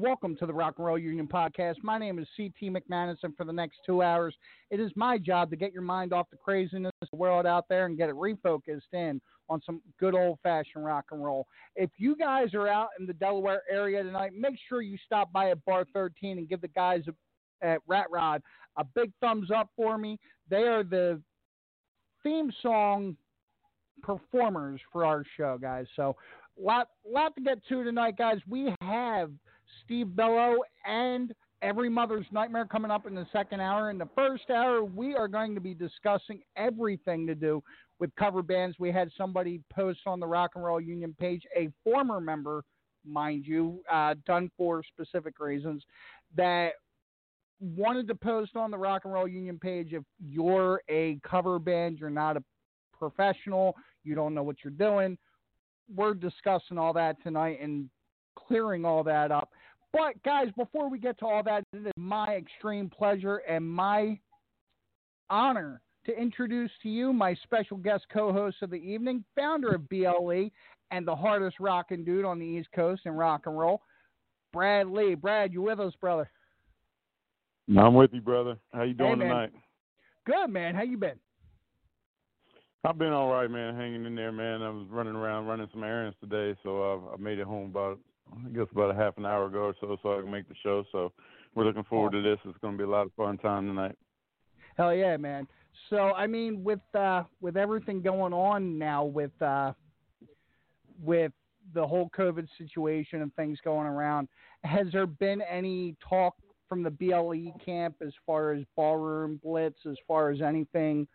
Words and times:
Welcome 0.00 0.34
to 0.36 0.46
the 0.46 0.52
Rock 0.52 0.74
and 0.78 0.86
Roll 0.86 0.98
Union 0.98 1.28
podcast. 1.28 1.76
My 1.82 1.98
name 1.98 2.18
is 2.18 2.26
CT 2.36 2.72
McManus, 2.72 3.18
and 3.22 3.36
for 3.36 3.44
the 3.44 3.52
next 3.52 3.78
two 3.86 4.02
hours, 4.02 4.34
it 4.70 4.80
is 4.80 4.90
my 4.96 5.18
job 5.18 5.50
to 5.50 5.56
get 5.56 5.72
your 5.72 5.82
mind 5.82 6.12
off 6.12 6.28
the 6.30 6.36
craziness 6.36 6.92
of 7.00 7.08
the 7.10 7.16
world 7.16 7.46
out 7.46 7.66
there 7.68 7.86
and 7.86 7.96
get 7.96 8.08
it 8.08 8.14
refocused 8.16 8.92
in 8.92 9.20
on 9.48 9.60
some 9.64 9.80
good 10.00 10.14
old 10.14 10.38
fashioned 10.42 10.84
rock 10.84 11.04
and 11.12 11.24
roll. 11.24 11.46
If 11.76 11.90
you 11.96 12.16
guys 12.16 12.54
are 12.54 12.66
out 12.66 12.88
in 12.98 13.06
the 13.06 13.12
Delaware 13.12 13.62
area 13.70 14.02
tonight, 14.02 14.32
make 14.36 14.56
sure 14.68 14.82
you 14.82 14.98
stop 15.06 15.32
by 15.32 15.50
at 15.50 15.64
Bar 15.64 15.86
13 15.92 16.38
and 16.38 16.48
give 16.48 16.60
the 16.60 16.68
guys 16.68 17.04
at 17.62 17.78
Rat 17.86 18.06
Rod 18.10 18.42
a 18.76 18.84
big 18.84 19.12
thumbs 19.20 19.50
up 19.54 19.68
for 19.76 19.96
me. 19.96 20.18
They 20.50 20.64
are 20.64 20.82
the 20.82 21.20
theme 22.22 22.50
song 22.62 23.16
performers 24.02 24.80
for 24.92 25.04
our 25.04 25.24
show, 25.36 25.56
guys. 25.60 25.86
So 25.94 26.16
lot 26.58 26.88
lot 27.08 27.34
to 27.36 27.40
get 27.42 27.64
to 27.68 27.84
tonight, 27.84 28.16
guys. 28.16 28.38
We 28.48 28.74
have 28.80 29.30
Steve 29.84 30.14
Bello 30.14 30.56
and 30.86 31.34
Every 31.62 31.88
Mother's 31.88 32.26
Nightmare 32.30 32.66
coming 32.66 32.90
up 32.90 33.06
in 33.06 33.14
the 33.14 33.26
second 33.32 33.60
hour. 33.60 33.90
In 33.90 33.96
the 33.96 34.08
first 34.14 34.50
hour, 34.50 34.84
we 34.84 35.14
are 35.14 35.28
going 35.28 35.54
to 35.54 35.60
be 35.60 35.72
discussing 35.72 36.42
everything 36.56 37.26
to 37.26 37.34
do 37.34 37.62
with 37.98 38.14
cover 38.16 38.42
bands. 38.42 38.76
We 38.78 38.92
had 38.92 39.10
somebody 39.16 39.60
post 39.72 40.00
on 40.06 40.20
the 40.20 40.26
Rock 40.26 40.52
and 40.56 40.64
Roll 40.64 40.80
Union 40.80 41.14
page, 41.18 41.42
a 41.56 41.70
former 41.82 42.20
member, 42.20 42.64
mind 43.06 43.46
you, 43.46 43.80
uh, 43.90 44.14
done 44.26 44.50
for 44.58 44.82
specific 44.82 45.38
reasons, 45.40 45.82
that 46.36 46.72
wanted 47.60 48.08
to 48.08 48.14
post 48.14 48.56
on 48.56 48.70
the 48.70 48.76
Rock 48.78 49.02
and 49.04 49.14
Roll 49.14 49.28
Union 49.28 49.58
page 49.58 49.92
if 49.92 50.02
you're 50.18 50.82
a 50.90 51.18
cover 51.28 51.58
band, 51.58 51.98
you're 51.98 52.10
not 52.10 52.36
a 52.36 52.44
professional, 52.98 53.74
you 54.02 54.14
don't 54.14 54.34
know 54.34 54.42
what 54.42 54.56
you're 54.62 54.70
doing. 54.70 55.16
We're 55.94 56.14
discussing 56.14 56.76
all 56.76 56.92
that 56.92 57.22
tonight 57.22 57.58
and 57.62 57.88
clearing 58.36 58.84
all 58.84 59.02
that 59.04 59.30
up. 59.30 59.50
But, 59.94 60.20
guys, 60.24 60.48
before 60.56 60.90
we 60.90 60.98
get 60.98 61.20
to 61.20 61.26
all 61.26 61.44
that, 61.44 61.62
it 61.72 61.86
is 61.86 61.92
my 61.96 62.26
extreme 62.34 62.90
pleasure 62.90 63.36
and 63.48 63.64
my 63.64 64.18
honor 65.30 65.80
to 66.06 66.20
introduce 66.20 66.72
to 66.82 66.88
you 66.88 67.12
my 67.12 67.34
special 67.44 67.76
guest 67.76 68.04
co 68.12 68.32
host 68.32 68.56
of 68.62 68.70
the 68.70 68.76
evening, 68.76 69.24
founder 69.36 69.72
of 69.72 69.88
BLE 69.88 70.50
and 70.90 71.06
the 71.06 71.14
hardest 71.14 71.60
rocking 71.60 72.04
dude 72.04 72.24
on 72.24 72.40
the 72.40 72.44
East 72.44 72.68
Coast 72.74 73.02
in 73.04 73.12
rock 73.12 73.42
and 73.46 73.56
roll, 73.56 73.82
Brad 74.52 74.88
Lee. 74.88 75.14
Brad, 75.14 75.52
you 75.52 75.62
with 75.62 75.78
us, 75.78 75.94
brother? 76.00 76.28
I'm 77.78 77.94
with 77.94 78.12
you, 78.12 78.20
brother. 78.20 78.58
How 78.72 78.82
you 78.82 78.94
doing 78.94 79.20
hey, 79.20 79.28
tonight? 79.28 79.52
Good, 80.26 80.48
man. 80.48 80.74
How 80.74 80.82
you 80.82 80.98
been? 80.98 81.18
I've 82.84 82.98
been 82.98 83.12
all 83.12 83.32
right, 83.32 83.50
man. 83.50 83.76
Hanging 83.76 84.04
in 84.04 84.16
there, 84.16 84.32
man. 84.32 84.60
I 84.60 84.70
was 84.70 84.88
running 84.90 85.14
around 85.14 85.46
running 85.46 85.68
some 85.72 85.84
errands 85.84 86.16
today, 86.20 86.58
so 86.64 86.82
I, 86.82 87.14
I 87.14 87.16
made 87.16 87.38
it 87.38 87.46
home 87.46 87.70
about 87.70 88.00
I 88.32 88.48
guess 88.50 88.66
about 88.72 88.90
a 88.90 88.94
half 88.94 89.16
an 89.18 89.26
hour 89.26 89.46
ago 89.46 89.58
or 89.58 89.74
so, 89.80 89.96
so 90.02 90.18
I 90.18 90.22
can 90.22 90.30
make 90.30 90.48
the 90.48 90.54
show. 90.62 90.84
So 90.92 91.12
we're 91.54 91.64
looking 91.64 91.84
forward 91.84 92.12
to 92.12 92.22
this. 92.22 92.38
It's 92.44 92.58
going 92.58 92.74
to 92.74 92.78
be 92.78 92.84
a 92.84 92.90
lot 92.90 93.06
of 93.06 93.12
fun 93.16 93.38
time 93.38 93.66
tonight. 93.66 93.96
Hell 94.76 94.94
yeah, 94.94 95.16
man. 95.16 95.46
So 95.90 95.96
I 95.96 96.26
mean, 96.26 96.64
with 96.64 96.80
uh, 96.94 97.24
with 97.40 97.56
everything 97.56 98.00
going 98.00 98.32
on 98.32 98.78
now, 98.78 99.04
with 99.04 99.30
uh, 99.40 99.72
with 101.02 101.32
the 101.74 101.86
whole 101.86 102.10
COVID 102.16 102.46
situation 102.58 103.22
and 103.22 103.34
things 103.36 103.58
going 103.64 103.86
around, 103.86 104.28
has 104.64 104.86
there 104.92 105.06
been 105.06 105.42
any 105.42 105.96
talk 106.08 106.34
from 106.68 106.82
the 106.82 106.90
BLE 106.90 107.52
camp 107.64 107.96
as 108.04 108.12
far 108.26 108.52
as 108.52 108.64
ballroom 108.76 109.40
blitz, 109.42 109.78
as 109.88 109.96
far 110.06 110.30
as 110.30 110.40
anything 110.40 111.06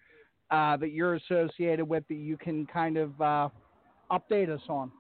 uh, 0.52 0.78
that 0.78 0.92
you're 0.92 1.16
associated 1.16 1.88
with 1.88 2.08
that 2.08 2.16
you 2.16 2.38
can 2.38 2.66
kind 2.66 2.98
of 2.98 3.20
uh, 3.22 3.50
update 4.12 4.50
us 4.50 4.62
on? 4.70 4.92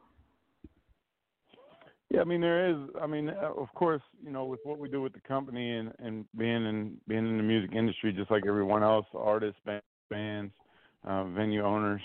Yeah, 2.09 2.21
I 2.21 2.23
mean 2.23 2.41
there 2.41 2.69
is. 2.69 2.77
I 2.99 3.05
mean, 3.05 3.29
uh, 3.29 3.53
of 3.55 3.71
course, 3.75 4.01
you 4.23 4.31
know, 4.31 4.45
with 4.45 4.59
what 4.63 4.79
we 4.79 4.89
do 4.89 5.01
with 5.01 5.13
the 5.13 5.19
company 5.21 5.77
and 5.77 5.93
and 5.99 6.25
being 6.37 6.65
in 6.65 6.97
being 7.07 7.27
in 7.27 7.37
the 7.37 7.43
music 7.43 7.71
industry, 7.75 8.11
just 8.11 8.31
like 8.31 8.45
everyone 8.47 8.81
else, 8.81 9.05
artists, 9.13 9.59
bands, 10.09 10.51
uh, 11.07 11.25
venue 11.25 11.63
owners, 11.63 12.01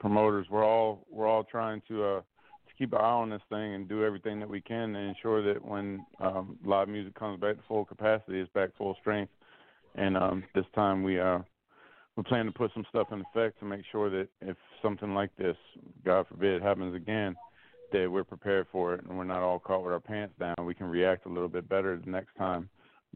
promoters. 0.00 0.46
We're 0.50 0.64
all 0.64 1.06
we're 1.10 1.28
all 1.28 1.44
trying 1.44 1.80
to 1.88 2.04
uh, 2.04 2.20
to 2.20 2.74
keep 2.76 2.92
an 2.92 2.98
eye 2.98 3.04
on 3.04 3.30
this 3.30 3.42
thing 3.48 3.74
and 3.74 3.88
do 3.88 4.04
everything 4.04 4.40
that 4.40 4.48
we 4.48 4.60
can 4.60 4.92
to 4.94 4.98
ensure 4.98 5.42
that 5.42 5.64
when 5.64 6.04
um, 6.20 6.58
live 6.64 6.88
music 6.88 7.14
comes 7.14 7.40
back 7.40 7.56
to 7.56 7.62
full 7.68 7.84
capacity, 7.84 8.40
it's 8.40 8.52
back 8.52 8.70
full 8.76 8.96
strength. 9.00 9.32
And 9.94 10.16
um, 10.16 10.44
this 10.56 10.66
time 10.74 11.04
we 11.04 11.20
uh, 11.20 11.38
we 12.16 12.24
plan 12.24 12.46
to 12.46 12.52
put 12.52 12.72
some 12.74 12.84
stuff 12.88 13.08
in 13.12 13.22
effect 13.22 13.60
to 13.60 13.64
make 13.64 13.82
sure 13.92 14.10
that 14.10 14.28
if 14.40 14.56
something 14.82 15.14
like 15.14 15.30
this, 15.36 15.56
God 16.04 16.26
forbid, 16.28 16.62
happens 16.62 16.96
again, 16.96 17.36
that 17.92 18.10
we're 18.10 18.24
prepared 18.24 18.66
for 18.70 18.94
it 18.94 19.04
and 19.04 19.16
we're 19.16 19.24
not 19.24 19.42
all 19.42 19.58
caught 19.58 19.82
with 19.82 19.92
our 19.92 20.00
pants 20.00 20.34
down. 20.38 20.54
We 20.64 20.74
can 20.74 20.86
react 20.86 21.26
a 21.26 21.28
little 21.28 21.48
bit 21.48 21.68
better 21.68 21.98
the 22.02 22.10
next 22.10 22.34
time. 22.36 22.68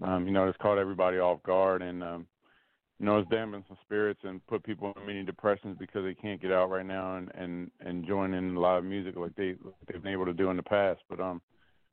Um, 0.02 0.26
you 0.26 0.32
know, 0.32 0.48
it's 0.48 0.58
caught 0.60 0.78
everybody 0.78 1.18
off 1.18 1.42
guard 1.42 1.82
and 1.82 2.02
um, 2.02 2.26
you 2.98 3.06
know, 3.06 3.18
it's 3.18 3.30
dampened 3.30 3.64
some 3.66 3.78
spirits 3.82 4.20
and 4.24 4.46
put 4.46 4.62
people 4.62 4.92
in 4.94 5.06
many 5.06 5.22
depressions 5.22 5.76
because 5.78 6.04
they 6.04 6.14
can't 6.14 6.40
get 6.40 6.52
out 6.52 6.68
right 6.70 6.84
now 6.84 7.16
and 7.16 7.30
and 7.34 7.70
and 7.80 8.06
join 8.06 8.34
in 8.34 8.54
live 8.54 8.84
music 8.84 9.16
like 9.16 9.34
they 9.36 9.54
they've 9.88 10.02
been 10.02 10.12
able 10.12 10.26
to 10.26 10.34
do 10.34 10.50
in 10.50 10.56
the 10.56 10.62
past. 10.62 11.00
But 11.08 11.18
um, 11.18 11.40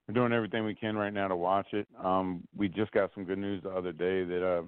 we're 0.07 0.13
doing 0.13 0.33
everything 0.33 0.65
we 0.65 0.75
can 0.75 0.97
right 0.97 1.13
now 1.13 1.29
to 1.29 1.35
watch 1.35 1.67
it. 1.71 1.87
Um, 2.03 2.45
we 2.55 2.67
just 2.67 2.91
got 2.91 3.11
some 3.13 3.23
good 3.23 3.39
news 3.39 3.63
the 3.63 3.69
other 3.69 3.93
day 3.93 4.25
that 4.25 4.45
uh, 4.45 4.63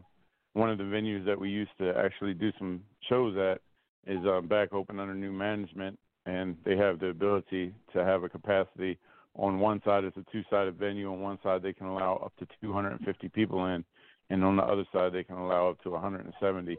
one 0.53 0.69
of 0.69 0.77
the 0.77 0.85
venues 0.85 1.25
that 1.25 1.39
we 1.39 1.49
used 1.49 1.71
to 1.79 1.93
actually 1.97 2.33
do 2.33 2.51
some 2.57 2.81
shows 3.09 3.37
at 3.37 3.61
is 4.07 4.19
uh, 4.25 4.41
back 4.41 4.73
open 4.73 4.99
under 4.99 5.13
new 5.13 5.31
management, 5.31 5.99
and 6.25 6.55
they 6.65 6.75
have 6.77 6.99
the 6.99 7.07
ability 7.07 7.73
to 7.93 8.03
have 8.03 8.23
a 8.23 8.29
capacity. 8.29 8.97
On 9.35 9.59
one 9.59 9.81
side, 9.85 10.03
it's 10.03 10.17
a 10.17 10.25
two-sided 10.31 10.77
venue. 10.77 11.11
On 11.11 11.21
one 11.21 11.39
side, 11.43 11.61
they 11.63 11.73
can 11.73 11.87
allow 11.87 12.15
up 12.17 12.33
to 12.39 12.47
250 12.61 13.29
people 13.29 13.65
in 13.67 13.83
and 14.29 14.43
on 14.43 14.55
the 14.55 14.63
other 14.63 14.85
side 14.93 15.13
they 15.13 15.23
can 15.23 15.35
allow 15.35 15.69
up 15.69 15.81
to 15.83 15.89
170. 15.89 16.77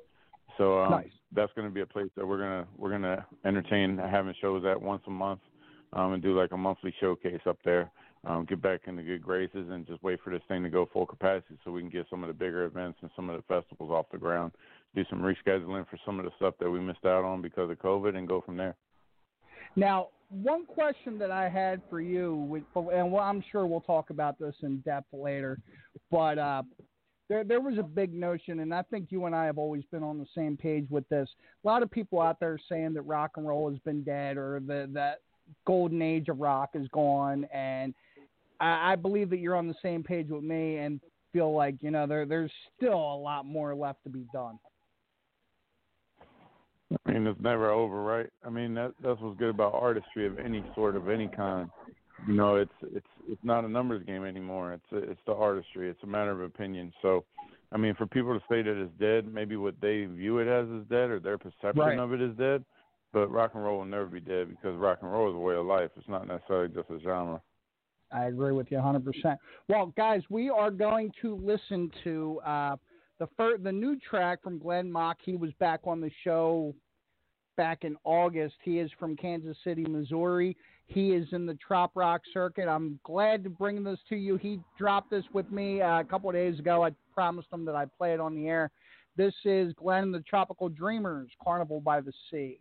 So 0.58 0.80
um, 0.80 0.90
nice. 0.90 1.10
that's 1.32 1.52
going 1.54 1.68
to 1.68 1.74
be 1.74 1.80
a 1.80 1.86
place 1.86 2.10
that 2.16 2.26
we're 2.26 2.38
gonna 2.38 2.66
we're 2.76 2.90
gonna 2.90 3.24
entertain 3.44 3.98
having 3.98 4.34
shows 4.40 4.64
at 4.64 4.80
once 4.80 5.02
a 5.06 5.10
month, 5.10 5.40
um, 5.92 6.12
and 6.12 6.22
do 6.22 6.38
like 6.38 6.52
a 6.52 6.56
monthly 6.56 6.94
showcase 7.00 7.40
up 7.46 7.58
there. 7.64 7.90
Um, 8.26 8.44
get 8.44 8.60
back 8.60 8.82
in 8.86 8.96
the 8.96 9.02
good 9.02 9.22
graces 9.22 9.70
and 9.70 9.86
just 9.86 10.02
wait 10.02 10.20
for 10.22 10.28
this 10.28 10.42
thing 10.46 10.62
to 10.62 10.68
go 10.68 10.86
full 10.92 11.06
capacity 11.06 11.58
so 11.64 11.70
we 11.70 11.80
can 11.80 11.88
get 11.88 12.04
some 12.10 12.22
of 12.22 12.28
the 12.28 12.34
bigger 12.34 12.66
events 12.66 12.98
and 13.00 13.10
some 13.16 13.30
of 13.30 13.36
the 13.36 13.42
festivals 13.42 13.90
off 13.90 14.12
the 14.12 14.18
ground. 14.18 14.52
Do 14.94 15.02
some 15.08 15.22
rescheduling 15.22 15.88
for 15.88 15.98
some 16.04 16.18
of 16.18 16.26
the 16.26 16.30
stuff 16.36 16.52
that 16.60 16.70
we 16.70 16.80
missed 16.80 17.06
out 17.06 17.24
on 17.24 17.40
because 17.40 17.70
of 17.70 17.78
COVID 17.78 18.14
and 18.16 18.28
go 18.28 18.42
from 18.42 18.58
there. 18.58 18.76
Now, 19.76 20.08
one 20.30 20.64
question 20.66 21.18
that 21.18 21.30
I 21.30 21.48
had 21.48 21.80
for 21.90 22.00
you, 22.00 22.62
and 22.76 23.16
I'm 23.16 23.42
sure 23.50 23.66
we'll 23.66 23.80
talk 23.80 24.10
about 24.10 24.38
this 24.38 24.54
in 24.62 24.78
depth 24.80 25.12
later, 25.12 25.58
but 26.10 26.38
uh, 26.38 26.62
there 27.28 27.44
there 27.44 27.60
was 27.60 27.78
a 27.78 27.82
big 27.82 28.12
notion, 28.12 28.60
and 28.60 28.72
I 28.72 28.82
think 28.82 29.06
you 29.10 29.26
and 29.26 29.34
I 29.34 29.44
have 29.46 29.58
always 29.58 29.84
been 29.90 30.02
on 30.02 30.18
the 30.18 30.26
same 30.34 30.56
page 30.56 30.86
with 30.90 31.08
this. 31.08 31.28
A 31.64 31.66
lot 31.66 31.82
of 31.82 31.90
people 31.90 32.20
out 32.20 32.38
there 32.40 32.58
saying 32.68 32.94
that 32.94 33.02
rock 33.02 33.32
and 33.36 33.46
roll 33.46 33.70
has 33.70 33.78
been 33.80 34.02
dead, 34.02 34.36
or 34.36 34.60
the, 34.64 34.88
that 34.92 35.18
golden 35.66 36.00
age 36.00 36.28
of 36.28 36.40
rock 36.40 36.70
is 36.74 36.86
gone, 36.88 37.44
and 37.52 37.94
I, 38.60 38.92
I 38.92 38.96
believe 38.96 39.30
that 39.30 39.38
you're 39.38 39.56
on 39.56 39.68
the 39.68 39.74
same 39.82 40.02
page 40.02 40.28
with 40.28 40.44
me, 40.44 40.78
and 40.78 41.00
feel 41.32 41.52
like 41.54 41.76
you 41.80 41.90
know 41.90 42.06
there 42.06 42.26
there's 42.26 42.52
still 42.76 42.94
a 42.94 43.16
lot 43.16 43.46
more 43.46 43.74
left 43.74 44.02
to 44.04 44.10
be 44.10 44.26
done. 44.32 44.58
I 47.06 47.12
mean, 47.12 47.26
it's 47.26 47.40
never 47.40 47.70
over, 47.70 48.02
right? 48.02 48.28
I 48.44 48.50
mean, 48.50 48.74
that 48.74 48.92
that's 49.02 49.20
what's 49.20 49.38
good 49.38 49.50
about 49.50 49.74
artistry 49.74 50.26
of 50.26 50.38
any 50.38 50.64
sort 50.74 50.96
of 50.96 51.08
any 51.08 51.28
kind 51.28 51.70
you 52.26 52.34
know, 52.34 52.56
it's 52.56 52.72
it's 52.82 53.06
it's 53.28 53.44
not 53.44 53.64
a 53.64 53.68
numbers 53.68 54.02
game 54.06 54.24
anymore. 54.24 54.72
It's 54.72 54.92
a, 54.92 55.10
it's 55.10 55.20
the 55.26 55.32
artistry. 55.32 55.88
It's 55.88 56.02
a 56.02 56.06
matter 56.06 56.30
of 56.30 56.40
opinion. 56.40 56.92
So, 57.02 57.24
I 57.72 57.76
mean, 57.76 57.94
for 57.94 58.06
people 58.06 58.34
to 58.34 58.44
say 58.48 58.62
that 58.62 58.80
it's 58.80 58.92
dead, 58.98 59.32
maybe 59.32 59.56
what 59.56 59.74
they 59.80 60.04
view 60.04 60.38
it 60.38 60.48
as 60.48 60.66
is 60.68 60.86
dead, 60.88 61.10
or 61.10 61.20
their 61.20 61.38
perception 61.38 61.78
right. 61.78 61.98
of 61.98 62.12
it 62.12 62.20
is 62.20 62.36
dead. 62.36 62.64
But 63.12 63.30
rock 63.30 63.52
and 63.54 63.64
roll 63.64 63.78
will 63.78 63.86
never 63.86 64.06
be 64.06 64.20
dead 64.20 64.48
because 64.50 64.76
rock 64.78 64.98
and 65.02 65.10
roll 65.10 65.30
is 65.30 65.34
a 65.34 65.38
way 65.38 65.56
of 65.56 65.66
life. 65.66 65.90
It's 65.96 66.08
not 66.08 66.28
necessarily 66.28 66.68
just 66.68 66.90
a 66.90 67.00
genre. 67.00 67.40
I 68.12 68.26
agree 68.26 68.52
with 68.52 68.70
you 68.70 68.78
100%. 68.78 69.02
Well, 69.68 69.92
guys, 69.96 70.22
we 70.30 70.48
are 70.48 70.70
going 70.70 71.12
to 71.22 71.36
listen 71.36 71.90
to 72.04 72.40
uh, 72.44 72.76
the 73.20 73.28
the 73.62 73.70
new 73.70 73.96
track 73.98 74.42
from 74.42 74.58
Glenn 74.58 74.90
Mock. 74.90 75.18
He 75.22 75.36
was 75.36 75.52
back 75.60 75.80
on 75.84 76.00
the 76.00 76.10
show 76.24 76.74
back 77.56 77.84
in 77.84 77.96
August. 78.04 78.56
He 78.64 78.78
is 78.78 78.90
from 78.98 79.14
Kansas 79.14 79.56
City, 79.62 79.84
Missouri. 79.86 80.56
He 80.86 81.10
is 81.10 81.28
in 81.32 81.46
the 81.46 81.56
trop 81.64 81.92
rock 81.94 82.22
circuit. 82.32 82.66
I'm 82.66 82.98
glad 83.04 83.44
to 83.44 83.50
bring 83.50 83.84
this 83.84 83.98
to 84.08 84.16
you. 84.16 84.36
He 84.36 84.58
dropped 84.78 85.10
this 85.10 85.24
with 85.32 85.52
me 85.52 85.82
uh, 85.82 86.00
a 86.00 86.04
couple 86.04 86.30
of 86.30 86.34
days 86.34 86.58
ago. 86.58 86.84
I 86.84 86.90
promised 87.14 87.48
him 87.52 87.64
that 87.66 87.76
I'd 87.76 87.94
play 87.96 88.14
it 88.14 88.20
on 88.20 88.34
the 88.34 88.48
air. 88.48 88.70
This 89.16 89.34
is 89.44 89.72
Glenn 89.74 90.04
and 90.04 90.14
the 90.14 90.20
Tropical 90.20 90.68
Dreamers, 90.68 91.28
Carnival 91.44 91.80
by 91.80 92.00
the 92.00 92.12
Sea. 92.30 92.58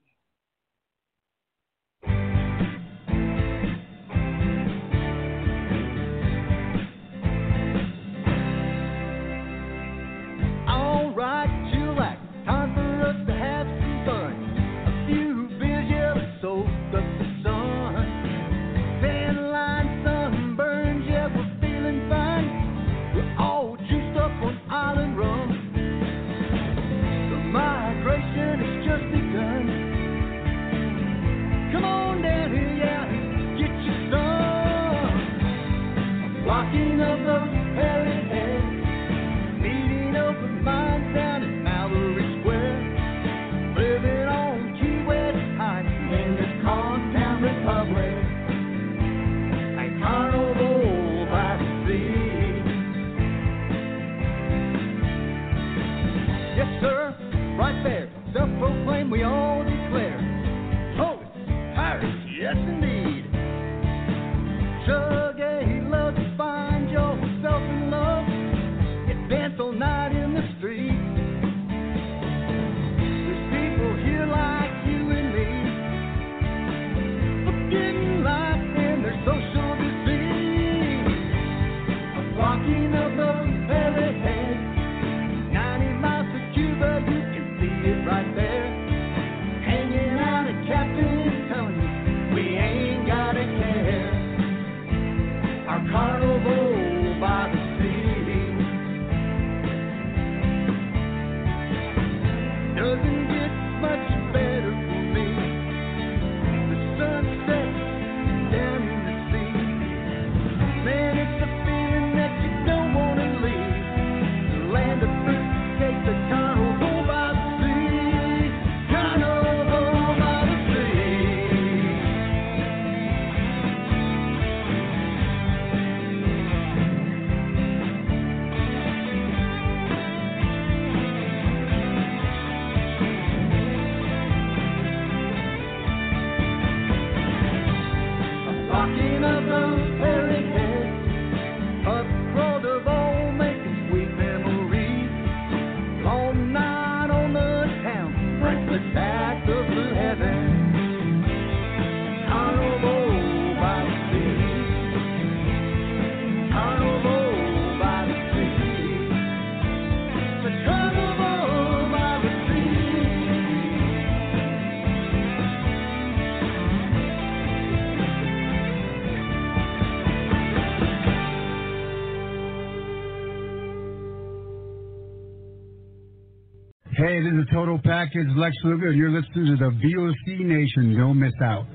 This 177.20 177.34
is 177.34 177.46
a 177.52 177.54
Total 177.54 177.78
Package 177.84 178.28
Lex 178.38 178.56
Luger, 178.64 178.88
and 178.88 178.98
you're 178.98 179.12
listening 179.12 179.48
to 179.48 179.58
the 179.58 179.72
VOC 179.72 180.40
Nation. 180.40 180.98
Don't 180.98 181.20
miss 181.20 181.34
out. 181.44 181.66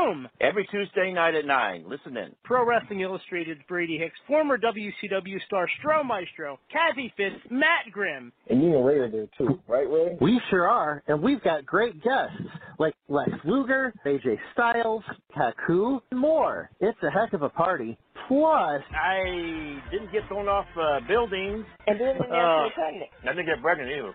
Room, 0.00 0.28
Every 0.40 0.66
Tuesday 0.70 1.12
night 1.12 1.34
at 1.34 1.44
9. 1.44 1.84
Listen 1.86 2.16
in. 2.16 2.34
Pro 2.44 2.64
Wrestling 2.64 3.00
Illustrated's 3.00 3.60
Brady 3.68 3.98
Hicks, 3.98 4.18
former 4.26 4.56
WCW 4.58 5.40
star 5.46 5.68
Stro 5.78 6.04
Maestro, 6.04 6.58
Kathy 6.72 7.12
Fitz, 7.16 7.36
Matt 7.50 7.92
Grimm. 7.92 8.32
And 8.48 8.62
you 8.62 8.76
and 8.76 8.86
Ray 8.86 8.94
are 8.98 9.10
there 9.10 9.26
too, 9.36 9.60
right, 9.68 9.88
Ray? 9.88 10.16
We 10.20 10.40
sure 10.50 10.68
are, 10.68 11.02
and 11.06 11.22
we've 11.22 11.42
got 11.42 11.66
great 11.66 12.02
guests 12.02 12.40
like 12.78 12.94
Lex 13.08 13.30
Luger, 13.44 13.92
AJ 14.06 14.38
Styles, 14.52 15.02
Taku, 15.36 16.00
and 16.10 16.18
more. 16.20 16.70
It's 16.80 16.98
a 17.02 17.10
heck 17.10 17.32
of 17.34 17.42
a 17.42 17.48
party. 17.50 17.98
Plus, 18.28 18.82
I 18.94 19.80
didn't 19.90 20.12
get 20.12 20.22
thrown 20.28 20.48
off 20.48 20.66
uh, 20.80 21.00
buildings. 21.08 21.64
And 21.86 22.00
then 22.00 22.16
when 22.18 22.30
Uh, 22.30 22.62
you're 22.64 22.70
pregnant. 22.74 23.10
I 23.24 23.28
didn't 23.34 23.46
get 23.46 23.60
pregnant 23.60 23.90
either. 23.90 24.14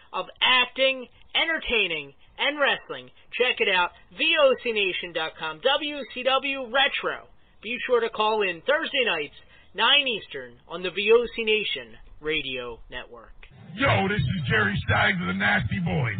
of 0.13 0.25
acting, 0.41 1.07
entertaining, 1.35 2.13
and 2.37 2.59
wrestling. 2.59 3.09
Check 3.37 3.59
it 3.59 3.69
out. 3.69 3.91
VOCNation.com. 4.17 5.61
WCW 5.61 6.71
Retro. 6.71 7.27
Be 7.61 7.77
sure 7.85 8.01
to 8.01 8.09
call 8.09 8.41
in 8.41 8.61
Thursday 8.61 9.05
nights, 9.05 9.35
9 9.75 10.07
Eastern, 10.07 10.53
on 10.67 10.81
the 10.81 10.89
VOC 10.89 11.45
Nation 11.45 11.95
Radio 12.19 12.79
Network. 12.89 13.33
Yo, 13.75 14.07
this 14.09 14.19
is 14.19 14.49
Jerry 14.49 14.75
Stein 14.85 15.21
of 15.21 15.27
the 15.27 15.33
Nasty 15.33 15.79
Boys. 15.79 16.19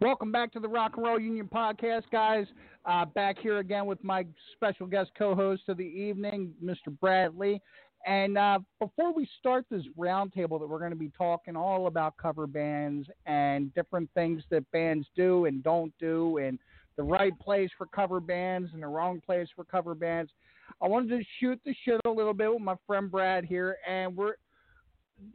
Welcome 0.00 0.30
back 0.30 0.52
to 0.52 0.60
the 0.60 0.68
Rock 0.68 0.92
and 0.96 1.04
Roll 1.04 1.18
Union 1.18 1.48
Podcast, 1.52 2.04
guys. 2.12 2.46
Uh, 2.84 3.04
back 3.04 3.38
here 3.38 3.58
again 3.58 3.86
with 3.86 4.02
my 4.04 4.24
special 4.52 4.86
guest 4.86 5.10
co-host 5.18 5.62
of 5.68 5.76
the 5.76 5.84
evening, 5.84 6.52
Mr. 6.62 6.96
Brad 7.00 7.36
Lee. 7.36 7.60
And 8.06 8.38
uh, 8.38 8.60
before 8.78 9.12
we 9.12 9.28
start 9.40 9.64
this 9.68 9.82
roundtable, 9.98 10.60
that 10.60 10.68
we're 10.68 10.78
going 10.78 10.90
to 10.90 10.96
be 10.96 11.10
talking 11.18 11.56
all 11.56 11.88
about 11.88 12.16
cover 12.16 12.46
bands 12.46 13.08
and 13.26 13.74
different 13.74 14.08
things 14.14 14.44
that 14.50 14.70
bands 14.70 15.08
do 15.16 15.46
and 15.46 15.64
don't 15.64 15.92
do, 15.98 16.38
and 16.38 16.58
the 16.96 17.02
right 17.02 17.36
place 17.40 17.70
for 17.76 17.86
cover 17.86 18.20
bands 18.20 18.70
and 18.72 18.82
the 18.82 18.86
wrong 18.86 19.20
place 19.20 19.48
for 19.56 19.64
cover 19.64 19.94
bands. 19.96 20.30
I 20.80 20.86
wanted 20.86 21.18
to 21.18 21.24
shoot 21.40 21.60
the 21.64 21.74
shit 21.84 22.00
a 22.04 22.10
little 22.10 22.34
bit 22.34 22.52
with 22.52 22.62
my 22.62 22.76
friend 22.86 23.10
Brad 23.10 23.44
here, 23.44 23.78
and 23.88 24.16
we're 24.16 24.34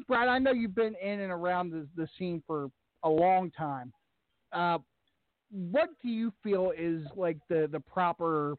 Brad. 0.07 0.29
I 0.29 0.39
know 0.39 0.51
you've 0.51 0.75
been 0.75 0.95
in 1.03 1.19
and 1.19 1.31
around 1.31 1.71
the, 1.71 1.87
the 1.97 2.07
scene 2.17 2.41
for 2.47 2.69
a 3.03 3.09
long 3.09 3.51
time. 3.51 3.91
Uh, 4.53 4.77
what 5.51 5.89
do 6.01 6.09
you 6.09 6.31
feel 6.43 6.71
is 6.77 7.03
like 7.15 7.37
the 7.49 7.67
the 7.71 7.79
proper 7.79 8.55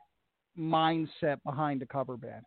mindset 0.59 1.43
behind 1.45 1.83
a 1.83 1.87
cover 1.87 2.17
band? 2.17 2.45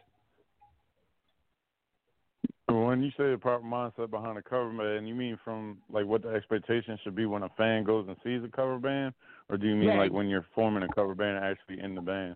When 2.68 3.02
you 3.04 3.10
say 3.12 3.32
the 3.32 3.38
proper 3.40 3.64
mindset 3.64 4.10
behind 4.10 4.38
a 4.38 4.42
cover 4.42 4.72
band, 4.72 5.08
you 5.08 5.16
mean 5.16 5.38
from 5.44 5.78
like 5.92 6.06
what 6.06 6.24
the 6.24 6.30
expectation 6.30 6.98
should 7.04 7.16
be 7.16 7.25
when 7.25 7.44
a 7.44 7.50
fan 7.58 7.84
goes 7.84 8.08
and 8.08 8.18
sees 8.24 8.44
a 8.44 8.56
cover 8.56 8.78
band, 8.80 9.14
or 9.50 9.58
do 9.58 9.68
you 9.68 9.75
mean 9.75 9.90
Yeah. 9.90 9.98
like 9.98 10.12
when 10.12 10.28
you're 10.28 10.46
forming 10.54 10.84
a 10.84 10.94
cover 10.94 11.16
band 11.16 11.44
actually 11.44 11.80
in 11.80 11.96
the 11.96 12.02
band? 12.02 12.36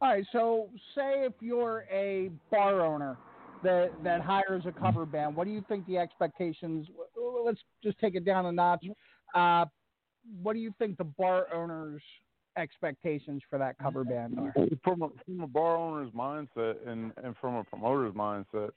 All 0.00 0.08
right, 0.08 0.26
so 0.32 0.68
say 0.94 1.24
if 1.24 1.32
you're 1.40 1.84
a 1.90 2.30
bar 2.50 2.84
owner 2.84 3.16
that 3.62 3.92
that 4.02 4.20
hires 4.20 4.66
a 4.66 4.72
cover 4.72 5.06
band, 5.06 5.34
what 5.36 5.44
do 5.44 5.50
you 5.50 5.62
think 5.68 5.86
the 5.86 5.96
expectations? 5.98 6.86
Let's 7.44 7.60
just 7.82 7.98
take 7.98 8.14
it 8.14 8.24
down 8.24 8.46
a 8.46 8.52
notch. 8.52 8.84
Uh, 9.34 9.66
what 10.42 10.54
do 10.54 10.58
you 10.58 10.72
think 10.78 10.96
the 10.96 11.04
bar 11.04 11.46
owner's 11.52 12.02
expectations 12.56 13.42
for 13.50 13.58
that 13.58 13.76
cover 13.78 14.04
band 14.04 14.38
are? 14.38 14.54
From 14.82 15.02
a, 15.02 15.08
from 15.24 15.40
a 15.40 15.46
bar 15.46 15.76
owner's 15.76 16.12
mindset 16.12 16.76
and 16.86 17.12
and 17.22 17.34
from 17.40 17.56
a 17.56 17.64
promoter's 17.64 18.14
mindset, 18.14 18.70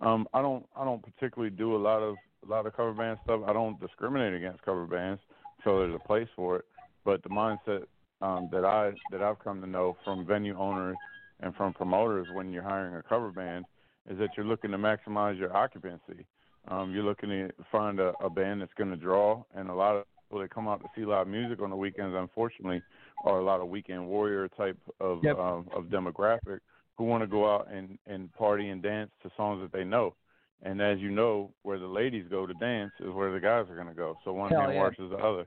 um, 0.00 0.26
I 0.32 0.42
don't 0.42 0.66
I 0.76 0.84
don't 0.84 1.02
particularly 1.02 1.54
do 1.54 1.76
a 1.76 1.78
lot 1.78 2.02
of 2.02 2.16
a 2.46 2.50
lot 2.50 2.66
of 2.66 2.76
cover 2.76 2.92
band 2.92 3.18
stuff. 3.24 3.42
I 3.46 3.52
don't 3.52 3.80
discriminate 3.80 4.34
against 4.34 4.62
cover 4.62 4.86
bands, 4.86 5.20
so 5.64 5.78
there's 5.78 5.94
a 5.94 6.06
place 6.06 6.28
for 6.34 6.56
it. 6.56 6.64
But 7.04 7.22
the 7.22 7.28
mindset 7.28 7.84
um, 8.20 8.48
that 8.52 8.64
I 8.64 8.92
that 9.10 9.22
I've 9.22 9.38
come 9.38 9.60
to 9.60 9.66
know 9.66 9.96
from 10.04 10.26
venue 10.26 10.56
owners 10.58 10.96
and 11.40 11.54
from 11.56 11.72
promoters 11.72 12.28
when 12.32 12.52
you're 12.52 12.62
hiring 12.62 12.94
a 12.94 13.02
cover 13.02 13.30
band 13.30 13.64
is 14.08 14.18
that 14.18 14.30
you're 14.36 14.46
looking 14.46 14.70
to 14.70 14.78
maximize 14.78 15.38
your 15.38 15.56
occupancy. 15.56 16.26
Um, 16.68 16.92
you're 16.92 17.02
looking 17.02 17.28
to 17.30 17.50
find 17.72 17.98
a, 17.98 18.12
a 18.22 18.30
band 18.30 18.60
that's 18.60 18.72
going 18.74 18.90
to 18.90 18.96
draw, 18.96 19.42
and 19.54 19.68
a 19.68 19.74
lot 19.74 19.96
of 19.96 20.04
people 20.32 20.40
that 20.40 20.54
come 20.54 20.66
out 20.66 20.80
to 20.80 20.88
see 20.96 21.04
live 21.04 21.28
music 21.28 21.60
on 21.60 21.68
the 21.68 21.76
weekends, 21.76 22.16
unfortunately, 22.16 22.82
are 23.24 23.38
a 23.38 23.44
lot 23.44 23.60
of 23.60 23.68
weekend 23.68 24.06
warrior 24.06 24.48
type 24.48 24.78
of 24.98 25.22
Yep. 25.22 25.38
um, 25.38 25.68
of 25.76 25.84
demographic 25.84 26.60
who 26.96 27.04
want 27.04 27.22
to 27.22 27.26
go 27.26 27.54
out 27.54 27.68
and 27.70 27.98
and 28.06 28.32
party 28.32 28.70
and 28.70 28.82
dance 28.82 29.10
to 29.22 29.30
songs 29.36 29.60
that 29.60 29.72
they 29.76 29.84
know. 29.84 30.14
And 30.62 30.80
as 30.80 30.98
you 31.00 31.10
know, 31.10 31.50
where 31.64 31.78
the 31.78 31.86
ladies 31.86 32.24
go 32.30 32.46
to 32.46 32.54
dance 32.54 32.92
is 33.00 33.12
where 33.12 33.30
the 33.30 33.40
guys 33.40 33.66
are 33.68 33.74
going 33.74 33.88
to 33.88 33.94
go. 33.94 34.16
So 34.24 34.32
one 34.32 34.50
Hell 34.50 34.62
hand 34.62 34.74
yeah. 34.74 34.82
washes 34.82 35.10
the 35.10 35.18
other. 35.18 35.46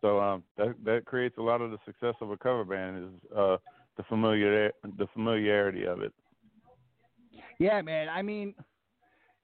So 0.00 0.18
um, 0.18 0.42
that 0.56 0.74
that 0.84 1.04
creates 1.04 1.36
a 1.36 1.42
lot 1.42 1.60
of 1.60 1.70
the 1.70 1.78
success 1.84 2.14
of 2.22 2.30
a 2.30 2.36
cover 2.38 2.64
band 2.64 3.04
is 3.04 3.36
uh, 3.36 3.56
the 3.98 4.02
familiar 4.08 4.72
the 4.96 5.06
familiarity 5.12 5.84
of 5.84 6.00
it. 6.00 6.12
Yeah, 7.58 7.82
man. 7.82 8.08
I 8.08 8.22
mean, 8.22 8.54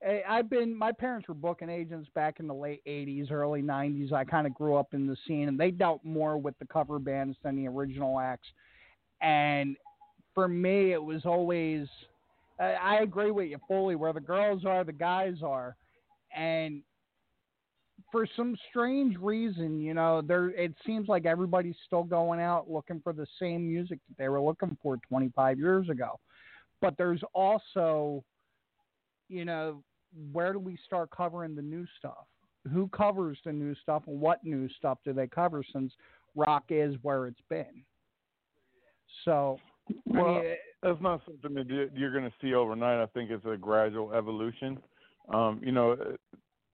Eh, 0.03 0.21
I've 0.29 0.49
been. 0.49 0.77
My 0.77 0.93
parents 0.93 1.29
were 1.29 1.35
booking 1.35 1.69
agents 1.71 2.09
back 2.15 2.39
in 2.41 2.47
the 2.47 2.55
late 2.55 2.83
'80s, 2.87 3.31
early 3.31 3.63
'90s. 3.63 4.13
I 4.13 4.25
kind 4.25 4.47
of 4.47 4.55
grew 4.55 4.77
up 4.77 4.95
in 4.95 5.07
the 5.07 5.17
scene, 5.27 5.49
and 5.49 5.59
they 5.59 5.71
dealt 5.71 6.05
more 6.05 6.39
with 6.39 6.59
the 6.59 6.67
cover 6.67 6.99
bands 6.99 7.37
than 7.43 7.57
the 7.57 7.67
original 7.69 8.21
acts. 8.21 8.49
And 9.21 9.77
for 10.35 10.49
me, 10.49 10.93
it 10.93 11.03
was 11.03 11.25
always. 11.27 11.89
I 12.61 12.75
I 12.75 12.95
agree 13.01 13.33
with 13.33 13.49
you 13.49 13.59
fully. 13.67 13.97
Where 13.97 14.13
the 14.13 14.21
girls 14.21 14.65
are, 14.65 14.85
the 14.85 14.93
guys 14.93 15.43
are, 15.43 15.77
and 16.35 16.83
for 18.13 18.27
some 18.37 18.57
strange 18.71 19.17
reason, 19.19 19.81
you 19.81 19.95
know, 19.95 20.23
there 20.23 20.51
it 20.51 20.75
seems 20.87 21.09
like 21.09 21.27
everybody's 21.27 21.77
still 21.87 22.05
going 22.05 22.41
out 22.41 22.71
looking 22.71 23.01
for 23.03 23.13
the 23.13 23.27
same 23.41 23.67
music 23.67 23.99
that 24.09 24.17
they 24.17 24.29
were 24.29 24.41
looking 24.41 24.77
for 24.83 24.97
25 25.09 25.59
years 25.59 25.89
ago. 25.89 26.19
But 26.81 26.97
there's 26.97 27.23
also, 27.35 28.25
you 29.29 29.45
know, 29.45 29.83
where 30.33 30.53
do 30.53 30.59
we 30.59 30.79
start 30.87 31.11
covering 31.11 31.55
the 31.55 31.63
new 31.63 31.87
stuff? 31.99 32.27
Who 32.73 32.89
covers 32.89 33.39
the 33.45 33.53
new 33.53 33.75
stuff 33.77 34.03
and 34.07 34.21
what 34.21 34.45
new 34.45 34.69
stuff 34.71 34.99
do 35.05 35.13
they 35.13 35.27
cover 35.27 35.63
since 35.73 35.93
rock 36.35 36.65
is 36.71 36.95
where 37.03 37.27
it's 37.27 37.41
been? 37.49 37.85
So, 39.25 39.59
I 39.89 39.93
Well, 40.07 40.35
mean, 40.35 40.57
that's 40.83 41.01
not 41.01 41.25
something 41.25 41.55
that 41.55 41.69
you- 41.69 41.91
you're 41.95 42.13
going 42.13 42.31
to 42.31 42.37
see 42.41 42.55
overnight. 42.55 43.01
I 43.01 43.07
think 43.07 43.31
it's 43.31 43.45
a 43.47 43.57
gradual 43.57 44.13
evolution. 44.13 44.83
Um, 45.29 45.61
you 45.63 45.73
know, 45.73 46.17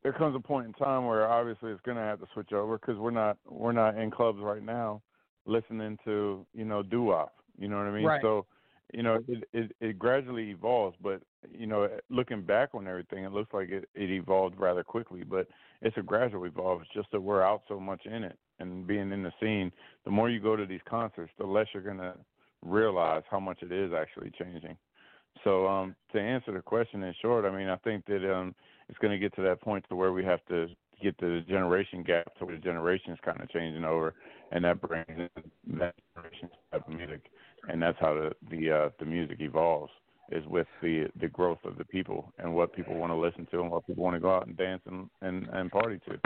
there 0.02 0.12
comes 0.12 0.36
a 0.36 0.40
point 0.40 0.66
in 0.66 0.72
time 0.74 1.06
where 1.06 1.28
obviously 1.30 1.72
it's 1.72 1.80
going 1.82 1.96
to 1.96 2.02
have 2.02 2.20
to 2.20 2.26
switch 2.34 2.52
over 2.52 2.78
because 2.78 2.98
we're 2.98 3.10
not 3.10 3.38
we're 3.46 3.72
not 3.72 3.96
in 3.96 4.10
clubs 4.10 4.38
right 4.40 4.62
now 4.62 5.02
listening 5.46 5.98
to 6.04 6.46
you 6.52 6.64
know 6.64 6.82
doo 6.82 7.04
wop. 7.04 7.34
You 7.56 7.68
know 7.68 7.78
what 7.78 7.86
I 7.86 7.90
mean? 7.90 8.04
Right. 8.04 8.20
So, 8.20 8.46
you 8.92 9.02
know, 9.02 9.18
it, 9.28 9.48
it 9.52 9.72
it 9.80 9.98
gradually 9.98 10.50
evolves. 10.50 10.96
But 11.02 11.22
you 11.50 11.66
know, 11.66 11.88
looking 12.10 12.42
back 12.42 12.70
on 12.74 12.86
everything, 12.86 13.24
it 13.24 13.32
looks 13.32 13.52
like 13.52 13.70
it, 13.70 13.88
it 13.94 14.10
evolved 14.10 14.58
rather 14.58 14.84
quickly. 14.84 15.22
But 15.24 15.48
it's 15.82 15.96
a 15.96 16.02
gradual 16.02 16.44
evolve. 16.44 16.82
It's 16.82 16.90
just 16.94 17.10
that 17.12 17.20
we're 17.20 17.42
out 17.42 17.62
so 17.68 17.80
much 17.80 18.06
in 18.06 18.24
it 18.24 18.38
and 18.60 18.86
being 18.86 19.12
in 19.12 19.22
the 19.22 19.32
scene. 19.40 19.72
The 20.04 20.10
more 20.10 20.30
you 20.30 20.40
go 20.40 20.56
to 20.56 20.66
these 20.66 20.80
concerts, 20.88 21.32
the 21.38 21.46
less 21.46 21.66
you're 21.72 21.82
going 21.82 21.98
to 21.98 22.14
realize 22.62 23.22
how 23.30 23.40
much 23.40 23.58
it 23.62 23.72
is 23.72 23.92
actually 23.92 24.32
changing. 24.38 24.76
So 25.42 25.66
um, 25.66 25.96
to 26.12 26.20
answer 26.20 26.52
the 26.52 26.62
question 26.62 27.02
in 27.02 27.14
short, 27.20 27.44
I 27.44 27.56
mean, 27.56 27.68
I 27.68 27.76
think 27.76 28.06
that 28.06 28.32
um, 28.32 28.54
it's 28.88 28.98
going 28.98 29.12
to 29.12 29.18
get 29.18 29.34
to 29.36 29.42
that 29.42 29.60
point 29.60 29.84
to 29.88 29.96
where 29.96 30.12
we 30.12 30.24
have 30.24 30.40
to 30.48 30.68
get 31.02 31.18
the 31.18 31.44
generation 31.48 32.02
gap 32.02 32.34
to 32.38 32.46
where 32.46 32.56
the 32.56 32.62
generations 32.62 33.18
kind 33.24 33.40
of 33.40 33.50
changing 33.50 33.84
over, 33.84 34.14
and 34.52 34.64
that 34.64 34.80
brings 34.80 35.06
in 35.08 35.28
that 35.78 35.94
generation 36.14 36.48
type 36.72 36.86
of 36.86 36.94
music, 36.94 37.30
and 37.68 37.82
that's 37.82 37.98
how 38.00 38.14
the 38.14 38.32
the 38.50 38.70
uh, 38.70 38.88
the 38.98 39.04
music 39.04 39.38
evolves 39.40 39.92
is 40.30 40.44
with 40.46 40.66
the 40.82 41.08
the 41.20 41.28
growth 41.28 41.58
of 41.64 41.76
the 41.76 41.84
people 41.84 42.32
and 42.38 42.54
what 42.54 42.72
people 42.72 42.94
want 42.94 43.12
to 43.12 43.16
listen 43.16 43.46
to 43.50 43.60
and 43.60 43.70
what 43.70 43.86
people 43.86 44.02
want 44.02 44.14
to 44.14 44.20
go 44.20 44.34
out 44.34 44.46
and 44.46 44.56
dance 44.56 44.82
and 44.86 45.08
and, 45.22 45.48
and 45.52 45.70
party 45.70 46.00
to. 46.08 46.18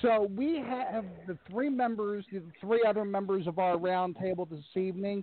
So 0.00 0.28
we 0.36 0.56
have 0.56 1.04
the 1.28 1.38
three 1.48 1.68
members, 1.68 2.24
the 2.32 2.42
three 2.60 2.82
other 2.86 3.04
members 3.04 3.46
of 3.46 3.58
our 3.58 3.76
roundtable 3.76 4.50
this 4.50 4.64
evening. 4.74 5.22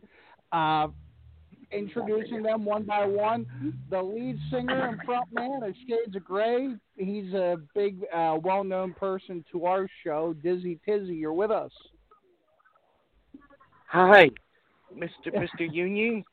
Uh, 0.51 0.87
introducing 1.71 2.41
them 2.41 2.65
one 2.65 2.83
by 2.83 3.05
one. 3.05 3.45
The 3.89 4.01
lead 4.01 4.39
singer 4.49 4.87
and 4.87 4.99
frontman 5.01 5.67
of 5.67 5.75
Shades 5.87 6.15
of 6.15 6.23
Grey. 6.23 6.69
He's 6.97 7.34
a 7.34 7.57
big, 7.75 8.03
uh, 8.13 8.38
well-known 8.41 8.93
person 8.93 9.43
to 9.51 9.65
our 9.65 9.88
show. 10.03 10.34
Dizzy 10.41 10.79
Tizzy, 10.86 11.15
you're 11.15 11.34
with 11.34 11.51
us. 11.51 11.71
Hi, 13.88 14.29
Mr. 14.95 15.34
Mr. 15.34 15.71
Union. 15.71 16.23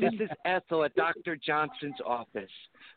This 0.00 0.12
is 0.20 0.28
Ethel 0.44 0.84
at 0.84 0.94
Dr. 0.94 1.36
Johnson's 1.36 1.94
office. 2.04 2.50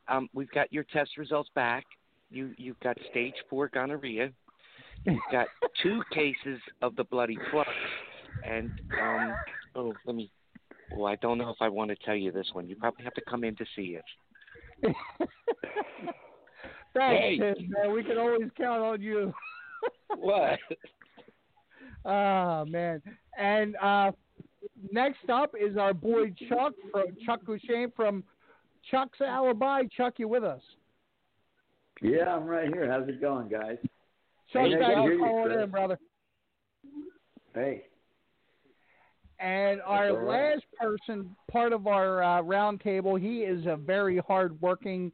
Um, 0.08 0.30
we've 0.34 0.50
got 0.52 0.72
your 0.74 0.84
test 0.86 1.18
results 1.18 1.50
back. 1.56 1.86
You 2.30 2.52
you've 2.58 2.80
got 2.80 2.98
stage 3.12 3.36
four 3.50 3.70
gonorrhea. 3.70 4.32
You've 5.06 5.20
got 5.32 5.48
two 5.84 6.02
cases 6.12 6.60
of 6.82 6.96
the 6.96 7.04
bloody 7.06 7.38
flux, 7.52 7.70
and 8.46 8.72
um, 9.02 9.36
oh, 9.76 9.94
let 10.06 10.16
me. 10.16 10.32
Well, 10.96 11.12
I 11.12 11.16
don't 11.18 11.38
know 11.38 11.50
if 11.50 11.58
I 11.62 11.70
want 11.70 11.90
to 11.92 11.96
tell 12.06 12.16
you 12.16 12.32
this 12.32 12.48
one. 12.54 12.68
You 12.68 12.76
probably 12.76 13.04
have 13.04 13.14
to 13.14 13.22
come 13.30 13.44
in 13.44 13.56
to 13.58 13.66
see 13.76 13.98
it. 13.98 14.04
Thanks, 16.94 17.24
Hey. 17.38 17.38
Man. 17.40 17.94
We 17.94 18.04
can 18.04 18.18
always 18.18 18.50
count 18.58 18.82
on 18.82 19.02
you. 19.02 19.34
What? 20.18 20.60
Oh 22.06 22.66
man! 22.70 23.02
And 23.38 23.76
uh, 23.78 24.12
next 24.92 25.30
up 25.30 25.54
is 25.60 25.78
our 25.78 25.94
boy 25.94 26.34
Chuck 26.50 26.74
from 26.92 27.06
Chuck 27.26 27.42
Hussein 27.46 27.92
from 27.96 28.24
Chuck's 28.90 29.20
Alibi. 29.22 29.84
Chuck, 29.96 30.16
you 30.18 30.28
with 30.28 30.44
us? 30.44 30.62
Yeah, 32.02 32.36
I'm 32.36 32.46
right 32.46 32.68
here. 32.68 32.90
How's 32.90 33.08
it 33.10 33.20
going, 33.22 33.50
guys? 33.50 33.78
Chuck, 34.54 34.64
Hey, 34.64 34.76
thanks 34.80 35.18
for 35.18 35.18
calling 35.18 35.60
in, 35.60 35.70
brother. 35.70 36.00
Hey. 37.54 37.86
And 39.40 39.82
our 39.82 40.16
right. 40.16 40.54
last 40.56 40.66
person, 40.80 41.36
part 41.52 41.74
of 41.74 41.86
our 41.86 42.24
uh, 42.24 42.42
roundtable, 42.42 43.20
he 43.20 43.40
is 43.40 43.66
a 43.66 43.76
very 43.76 44.18
hard-working 44.20 45.12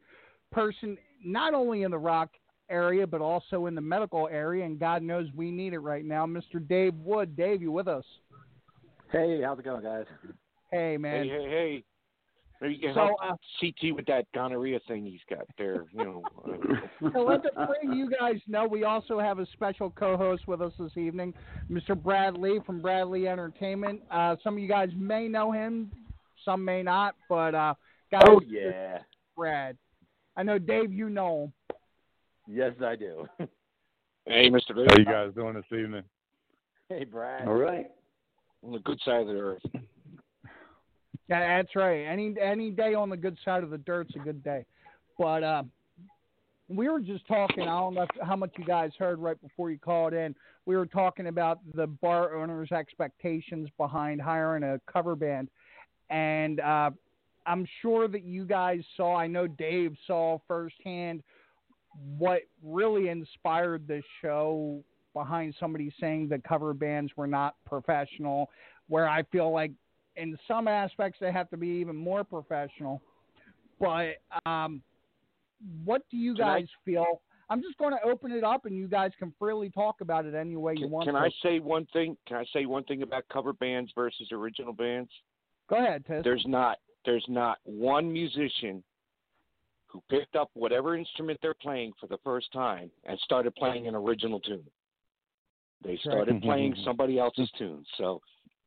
person, 0.50 0.96
not 1.22 1.52
only 1.52 1.82
in 1.82 1.90
the 1.90 1.98
rock 1.98 2.30
area 2.70 3.06
but 3.06 3.20
also 3.20 3.66
in 3.66 3.74
the 3.74 3.80
medical 3.80 4.28
area, 4.28 4.64
and 4.64 4.78
God 4.78 5.02
knows 5.02 5.26
we 5.34 5.50
need 5.50 5.72
it 5.72 5.80
right 5.80 6.04
now. 6.04 6.26
Mr. 6.26 6.66
Dave 6.66 6.94
Wood, 6.94 7.36
Dave, 7.36 7.60
you 7.60 7.70
with 7.70 7.88
us? 7.88 8.04
Hey, 9.14 9.40
how's 9.44 9.60
it 9.60 9.64
going, 9.64 9.84
guys? 9.84 10.06
Hey, 10.72 10.96
man. 10.96 11.22
Hey, 11.22 11.28
hey, 11.28 11.48
hey. 11.48 11.84
Maybe 12.60 12.74
you 12.74 12.80
can 12.80 12.94
So, 12.94 13.00
help 13.00 13.16
uh, 13.22 13.36
CT 13.60 13.94
with 13.94 14.06
that 14.06 14.26
gonorrhea 14.34 14.80
thing 14.88 15.04
he's 15.04 15.20
got 15.30 15.46
there. 15.56 15.84
You 15.92 16.04
know. 16.04 16.24
So 17.12 17.20
let 17.20 17.44
the 17.44 17.50
three 17.50 17.92
of 17.92 17.96
you 17.96 18.10
guys 18.10 18.40
know 18.48 18.66
we 18.66 18.82
also 18.82 19.20
have 19.20 19.38
a 19.38 19.46
special 19.52 19.90
co-host 19.90 20.48
with 20.48 20.60
us 20.60 20.72
this 20.80 20.96
evening, 20.96 21.32
Mr. 21.70 22.00
Brad 22.00 22.36
Lee 22.36 22.58
from 22.66 22.82
Brad 22.82 23.06
Lee 23.06 23.28
Entertainment. 23.28 24.00
Uh, 24.10 24.34
some 24.42 24.54
of 24.54 24.60
you 24.60 24.68
guys 24.68 24.88
may 24.96 25.28
know 25.28 25.52
him, 25.52 25.92
some 26.44 26.64
may 26.64 26.82
not, 26.82 27.14
but 27.28 27.54
uh, 27.54 27.74
guys, 28.10 28.22
Oh, 28.26 28.40
yeah. 28.44 28.98
Brad. 29.36 29.76
I 30.36 30.42
know 30.42 30.58
Dave, 30.58 30.92
you 30.92 31.08
know 31.08 31.44
him. 31.44 31.52
Yes, 32.48 32.72
I 32.84 32.96
do. 32.96 33.28
Hey, 34.26 34.48
Mr. 34.48 34.74
How 34.74 34.96
you 34.96 35.04
guys 35.04 35.34
doing 35.34 35.54
this 35.54 35.64
evening? 35.70 36.02
hey, 36.88 37.04
Brad. 37.04 37.46
All 37.46 37.54
right. 37.54 37.90
On 38.64 38.72
the 38.72 38.78
good 38.80 39.00
side 39.04 39.22
of 39.22 39.26
the 39.26 39.34
earth. 39.34 39.62
Yeah, 41.28 41.58
that's 41.58 41.74
right. 41.74 42.04
Any 42.04 42.34
any 42.40 42.70
day 42.70 42.94
on 42.94 43.08
the 43.08 43.16
good 43.16 43.38
side 43.44 43.62
of 43.62 43.70
the 43.70 43.78
dirt's 43.78 44.14
a 44.14 44.18
good 44.18 44.42
day. 44.42 44.64
But 45.18 45.42
uh, 45.42 45.62
we 46.68 46.88
were 46.88 47.00
just 47.00 47.26
talking. 47.26 47.62
I 47.62 47.80
don't 47.80 47.94
know 47.94 48.06
how 48.22 48.36
much 48.36 48.52
you 48.56 48.64
guys 48.64 48.90
heard 48.98 49.18
right 49.18 49.40
before 49.40 49.70
you 49.70 49.78
called 49.78 50.12
in. 50.12 50.34
We 50.66 50.76
were 50.76 50.86
talking 50.86 51.26
about 51.26 51.60
the 51.74 51.86
bar 51.86 52.34
owners' 52.36 52.72
expectations 52.72 53.68
behind 53.76 54.20
hiring 54.20 54.62
a 54.62 54.80
cover 54.90 55.14
band, 55.14 55.48
and 56.10 56.60
uh, 56.60 56.90
I'm 57.46 57.66
sure 57.82 58.08
that 58.08 58.24
you 58.24 58.44
guys 58.44 58.80
saw. 58.96 59.16
I 59.16 59.26
know 59.26 59.46
Dave 59.46 59.94
saw 60.06 60.38
firsthand 60.48 61.22
what 62.18 62.42
really 62.62 63.08
inspired 63.08 63.86
this 63.86 64.04
show 64.20 64.82
behind 65.14 65.54
somebody 65.58 65.92
saying 66.00 66.28
the 66.28 66.38
cover 66.46 66.74
bands 66.74 67.12
were 67.16 67.26
not 67.26 67.54
professional. 67.64 68.50
Where 68.88 69.08
I 69.08 69.22
feel 69.32 69.50
like 69.52 69.70
in 70.16 70.36
some 70.46 70.68
aspects 70.68 71.18
they 71.20 71.32
have 71.32 71.48
to 71.50 71.56
be 71.56 71.68
even 71.68 71.96
more 71.96 72.22
professional. 72.24 73.00
But 73.80 74.16
um, 74.46 74.82
what 75.84 76.02
do 76.10 76.16
you 76.16 76.34
Can 76.34 76.44
I- 76.44 76.60
guys 76.60 76.68
feel? 76.84 77.22
I'm 77.50 77.60
just 77.60 77.76
going 77.76 77.92
to 77.92 78.02
open 78.08 78.32
it 78.32 78.42
up, 78.42 78.64
and 78.64 78.74
you 78.74 78.88
guys 78.88 79.10
can 79.18 79.32
freely 79.38 79.68
talk 79.68 80.00
about 80.00 80.24
it 80.24 80.34
any 80.34 80.56
way 80.56 80.72
you 80.72 80.84
Can, 80.86 80.90
want. 80.90 81.04
can 81.06 81.14
to. 81.14 81.20
I 81.20 81.30
say 81.42 81.58
one 81.58 81.86
thing? 81.92 82.16
Can 82.26 82.38
I 82.38 82.44
say 82.54 82.64
one 82.64 82.84
thing 82.84 83.02
about 83.02 83.24
cover 83.30 83.52
bands 83.52 83.92
versus 83.94 84.28
original 84.32 84.72
bands? 84.72 85.10
Go 85.68 85.76
ahead, 85.76 86.06
Tiz. 86.06 86.24
There's 86.24 86.44
not 86.46 86.78
there's 87.04 87.24
not 87.28 87.58
one 87.64 88.10
musician 88.10 88.82
who 89.86 90.02
picked 90.08 90.36
up 90.36 90.50
whatever 90.54 90.96
instrument 90.96 91.38
they're 91.42 91.52
playing 91.52 91.92
for 92.00 92.06
the 92.06 92.16
first 92.24 92.50
time 92.50 92.90
and 93.04 93.18
started 93.20 93.54
playing 93.56 93.86
an 93.88 93.94
original 93.94 94.40
tune. 94.40 94.64
They 95.82 95.98
started 96.02 96.42
playing 96.42 96.76
somebody 96.84 97.18
else's 97.18 97.50
tune. 97.58 97.84
So 97.98 98.20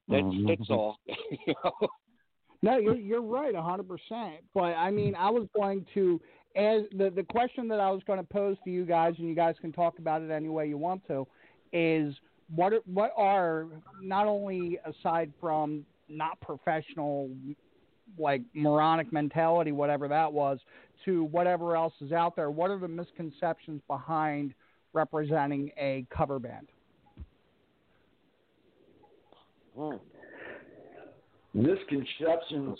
that's 0.08 0.24
mm-hmm. 0.24 0.48
that's 0.48 0.70
all. 0.70 0.98
you 1.08 1.54
know? 1.64 1.88
No, 2.62 2.78
you're 2.78 2.96
you're 2.96 3.22
right, 3.22 3.54
a 3.54 3.62
hundred 3.62 3.88
percent. 3.88 4.44
But 4.54 4.76
I 4.76 4.92
mean, 4.92 5.16
I 5.16 5.30
was 5.30 5.48
going 5.56 5.86
to 5.94 6.20
as 6.56 6.84
the 6.98 7.10
the 7.10 7.24
question 7.24 7.68
that 7.70 7.80
I 7.80 7.92
was 7.92 8.02
going 8.08 8.20
to 8.20 8.26
pose 8.26 8.58
to 8.64 8.72
you 8.72 8.86
guys, 8.86 9.16
and 9.18 9.28
you 9.28 9.36
guys 9.36 9.56
can 9.62 9.72
talk 9.72 10.00
about 10.00 10.22
it 10.22 10.32
any 10.32 10.50
way 10.50 10.68
you 10.68 10.78
want 10.78 11.06
to, 11.08 11.28
is 11.72 12.16
what 12.56 12.74
are, 12.74 12.82
what 12.86 13.12
are 13.16 13.68
not 14.02 14.26
only 14.26 14.80
aside 14.86 15.32
from 15.40 15.86
not 16.10 16.40
professional 16.42 17.30
like 18.18 18.42
moronic 18.54 19.12
mentality, 19.12 19.72
whatever 19.72 20.08
that 20.08 20.32
was, 20.32 20.60
to 21.06 21.26
whatever 21.26 21.76
else 21.76 21.94
is 22.02 22.12
out 22.12 22.36
there. 22.36 22.50
What 22.50 22.72
are 22.72 22.80
the 22.80 22.88
misconceptions 22.88 23.82
behind 23.88 24.54
representing 24.94 25.72
a 25.78 26.06
cover 26.10 26.40
band? 26.40 26.70
Hmm. 29.78 29.98
Misconceptions 31.54 32.80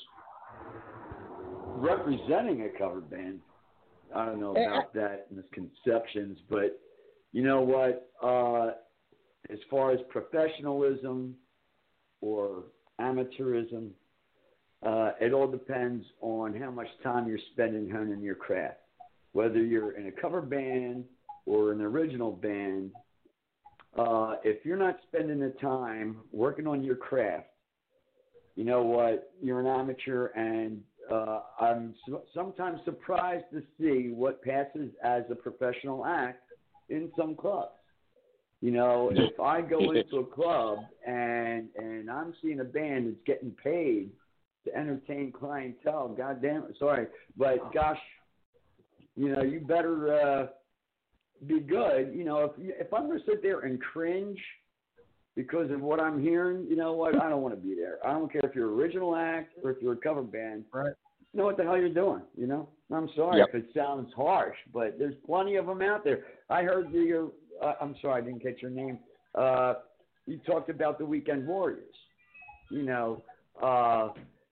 representing 1.76 2.64
a 2.64 2.78
cover 2.78 3.02
band. 3.02 3.40
I 4.16 4.26
don't 4.26 4.40
know 4.40 4.52
about 4.52 4.94
that 4.94 5.28
misconceptions, 5.32 6.40
but 6.50 6.80
you 7.34 7.44
know 7.44 7.62
what? 7.62 8.12
Uh, 8.24 8.72
as 9.52 9.60
far 9.70 9.92
as 9.92 10.00
professionalism 10.10 11.36
or 12.22 12.64
amateurism, 13.00 13.90
uh, 14.86 15.12
it 15.20 15.34
all 15.34 15.48
depends 15.48 16.06
on 16.22 16.56
how 16.60 16.72
much 16.72 16.88
time 17.04 17.28
you're 17.28 17.40
spending 17.54 17.90
honing 17.90 18.22
your 18.22 18.36
craft. 18.36 18.80
Whether 19.34 19.64
you're 19.64 19.92
in 19.92 20.08
a 20.08 20.12
cover 20.12 20.42
band 20.42 21.04
or 21.46 21.72
an 21.72 21.82
original 21.82 22.32
band, 22.32 22.92
uh, 23.98 24.36
if 24.44 24.66
you're 24.66 24.78
not 24.78 24.98
spending 25.08 25.40
the 25.40 25.54
time 25.62 26.18
working 26.32 26.68
on 26.68 26.84
your 26.84 26.96
craft, 26.96 27.48
you 28.56 28.64
know 28.64 28.84
what? 28.84 29.32
You're 29.42 29.60
an 29.60 29.68
amateur, 29.68 30.28
and 30.28 30.82
uh, 31.12 31.42
I'm 31.60 31.94
sometimes 32.34 32.80
surprised 32.86 33.46
to 33.54 33.62
see 33.80 34.10
what 34.10 34.42
passes 34.42 34.90
as 35.04 35.24
a 35.30 35.36
professional 35.36 36.06
act 36.06 36.42
in 36.90 37.12
some 37.18 37.36
clubs. 37.36 37.72
You 38.62 38.72
know, 38.72 39.12
if 39.16 39.40
I 39.40 39.62
go 39.62 39.92
into 39.92 40.18
a 40.18 40.26
club 40.26 40.80
and 41.06 41.68
and 41.78 42.10
I'm 42.10 42.34
seeing 42.42 42.60
a 42.60 42.66
band 42.66 43.08
that's 43.08 43.24
getting 43.26 43.52
paid 43.52 44.10
to 44.66 44.76
entertain 44.76 45.32
clientele, 45.32 46.10
goddamn, 46.10 46.74
sorry, 46.80 47.08
but 47.38 47.74
gosh, 47.74 48.00
you 49.16 49.36
know, 49.36 49.44
you 49.44 49.60
better 49.60 50.14
uh, 50.20 50.48
be 51.46 51.60
good. 51.60 52.14
You 52.16 52.24
know, 52.24 52.44
if 52.46 52.52
if 52.58 52.94
I'm 52.94 53.08
gonna 53.08 53.20
sit 53.26 53.42
there 53.42 53.62
and 53.62 53.82
cringe 53.82 54.40
because 55.36 55.70
of 55.72 55.82
what 55.82 56.00
I'm 56.00 56.22
hearing, 56.22 56.66
you 56.68 56.76
know 56.76 56.94
what? 56.94 57.22
I 57.22 57.30
don't 57.30 57.42
want 57.42 57.54
to 57.54 57.62
be 57.62 57.76
there. 57.76 58.00
I 58.06 58.12
don't 58.14 58.32
care 58.32 58.42
if 58.44 58.56
you're 58.56 58.74
original 58.74 59.16
act 59.16 59.54
or 59.64 59.72
if 59.72 59.78
you're 59.82 59.94
a 59.94 59.98
cover 59.98 60.24
band. 60.24 60.66
Right. 60.74 60.94
You 61.34 61.40
know 61.40 61.46
what 61.46 61.58
the 61.58 61.64
hell 61.64 61.78
you're 61.78 61.90
doing. 61.90 62.22
You 62.36 62.48
know. 62.48 62.70
I'm 62.92 63.10
sorry 63.16 63.40
Yep. 63.40 63.50
if 63.50 63.56
it 63.56 63.66
sounds 63.76 64.14
harsh, 64.16 64.56
but 64.74 64.98
there's 64.98 65.16
plenty 65.26 65.58
of 65.58 65.66
them 65.66 65.82
out 65.82 66.04
there. 66.04 66.26
I 66.50 66.64
heard 66.64 66.92
the. 66.92 67.00
your. 67.00 67.32
Uh, 67.62 67.74
I'm 67.82 67.96
sorry, 68.02 68.22
I 68.22 68.26
didn't 68.26 68.42
catch 68.42 68.62
your 68.62 68.72
name. 68.72 69.00
Uh, 69.36 69.74
you 70.26 70.38
talked 70.46 70.70
about 70.70 70.98
the 70.98 71.06
weekend 71.06 71.46
warriors. 71.48 71.96
You 72.72 72.84
know, 72.84 73.24
uh, 73.62 74.10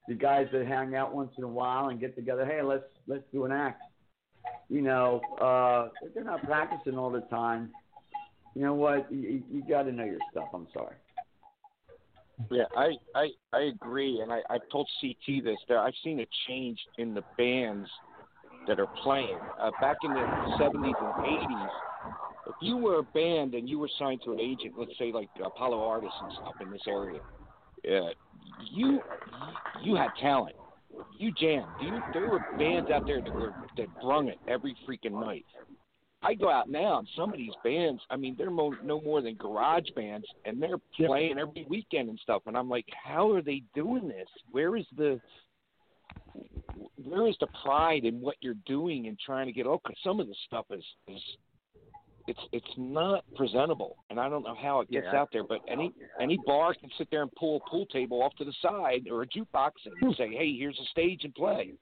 the 0.08 0.16
guys 0.16 0.48
that 0.52 0.66
hang 0.68 0.96
out 0.96 1.14
once 1.16 1.32
in 1.38 1.44
a 1.44 1.48
while 1.48 1.90
and 1.90 2.00
get 2.00 2.16
together. 2.16 2.46
Hey, 2.46 2.62
let's 2.62 2.84
let's 3.08 3.24
do 3.32 3.46
an 3.46 3.52
act. 3.52 3.82
You 4.70 4.82
know, 4.82 5.22
uh, 5.40 5.90
they're 6.14 6.24
not 6.24 6.44
practicing 6.44 6.98
all 6.98 7.12
the 7.12 7.22
time. 7.22 7.72
You 8.56 8.64
know 8.64 8.74
what? 8.74 9.12
You, 9.12 9.44
you 9.52 9.64
got 9.68 9.84
to 9.84 9.92
know 9.92 10.06
your 10.06 10.20
stuff. 10.32 10.50
I'm 10.54 10.68
sorry. 10.74 10.96
Yeah, 12.52 12.64
I, 12.76 12.92
I 13.16 13.28
I 13.54 13.62
agree, 13.62 14.20
and 14.22 14.32
I 14.32 14.42
I 14.50 14.58
told 14.72 14.90
CT 15.00 15.44
this. 15.44 15.58
I've 15.70 15.94
seen 16.04 16.20
a 16.20 16.28
change 16.48 16.78
in 16.98 17.14
the 17.14 17.24
bands 17.38 17.90
that 18.68 18.80
are 18.80 18.90
playing. 19.04 19.38
Uh, 19.60 19.72
back 19.80 19.98
in 20.04 20.14
the 20.14 20.20
70s 20.60 20.74
and 20.74 21.26
80s, 21.26 21.70
if 22.48 22.56
you 22.62 22.78
were 22.78 23.00
a 23.00 23.04
band 23.04 23.54
and 23.54 23.70
you 23.70 23.80
were 23.80 23.90
signed 23.98 24.22
to 24.26 24.34
an 24.34 24.40
agent, 24.40 24.74
let's 24.78 24.92
say 24.98 25.12
like 25.12 25.30
Apollo 25.44 25.82
Artists 25.82 26.18
and 26.22 26.32
stuff 26.34 26.56
in 26.62 26.72
this 26.72 26.82
area, 26.88 27.20
uh, 27.90 28.10
you 28.72 29.00
you 29.84 29.96
had 29.96 30.10
talent. 30.22 30.56
You 31.18 31.32
jammed. 31.32 31.74
You, 31.80 32.02
there 32.14 32.26
were 32.26 32.40
bands 32.58 32.90
out 32.90 33.04
there 33.08 33.22
that 33.22 33.34
were 33.34 33.52
that 33.78 33.88
brung 34.02 34.28
it 34.28 34.40
every 34.48 34.76
freaking 34.88 35.20
night. 35.20 35.46
I 36.22 36.34
go 36.34 36.50
out 36.50 36.70
now, 36.70 37.00
and 37.00 37.08
some 37.16 37.32
of 37.32 37.38
these 37.38 37.54
bands, 37.64 38.02
I 38.10 38.16
mean, 38.16 38.36
they're 38.38 38.50
mo- 38.50 38.76
no 38.84 39.00
more 39.00 39.22
than 39.22 39.36
garage 39.36 39.88
bands, 39.96 40.26
and 40.46 40.60
they're 40.62 40.80
playing 41.08 41.38
every 41.38 41.66
weekend 41.70 42.10
and 42.10 42.20
stuff. 42.20 42.42
And 42.48 42.58
I'm 42.58 42.70
like, 42.70 42.86
how 43.04 43.32
are 43.32 43.42
they 43.44 43.62
doing 43.76 44.08
this? 44.08 44.28
Where 44.52 44.76
is 44.76 44.86
the 44.98 45.20
where 47.04 47.28
is 47.28 47.38
the 47.40 47.48
pride 47.64 48.06
in 48.06 48.20
what 48.22 48.36
you're 48.42 48.56
doing 48.66 49.08
and 49.08 49.18
trying 49.20 49.46
to 49.46 49.54
get? 49.54 49.68
Oh, 49.68 49.80
'cause 49.80 49.96
some 50.04 50.20
of 50.20 50.28
the 50.28 50.36
stuff 50.46 50.66
is 50.72 50.84
is 51.08 51.22
it's 52.28 52.40
it's 52.52 52.74
not 52.78 53.24
presentable, 53.36 53.98
and 54.10 54.20
I 54.20 54.30
don't 54.30 54.44
know 54.44 54.56
how 54.56 54.80
it 54.80 54.90
gets 54.90 55.08
Yeah. 55.12 55.20
out 55.20 55.30
there. 55.32 55.44
But 55.44 55.62
any 55.68 55.94
any 56.20 56.40
bar 56.46 56.74
can 56.74 56.90
sit 56.98 57.10
there 57.12 57.22
and 57.22 57.32
pull 57.34 57.58
a 57.58 57.70
pool 57.70 57.86
table 57.88 58.22
off 58.24 58.36
to 58.38 58.46
the 58.46 58.54
side 58.62 59.08
or 59.10 59.22
a 59.22 59.28
jukebox 59.28 59.72
and 59.86 59.94
hmm. 60.00 60.12
say, 60.18 60.30
hey, 60.30 60.56
here's 60.58 60.80
a 60.80 60.86
stage 60.86 61.24
and 61.24 61.34
play. 61.36 61.74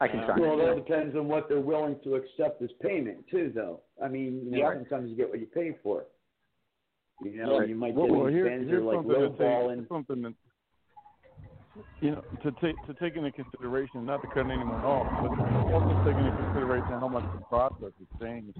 I 0.00 0.06
can 0.06 0.20
uh, 0.20 0.26
try. 0.26 0.38
Well, 0.38 0.56
that 0.58 0.76
depends 0.76 1.16
on 1.16 1.26
what 1.26 1.48
they're 1.48 1.60
willing 1.60 1.96
to 2.04 2.14
accept 2.14 2.62
as 2.62 2.70
payment 2.80 3.26
too, 3.28 3.50
though. 3.52 3.80
I 4.02 4.08
mean, 4.08 4.44
you 4.44 4.50
know, 4.52 4.58
Yeah. 4.58 4.74
sometimes 4.74 5.10
you 5.10 5.16
get 5.16 5.28
what 5.28 5.40
you 5.40 5.46
pay 5.46 5.72
for. 5.82 6.06
You 7.20 7.36
know, 7.36 7.58
Right. 7.58 7.68
you 7.68 7.74
might 7.74 7.96
get 7.96 8.08
well, 8.08 8.24
these 8.26 8.34
here- 8.34 8.44
bands 8.44 8.66
that 8.66 8.70
here's 8.70 8.82
are 8.82 8.86
like 8.86 8.96
something 8.96 9.82
to 9.82 9.88
something 9.88 10.22
that 10.22 10.34
you 12.00 12.10
know 12.12 12.22
to 12.42 12.52
take 12.60 12.76
to 12.86 12.94
take 12.94 13.16
into 13.16 13.32
consideration, 13.32 14.06
not 14.06 14.20
to 14.22 14.28
cut 14.28 14.46
anyone 14.46 14.84
off, 14.84 15.06
but 15.20 15.72
also 15.72 16.04
take 16.04 16.16
into 16.16 16.30
consideration 16.30 16.90
how 17.00 17.08
much 17.08 17.24
the 17.32 17.40
process 17.46 17.92
has 17.98 18.20
changed 18.20 18.56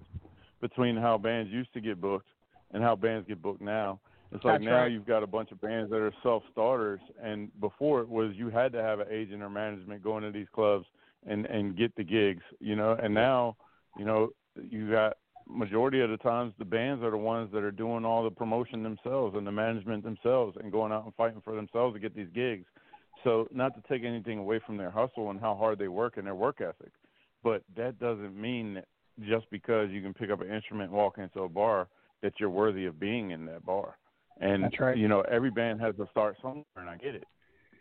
between 0.60 0.96
how 0.96 1.18
bands 1.18 1.50
used 1.52 1.72
to 1.74 1.80
get 1.80 2.00
booked 2.00 2.28
and 2.72 2.82
how 2.82 2.96
bands 2.96 3.26
get 3.28 3.40
booked 3.40 3.60
now. 3.60 4.00
It's 4.30 4.44
like 4.44 4.60
That's 4.60 4.64
now 4.64 4.82
right. 4.82 4.92
you've 4.92 5.06
got 5.06 5.22
a 5.22 5.26
bunch 5.26 5.52
of 5.52 5.60
bands 5.60 5.90
that 5.90 6.00
are 6.00 6.12
self 6.22 6.42
starters, 6.52 7.00
and 7.22 7.48
before 7.60 8.02
it 8.02 8.08
was 8.08 8.32
you 8.34 8.50
had 8.50 8.72
to 8.72 8.82
have 8.82 9.00
an 9.00 9.06
agent 9.10 9.42
or 9.42 9.48
management 9.48 10.02
going 10.02 10.22
to 10.22 10.30
these 10.30 10.48
clubs 10.52 10.84
and 11.26 11.46
and 11.46 11.76
get 11.76 11.94
the 11.96 12.04
gigs, 12.04 12.42
you 12.60 12.76
know. 12.76 12.96
And 13.02 13.14
now, 13.14 13.56
you 13.98 14.04
know, 14.04 14.28
you 14.60 14.90
got 14.90 15.16
majority 15.48 16.00
of 16.00 16.10
the 16.10 16.18
times 16.18 16.52
the 16.58 16.64
bands 16.64 17.02
are 17.02 17.10
the 17.10 17.16
ones 17.16 17.50
that 17.54 17.62
are 17.62 17.70
doing 17.70 18.04
all 18.04 18.22
the 18.22 18.30
promotion 18.30 18.82
themselves 18.82 19.34
and 19.34 19.46
the 19.46 19.52
management 19.52 20.04
themselves 20.04 20.58
and 20.60 20.70
going 20.70 20.92
out 20.92 21.04
and 21.04 21.14
fighting 21.14 21.40
for 21.42 21.56
themselves 21.56 21.94
to 21.94 22.00
get 22.00 22.14
these 22.14 22.28
gigs. 22.34 22.66
So 23.24 23.48
not 23.50 23.74
to 23.74 23.88
take 23.88 24.04
anything 24.04 24.38
away 24.38 24.60
from 24.64 24.76
their 24.76 24.90
hustle 24.90 25.30
and 25.30 25.40
how 25.40 25.54
hard 25.54 25.78
they 25.78 25.88
work 25.88 26.18
and 26.18 26.26
their 26.26 26.34
work 26.34 26.60
ethic, 26.60 26.92
but 27.42 27.62
that 27.76 27.98
doesn't 27.98 28.38
mean 28.38 28.74
that 28.74 28.84
just 29.26 29.50
because 29.50 29.90
you 29.90 30.00
can 30.02 30.14
pick 30.14 30.30
up 30.30 30.40
an 30.40 30.52
instrument 30.52 30.90
and 30.90 30.98
walk 30.98 31.18
into 31.18 31.42
a 31.42 31.48
bar 31.48 31.88
that 32.22 32.34
you're 32.38 32.50
worthy 32.50 32.86
of 32.86 32.98
being 32.98 33.30
in 33.30 33.44
that 33.46 33.64
bar. 33.64 33.96
And 34.40 34.64
That's 34.64 34.78
right. 34.80 34.96
you 34.96 35.08
know, 35.08 35.22
every 35.22 35.50
band 35.50 35.80
has 35.80 35.96
to 35.96 36.06
start 36.10 36.36
somewhere 36.40 36.64
and 36.76 36.88
I 36.88 36.96
get 36.96 37.14
it. 37.14 37.26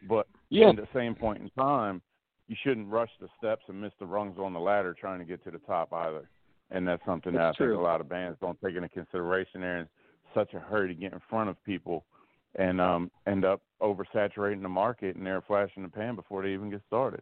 But 0.03 0.27
Yeah. 0.49 0.69
at 0.69 0.75
the 0.75 0.87
same 0.93 1.15
point 1.15 1.41
in 1.41 1.49
time, 1.51 2.01
you 2.47 2.55
shouldn't 2.63 2.87
rush 2.87 3.11
the 3.19 3.27
steps 3.37 3.63
and 3.67 3.79
miss 3.79 3.93
the 3.99 4.05
rungs 4.05 4.37
on 4.39 4.53
the 4.53 4.59
ladder 4.59 4.93
trying 4.93 5.19
to 5.19 5.25
get 5.25 5.43
to 5.43 5.51
the 5.51 5.59
top 5.59 5.91
either. 5.93 6.29
And 6.71 6.87
that's 6.87 7.03
something 7.05 7.33
that 7.33 7.41
I 7.41 7.45
That's 7.47 7.57
think 7.57 7.73
a 7.73 7.77
lot 7.77 8.01
of 8.01 8.09
bands 8.09 8.37
don't 8.41 8.59
take 8.61 8.75
into 8.75 8.89
consideration. 8.89 9.61
They're 9.61 9.79
in 9.79 9.89
such 10.33 10.53
a 10.53 10.59
hurry 10.59 10.89
to 10.89 10.93
get 10.93 11.13
in 11.13 11.19
front 11.29 11.49
of 11.49 11.63
people 11.63 12.05
and 12.55 12.81
um 12.81 13.11
end 13.27 13.45
up 13.45 13.61
oversaturating 13.81 14.61
the 14.61 14.69
market 14.69 15.15
and 15.15 15.25
they're 15.25 15.41
flashing 15.41 15.83
the 15.83 15.89
pan 15.89 16.15
before 16.15 16.41
they 16.43 16.49
even 16.53 16.69
get 16.69 16.81
started. 16.87 17.21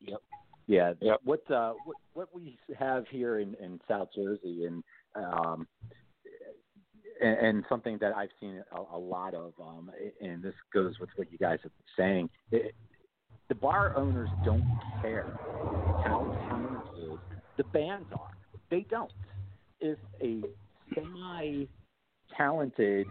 Yep. 0.00 0.20
Yeah. 0.66 0.92
What 1.24 1.48
uh 1.50 1.74
what 1.84 1.96
what 2.14 2.34
we 2.34 2.58
have 2.78 3.04
here 3.08 3.38
in 3.38 3.54
in 3.54 3.80
South 3.88 4.08
Jersey 4.14 4.64
and 4.64 4.82
um 5.14 5.66
and, 7.20 7.38
and 7.38 7.64
something 7.68 7.98
that 8.00 8.14
I've 8.16 8.30
seen 8.40 8.62
a, 8.72 8.96
a 8.96 8.98
lot 8.98 9.34
of 9.34 9.52
um 9.60 9.90
and 10.20 10.42
this 10.42 10.54
goes 10.74 10.94
with 11.00 11.10
what 11.16 11.30
you 11.30 11.38
guys 11.38 11.58
have 11.62 11.72
been 11.72 12.04
saying 12.04 12.30
it, 12.50 12.74
the 13.48 13.54
bar 13.54 13.96
owners 13.96 14.30
don't 14.44 14.66
care 15.00 15.34
how 16.02 16.26
talented 16.48 17.20
the 17.56 17.64
bands 17.64 18.08
are. 18.12 18.30
They 18.70 18.86
don't. 18.90 19.10
If 19.80 19.98
a 20.22 20.42
semi 20.94 21.66
talented 22.36 23.06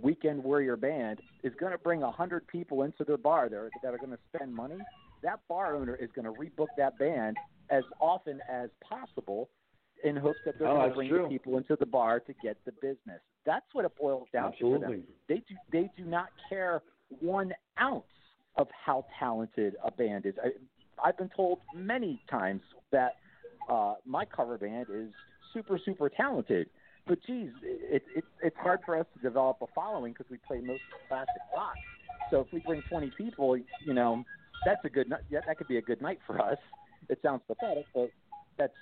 weekend 0.00 0.42
warrior 0.42 0.76
band 0.76 1.20
is 1.42 1.52
going 1.58 1.72
to 1.72 1.78
bring 1.78 2.02
a 2.02 2.10
hundred 2.10 2.46
people 2.48 2.82
into 2.82 3.04
their 3.04 3.16
bar 3.16 3.48
that 3.48 3.56
are, 3.56 3.70
that 3.82 3.94
are 3.94 3.98
going 3.98 4.10
to 4.10 4.18
spend 4.34 4.54
money, 4.54 4.78
that 5.22 5.40
bar 5.48 5.74
owner 5.76 5.94
is 5.94 6.10
going 6.14 6.24
to 6.24 6.32
rebook 6.32 6.68
that 6.76 6.98
band 6.98 7.36
as 7.70 7.84
often 8.00 8.40
as 8.50 8.70
possible 8.86 9.48
in 10.02 10.16
hopes 10.16 10.40
that 10.44 10.58
they're 10.58 10.68
Oh, 10.68 10.78
going 10.78 10.88
to 10.90 10.94
bring 10.94 11.08
true. 11.08 11.22
the 11.24 11.28
people 11.28 11.56
into 11.58 11.76
the 11.78 11.86
bar 11.86 12.20
to 12.20 12.32
get 12.42 12.56
the 12.64 12.72
business. 12.72 13.20
That's 13.44 13.66
what 13.72 13.84
it 13.84 13.92
boils 14.00 14.28
down 14.32 14.52
to 14.52 14.58
for 14.58 14.64
Absolutely. 14.78 14.96
them. 14.96 15.04
They 15.28 15.36
do 15.36 15.54
they 15.72 15.90
do 15.96 16.04
not 16.04 16.28
care 16.48 16.82
one 17.20 17.52
ounce 17.80 18.04
of 18.56 18.68
how 18.84 19.06
talented 19.18 19.76
a 19.84 19.90
band 19.90 20.26
is. 20.26 20.34
I, 20.42 20.50
I've 21.08 21.16
been 21.16 21.30
told 21.34 21.58
many 21.74 22.20
times 22.30 22.62
that 22.92 23.16
uh, 23.68 23.94
my 24.04 24.24
cover 24.24 24.58
band 24.58 24.86
is 24.92 25.10
super 25.52 25.78
super 25.84 26.08
talented, 26.08 26.68
but 27.06 27.18
geez, 27.26 27.50
it, 27.62 28.02
it, 28.14 28.24
it's 28.42 28.56
hard 28.58 28.80
for 28.84 28.98
us 28.98 29.06
to 29.14 29.22
develop 29.22 29.58
a 29.62 29.66
following 29.74 30.12
because 30.12 30.30
we 30.30 30.38
play 30.38 30.60
most 30.60 30.82
classic 31.08 31.30
rock. 31.54 31.74
So 32.30 32.40
if 32.40 32.52
we 32.52 32.60
bring 32.60 32.82
20 32.88 33.10
people, 33.16 33.56
you 33.84 33.94
know, 33.94 34.24
that's 34.64 34.84
a 34.84 34.90
good 34.90 35.08
night. 35.08 35.22
That, 35.30 35.44
that 35.46 35.58
could 35.58 35.68
be 35.68 35.78
a 35.78 35.82
good 35.82 36.00
night 36.02 36.18
for 36.26 36.40
us. 36.40 36.58
It 37.08 37.18
sounds 37.22 37.42
pathetic, 37.46 37.86
but 37.94 38.10
that's 38.58 38.74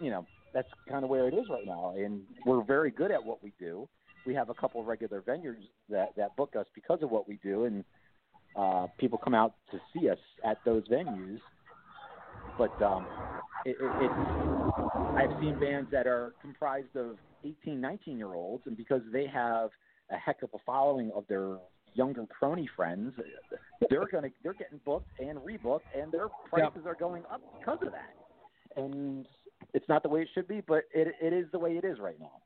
you 0.00 0.10
know 0.10 0.26
that's 0.54 0.68
kind 0.88 1.04
of 1.04 1.10
where 1.10 1.28
it 1.28 1.34
is 1.34 1.46
right 1.50 1.66
now, 1.66 1.94
and 1.96 2.22
we're 2.44 2.62
very 2.62 2.90
good 2.90 3.10
at 3.10 3.22
what 3.22 3.42
we 3.42 3.52
do. 3.58 3.88
We 4.24 4.34
have 4.34 4.48
a 4.50 4.54
couple 4.54 4.80
of 4.80 4.86
regular 4.86 5.20
venues 5.20 5.62
that 5.88 6.10
that 6.16 6.36
book 6.36 6.54
us 6.56 6.66
because 6.74 7.02
of 7.02 7.10
what 7.10 7.28
we 7.28 7.38
do, 7.42 7.64
and 7.64 7.84
uh, 8.56 8.86
people 8.98 9.18
come 9.18 9.34
out 9.34 9.54
to 9.70 9.78
see 9.92 10.08
us 10.08 10.18
at 10.44 10.58
those 10.64 10.82
venues. 10.88 11.40
But 12.58 12.80
um, 12.82 13.06
it, 13.64 13.76
it, 13.78 13.90
it's 14.00 14.14
I've 15.16 15.38
seen 15.40 15.58
bands 15.60 15.90
that 15.92 16.06
are 16.06 16.32
comprised 16.40 16.96
of 16.96 17.16
18, 17.44 17.80
19 17.80 18.16
year 18.16 18.32
olds, 18.34 18.62
and 18.66 18.76
because 18.76 19.02
they 19.12 19.26
have 19.26 19.70
a 20.10 20.16
heck 20.16 20.42
of 20.42 20.50
a 20.54 20.58
following 20.64 21.10
of 21.14 21.24
their 21.28 21.56
younger 21.96 22.26
crony 22.26 22.68
friends, 22.76 23.12
they're 23.90 24.06
gonna 24.12 24.28
they're 24.42 24.54
getting 24.54 24.80
booked 24.84 25.08
and 25.18 25.38
rebooked, 25.38 25.80
and 25.98 26.12
their 26.12 26.28
prices 26.48 26.82
are 26.86 26.94
going 26.94 27.22
up 27.32 27.40
because 27.58 27.78
of 27.82 27.92
that. 27.92 28.14
And 28.76 29.26
it's 29.74 29.88
not 29.88 30.02
the 30.02 30.08
way 30.08 30.22
it 30.22 30.28
should 30.34 30.48
be, 30.48 30.60
but 30.66 30.84
it 30.92 31.14
it 31.20 31.32
is 31.32 31.46
the 31.52 31.58
way 31.58 31.72
it 31.76 31.84
is 31.84 31.98
right 31.98 32.20
now. 32.20 32.42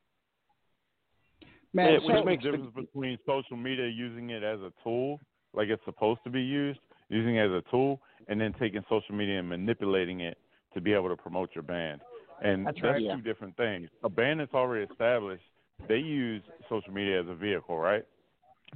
Man, 1.72 1.94
it, 1.94 2.02
so- 2.06 2.24
makes 2.24 2.42
the 2.42 2.50
difference 2.50 2.74
between 2.74 3.18
social 3.26 3.56
media 3.56 3.88
using 3.88 4.30
it 4.30 4.42
as 4.42 4.60
a 4.60 4.72
tool, 4.82 5.20
like 5.54 5.68
it's 5.68 5.84
supposed 5.84 6.20
to 6.24 6.30
be 6.30 6.42
used, 6.42 6.80
using 7.08 7.36
it 7.36 7.44
as 7.44 7.50
a 7.50 7.62
tool, 7.70 8.00
and 8.28 8.40
then 8.40 8.54
taking 8.58 8.82
social 8.88 9.14
media 9.14 9.38
and 9.38 9.48
manipulating 9.48 10.20
it 10.20 10.38
to 10.74 10.80
be 10.80 10.92
able 10.92 11.08
to 11.08 11.16
promote 11.16 11.50
your 11.54 11.62
band. 11.62 12.00
And 12.42 12.66
That's 12.66 12.76
that's, 12.80 12.84
right. 12.84 13.00
two 13.00 13.16
Yeah. 13.16 13.16
different 13.22 13.56
things. 13.56 13.88
A 14.02 14.08
band 14.08 14.40
that's 14.40 14.54
already 14.54 14.90
established, 14.90 15.44
they 15.88 15.98
use 15.98 16.42
social 16.68 16.92
media 16.92 17.20
as 17.20 17.28
a 17.28 17.34
vehicle, 17.34 17.78
right? 17.78 18.04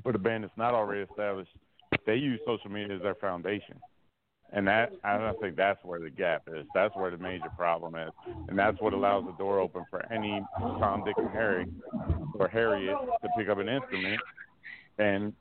But 0.02 0.14
a 0.14 0.18
band 0.18 0.44
that's 0.44 0.56
not 0.56 0.74
already 0.74 1.02
established, 1.02 1.50
they 2.06 2.16
use 2.16 2.40
social 2.46 2.70
media 2.70 2.96
as 2.96 3.02
their 3.02 3.14
foundation. 3.14 3.76
And 4.52 4.66
that 4.68 4.92
I 5.02 5.18
don't 5.18 5.40
think 5.40 5.56
that's 5.56 5.82
where 5.84 5.98
the 5.98 6.10
gap 6.10 6.48
is. 6.54 6.66
That's 6.74 6.94
where 6.94 7.10
the 7.10 7.18
major 7.18 7.48
problem 7.56 7.96
is. 7.96 8.10
And 8.48 8.58
that's 8.58 8.80
what 8.80 8.92
allows 8.92 9.24
the 9.24 9.32
door 9.32 9.58
open 9.58 9.84
for 9.90 10.10
any 10.12 10.42
Tom, 10.58 11.02
Dick, 11.04 11.14
and 11.18 11.30
Harry 11.30 11.66
or 12.38 12.46
Harriet 12.48 12.96
to 13.22 13.28
pick 13.36 13.48
up 13.48 13.58
an 13.58 13.68
instrument 13.68 14.20
and 14.98 15.32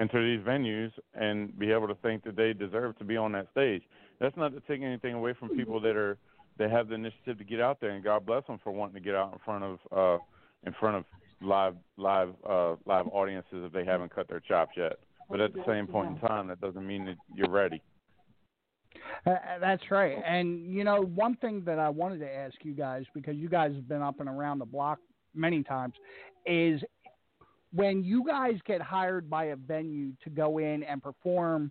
enter 0.00 0.22
these 0.22 0.44
venues 0.44 0.92
and 1.14 1.56
be 1.58 1.72
able 1.72 1.88
to 1.88 1.94
think 1.96 2.24
that 2.24 2.36
they 2.36 2.52
deserve 2.52 2.98
to 2.98 3.04
be 3.04 3.16
on 3.16 3.32
that 3.32 3.48
stage. 3.52 3.82
That's 4.20 4.36
not 4.36 4.52
to 4.52 4.60
take 4.68 4.82
anything 4.82 5.14
away 5.14 5.34
from 5.38 5.50
people 5.50 5.80
that 5.80 5.96
are 5.96 6.18
that 6.58 6.70
have 6.70 6.88
the 6.88 6.94
initiative 6.94 7.38
to 7.38 7.44
get 7.44 7.60
out 7.60 7.80
there, 7.80 7.90
and 7.90 8.02
God 8.02 8.26
bless 8.26 8.44
them 8.48 8.58
for 8.62 8.72
wanting 8.72 8.94
to 8.94 9.00
get 9.00 9.14
out 9.14 9.32
in 9.32 9.38
front 9.44 9.64
of 9.64 9.78
uh, 9.92 10.22
in 10.66 10.74
front 10.78 10.96
of 10.96 11.04
live 11.40 11.74
live 11.96 12.34
uh, 12.48 12.74
live 12.86 13.06
audiences 13.12 13.64
if 13.64 13.72
they 13.72 13.84
haven't 13.84 14.14
cut 14.14 14.28
their 14.28 14.40
chops 14.40 14.72
yet. 14.76 14.98
But 15.30 15.40
at 15.40 15.52
the 15.52 15.62
same 15.66 15.86
point 15.86 16.10
in 16.10 16.28
time, 16.28 16.48
that 16.48 16.60
doesn't 16.60 16.86
mean 16.86 17.04
that 17.04 17.16
you're 17.34 17.50
ready. 17.50 17.82
Uh, 19.26 19.34
that's 19.60 19.82
right. 19.90 20.16
And 20.26 20.72
you 20.72 20.84
know, 20.84 21.02
one 21.02 21.36
thing 21.36 21.62
that 21.66 21.78
I 21.78 21.88
wanted 21.88 22.20
to 22.20 22.34
ask 22.34 22.54
you 22.62 22.72
guys 22.72 23.04
because 23.14 23.36
you 23.36 23.48
guys 23.48 23.72
have 23.74 23.88
been 23.88 24.02
up 24.02 24.20
and 24.20 24.28
around 24.28 24.58
the 24.58 24.64
block 24.64 24.98
many 25.34 25.62
times 25.62 25.94
is 26.46 26.82
when 27.72 28.02
you 28.02 28.24
guys 28.26 28.54
get 28.66 28.80
hired 28.80 29.28
by 29.28 29.46
a 29.46 29.56
venue 29.56 30.12
to 30.24 30.30
go 30.30 30.58
in 30.58 30.82
and 30.82 31.02
perform 31.02 31.70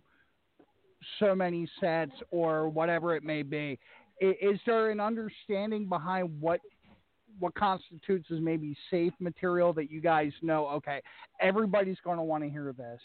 so 1.18 1.34
many 1.34 1.68
sets 1.80 2.12
or 2.30 2.68
whatever 2.68 3.16
it 3.16 3.24
may 3.24 3.42
be, 3.42 3.78
is 4.20 4.58
there 4.66 4.90
an 4.90 5.00
understanding 5.00 5.88
behind 5.88 6.40
what 6.40 6.60
what 7.38 7.54
constitutes 7.54 8.28
as 8.32 8.40
maybe 8.40 8.76
safe 8.90 9.12
material 9.20 9.72
that 9.74 9.90
you 9.90 10.00
guys 10.00 10.32
know? 10.42 10.68
Okay, 10.68 11.00
everybody's 11.40 11.98
going 12.04 12.18
to 12.18 12.22
want 12.22 12.44
to 12.44 12.50
hear 12.50 12.72
this. 12.76 13.00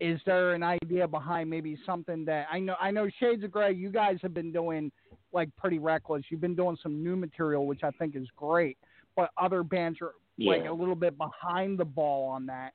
Is 0.00 0.18
there 0.24 0.54
an 0.54 0.62
idea 0.62 1.06
behind 1.06 1.50
maybe 1.50 1.78
something 1.84 2.24
that 2.24 2.46
I 2.50 2.58
know? 2.58 2.74
I 2.80 2.90
know 2.90 3.08
Shades 3.20 3.44
of 3.44 3.50
Grey. 3.50 3.72
You 3.72 3.90
guys 3.90 4.18
have 4.22 4.32
been 4.32 4.50
doing 4.50 4.90
like 5.32 5.54
pretty 5.56 5.78
reckless. 5.78 6.24
You've 6.30 6.40
been 6.40 6.56
doing 6.56 6.76
some 6.82 7.02
new 7.02 7.16
material, 7.16 7.66
which 7.66 7.84
I 7.84 7.90
think 7.92 8.16
is 8.16 8.26
great. 8.34 8.78
But 9.14 9.30
other 9.36 9.62
bands 9.62 9.98
are 10.00 10.12
like 10.38 10.64
a 10.66 10.72
little 10.72 10.94
bit 10.94 11.18
behind 11.18 11.78
the 11.78 11.84
ball 11.84 12.28
on 12.30 12.46
that. 12.46 12.72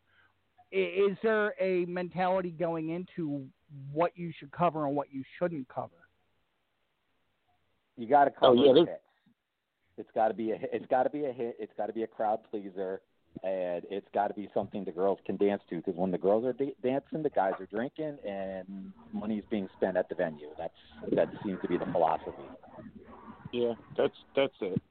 Is 0.71 1.17
there 1.23 1.53
a 1.60 1.86
mentality 1.86 2.51
going 2.51 2.89
into 2.89 3.45
what 3.91 4.12
you 4.15 4.31
should 4.38 4.51
cover 4.51 4.86
and 4.86 4.95
what 4.95 5.08
you 5.12 5.23
shouldn't 5.39 5.67
cover? 5.67 5.89
You 7.97 8.08
got 8.08 8.25
to 8.25 8.31
oh, 8.31 8.39
cover 8.39 8.53
Oh, 8.60 8.63
yeah, 8.63 8.73
the 8.73 8.86
there- 8.86 8.93
hits. 8.93 9.04
It's 9.97 10.10
got 10.13 10.27
to 10.29 10.34
be 10.34 10.51
a. 10.51 10.58
It's 10.73 10.86
got 10.88 11.03
to 11.03 11.10
be 11.10 11.25
a 11.25 11.31
hit. 11.31 11.55
It's 11.60 11.71
got 11.77 11.88
to 11.88 11.93
be 11.93 12.03
a 12.03 12.08
crowd 12.08 12.39
pleaser, 12.49 13.01
and 13.43 13.84
it's 13.89 14.08
got 14.13 14.27
to 14.27 14.34
be 14.34 14.49
something 14.53 14.84
the 14.84 14.91
girls 14.91 15.19
can 15.25 15.38
dance 15.38 15.62
to. 15.69 15.77
Because 15.77 15.95
when 15.95 16.12
the 16.12 16.17
girls 16.17 16.45
are 16.45 16.53
da- 16.53 16.75
dancing, 16.84 17.23
the 17.23 17.29
guys 17.29 17.53
are 17.60 17.65
drinking, 17.67 18.17
and 18.27 18.91
money's 19.13 19.43
being 19.49 19.69
spent 19.77 19.97
at 19.97 20.10
the 20.10 20.15
venue. 20.15 20.49
That's 20.58 20.73
that 21.13 21.29
seems 21.43 21.62
to 21.62 21.67
be 21.67 21.77
the 21.77 21.86
philosophy. 21.86 22.31
Yeah, 23.51 23.73
that's 23.97 24.15
that's 24.36 24.53
it. 24.62 24.81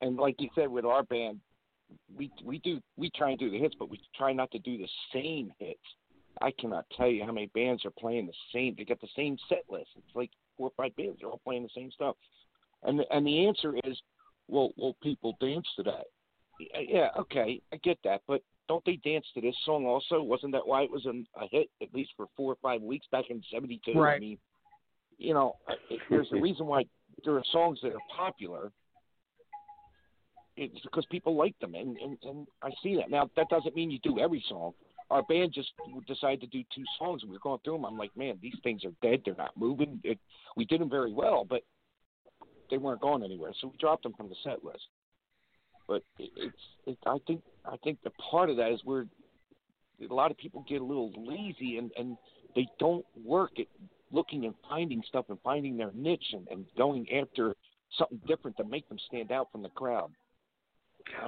And 0.00 0.16
like 0.16 0.36
you 0.38 0.48
said, 0.54 0.68
with 0.68 0.84
our 0.84 1.02
band, 1.02 1.40
we 2.16 2.30
we 2.44 2.58
do 2.58 2.80
we 2.96 3.10
try 3.10 3.30
and 3.30 3.38
do 3.38 3.50
the 3.50 3.58
hits, 3.58 3.74
but 3.78 3.90
we 3.90 4.00
try 4.16 4.32
not 4.32 4.50
to 4.52 4.58
do 4.58 4.76
the 4.76 4.88
same 5.12 5.52
hits. 5.58 5.80
I 6.40 6.52
cannot 6.52 6.84
tell 6.96 7.08
you 7.08 7.24
how 7.24 7.32
many 7.32 7.50
bands 7.54 7.84
are 7.84 7.90
playing 7.90 8.26
the 8.26 8.32
same. 8.52 8.74
They 8.76 8.84
got 8.84 9.00
the 9.00 9.08
same 9.16 9.36
set 9.48 9.64
list. 9.68 9.88
It's 9.96 10.14
like 10.14 10.30
four 10.56 10.68
or 10.68 10.72
five 10.76 10.94
bands. 10.94 11.18
They're 11.20 11.28
all 11.28 11.40
playing 11.44 11.64
the 11.64 11.70
same 11.74 11.90
stuff. 11.90 12.16
And 12.84 12.98
the, 12.98 13.04
and 13.10 13.26
the 13.26 13.46
answer 13.46 13.74
is, 13.84 13.98
well, 14.46 14.70
well, 14.76 14.96
people 15.02 15.36
dance 15.40 15.66
to 15.76 15.82
that. 15.84 16.04
Yeah, 16.88 17.08
okay, 17.18 17.60
I 17.72 17.76
get 17.76 17.98
that, 18.04 18.22
but 18.26 18.42
don't 18.68 18.84
they 18.84 18.96
dance 18.96 19.26
to 19.34 19.40
this 19.40 19.54
song 19.64 19.86
also? 19.86 20.20
Wasn't 20.22 20.52
that 20.52 20.66
why 20.66 20.82
it 20.82 20.90
was 20.90 21.06
an, 21.06 21.26
a 21.40 21.46
hit 21.50 21.68
at 21.82 21.94
least 21.94 22.10
for 22.16 22.26
four 22.36 22.52
or 22.52 22.56
five 22.60 22.82
weeks 22.82 23.06
back 23.12 23.26
in 23.30 23.42
'72? 23.50 23.92
I 23.92 23.94
Right. 23.94 24.20
mean, 24.20 24.38
you 25.18 25.34
know, 25.34 25.56
it, 25.90 26.00
there's 26.10 26.28
a 26.32 26.36
reason 26.40 26.66
why 26.66 26.84
there 27.24 27.34
are 27.34 27.44
songs 27.52 27.78
that 27.82 27.92
are 27.92 28.00
popular. 28.14 28.72
It's 30.56 30.80
because 30.80 31.06
people 31.06 31.36
like 31.36 31.56
them, 31.60 31.76
and, 31.76 31.96
and 31.98 32.18
and 32.24 32.46
I 32.62 32.70
see 32.82 32.96
that. 32.96 33.10
Now 33.10 33.30
that 33.36 33.48
doesn't 33.48 33.76
mean 33.76 33.90
you 33.92 34.00
do 34.02 34.18
every 34.18 34.44
song. 34.48 34.72
Our 35.10 35.22
band 35.22 35.52
just 35.54 35.70
decided 36.06 36.40
to 36.40 36.46
do 36.48 36.62
two 36.74 36.84
songs. 36.98 37.22
and 37.22 37.30
We 37.30 37.36
were 37.36 37.42
going 37.42 37.60
through 37.64 37.74
them. 37.74 37.86
I'm 37.86 37.96
like, 37.96 38.14
man, 38.16 38.38
these 38.42 38.56
things 38.62 38.84
are 38.84 38.92
dead. 39.00 39.22
They're 39.24 39.34
not 39.36 39.56
moving. 39.56 40.00
It, 40.04 40.18
we 40.56 40.64
did 40.66 40.80
them 40.80 40.90
very 40.90 41.12
well, 41.12 41.46
but 41.48 41.62
they 42.70 42.78
weren't 42.78 43.00
going 43.00 43.22
anywhere. 43.22 43.52
So 43.60 43.68
we 43.68 43.76
dropped 43.78 44.02
them 44.02 44.14
from 44.14 44.28
the 44.28 44.36
set 44.44 44.64
list. 44.64 44.86
But 45.86 46.02
it, 46.18 46.30
it's, 46.36 46.56
it, 46.86 46.98
I 47.06 47.16
think, 47.26 47.42
I 47.64 47.76
think 47.82 47.98
the 48.04 48.10
part 48.30 48.50
of 48.50 48.56
that 48.58 48.72
is 48.72 48.80
where 48.84 49.06
a 50.08 50.14
lot 50.14 50.30
of 50.30 50.36
people 50.36 50.64
get 50.68 50.80
a 50.80 50.84
little 50.84 51.12
lazy 51.16 51.78
and 51.78 51.90
and 51.98 52.16
they 52.54 52.66
don't 52.78 53.04
work 53.24 53.52
at 53.58 53.66
looking 54.10 54.44
and 54.44 54.54
finding 54.68 55.02
stuff 55.06 55.26
and 55.28 55.38
finding 55.42 55.76
their 55.76 55.90
niche 55.94 56.32
and, 56.32 56.48
and 56.48 56.64
going 56.76 57.06
after 57.12 57.54
something 57.98 58.20
different 58.26 58.56
to 58.56 58.64
make 58.64 58.88
them 58.88 58.98
stand 59.06 59.30
out 59.32 59.50
from 59.52 59.62
the 59.62 59.68
crowd. 59.70 60.10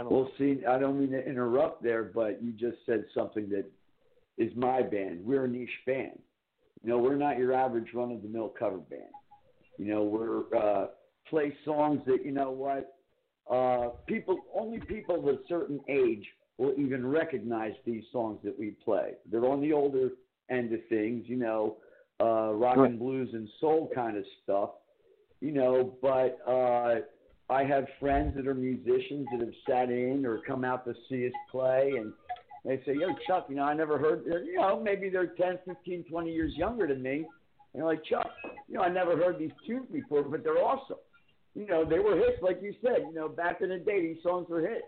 Well, 0.04 0.30
see, 0.38 0.60
I 0.68 0.78
don't 0.78 0.98
mean 0.98 1.10
to 1.10 1.26
interrupt 1.26 1.82
there, 1.82 2.04
but 2.04 2.42
you 2.42 2.52
just 2.52 2.78
said 2.84 3.04
something 3.14 3.48
that 3.50 3.64
is 4.36 4.52
my 4.56 4.82
band. 4.82 5.24
We're 5.24 5.44
a 5.44 5.48
niche 5.48 5.68
band. 5.86 6.18
You 6.82 6.90
know, 6.90 6.98
we're 6.98 7.16
not 7.16 7.38
your 7.38 7.52
average 7.52 7.88
run 7.94 8.10
of 8.12 8.22
the 8.22 8.28
mill 8.28 8.52
cover 8.58 8.78
band. 8.78 9.02
You 9.78 9.86
know, 9.86 10.02
we're 10.02 10.54
uh, 10.56 10.86
play 11.30 11.56
songs 11.64 12.00
that 12.06 12.24
you 12.24 12.32
know 12.32 12.50
what 12.50 12.96
uh, 13.50 13.90
people 14.06 14.38
only 14.54 14.80
people 14.80 15.16
of 15.16 15.26
a 15.26 15.38
certain 15.48 15.80
age 15.88 16.26
will 16.58 16.74
even 16.76 17.06
recognize 17.06 17.72
these 17.86 18.04
songs 18.12 18.38
that 18.44 18.56
we 18.58 18.72
play. 18.84 19.12
They're 19.30 19.46
on 19.46 19.62
the 19.62 19.72
older 19.72 20.10
end 20.50 20.72
of 20.74 20.80
things, 20.88 21.24
you 21.26 21.36
know, 21.36 21.78
uh, 22.20 22.52
rock 22.52 22.76
and 22.76 22.98
blues 22.98 23.30
and 23.32 23.48
soul 23.60 23.90
kind 23.94 24.16
of 24.16 24.24
stuff, 24.42 24.70
you 25.40 25.52
know. 25.52 25.96
But 26.02 26.38
uh, 26.46 27.00
I 27.48 27.64
have 27.64 27.86
friends 27.98 28.36
that 28.36 28.46
are 28.46 28.54
musicians 28.54 29.26
that 29.32 29.40
have 29.40 29.54
sat 29.66 29.90
in 29.90 30.26
or 30.26 30.40
come 30.46 30.64
out 30.64 30.84
to 30.84 30.94
see 31.08 31.26
us 31.26 31.32
play, 31.50 31.94
and 31.96 32.12
they 32.64 32.76
say, 32.84 32.94
"Yo, 33.00 33.08
Chuck, 33.26 33.46
you 33.48 33.56
know, 33.56 33.64
I 33.64 33.74
never 33.74 33.98
heard. 33.98 34.24
You 34.26 34.56
know, 34.56 34.78
maybe 34.78 35.08
they're 35.08 35.28
10, 35.28 35.60
15, 35.66 36.04
20 36.04 36.32
years 36.32 36.52
younger 36.56 36.86
than 36.86 37.02
me." 37.02 37.24
And 37.72 37.82
they're 37.82 37.86
like, 37.86 38.04
"Chuck, 38.04 38.30
you 38.68 38.74
know, 38.74 38.82
I 38.82 38.90
never 38.90 39.16
heard 39.16 39.38
these 39.38 39.52
tunes 39.66 39.86
before, 39.90 40.22
but 40.22 40.44
they're 40.44 40.62
awesome." 40.62 40.98
You 41.54 41.66
know, 41.66 41.84
they 41.84 41.98
were 41.98 42.16
hits, 42.16 42.40
like 42.42 42.60
you 42.62 42.74
said. 42.84 43.06
You 43.08 43.14
know, 43.14 43.28
back 43.28 43.60
in 43.60 43.70
the 43.70 43.78
day, 43.78 44.00
these 44.00 44.22
songs 44.22 44.48
were 44.48 44.60
hits. 44.60 44.84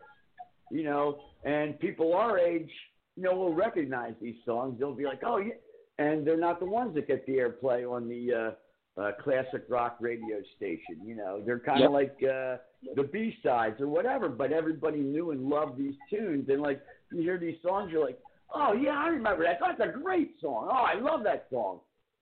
You 0.70 0.84
know, 0.84 1.18
and 1.44 1.78
people 1.80 2.14
our 2.14 2.38
age, 2.38 2.70
you 3.16 3.22
know, 3.24 3.34
will 3.34 3.54
recognize 3.54 4.14
these 4.22 4.36
songs. 4.44 4.78
They'll 4.78 4.94
be 4.94 5.04
like, 5.04 5.20
"Oh, 5.24 5.38
yeah," 5.38 5.54
and 5.98 6.26
they're 6.26 6.38
not 6.38 6.60
the 6.60 6.66
ones 6.66 6.94
that 6.94 7.06
get 7.08 7.26
the 7.26 7.34
airplay 7.34 7.84
on 7.90 8.08
the 8.08 8.54
uh, 8.96 9.00
uh, 9.00 9.12
classic 9.22 9.64
rock 9.68 9.96
radio 10.00 10.36
station. 10.56 10.96
You 11.04 11.16
know, 11.16 11.42
they're 11.44 11.58
kind 11.58 11.82
of 11.84 11.92
Yep. 11.92 12.00
like 12.00 12.22
uh, 12.22 12.56
the 12.94 13.02
B 13.02 13.36
sides 13.42 13.80
or 13.80 13.88
whatever. 13.88 14.28
But 14.28 14.52
everybody 14.52 15.00
knew 15.00 15.32
and 15.32 15.48
loved 15.48 15.78
these 15.78 15.94
tunes, 16.08 16.48
and 16.48 16.62
like 16.62 16.80
you 17.10 17.20
hear 17.22 17.38
these 17.38 17.56
songs, 17.60 17.90
you're 17.92 18.04
like, 18.04 18.18
"Oh 18.54 18.72
yeah, 18.72 18.96
I 18.96 19.08
remember 19.08 19.44
that. 19.44 19.58
That's 19.60 19.80
a 19.80 19.98
great 19.98 20.30
song. 20.40 20.68
Oh, 20.70 20.84
I 20.84 20.94
love 20.94 21.22
that 21.24 21.46
song." 21.50 21.80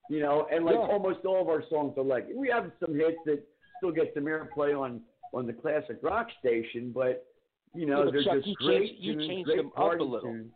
You 0.09 0.21
know, 0.21 0.49
and 0.51 0.65
like 0.65 0.75
Yeah. 0.75 0.87
almost 0.87 1.25
all 1.25 1.41
of 1.41 1.49
our 1.49 1.63
songs 1.69 1.97
are 1.97 2.03
like 2.03 2.27
we 2.35 2.49
have 2.49 2.73
some 2.85 2.95
hits 2.97 3.19
that 3.27 3.45
still 3.81 3.93
get 3.93 4.13
some 4.15 4.25
airplay 4.25 4.79
on 4.79 5.01
on 5.33 5.47
the 5.47 5.53
classic 5.53 5.99
rock 6.03 6.27
station, 6.39 6.93
but 6.95 7.27
you 7.75 7.87
know 7.87 8.05
Yeah, 8.05 8.11
they're 8.11 8.23
Chuck, 8.25 8.35
just 8.37 8.47
you 8.49 8.55
great 8.57 8.89
changed- 8.91 9.03
you 9.05 9.13
tunes, 9.15 9.27
changed 9.29 9.47
great 9.47 9.57
them 9.59 9.67
up 9.77 10.01
a 10.01 10.03
little. 10.03 10.21
tunes. 10.21 10.53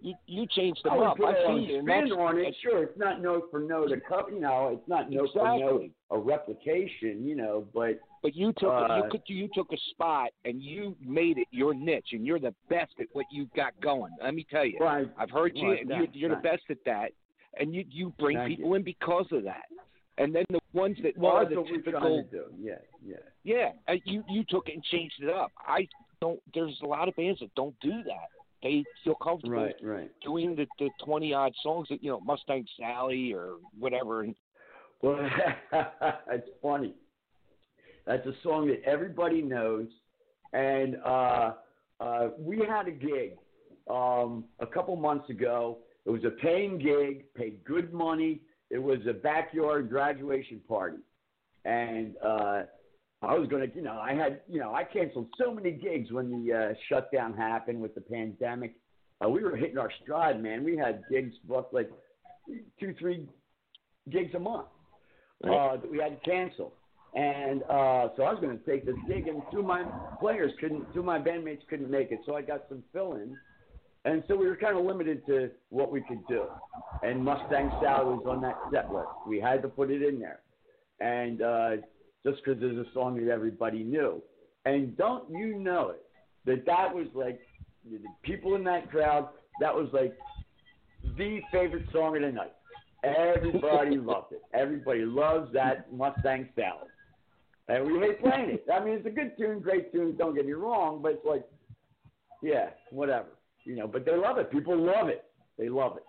You 0.00 0.14
you 0.26 0.46
changed 0.46 0.84
them 0.84 0.92
I 0.92 0.96
up. 1.06 1.20
I 1.20 1.34
see 1.34 1.72
you. 1.72 1.78
and 1.80 1.86
spin 1.88 2.08
that's- 2.08 2.12
on 2.12 2.38
it. 2.38 2.54
Sure, 2.62 2.84
it's 2.84 2.96
not 2.98 3.20
note 3.20 3.48
for 3.50 3.58
note 3.58 3.90
a 3.90 4.00
cup. 4.00 4.30
You 4.30 4.38
know, 4.40 4.68
it's 4.68 4.88
not 4.88 5.10
note 5.10 5.30
for 5.32 5.58
note 5.58 5.90
a 6.10 6.18
replication. 6.18 7.26
You 7.26 7.34
know, 7.34 7.66
but 7.74 7.98
But 8.22 8.36
you 8.36 8.52
took 8.52 8.70
uh, 8.72 9.02
you 9.04 9.10
took 9.10 9.22
you 9.28 9.48
took 9.54 9.72
a 9.72 9.76
spot 9.90 10.30
and 10.44 10.62
you 10.62 10.96
made 11.04 11.36
it 11.38 11.48
your 11.50 11.74
niche, 11.74 12.10
and 12.12 12.24
you're 12.24 12.38
the 12.38 12.54
best 12.70 12.92
at 13.00 13.06
what 13.12 13.26
you've 13.32 13.52
got 13.54 13.78
going. 13.80 14.12
Let 14.22 14.34
me 14.34 14.46
tell 14.48 14.64
you, 14.64 14.78
Right. 14.78 15.08
I've 15.18 15.30
heard 15.30 15.56
you, 15.56 15.68
Right, 15.70 15.80
and 15.80 15.90
you're, 15.90 16.06
you're 16.12 16.30
the 16.36 16.42
best 16.42 16.62
at 16.70 16.78
that, 16.86 17.10
and 17.58 17.74
you 17.74 17.84
you 17.90 18.10
bring 18.20 18.36
Thank 18.36 18.50
people 18.56 18.70
you. 18.70 18.76
in 18.76 18.82
because 18.84 19.26
of 19.32 19.42
that. 19.44 19.64
And 20.18 20.34
then 20.34 20.44
the 20.50 20.58
ones 20.72 20.96
that 21.02 21.16
well, 21.16 21.32
are 21.32 21.48
the 21.48 21.64
typical, 21.72 22.24
to 22.24 22.30
do. 22.30 22.44
Yeah, 22.60 22.74
yeah. 23.04 23.16
yeah, 23.44 23.70
uh, 23.88 23.94
you 24.04 24.24
you 24.28 24.44
took 24.48 24.68
it 24.68 24.74
and 24.74 24.84
changed 24.84 25.14
it 25.22 25.30
up. 25.30 25.52
I 25.66 25.86
don't. 26.20 26.40
There's 26.52 26.76
a 26.82 26.86
lot 26.86 27.08
of 27.08 27.14
bands 27.14 27.38
that 27.40 27.54
don't 27.54 27.74
do 27.80 28.02
that. 28.04 28.28
They 28.62 28.82
feel 29.04 29.14
comfortable 29.14 29.62
Right, 29.62 29.76
right. 29.80 30.10
doing 30.24 30.56
the 30.56 30.66
the 30.80 30.90
twenty 31.04 31.32
odd 31.32 31.52
songs 31.62 31.86
that 31.90 32.02
you 32.02 32.10
know 32.10 32.20
Mustang 32.20 32.66
Sally 32.78 33.32
or 33.32 33.54
whatever. 33.78 34.22
And 34.22 34.34
Well, 35.02 35.18
it's 36.32 36.48
funny. 36.60 36.94
That's 38.04 38.26
a 38.26 38.32
song 38.42 38.66
that 38.68 38.82
everybody 38.84 39.40
knows, 39.42 39.86
and 40.52 40.96
uh, 41.06 41.52
uh, 42.00 42.28
we 42.38 42.58
had 42.58 42.88
a 42.88 42.90
gig 42.90 43.36
um, 43.88 44.44
a 44.58 44.66
couple 44.66 44.96
months 44.96 45.30
ago. 45.30 45.78
It 46.06 46.10
was 46.10 46.24
a 46.24 46.30
paying 46.30 46.78
gig, 46.78 47.32
paid 47.34 47.62
good 47.64 47.92
money. 47.92 48.40
It 48.70 48.82
was 48.82 48.98
a 49.08 49.12
backyard 49.12 49.88
graduation 49.88 50.60
party, 50.68 50.98
and 51.64 52.14
uh, 52.24 52.62
I 53.22 53.36
was 53.36 53.48
going 53.48 53.68
to, 53.68 53.74
you 53.74 53.82
know, 53.82 53.98
I 53.98 54.12
had, 54.12 54.42
you 54.48 54.60
know, 54.60 54.74
I 54.74 54.84
canceled 54.84 55.28
so 55.42 55.52
many 55.52 55.72
gigs 55.72 56.12
when 56.12 56.30
the 56.30 56.54
uh, 56.54 56.74
shutdown 56.88 57.34
happened 57.34 57.80
with 57.80 57.94
the 57.94 58.00
pandemic. 58.00 58.74
Uh, 59.24 59.28
we 59.28 59.42
were 59.42 59.56
hitting 59.56 59.78
our 59.78 59.90
stride, 60.02 60.42
man. 60.42 60.62
We 60.62 60.76
had 60.76 61.02
gigs 61.10 61.34
booked 61.44 61.74
like 61.74 61.90
two, 62.78 62.94
three 62.98 63.26
gigs 64.10 64.34
a 64.34 64.38
month 64.38 64.68
uh, 65.44 65.76
that 65.78 65.90
we 65.90 65.98
had 65.98 66.22
to 66.22 66.30
cancel. 66.30 66.74
And 67.14 67.62
uh, 67.64 68.08
so 68.16 68.22
I 68.22 68.32
was 68.32 68.38
going 68.40 68.56
to 68.56 68.64
take 68.64 68.84
this 68.84 68.94
gig, 69.08 69.26
and 69.28 69.42
two 69.50 69.60
of 69.60 69.64
my 69.64 69.82
players 70.20 70.52
couldn't, 70.60 70.92
two 70.92 71.00
of 71.00 71.06
my 71.06 71.18
bandmates 71.18 71.66
couldn't 71.68 71.90
make 71.90 72.12
it, 72.12 72.20
so 72.26 72.36
I 72.36 72.42
got 72.42 72.66
some 72.68 72.84
fill-ins. 72.92 73.36
And 74.08 74.24
so 74.26 74.36
we 74.36 74.46
were 74.46 74.56
kind 74.56 74.78
of 74.78 74.86
limited 74.86 75.26
to 75.26 75.50
what 75.68 75.92
we 75.92 76.00
could 76.00 76.26
do. 76.28 76.44
And 77.02 77.22
Mustang 77.22 77.70
Sally 77.82 78.06
was 78.06 78.24
on 78.26 78.40
that 78.40 78.56
set 78.72 78.90
list. 78.90 79.08
We 79.26 79.38
had 79.38 79.60
to 79.60 79.68
put 79.68 79.90
it 79.90 80.02
in 80.02 80.18
there. 80.18 80.40
And 80.98 81.42
uh, 81.42 81.70
just 82.24 82.42
because 82.42 82.58
there's 82.58 82.78
a 82.78 82.90
song 82.94 83.22
that 83.22 83.30
everybody 83.30 83.84
knew. 83.84 84.22
And 84.64 84.96
don't 84.96 85.28
you 85.30 85.58
know 85.58 85.90
it, 85.90 86.02
that 86.46 86.64
that 86.64 86.94
was 86.94 87.06
like, 87.14 87.38
the 87.84 87.98
people 88.22 88.54
in 88.54 88.64
that 88.64 88.90
crowd, 88.90 89.28
that 89.60 89.74
was 89.74 89.88
like 89.92 90.16
the 91.18 91.40
favorite 91.52 91.84
song 91.92 92.16
of 92.16 92.22
the 92.22 92.32
night. 92.32 92.54
Everybody 93.04 93.96
loved 93.98 94.32
it. 94.32 94.42
Everybody 94.54 95.04
loves 95.04 95.52
that 95.52 95.92
Mustang 95.92 96.48
Sally. 96.56 96.88
And 97.68 97.84
we 97.84 97.98
hate 97.98 98.22
playing 98.22 98.48
it. 98.52 98.64
I 98.72 98.82
mean, 98.82 98.94
it's 98.94 99.06
a 99.06 99.10
good 99.10 99.36
tune, 99.36 99.60
great 99.60 99.92
tune, 99.92 100.16
don't 100.16 100.34
get 100.34 100.46
me 100.46 100.54
wrong, 100.54 101.00
but 101.02 101.12
it's 101.12 101.26
like, 101.26 101.44
yeah, 102.42 102.70
whatever. 102.90 103.28
You 103.68 103.76
know, 103.76 103.86
but 103.86 104.06
they 104.06 104.16
love 104.16 104.38
it. 104.38 104.50
People 104.50 104.78
love 104.78 105.08
it. 105.08 105.24
They 105.58 105.68
love 105.68 105.98
it. 105.98 106.04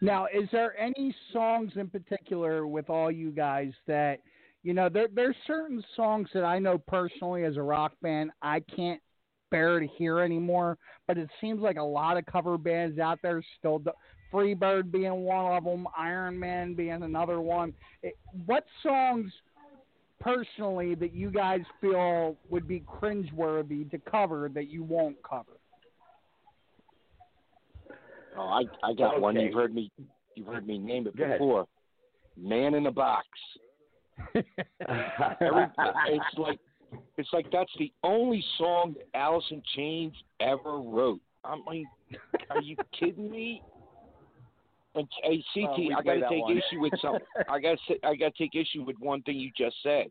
Now, 0.00 0.26
is 0.26 0.48
there 0.50 0.76
any 0.76 1.14
songs 1.32 1.70
in 1.76 1.88
particular 1.88 2.66
with 2.66 2.90
all 2.90 3.08
you 3.08 3.30
guys 3.30 3.70
that 3.86 4.18
you 4.64 4.74
know? 4.74 4.88
There 4.88 5.06
there's 5.14 5.36
certain 5.46 5.84
songs 5.94 6.28
that 6.34 6.44
I 6.44 6.58
know 6.58 6.76
personally 6.76 7.44
as 7.44 7.56
a 7.56 7.62
rock 7.62 7.92
band 8.02 8.32
I 8.42 8.64
can't 8.74 9.00
bear 9.52 9.78
to 9.78 9.86
hear 9.86 10.18
anymore. 10.18 10.76
But 11.06 11.18
it 11.18 11.30
seems 11.40 11.60
like 11.60 11.76
a 11.76 11.82
lot 11.82 12.16
of 12.16 12.26
cover 12.26 12.58
bands 12.58 12.98
out 12.98 13.20
there 13.22 13.40
still. 13.56 13.78
Do, 13.78 13.92
Freebird 14.32 14.90
being 14.90 15.22
one 15.22 15.56
of 15.56 15.62
them, 15.62 15.86
Iron 15.96 16.36
Man 16.36 16.74
being 16.74 17.04
another 17.04 17.40
one. 17.40 17.74
It, 18.02 18.18
what 18.44 18.64
songs 18.82 19.30
personally 20.18 20.96
that 20.96 21.14
you 21.14 21.30
guys 21.30 21.60
feel 21.80 22.36
would 22.48 22.66
be 22.66 22.80
cringeworthy 22.80 23.88
to 23.92 23.98
cover 23.98 24.50
that 24.52 24.68
you 24.68 24.82
won't 24.82 25.16
cover? 25.22 25.59
Oh, 28.36 28.42
I 28.42 28.62
I 28.82 28.94
got 28.94 29.20
one. 29.20 29.38
You've 29.38 29.54
heard 29.54 29.74
me 29.74 29.90
you've 30.34 30.46
heard 30.46 30.66
me 30.66 30.78
name 30.78 31.06
it 31.06 31.16
Go 31.16 31.24
ahead. 31.24 31.38
before. 31.38 31.66
Man 32.36 32.74
in 32.74 32.86
a 32.86 32.92
Box. 32.92 33.26
Every, 34.34 35.66
it's 36.08 36.38
like 36.38 36.58
it's 37.16 37.28
like 37.32 37.46
that's 37.52 37.72
the 37.78 37.92
only 38.02 38.44
song 38.58 38.94
that 38.96 39.18
Alice 39.18 39.44
in 39.50 39.62
Chains 39.74 40.14
ever 40.40 40.78
wrote. 40.78 41.20
I'm 41.44 41.64
like, 41.64 41.86
are 42.50 42.58
you 42.58 42.76
kidding 42.98 43.30
me? 43.30 43.62
And 44.94 45.06
hey, 45.22 45.42
CT, 45.54 45.96
I 45.96 46.02
got 46.02 46.14
to 46.14 46.28
take 46.28 46.42
one. 46.42 46.56
issue 46.56 46.80
with 46.80 46.92
something. 47.00 47.20
I 47.48 47.60
got 47.60 47.78
to 47.88 47.94
I 48.04 48.16
got 48.16 48.34
to 48.34 48.42
take 48.42 48.54
issue 48.54 48.82
with 48.82 48.96
one 48.98 49.22
thing 49.22 49.38
you 49.38 49.50
just 49.56 49.76
said. 49.82 50.06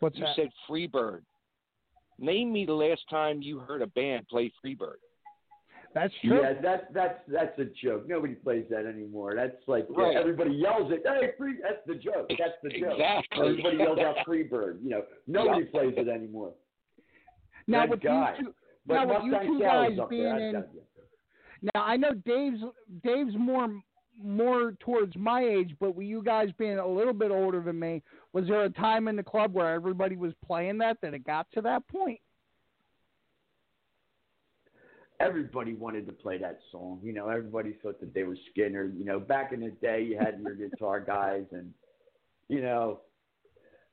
What's 0.00 0.16
you 0.16 0.24
that? 0.24 0.36
said 0.36 0.48
Freebird. 0.68 1.22
Name 2.18 2.52
me 2.52 2.64
the 2.64 2.72
last 2.72 3.02
time 3.10 3.42
you 3.42 3.58
heard 3.58 3.82
a 3.82 3.86
band 3.88 4.26
play 4.28 4.52
Freebird. 4.64 5.00
That's 5.96 6.12
true. 6.22 6.42
Yeah, 6.42 6.52
that's 6.62 6.84
that's 6.92 7.18
that's 7.26 7.58
a 7.58 7.64
joke. 7.82 8.06
Nobody 8.06 8.34
plays 8.34 8.66
that 8.68 8.84
anymore. 8.84 9.32
That's 9.34 9.56
like 9.66 9.86
yeah, 9.96 10.20
everybody 10.20 10.50
yells 10.50 10.92
it. 10.92 11.02
Hey, 11.06 11.30
free! 11.38 11.54
That's 11.62 11.80
the 11.86 11.94
joke. 11.94 12.28
That's 12.38 12.52
the 12.62 12.68
joke. 12.68 12.98
Exactly. 12.98 13.48
Everybody 13.48 13.76
yells 13.78 13.98
out 14.00 14.16
Freebird. 14.28 14.82
You 14.84 14.90
know, 14.90 15.02
nobody 15.26 15.64
plays 15.64 15.94
it 15.96 16.06
anymore. 16.06 16.52
Now 17.66 17.86
That 17.86 17.88
with 17.88 18.00
you 18.02 18.24
two, 18.38 18.54
But 18.86 18.94
now 18.94 19.06
with 19.06 19.24
you 19.24 19.30
two 19.30 19.60
Sally's 19.62 19.98
guys 19.98 20.08
being 20.10 20.22
there. 20.22 20.48
in, 20.48 20.52
That's 20.52 20.66
gotta 20.66 20.76
be- 20.76 21.70
now 21.74 21.82
I 21.82 21.96
know 21.96 22.12
Dave's 22.12 22.60
Dave's 23.02 23.34
more 23.38 23.80
more 24.22 24.72
towards 24.80 25.16
my 25.16 25.40
age, 25.40 25.74
but 25.80 25.94
with 25.94 26.06
you 26.06 26.22
guys 26.22 26.50
being 26.58 26.76
a 26.76 26.86
little 26.86 27.14
bit 27.14 27.30
older 27.30 27.62
than 27.62 27.78
me, 27.78 28.02
was 28.34 28.46
there 28.48 28.64
a 28.64 28.70
time 28.70 29.08
in 29.08 29.16
the 29.16 29.22
club 29.22 29.54
where 29.54 29.72
everybody 29.72 30.16
was 30.16 30.34
playing 30.44 30.76
that 30.76 30.98
that 31.00 31.14
it 31.14 31.24
got 31.24 31.46
to 31.52 31.62
that 31.62 31.88
point? 31.88 32.20
Everybody 35.20 35.74
wanted 35.74 36.06
to 36.06 36.12
play 36.12 36.38
that 36.38 36.58
song. 36.70 37.00
You 37.02 37.12
know, 37.12 37.28
everybody 37.28 37.76
thought 37.82 38.00
that 38.00 38.12
they 38.12 38.24
were 38.24 38.36
Skynyrd. 38.56 38.98
You 38.98 39.04
know, 39.04 39.18
back 39.18 39.52
in 39.52 39.60
the 39.60 39.70
day, 39.70 40.02
you 40.02 40.18
had 40.18 40.40
your 40.42 40.54
guitar 40.54 41.00
guys, 41.00 41.44
and 41.52 41.72
you 42.48 42.60
know, 42.60 43.00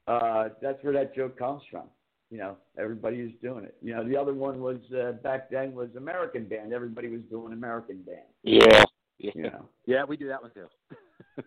uh, 0.08 0.50
that's 0.62 0.84
where 0.84 0.94
that 0.94 1.16
joke 1.16 1.38
comes 1.38 1.62
from. 1.72 1.84
You 2.30 2.40
know, 2.40 2.58
everybody 2.78 3.22
was 3.22 3.32
doing 3.42 3.64
it. 3.64 3.76
You 3.82 3.96
know, 3.96 4.08
the 4.08 4.18
other 4.18 4.34
one 4.34 4.60
was 4.60 4.80
uh, 4.92 5.14
back 5.24 5.50
then 5.50 5.74
was 5.74 5.90
American 5.96 6.46
band. 6.46 6.74
Everybody 6.74 7.08
was 7.08 7.22
doing 7.30 7.54
American 7.54 8.02
band. 8.02 8.26
Yeah. 8.44 8.84
Yeah. 9.20 9.32
You 9.36 9.44
know. 9.44 9.70
Yeah, 9.86 10.04
we 10.04 10.18
do 10.18 10.28
that 10.28 10.42
one 10.42 10.52
too. 10.52 10.68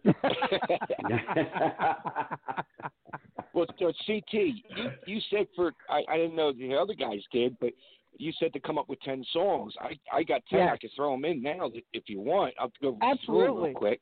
well, 3.53 3.67
so 3.79 3.93
CT, 4.07 4.33
you, 4.33 4.91
you 5.07 5.21
said 5.31 5.47
for 5.55 5.75
I, 5.91 6.03
I 6.09 6.17
didn't 6.17 6.37
know 6.37 6.53
the 6.53 6.75
other 6.75 6.95
guys 6.95 7.21
did, 7.33 7.59
but 7.61 7.73
you 8.19 8.33
said 8.39 8.53
to 8.53 8.61
come 8.61 8.79
up 8.79 8.89
with 8.89 9.01
ten 9.01 9.25
songs. 9.33 9.75
I 9.81 9.99
I 10.13 10.23
got 10.23 10.43
ten. 10.49 10.61
Yeah. 10.61 10.73
I 10.73 10.77
can 10.77 10.91
throw 10.97 11.13
them 11.13 11.25
in 11.25 11.43
now 11.43 11.71
if 11.93 12.05
you 12.09 12.21
want. 12.21 12.55
I'll 12.59 12.73
go 12.83 12.97
Absolutely. 13.03 13.69
real 13.71 13.75
quick. 13.75 14.01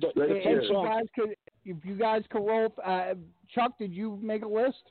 The, 0.00 0.08
the 0.14 0.22
if 0.22 0.42
ten 0.42 0.52
hear 0.52 0.58
it. 0.60 0.64
you 0.64 0.68
songs. 0.72 0.88
guys 0.88 1.04
could, 1.14 1.34
if 1.64 1.76
you 1.84 1.94
guys 1.96 2.22
could 2.30 2.46
roll, 2.46 2.72
uh, 2.84 3.14
Chuck, 3.54 3.72
did 3.78 3.92
you 3.92 4.18
make 4.22 4.44
a 4.44 4.48
list? 4.48 4.82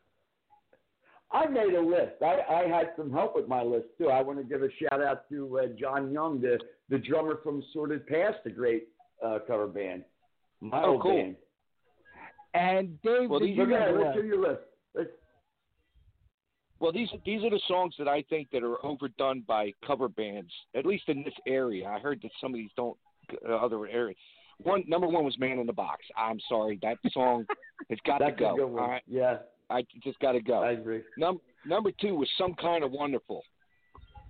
I 1.31 1.45
made 1.47 1.73
a 1.73 1.81
list. 1.81 2.21
I, 2.21 2.39
I 2.49 2.67
had 2.67 2.91
some 2.95 3.11
help 3.11 3.35
with 3.35 3.47
my 3.49 3.61
list 3.61 3.87
too. 3.97 4.07
I 4.09 4.21
want 4.21 4.39
to 4.39 4.45
give 4.45 4.63
a 4.63 4.69
shout 4.81 5.01
out 5.03 5.27
to 5.29 5.59
uh, 5.59 5.65
John 5.79 6.11
Young, 6.11 6.39
the 6.41 6.57
the 6.89 6.97
drummer 6.97 7.39
from 7.43 7.63
Sorted 7.73 8.07
Past, 8.07 8.37
a 8.45 8.49
great 8.49 8.87
uh, 9.25 9.39
cover 9.47 9.67
band. 9.67 10.03
My 10.61 10.83
Oh, 10.83 10.91
old 10.93 11.01
cool. 11.01 11.15
band. 11.17 11.35
And 12.53 13.01
Dave, 13.01 13.29
Well, 13.29 13.39
did 13.41 13.49
you 13.49 13.55
Look 13.57 13.69
make 13.69 13.79
a 13.79 13.89
it. 13.89 13.91
Let's 13.93 14.03
list? 14.05 14.15
hear 14.15 14.25
your 14.25 14.41
list. 14.49 14.61
Let's, 14.95 15.09
Well, 16.79 16.91
these 16.91 17.09
these 17.25 17.43
are 17.43 17.49
the 17.49 17.61
songs 17.67 17.95
that 17.97 18.07
I 18.07 18.23
think 18.29 18.49
that 18.51 18.63
are 18.63 18.83
overdone 18.85 19.43
by 19.47 19.73
cover 19.85 20.07
bands, 20.07 20.51
at 20.75 20.85
least 20.85 21.09
in 21.09 21.23
this 21.23 21.33
area. 21.47 21.87
I 21.87 21.99
heard 21.99 22.19
that 22.21 22.31
some 22.39 22.51
of 22.53 22.57
these 22.57 22.69
don't 22.75 22.97
uh, 23.47 23.55
other 23.55 23.87
areas. 23.87 24.17
One 24.59 24.83
number 24.87 25.07
one 25.07 25.23
was 25.23 25.37
"Man 25.39 25.59
in 25.59 25.65
the 25.67 25.73
Box." 25.73 26.03
I'm 26.17 26.39
sorry, 26.47 26.79
that 26.81 26.97
song 27.11 27.45
has 27.89 27.99
got 28.05 28.19
to 28.19 28.31
go. 28.31 28.55
a. 28.57 28.61
All 28.63 28.89
right, 28.89 29.01
Yeah, 29.07 29.37
I 29.69 29.83
just 30.03 30.19
got 30.19 30.33
to 30.33 30.41
go. 30.41 30.61
I 30.61 30.71
agree. 30.71 31.01
Num- 31.17 31.41
number 31.65 31.91
two 31.99 32.15
was 32.15 32.29
"Some 32.37 32.53
Kind 32.55 32.83
of 32.83 32.91
Wonderful" 32.91 33.43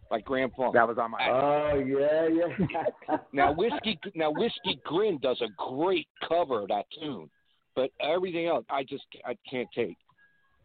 by 0.09 0.21
Grand 0.21 0.51
Funk. 0.55 0.73
That 0.73 0.87
was 0.87 0.97
on 0.97 1.11
my. 1.11 1.29
Oh 1.29 1.79
yeah, 1.79 2.27
yeah. 2.27 3.17
now 3.33 3.53
whiskey 3.53 3.99
now 4.15 4.31
whiskey 4.31 4.79
grin 4.85 5.19
does 5.21 5.41
a 5.41 5.47
great 5.57 6.07
cover 6.27 6.61
of 6.61 6.69
that 6.69 6.85
tune 6.99 7.29
but 7.77 7.91
everything 8.01 8.47
else 8.47 8.65
i 8.69 8.83
just 8.83 9.05
i 9.25 9.35
can't 9.49 9.69
take 9.73 9.95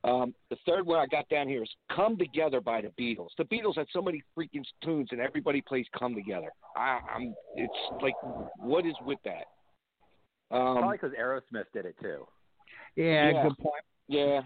um, 0.05 0.34
the 0.50 0.57
third 0.66 0.84
one 0.86 0.98
i 0.98 1.07
got 1.07 1.28
down 1.28 1.46
here 1.48 1.62
is 1.62 1.70
come 1.94 2.16
together 2.16 2.61
by 2.61 2.80
the 2.80 2.88
beatles 3.00 3.28
the 3.38 3.44
beatles 3.44 3.76
had 3.76 3.86
so 3.92 4.03
many 4.03 4.22
freaking 4.36 4.64
tunes 4.82 5.09
and 5.12 5.20
everybody 5.20 5.61
plays 5.61 5.86
come 5.98 6.14
together 6.14 6.48
i 6.76 6.98
i'm 7.14 7.34
it's 7.57 7.72
like 8.03 8.14
what 8.59 8.84
is 8.86 8.94
with 9.05 9.18
that 9.24 9.44
um, 10.50 10.76
Probably 10.78 10.98
because 10.98 11.12
Aerosmith 11.18 11.64
did 11.72 11.86
it 11.86 11.96
too. 12.03 12.26
Yeah, 12.94 13.30
Yeah. 13.30 13.42
good 13.44 13.57
point. 13.59 13.84
yeah 14.09 14.40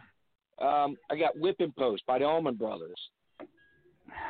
um, 0.61 0.97
i 1.11 1.17
got 1.17 1.37
whipping 1.39 1.73
post 1.77 2.05
by 2.07 2.19
the 2.19 2.25
allman 2.25 2.55
brothers 2.55 3.01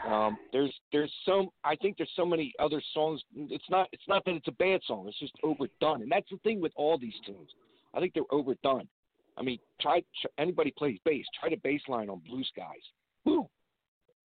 Um, 0.07 0.39
there's 0.53 0.73
there's 0.93 1.13
so 1.25 1.53
I 1.65 1.77
think 1.77 1.97
there's 1.99 2.11
so 2.17 2.25
many 2.25 2.53
other 2.59 2.81
songs. 2.95 3.21
It's 3.35 3.69
not 3.69 3.89
it's 3.93 4.07
not 4.09 4.25
that 4.25 4.35
it's 4.37 4.49
a 4.49 4.53
bad 4.53 4.81
song. 4.87 5.07
It's 5.09 5.19
just 5.19 5.35
overdone, 5.43 6.03
and 6.03 6.11
that's 6.11 6.31
the 6.31 6.39
thing 6.39 6.61
with 6.61 6.73
all 6.77 6.97
these 6.99 7.15
tunes. 7.27 7.51
I 7.95 8.01
think 8.01 8.15
they're 8.15 8.23
overdone. 8.31 8.89
I 9.37 9.43
mean, 9.43 9.59
try, 9.81 10.03
try 10.21 10.31
anybody 10.39 10.73
plays 10.77 10.99
bass. 11.05 11.25
Try 11.41 11.51
the 11.51 11.57
bass 11.57 11.83
line 11.89 12.09
on 12.09 12.21
Blue 12.27 12.43
Skies. 12.45 12.83
Woo. 13.25 13.49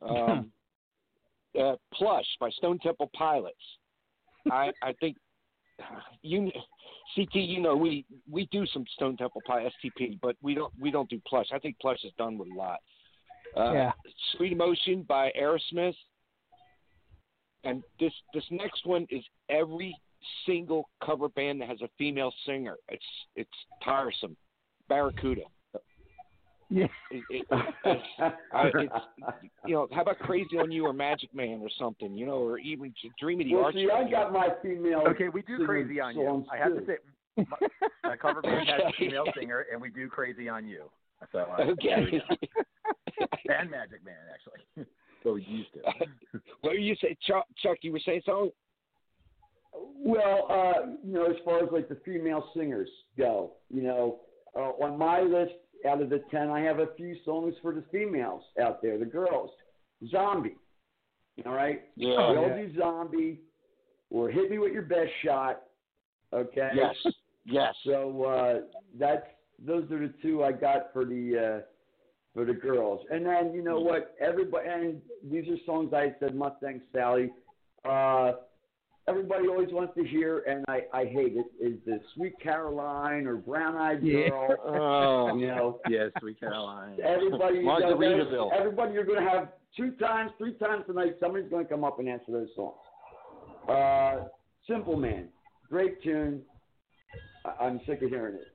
Um, 0.02 0.52
uh, 1.60 1.76
Plush 1.94 2.26
by 2.40 2.50
Stone 2.52 2.80
Temple 2.80 3.10
Pilots. 3.14 3.56
I 4.52 4.72
I 4.82 4.94
think 5.00 5.18
you 6.22 6.52
CT. 7.16 7.36
You 7.36 7.62
know 7.62 7.76
we 7.76 8.06
we 8.30 8.48
do 8.52 8.66
some 8.68 8.86
Stone 8.96 9.18
Temple 9.18 9.42
Pilots 9.46 9.76
STP, 9.84 10.20
but 10.22 10.36
we 10.42 10.56
don't 10.56 10.74
we 10.80 10.92
don't 10.92 11.10
do 11.10 11.22
Plush. 11.28 11.48
I 11.54 11.60
think 11.60 11.78
Plush 11.80 12.04
is 12.04 12.12
done 12.18 12.38
with 12.38 12.50
a 12.50 12.58
lot. 12.58 12.80
Uh, 13.56 13.74
Yeah. 13.74 13.92
Sweet 14.36 14.54
Emotion 14.54 15.04
by 15.04 15.32
Aerosmith. 15.40 15.96
And 17.64 17.84
this 18.00 18.14
this 18.34 18.46
next 18.50 18.86
one 18.86 19.06
is 19.10 19.24
every 19.50 19.96
single 20.46 20.90
cover 21.04 21.30
band 21.30 21.62
that 21.62 21.70
has 21.70 21.82
a 21.82 21.90
female 21.98 22.34
singer. 22.46 22.78
It's 22.90 23.06
it's 23.36 23.50
tiresome. 23.84 24.36
Barracuda. 24.90 25.42
Yeah. 26.70 26.88
It, 27.12 27.24
it, 27.30 27.46
it's, 27.84 28.02
I, 28.54 28.72
it's, 28.76 28.94
you 29.66 29.76
know, 29.76 29.88
how 29.92 30.04
about 30.04 30.20
Crazy 30.20 30.58
on 30.58 30.72
You 30.72 30.86
or 30.86 30.94
Magic 30.94 31.36
Man 31.36 31.60
or 31.62 31.70
something, 31.78 32.16
you 32.16 32.26
know, 32.26 32.38
or 32.38 32.60
even 32.60 32.94
Dream 33.20 33.42
of 33.42 33.46
the 33.48 33.56
well, 33.56 33.66
Arch. 33.66 33.76
see, 33.76 33.90
I 33.94 34.10
got 34.10 34.32
my 34.32 34.48
female. 34.64 35.04
Okay, 35.10 35.28
we 35.28 35.42
do 35.42 35.66
crazy 35.66 36.00
on 36.00 36.16
you. 36.16 36.26
songs, 36.26 36.48
I 36.52 36.58
have 36.58 36.74
to 36.74 36.86
say, 36.86 36.98
my, 37.36 38.14
a 38.14 38.16
cover 38.16 38.42
band 38.42 38.70
has 38.70 38.80
a 38.88 38.92
female 38.98 39.26
singer, 39.38 39.66
and 39.72 39.82
we 39.82 39.90
do 39.90 40.08
crazy 40.08 40.48
on 40.48 40.66
you. 40.66 40.86
So 41.34 41.40
uh, 41.40 41.64
Okay. 41.64 41.88
there 41.88 42.04
we 42.06 42.12
go. 42.12 43.28
and 43.60 43.70
Magic 43.70 44.04
Man 44.06 44.16
actually. 44.34 44.86
so 45.24 45.34
we 45.34 45.44
used 45.44 45.74
to. 45.74 45.82
what 46.62 46.72
were 46.72 46.76
you 46.76 46.96
say, 47.02 47.18
Chuck? 47.28 47.46
Chuck, 47.62 47.80
you 47.82 47.92
were 47.92 48.00
saying 48.06 48.22
something? 48.26 48.52
Well, 49.74 50.48
uh, 50.50 50.88
you 51.04 51.14
know, 51.14 51.26
as 51.26 51.36
far 51.44 51.64
as 51.64 51.70
like 51.72 51.90
the 51.90 51.98
female 52.06 52.50
singers 52.56 52.90
go, 53.18 53.54
you 53.70 53.84
know, 53.84 54.22
uh, 54.56 54.72
on 54.84 54.98
my 54.98 55.22
list 55.22 55.54
out 55.88 56.02
of 56.02 56.10
the 56.10 56.22
ten, 56.30 56.50
I 56.50 56.62
have 56.62 56.80
a 56.80 56.88
few 56.96 57.16
songs 57.26 57.56
for 57.62 57.74
the 57.74 57.84
females 57.92 58.44
out 58.62 58.82
there, 58.82 58.98
the 58.98 59.06
girls. 59.06 59.52
Zombie, 60.10 60.58
all 61.46 61.54
right. 61.54 61.84
Yeah. 61.96 62.10
We 62.10 62.38
all 62.38 62.48
Yeah. 62.48 62.56
do 62.58 62.78
Zombie, 62.78 63.42
or 64.10 64.30
Hit 64.30 64.50
Me 64.50 64.58
with 64.58 64.74
Your 64.74 64.82
Best 64.84 65.12
Shot. 65.24 65.64
Okay. 66.34 66.70
Yes. 66.74 66.96
Yes. 67.46 67.74
So 67.86 68.24
uh, 68.24 68.60
that's 69.00 69.26
those 69.64 69.84
are 69.92 70.00
the 70.00 70.14
two 70.22 70.44
I 70.44 70.52
got 70.52 70.92
for 70.94 71.06
the 71.06 71.38
uh, 71.38 71.66
for 72.34 72.46
the 72.46 72.54
girls. 72.54 73.06
And 73.12 73.26
then 73.26 73.54
you 73.54 73.64
know 73.64 73.80
what? 73.80 74.16
Everybody 74.20 74.70
and 74.70 75.02
these 75.30 75.48
are 75.50 75.58
songs 75.66 75.94
I 75.94 76.16
said 76.20 76.36
Mustang 76.36 76.82
Sally. 76.94 77.32
Uh, 77.84 78.34
everybody 79.12 79.48
always 79.48 79.70
wants 79.72 79.94
to 79.96 80.04
hear, 80.04 80.40
and 80.48 80.66
I 80.68 80.82
I 80.94 81.06
hate 81.06 81.36
it. 81.36 81.46
Is 81.60 81.78
the 81.86 82.00
Sweet 82.16 82.34
Caroline 82.42 83.28
or 83.28 83.36
Brown 83.38 83.76
Eyed 83.76 84.02
Yeah. 84.04 84.30
Girl? 84.30 84.56
Oh. 84.66 85.36
You 85.42 85.48
know. 85.48 85.80
Yes, 85.90 86.12
Sweet 86.20 86.40
Caroline. 86.40 86.98
Everybody, 87.04 87.60
Margaritaville. 87.60 88.50
everybody, 88.58 88.94
you're 88.94 89.06
going 89.06 89.24
to 89.24 89.30
have 89.30 89.50
two 89.78 89.92
times, 89.92 90.32
three 90.38 90.54
times 90.54 90.84
tonight. 90.88 91.16
Somebody's 91.20 91.50
going 91.50 91.66
to 91.66 91.70
come 91.72 91.84
up 91.84 92.00
and 92.00 92.08
answer 92.10 92.32
those 92.32 92.50
songs. 92.56 92.76
Uh, 93.70 94.28
Simple 94.68 94.96
Man, 94.98 95.28
great 95.70 96.02
tune. 96.04 96.42
I- 97.46 97.66
I'm 97.66 97.80
sick 97.86 98.02
of 98.02 98.10
hearing 98.10 98.36
it. 98.36 98.48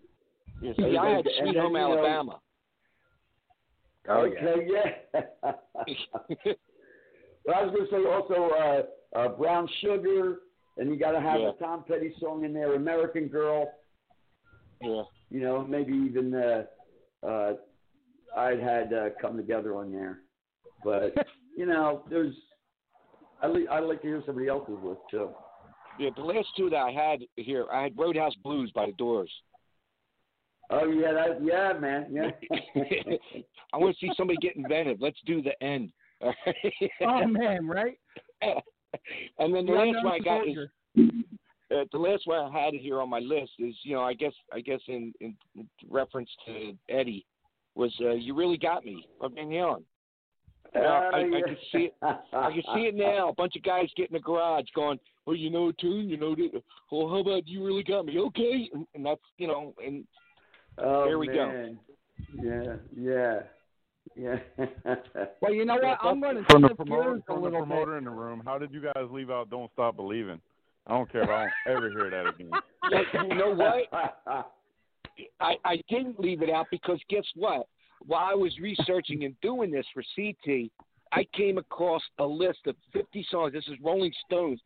Yeah, 0.63 0.73
see, 0.79 0.97
I 0.97 1.11
had 1.17 1.25
Sweet 1.41 1.55
then, 1.55 1.63
Home 1.63 1.73
you 1.75 1.79
know, 1.81 1.93
Alabama. 1.99 2.41
Oh, 4.09 4.21
okay, 4.27 4.69
yeah. 4.71 5.23
but 7.45 7.55
I 7.55 7.63
was 7.65 7.75
going 7.75 7.87
to 7.87 7.91
say 7.91 8.03
also 8.11 8.55
uh, 8.55 9.19
uh, 9.19 9.29
Brown 9.37 9.69
Sugar, 9.81 10.39
and 10.77 10.91
you 10.91 10.97
got 10.97 11.13
to 11.13 11.21
have 11.21 11.41
Yeah. 11.41 11.51
a 11.51 11.53
Tom 11.55 11.85
Petty 11.87 12.15
song 12.21 12.45
in 12.45 12.53
there, 12.53 12.75
American 12.75 13.29
Girl. 13.29 13.73
Yeah. 14.83 15.03
You 15.31 15.41
know, 15.41 15.65
maybe 15.67 15.93
even 15.93 16.35
uh, 16.35 16.65
uh, 17.27 17.55
I'd 18.37 18.61
had 18.61 18.93
uh, 18.93 19.09
Come 19.21 19.37
Together 19.37 19.75
on 19.77 19.93
there. 19.93 20.21
But 20.85 21.15
you 21.57 21.67
know, 21.67 22.05
there's 22.11 22.35
I 23.43 23.49
li- 23.49 23.69
I 23.71 23.81
like 23.81 24.03
to 24.03 24.07
hear 24.09 24.23
somebody 24.27 24.49
else's 24.49 24.77
list 24.83 25.01
too. 25.11 25.31
Yeah, 25.99 26.11
the 26.15 26.23
last 26.23 26.49
two 26.57 26.69
that 26.71 26.77
I 26.77 26.91
had 26.91 27.21
here, 27.37 27.67
I 27.73 27.83
had 27.85 27.99
Roadhouse 27.99 28.35
Blues 28.45 28.71
by 28.75 28.87
the 28.87 28.93
Doors. 28.93 29.33
Oh 30.69 30.91
yeah, 30.91 31.13
that 31.13 31.43
yeah, 31.43 31.73
man, 31.79 32.07
yeah. 32.11 32.31
I 33.73 33.77
want 33.79 33.97
to 33.97 34.07
see 34.07 34.13
somebody 34.17 34.37
get 34.43 34.57
inventive. 34.57 34.99
Let's 35.01 35.19
do 35.25 35.41
the 35.41 35.61
end. 35.63 35.93
All 36.21 36.35
right? 36.47 36.91
Oh 37.03 37.27
man, 37.27 37.67
right? 37.67 37.97
and 39.39 39.55
then 39.55 39.67
the 39.67 39.73
last 39.73 40.05
one 40.05 40.13
I 40.13 40.19
got 40.19 40.49
is 40.49 40.57
uh, 41.71 41.85
the 41.93 41.99
last 41.99 42.27
one 42.27 42.53
I 42.53 42.65
had 42.65 42.75
here 42.75 43.01
on 43.01 43.11
my 43.11 43.19
list 43.19 43.53
is 43.59 43.75
you 43.83 43.95
know 43.95 44.03
I 44.03 44.15
guess 44.15 44.33
I 44.53 44.61
guess 44.61 44.81
in, 44.89 45.13
in 45.21 45.37
reference 45.89 46.31
to 46.47 46.73
Eddie 46.89 47.27
was 47.75 47.95
uh, 48.01 48.13
you 48.13 48.35
really 48.35 48.59
got 48.59 48.85
me 48.85 49.07
by 49.21 49.29
Van 49.29 49.49
Halen. 49.49 49.83
I, 50.75 51.21
I 51.21 51.43
can 51.47 51.57
see 51.73 51.79
it. 51.79 51.95
I 52.03 52.51
can 52.51 52.63
see 52.75 52.83
it 52.83 52.95
now. 52.95 53.29
A 53.31 53.35
bunch 53.35 53.57
of 53.57 53.63
guys 53.63 53.89
get 53.97 54.11
in 54.11 54.15
the 54.15 54.21
garage 54.21 54.67
going, 54.75 54.99
"Well, 55.25 55.37
you 55.37 55.49
know 55.49 55.69
a 55.69 55.73
tune, 55.75 56.09
you 56.11 56.17
know. 56.19 56.37
Well, 56.91 57.09
how 57.09 57.19
about 57.19 57.47
you 57.47 57.65
really 57.65 57.85
got 57.85 58.05
me? 58.05 58.19
Okay, 58.19 58.69
and, 58.75 58.87
and 58.95 59.07
that's 59.07 59.21
you 59.39 59.47
know, 59.47 59.75
and 59.85 60.05
Oh, 60.79 61.05
there 61.07 61.19
we 61.19 61.27
go. 61.29 61.75
Yeah, 62.43 62.77
yeah, 62.95 63.41
yeah. 64.15 64.37
Well, 65.41 65.53
you 65.53 65.65
know 65.65 65.75
what? 65.77 65.99
I'm 66.03 66.21
going 66.21 66.37
to 66.37 66.45
From 66.51 66.63
the 66.63 66.69
shift 66.69 66.79
promoter, 66.79 67.17
a 67.17 67.23
from 67.23 67.43
the 67.43 67.51
promoter 67.51 67.93
bit. 67.93 67.99
in 67.99 68.05
the 68.05 68.11
room, 68.11 68.43
how 68.45 68.59
did 68.59 68.73
you 68.73 68.81
guys 68.81 69.05
leave 69.11 69.31
out 69.31 69.51
"Don't 69.51 69.71
Stop 69.73 69.97
Believing"? 69.97 70.41
I 70.87 70.93
don't 70.93 71.11
care 71.11 71.23
if 71.23 71.29
I 71.29 71.49
don't 71.67 71.77
ever 71.77 71.91
hear 71.91 72.11
that 72.11 72.29
again. 72.29 72.51
you 73.31 73.35
know 73.37 73.55
what? 73.55 74.53
I, 75.41 75.55
I 75.65 75.83
didn't 75.89 76.21
leave 76.21 76.43
it 76.43 76.51
out 76.51 76.67
because 76.71 77.01
guess 77.09 77.25
what? 77.35 77.67
While 78.07 78.25
I 78.25 78.35
was 78.35 78.53
researching 78.61 79.25
and 79.25 79.35
doing 79.41 79.71
this 79.71 79.87
for 79.93 80.03
CT, 80.15 80.71
I 81.13 81.25
came 81.35 81.59
across 81.59 82.03
a 82.19 82.25
list 82.25 82.61
of 82.67 82.77
50 82.93 83.27
songs. 83.31 83.53
This 83.53 83.67
is 83.69 83.75
Rolling 83.83 84.13
Stones. 84.27 84.61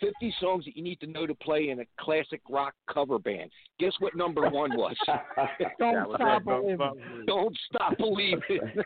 50 0.00 0.34
songs 0.40 0.64
that 0.64 0.76
you 0.76 0.82
need 0.82 1.00
to 1.00 1.06
know 1.06 1.26
to 1.26 1.34
play 1.34 1.70
in 1.70 1.80
a 1.80 1.84
classic 1.98 2.40
rock 2.50 2.74
cover 2.92 3.18
band. 3.18 3.50
Guess 3.78 3.92
what 4.00 4.14
number 4.16 4.48
one 4.48 4.76
was? 4.76 4.96
Don't 5.78 6.08
was 6.08 6.16
stop 6.16 6.42
it. 6.42 6.44
Don't 6.46 6.62
believing. 6.62 6.76
stop 6.78 7.26
Don't 7.26 7.58
stop 7.68 7.98
believing. 7.98 8.60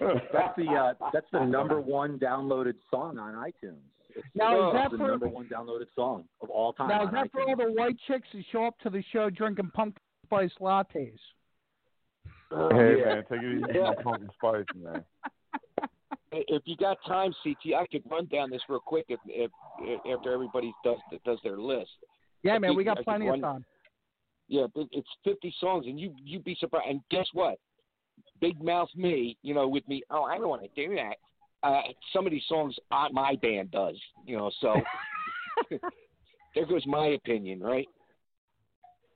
That's 0.00 0.54
the 0.56 0.66
uh, 0.68 1.10
that's 1.12 1.26
the 1.32 1.44
number 1.44 1.80
one 1.80 2.16
downloaded 2.18 2.74
song 2.92 3.18
on 3.18 3.34
iTunes. 3.34 3.78
It's 4.14 4.24
Now, 4.34 4.68
is 4.68 4.74
that 4.74 4.90
the 4.92 4.98
for- 4.98 5.08
number 5.08 5.28
one 5.28 5.46
downloaded 5.48 5.86
song 5.96 6.24
of 6.42 6.48
all 6.50 6.72
time. 6.72 6.88
Now, 6.88 7.02
is 7.02 7.08
on 7.08 7.14
that 7.14 7.32
for 7.32 7.42
all 7.42 7.56
the 7.56 7.64
white 7.72 7.96
chicks 8.06 8.28
who 8.32 8.40
show 8.52 8.64
up 8.66 8.78
to 8.80 8.90
the 8.90 9.02
show 9.12 9.30
drinking 9.30 9.70
pumpkin 9.74 10.00
spice 10.24 10.52
lattes? 10.60 11.18
Hey 12.50 12.98
Yeah. 13.00 13.04
man, 13.04 13.24
take 13.30 13.42
it 13.42 13.58
easy 13.58 13.64
Yeah. 13.74 13.80
on 13.88 13.96
pumpkin 14.02 14.28
spice, 14.34 14.64
man. 14.76 15.04
if 16.32 16.62
you 16.66 16.76
got 16.76 16.98
time, 17.06 17.32
CT, 17.42 17.74
I 17.76 17.86
could 17.86 18.02
run 18.10 18.26
down 18.26 18.50
this 18.50 18.62
real 18.68 18.80
quick 18.80 19.06
if, 19.08 19.20
if, 19.26 19.50
if 19.80 20.18
after 20.18 20.32
everybody 20.32 20.72
does 20.84 20.98
does 21.24 21.38
their 21.42 21.58
list. 21.58 21.90
Yeah, 22.42 22.54
I 22.54 22.58
man, 22.58 22.76
we 22.76 22.82
I 22.84 22.86
got 22.86 22.96
could 22.98 23.04
plenty 23.04 23.28
of 23.28 23.40
time. 23.40 23.64
Yeah, 24.48 24.66
it's 24.74 25.08
50 25.24 25.54
songs, 25.60 25.86
and 25.86 25.98
you 25.98 26.14
you'd 26.22 26.44
be 26.44 26.56
surprised. 26.58 26.88
And 26.88 27.00
guess 27.10 27.26
what? 27.32 27.58
Big 28.40 28.62
mouth 28.62 28.88
me, 28.96 29.36
you 29.42 29.54
know, 29.54 29.68
with 29.68 29.86
me. 29.88 30.02
Oh, 30.10 30.24
I 30.24 30.38
don't 30.38 30.48
want 30.48 30.62
to 30.62 30.86
do 30.86 30.94
that. 30.94 31.16
Uh, 31.62 31.82
some 32.12 32.26
of 32.26 32.32
these 32.32 32.44
songs 32.48 32.74
uh, 32.90 33.08
my 33.12 33.34
band 33.36 33.70
does, 33.70 33.96
you 34.24 34.36
know. 34.36 34.50
So 34.60 34.74
there 36.54 36.66
goes 36.66 36.84
my 36.86 37.08
opinion, 37.08 37.60
right? 37.60 37.86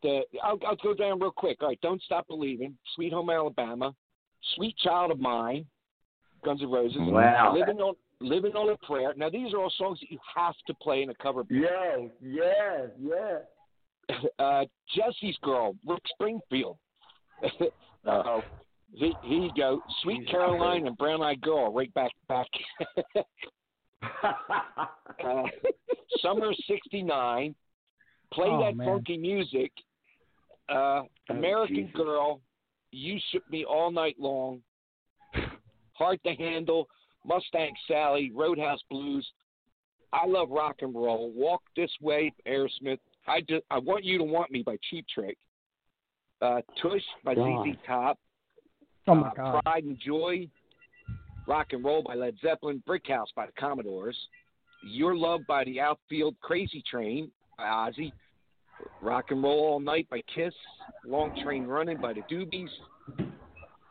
The 0.03 0.23
I'll, 0.43 0.59
I'll 0.67 0.77
go 0.77 0.95
down 0.95 1.21
real 1.21 1.31
quick. 1.31 1.59
All 1.63 1.69
right, 1.69 1.81
don't 1.83 2.03
stop 2.03 2.27
believing. 2.27 2.77
Sweet 2.95 3.13
Home 3.13 3.31
Alabama, 3.31 3.95
Sweet 4.57 4.77
Child 4.79 5.13
of 5.13 5.21
Mine, 5.21 5.65
Guns 6.45 6.61
N' 6.63 6.71
Roses. 6.71 6.99
Wow. 7.01 7.55
Living 7.57 7.79
on 7.79 7.95
Living 8.21 8.53
on 8.53 8.71
a 8.71 8.87
Prayer. 8.87 9.13
Now 9.17 9.29
these 9.31 9.53
are 9.53 9.59
all 9.59 9.73
songs 9.77 9.99
that 10.01 10.11
you 10.11 10.19
have 10.35 10.55
to 10.67 10.75
play 10.75 11.03
in 11.03 11.11
a 11.11 11.15
cover 11.15 11.45
band. 11.45 11.63
Yo, 11.63 12.11
yeah, 12.21 12.87
yeah. 13.01 14.17
uh, 14.45 14.65
Jesse's 14.95 15.37
Girl, 15.43 15.75
Rick 15.87 16.03
Springfield. 16.15 16.77
uh, 18.07 18.41
he, 18.93 19.13
here 19.25 19.41
you 19.43 19.51
go. 19.57 19.81
Sweet 20.03 20.29
Caroline 20.29 20.87
and 20.87 20.97
Brown 20.97 21.23
Eyed 21.23 21.41
Girl, 21.41 21.73
right 21.73 21.93
back 21.95 22.13
back. 22.29 22.47
uh, 24.23 25.43
Summer 26.21 26.53
'69. 26.67 27.55
Play 28.33 28.47
Oh, 28.49 28.61
that 28.65 28.77
man. 28.77 28.87
funky 28.87 29.17
music. 29.19 29.73
Uh, 30.69 31.03
American 31.29 31.77
Jesus. 31.77 31.93
Girl. 31.95 32.41
You 32.93 33.19
shook 33.31 33.49
me 33.51 33.65
all 33.65 33.91
night 33.91 34.17
long. 34.19 34.61
Hard 36.03 36.19
to 36.25 36.35
handle. 36.35 36.89
Mustang 37.25 37.73
Sally. 37.87 38.33
Roadhouse 38.35 38.81
Blues. 38.91 39.25
I 40.13 40.27
love 40.27 40.51
rock 40.51 40.77
and 40.81 40.93
roll. 40.93 41.33
Walk 41.33 41.63
this 41.77 41.91
way, 42.01 42.33
Aerosmith. 42.45 42.99
I 43.29 43.41
just 43.49 43.63
I 43.71 43.79
want 43.79 44.03
you 44.03 44.19
to 44.19 44.25
want 44.25 44.51
me 44.51 44.65
by 44.67 44.79
Cheap 44.91 45.07
Trick. 45.15 45.39
Uh, 46.41 46.61
Tush 46.83 47.03
by 47.25 47.37
God. 47.37 47.67
ZZ 47.69 47.77
Top. 47.87 48.19
Oh 49.07 49.15
my 49.15 49.29
uh, 49.29 49.35
god. 49.35 49.63
Pride 49.63 49.85
and 49.85 49.99
Joy. 50.05 50.49
Rock 51.47 51.69
and 51.73 51.85
Roll 51.85 52.03
by 52.03 52.15
Led 52.15 52.35
Zeppelin, 52.43 52.83
Brick 52.85 53.07
House 53.09 53.29
by 53.35 53.47
the 53.47 53.53
Commodores, 53.59 54.17
Your 54.85 55.17
Love 55.17 55.41
by 55.49 55.65
the 55.65 55.81
Outfield 55.81 56.37
Crazy 56.41 56.83
Train 56.89 57.31
by 57.59 57.65
Ozzy, 57.65 58.13
Rock 59.01 59.27
and 59.31 59.43
Roll 59.43 59.65
All 59.65 59.81
Night 59.81 60.09
by 60.09 60.21
Kiss, 60.33 60.55
Long 61.05 61.37
Train 61.43 61.65
Running 61.65 62.01
by 62.01 62.13
the 62.13 62.23
Doobies, 62.31 62.69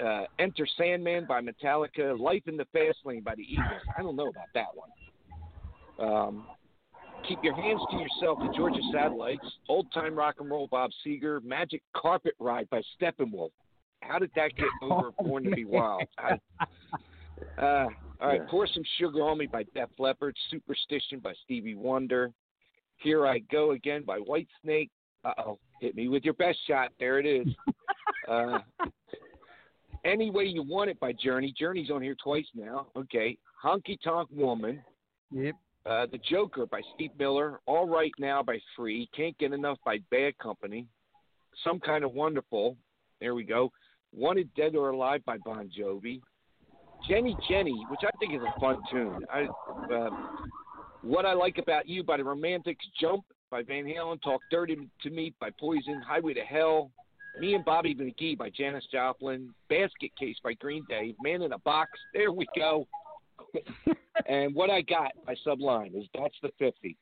uh, 0.03 0.23
Enter 0.39 0.67
Sandman 0.77 1.25
by 1.27 1.41
Metallica, 1.41 2.17
Life 2.19 2.43
in 2.47 2.57
the 2.57 2.65
Fast 2.73 2.97
Lane 3.05 3.21
by 3.21 3.35
the 3.35 3.43
Eagles. 3.43 3.81
I 3.97 4.01
don't 4.01 4.15
know 4.15 4.27
about 4.29 4.47
that 4.53 4.67
one. 4.73 4.89
Um, 5.99 6.45
Keep 7.27 7.43
Your 7.43 7.55
Hands 7.55 7.79
to 7.91 7.97
Yourself, 7.97 8.39
the 8.39 8.51
Georgia 8.55 8.79
Satellites, 8.91 9.45
Old 9.69 9.91
Time 9.93 10.15
Rock 10.15 10.35
and 10.39 10.49
Roll, 10.49 10.67
Bob 10.67 10.89
Seger, 11.05 11.43
Magic 11.43 11.83
Carpet 11.95 12.33
Ride 12.39 12.67
by 12.71 12.81
Steppenwolf. 12.99 13.51
How 14.01 14.17
did 14.17 14.31
that 14.35 14.55
get 14.55 14.65
over 14.81 15.11
Oh, 15.19 15.23
Born 15.23 15.43
to 15.43 15.51
Be. 15.51 15.65
Wild? 15.65 16.03
I, 16.17 16.37
uh, 17.59 17.87
all 18.19 18.27
right, 18.27 18.41
Yeah. 18.41 18.47
Pour 18.49 18.65
Some 18.67 18.83
Sugar 18.97 19.21
on 19.21 19.37
Me 19.37 19.45
by 19.45 19.63
Def 19.75 19.89
Leppard, 19.99 20.35
Superstition 20.49 21.19
by 21.19 21.33
Stevie 21.43 21.75
Wonder, 21.75 22.31
Here 22.97 23.27
I 23.27 23.39
Go 23.51 23.71
Again 23.71 24.03
by 24.05 24.17
White 24.17 24.47
Snake. 24.63 24.89
Uh 25.23 25.33
oh, 25.45 25.59
hit 25.79 25.95
me 25.95 26.07
with 26.07 26.23
your 26.23 26.33
best 26.33 26.57
shot. 26.67 26.89
There 26.99 27.19
it 27.19 27.27
is. 27.27 27.47
uh, 28.27 28.57
Any 30.03 30.31
Way 30.31 30.45
You 30.45 30.63
Want 30.63 30.89
It 30.89 30.99
by 30.99 31.13
Journey. 31.13 31.53
Journey's 31.57 31.91
on 31.91 32.01
here 32.01 32.15
twice 32.21 32.45
now. 32.55 32.87
Okay. 32.95 33.37
Honky 33.63 33.97
Tonk 34.03 34.29
Woman. 34.31 34.81
Yep. 35.31 35.55
Uh, 35.85 36.05
the 36.11 36.19
Joker 36.29 36.65
by 36.65 36.81
Steve 36.95 37.11
Miller. 37.17 37.59
All 37.65 37.87
Right 37.87 38.11
Now 38.19 38.43
by 38.43 38.59
Free. 38.75 39.09
Can't 39.15 39.37
Get 39.37 39.53
Enough 39.53 39.77
by 39.85 39.97
Bad 40.09 40.37
Company. 40.39 40.87
Some 41.63 41.79
Kind 41.79 42.03
of 42.03 42.13
Wonderful. 42.13 42.77
There 43.19 43.35
we 43.35 43.43
go. 43.43 43.71
Wanted 44.13 44.53
Dead 44.55 44.75
or 44.75 44.89
Alive 44.89 45.21
by 45.25 45.37
Bon 45.37 45.69
Jovi. 45.77 46.21
Jenny 47.07 47.35
Jenny, 47.49 47.83
which 47.89 48.01
I 48.03 48.15
think 48.19 48.33
is 48.33 48.41
a 48.41 48.59
fun 48.59 48.77
tune. 48.91 49.25
I, 49.33 49.47
uh, 49.93 50.09
what 51.01 51.25
I 51.25 51.33
Like 51.33 51.57
About 51.57 51.87
You 51.87 52.03
by 52.03 52.17
the 52.17 52.23
Romantics. 52.23 52.85
Jump 52.99 53.23
by 53.49 53.63
Van 53.63 53.85
Halen. 53.85 54.21
Talk 54.21 54.41
Dirty 54.51 54.77
to 55.01 55.09
Me 55.09 55.33
by 55.39 55.49
Poison. 55.59 56.01
Highway 56.07 56.33
to 56.33 56.41
Hell. 56.41 56.91
Me 57.39 57.53
and 57.53 57.63
Bobby 57.65 57.95
McGee 57.95 58.37
by 58.37 58.49
Janis 58.49 58.83
Joplin. 58.91 59.53
Basket 59.69 60.11
Case 60.19 60.37
by 60.43 60.53
Green 60.53 60.83
Day. 60.89 61.15
Man 61.23 61.41
in 61.41 61.53
a 61.53 61.59
Box. 61.59 61.91
There 62.13 62.31
we 62.31 62.47
go. 62.55 62.87
and 64.27 64.53
What 64.53 64.69
I 64.69 64.81
Got 64.81 65.11
by 65.25 65.35
Sublime 65.43 65.93
is 65.95 66.05
that's 66.13 66.35
the 66.41 66.49
50. 66.59 66.97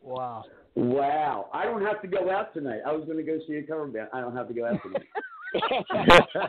Wow. 0.00 0.44
Wow. 0.74 1.48
I 1.52 1.64
don't 1.64 1.82
have 1.82 2.02
to 2.02 2.08
go 2.08 2.30
out 2.30 2.52
tonight. 2.54 2.80
I 2.86 2.92
was 2.92 3.04
going 3.04 3.18
to 3.18 3.22
go 3.22 3.38
see 3.46 3.54
a 3.56 3.62
cover 3.62 3.86
band. 3.86 4.08
I 4.12 4.20
don't 4.20 4.36
have 4.36 4.48
to 4.48 4.54
go 4.54 4.66
out 4.66 4.80
tonight. 4.82 5.06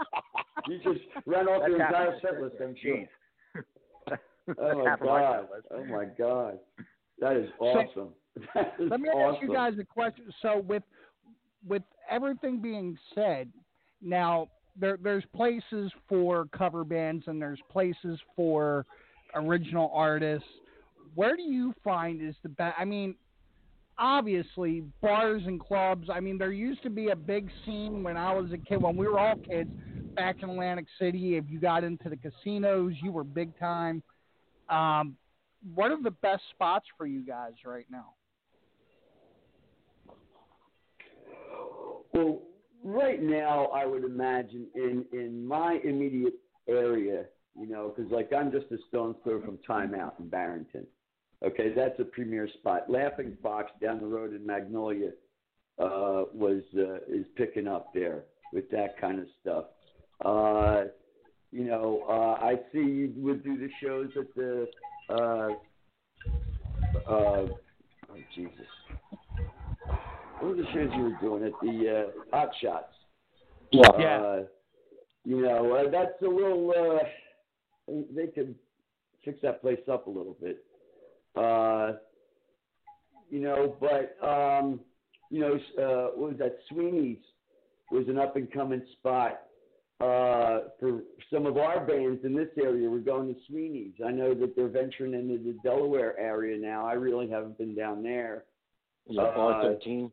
you 0.68 0.80
just 0.84 1.06
ran 1.26 1.48
off 1.48 1.68
your 1.68 1.82
entire 1.82 2.12
happening. 2.14 2.20
set 2.22 2.42
list. 2.42 2.56
I'm 2.62 2.76
sure. 2.82 3.06
Oh 4.60 4.84
my 4.84 4.96
god. 4.98 5.48
Oh 5.72 5.86
my 5.86 6.06
god. 6.18 6.60
That 7.20 7.38
is 7.38 7.50
awesome. 7.60 8.10
That 8.56 8.74
is 8.80 8.90
Let 8.90 9.00
me 9.00 9.10
awesome. 9.10 9.36
ask 9.36 9.42
you 9.44 9.54
guys 9.54 9.74
a 9.80 9.86
question. 9.86 10.26
So 10.42 10.64
with 10.68 10.84
with 11.68 11.84
everything 12.10 12.62
being 12.62 12.98
said, 13.16 13.50
now 14.02 14.50
there 14.80 14.98
there's 15.02 15.24
places 15.36 15.92
for 16.10 16.48
cover 16.58 16.84
bands 16.84 17.24
and 17.28 17.42
there's 17.42 17.60
places 17.72 18.20
for 18.36 18.86
original 19.36 19.92
artists. 19.94 20.48
Where 21.16 21.36
do 21.36 21.44
you 21.44 21.74
find 21.84 22.22
is 22.22 22.36
the 22.44 22.50
best? 22.50 22.76
I 22.80 22.86
mean, 22.86 23.16
obviously 23.98 24.84
bars 25.02 25.44
and 25.46 25.60
clubs. 25.60 26.10
I 26.12 26.20
mean, 26.20 26.38
there 26.38 26.52
used 26.52 26.82
to 26.84 26.90
be 26.90 27.10
a 27.10 27.16
big 27.16 27.50
scene 27.66 28.04
when 28.04 28.18
I 28.18 28.34
was 28.34 28.52
a 28.52 28.58
kid, 28.58 28.82
when 28.82 28.96
we 28.96 29.08
were 29.08 29.20
all 29.20 29.36
kids 29.36 29.70
back 30.16 30.38
in 30.42 30.50
Atlantic 30.50 30.86
City. 31.00 31.38
If 31.38 31.46
you 31.50 31.60
got 31.60 31.84
into 31.84 32.10
the 32.10 32.18
casinos, 32.18 32.94
you 33.02 33.12
were 33.12 33.24
big 33.24 33.58
time. 33.60 34.02
Um, 34.70 35.18
what 35.76 35.92
are 35.92 36.02
the 36.02 36.12
best 36.12 36.44
spots 36.52 36.86
for 36.98 37.06
you 37.06 37.22
guys 37.22 37.54
right 37.66 37.86
now? 37.90 38.14
Well, 42.14 42.42
right 42.84 43.22
now, 43.22 43.66
I 43.68 43.86
would 43.86 44.04
imagine 44.04 44.68
in 44.76 45.06
in 45.12 45.46
my 45.46 45.80
immediate 45.84 46.36
area, 46.68 47.26
you 47.60 47.68
know, 47.68 47.94
because 47.96 48.12
like 48.12 48.32
I'm 48.34 48.52
just 48.52 48.72
a 48.72 48.78
stone's 48.88 49.16
throw 49.24 49.42
from 49.42 49.58
Time 49.66 49.96
Out 49.96 50.16
in 50.20 50.30
Barrington. 50.30 50.86
Okay, 51.44 51.74
that's 51.76 52.00
a 52.00 52.06
premier 52.06 52.48
spot. 52.60 52.90
Laughing 52.90 53.38
Fox 53.42 53.72
down 53.82 54.00
the 54.00 54.06
road 54.06 54.34
in 54.34 54.46
Magnolia 54.46 55.10
uh, 55.78 56.24
was 56.34 56.62
uh, 56.78 56.96
is 57.08 57.26
picking 57.36 57.68
up 57.68 57.94
there 57.94 58.24
with 58.54 58.70
that 58.72 59.00
kind 59.00 59.20
of 59.20 59.26
stuff. 59.42 59.66
Uh, 60.24 60.84
you 61.52 61.66
know, 61.66 62.04
uh, 62.08 62.44
I 62.44 62.56
see 62.72 62.80
you 62.80 63.14
would 63.18 63.44
do 63.44 63.58
the 63.58 63.70
shows 63.82 64.10
at 64.18 64.34
the 64.36 64.68
uh, 65.10 65.50
uh, 67.10 67.48
oh 67.48 67.50
Jesus. 68.36 68.52
What 70.44 70.58
were 70.58 70.62
the 70.62 70.70
shows 70.74 70.90
you 70.94 71.04
were 71.04 71.18
doing 71.22 71.46
at 71.46 71.54
the 71.62 72.04
uh, 72.10 72.36
Hot 72.36 72.50
Shots? 72.62 72.94
Yeah. 73.72 73.88
Uh, 73.88 74.44
you 75.24 75.42
know, 75.42 75.72
uh, 75.72 75.90
that's 75.90 76.22
a 76.22 76.28
little. 76.28 76.74
Uh, 77.90 77.94
they 78.14 78.28
could 78.28 78.54
fix 79.24 79.40
that 79.42 79.62
place 79.62 79.80
up 79.90 80.08
a 80.08 80.10
little 80.10 80.36
bit. 80.42 80.66
Uh, 81.38 81.94
you 83.30 83.40
know, 83.40 83.78
but 83.80 84.18
um, 84.22 84.82
you 85.30 85.40
know, 85.40 85.54
uh, 85.82 86.12
what 86.18 86.32
was 86.32 86.40
that? 86.40 86.58
Sweeney's 86.70 87.20
was 87.90 88.10
an 88.10 88.18
up 88.18 88.36
and 88.36 88.52
coming 88.52 88.82
spot 89.00 89.44
uh, 90.02 90.68
for 90.78 91.04
some 91.32 91.46
of 91.46 91.56
our 91.56 91.86
bands 91.86 92.20
in 92.26 92.36
this 92.36 92.50
area. 92.62 92.90
We're 92.90 93.00
going 93.00 93.34
to 93.34 93.40
Sweeney's. 93.48 93.94
I 94.06 94.12
know 94.12 94.34
that 94.34 94.58
they're 94.58 94.68
venturing 94.68 95.14
into 95.14 95.42
the 95.42 95.58
Delaware 95.64 96.20
area 96.20 96.58
now. 96.60 96.86
I 96.86 96.94
really 96.94 97.30
haven't 97.30 97.58
been 97.58 97.74
down 97.74 98.04
there. 98.04 98.44
Yeah, 99.08 99.32
Bar 99.34 99.62
Uh, 99.62 99.76
13. 99.76 100.12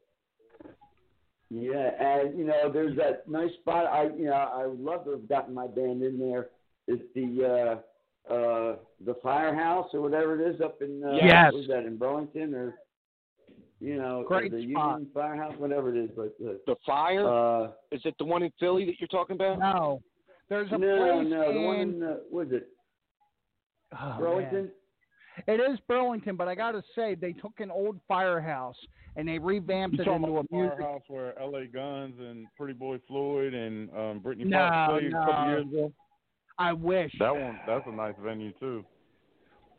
Yeah, 1.53 1.91
and 1.99 2.39
you 2.39 2.45
know, 2.45 2.71
there's 2.73 2.97
that 2.97 3.29
nice 3.29 3.53
spot. 3.61 3.87
I 3.87 4.05
you 4.17 4.27
know, 4.27 4.33
I 4.35 4.67
would 4.67 4.79
love 4.81 5.05
to 5.05 5.11
have 5.11 5.29
gotten 5.29 5.53
my 5.53 5.67
band 5.67 6.03
in 6.03 6.19
there. 6.19 6.49
Is 6.87 7.01
the 7.15 7.81
uh 8.29 8.33
uh 8.33 8.77
the 9.05 9.15
firehouse 9.23 9.89
or 9.93 10.01
whatever 10.01 10.41
it 10.41 10.55
is 10.55 10.61
up 10.61 10.81
in 10.81 11.03
uh 11.05 11.13
Yes. 11.23 11.53
what 11.53 11.63
is 11.63 11.69
that 11.69 11.85
in 11.87 11.97
Burlington 11.97 12.55
or 12.55 12.75
you 13.81 13.97
know 13.97 14.25
Great 14.29 14.53
the 14.53 14.59
spot. 14.71 14.91
Union 14.99 15.07
Firehouse, 15.13 15.55
whatever 15.59 15.95
it 15.95 15.99
is, 16.05 16.11
but 16.17 16.35
uh, 16.45 16.53
The 16.67 16.77
Fire? 16.87 17.29
uh 17.29 17.69
is 17.91 18.01
it 18.05 18.15
the 18.19 18.25
one 18.25 18.43
in 18.45 18.53
Philly 18.61 18.85
that 18.87 19.01
you're 19.01 19.09
talking 19.09 19.35
about? 19.35 19.59
No, 19.59 20.03
there's 20.49 20.69
a 20.71 20.79
no, 20.79 20.79
place 20.79 21.31
no, 21.31 21.53
the 21.53 21.59
in, 21.59 21.65
one 21.65 21.77
in 21.81 22.03
uh, 22.03 22.17
what 22.31 22.47
is 22.47 22.53
it? 22.53 22.69
Oh, 24.01 24.17
Burlington? 24.21 24.65
man. 24.65 24.71
It 25.47 25.61
is 25.61 25.79
Burlington, 25.89 26.37
but 26.37 26.49
I 26.49 26.55
got 26.55 26.73
to 26.73 26.83
say 26.95 27.15
they 27.15 27.33
took 27.33 27.61
an 27.61 27.71
old 27.71 27.99
firehouse 28.09 28.77
and 29.17 29.27
they 29.29 29.39
revamped 29.39 29.97
You 29.97 30.03
it 30.05 30.09
into 30.09 30.27
a 30.29 30.31
about 30.31 30.47
the 30.51 30.57
music. 30.57 30.79
firehouse 30.79 31.03
where 31.09 31.39
L.A. 31.39 31.67
Guns 31.67 32.15
and 32.21 32.47
Pretty 32.57 32.75
Boy 32.75 32.99
Floyd 33.09 33.55
and 33.55 33.91
um, 33.97 34.19
Britny 34.21 34.45
No, 34.45 34.59
Fox 34.59 34.91
played 34.93 35.13
a 35.13 35.25
couple 35.27 35.47
years 35.49 35.67
ago? 35.67 35.93
I 36.59 36.73
wish. 36.73 37.13
That 37.19 37.35
one, 37.35 37.59
that's 37.67 37.85
a 37.87 37.93
nice 37.93 38.15
venue 38.23 38.53
too. 38.61 38.85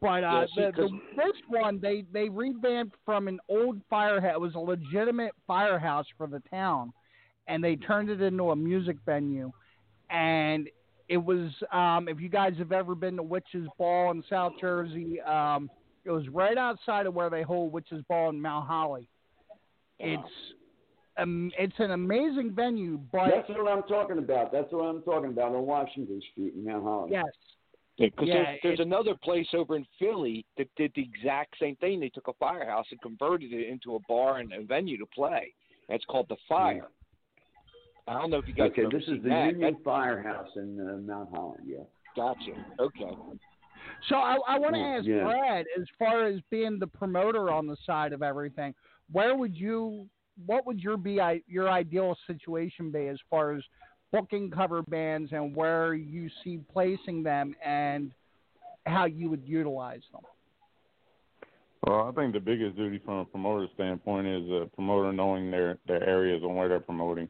But 0.01 0.23
uh, 0.23 0.41
Yeah, 0.41 0.45
see, 0.47 0.61
the, 0.65 0.71
'cause- 0.71 0.89
the 0.91 1.15
first 1.15 1.41
one 1.47 1.79
they 1.79 2.03
they 2.11 2.27
revamped 2.27 2.95
from 3.05 3.27
an 3.27 3.39
old 3.49 3.79
firehouse. 3.89 4.33
It 4.35 4.41
was 4.41 4.55
a 4.55 4.59
legitimate 4.59 5.33
firehouse 5.45 6.07
for 6.17 6.25
the 6.27 6.41
town, 6.49 6.91
and 7.47 7.63
they 7.63 7.75
turned 7.75 8.09
it 8.09 8.19
into 8.21 8.49
a 8.49 8.55
music 8.55 8.97
venue. 9.05 9.51
And 10.09 10.67
it 11.11 11.17
was 11.17 11.51
um, 11.73 12.07
if 12.07 12.21
you 12.21 12.29
guys 12.29 12.53
have 12.57 12.71
ever 12.71 12.95
been 12.95 13.17
to 13.17 13.23
Witches 13.23 13.67
Ball 13.77 14.11
in 14.11 14.23
South 14.29 14.53
Jersey, 14.61 15.19
um, 15.19 15.69
it 16.05 16.09
was 16.09 16.27
right 16.29 16.57
outside 16.57 17.05
of 17.05 17.13
where 17.13 17.29
they 17.29 17.41
hold 17.41 17.73
Witches 17.73 18.01
Ball 18.07 18.29
in 18.29 18.41
Mount 18.41 18.65
Holly. 18.65 19.09
It's 19.99 20.23
um, 21.17 21.51
it's 21.59 21.75
an 21.79 21.91
amazing 21.91 22.53
venue, 22.55 22.97
but 23.11 23.29
That's 23.29 23.49
what 23.49 23.69
I'm 23.69 23.83
talking 23.83 24.19
about. 24.19 24.53
That's 24.53 24.71
what 24.71 24.83
I'm 24.83 25.01
talking 25.01 25.31
about 25.31 25.53
on 25.53 25.65
Washington 25.65 26.21
Street 26.31 26.53
in 26.55 26.63
Mount 26.63 26.83
Holly. 26.83 27.11
yes, 27.11 27.25
Because 27.99 28.29
Yeah, 28.29 28.43
there's, 28.43 28.59
there's 28.63 28.79
another 28.79 29.13
place 29.21 29.47
over 29.53 29.75
in 29.75 29.85
Philly 29.99 30.45
that 30.57 30.69
did 30.77 30.93
the 30.95 31.01
exact 31.01 31.55
same 31.59 31.75
thing. 31.75 31.99
They 31.99 32.07
took 32.07 32.29
a 32.29 32.33
firehouse 32.39 32.85
and 32.89 33.01
converted 33.01 33.51
it 33.51 33.67
into 33.67 33.95
a 33.95 33.99
bar 34.07 34.37
and 34.37 34.53
a 34.53 34.63
venue 34.63 34.97
to 34.97 35.05
play. 35.07 35.53
That's 35.89 36.05
called 36.05 36.27
the 36.29 36.37
Fire. 36.47 36.87
I 38.07 38.13
don't 38.13 38.29
know 38.29 38.37
if 38.37 38.47
you 38.47 38.53
guys 38.53 38.71
Okay, 38.71 38.83
this 38.91 39.03
is 39.03 39.21
the 39.23 39.29
that. 39.29 39.51
Union 39.51 39.77
Firehouse 39.83 40.49
in 40.55 40.79
uh, 40.79 40.97
Mount 41.11 41.29
Holly. 41.33 41.59
Yeah. 41.65 41.77
Gotcha. 42.15 42.51
Okay. 42.79 43.15
So 44.09 44.15
I, 44.15 44.37
I 44.47 44.59
want 44.59 44.75
to 44.75 44.79
Yeah, 44.79 44.97
ask 44.97 45.05
yeah. 45.05 45.23
Brad, 45.23 45.65
as 45.79 45.85
far 45.97 46.25
as 46.25 46.39
being 46.49 46.79
the 46.79 46.87
promoter 46.87 47.51
on 47.51 47.67
the 47.67 47.77
side 47.85 48.13
of 48.13 48.21
everything, 48.21 48.73
where 49.11 49.35
would 49.35 49.55
you, 49.55 50.07
what 50.45 50.65
would 50.65 50.79
your 50.79 50.97
be 50.97 51.19
your 51.47 51.69
ideal 51.69 52.17
situation 52.27 52.91
be 52.91 53.07
as 53.07 53.17
far 53.29 53.53
as 53.53 53.63
booking 54.11 54.49
cover 54.51 54.81
bands 54.81 55.31
and 55.31 55.55
where 55.55 55.93
you 55.93 56.29
see 56.43 56.59
placing 56.71 57.23
them 57.23 57.55
and 57.63 58.11
how 58.85 59.05
you 59.05 59.29
would 59.29 59.43
utilize 59.45 60.01
them? 60.11 60.21
Well, 61.85 62.07
I 62.07 62.11
think 62.11 62.33
the 62.33 62.39
biggest 62.39 62.75
duty 62.75 62.99
from 63.03 63.15
a 63.19 63.25
promoter 63.25 63.67
standpoint 63.73 64.27
is 64.27 64.49
a 64.49 64.69
promoter 64.75 65.11
knowing 65.11 65.49
their 65.49 65.79
their 65.87 66.07
areas 66.07 66.41
and 66.43 66.55
where 66.55 66.67
they're 66.67 66.79
promoting. 66.79 67.27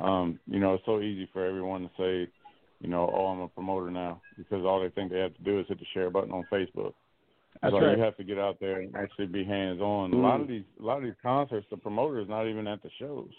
Um, 0.00 0.38
you 0.46 0.58
know, 0.58 0.74
it's 0.74 0.84
so 0.84 1.00
easy 1.00 1.28
for 1.32 1.44
everyone 1.44 1.82
to 1.82 1.90
say, 1.98 2.30
you 2.80 2.88
know, 2.88 3.10
oh, 3.14 3.26
I'm 3.26 3.40
a 3.40 3.48
promoter 3.48 3.90
now 3.90 4.20
because 4.36 4.64
all 4.64 4.80
they 4.80 4.90
think 4.90 5.10
they 5.10 5.18
have 5.18 5.34
to 5.36 5.42
do 5.42 5.60
is 5.60 5.66
hit 5.68 5.78
the 5.78 5.86
share 5.94 6.10
button 6.10 6.32
on 6.32 6.44
Facebook. 6.52 6.92
That's 7.62 7.72
so 7.72 7.80
right. 7.80 7.96
you 7.96 8.02
have 8.02 8.16
to 8.18 8.24
get 8.24 8.38
out 8.38 8.58
there 8.60 8.80
and 8.80 8.94
actually 8.96 9.26
be 9.26 9.44
hands 9.44 9.80
on. 9.80 10.12
A 10.12 10.16
lot 10.16 10.42
of 10.42 10.48
these, 10.48 10.64
a 10.78 10.84
lot 10.84 10.98
of 10.98 11.04
these 11.04 11.14
concerts, 11.22 11.66
the 11.70 11.76
promoter 11.78 12.20
is 12.20 12.28
not 12.28 12.46
even 12.46 12.66
at 12.66 12.82
the 12.82 12.90
shows. 12.98 13.30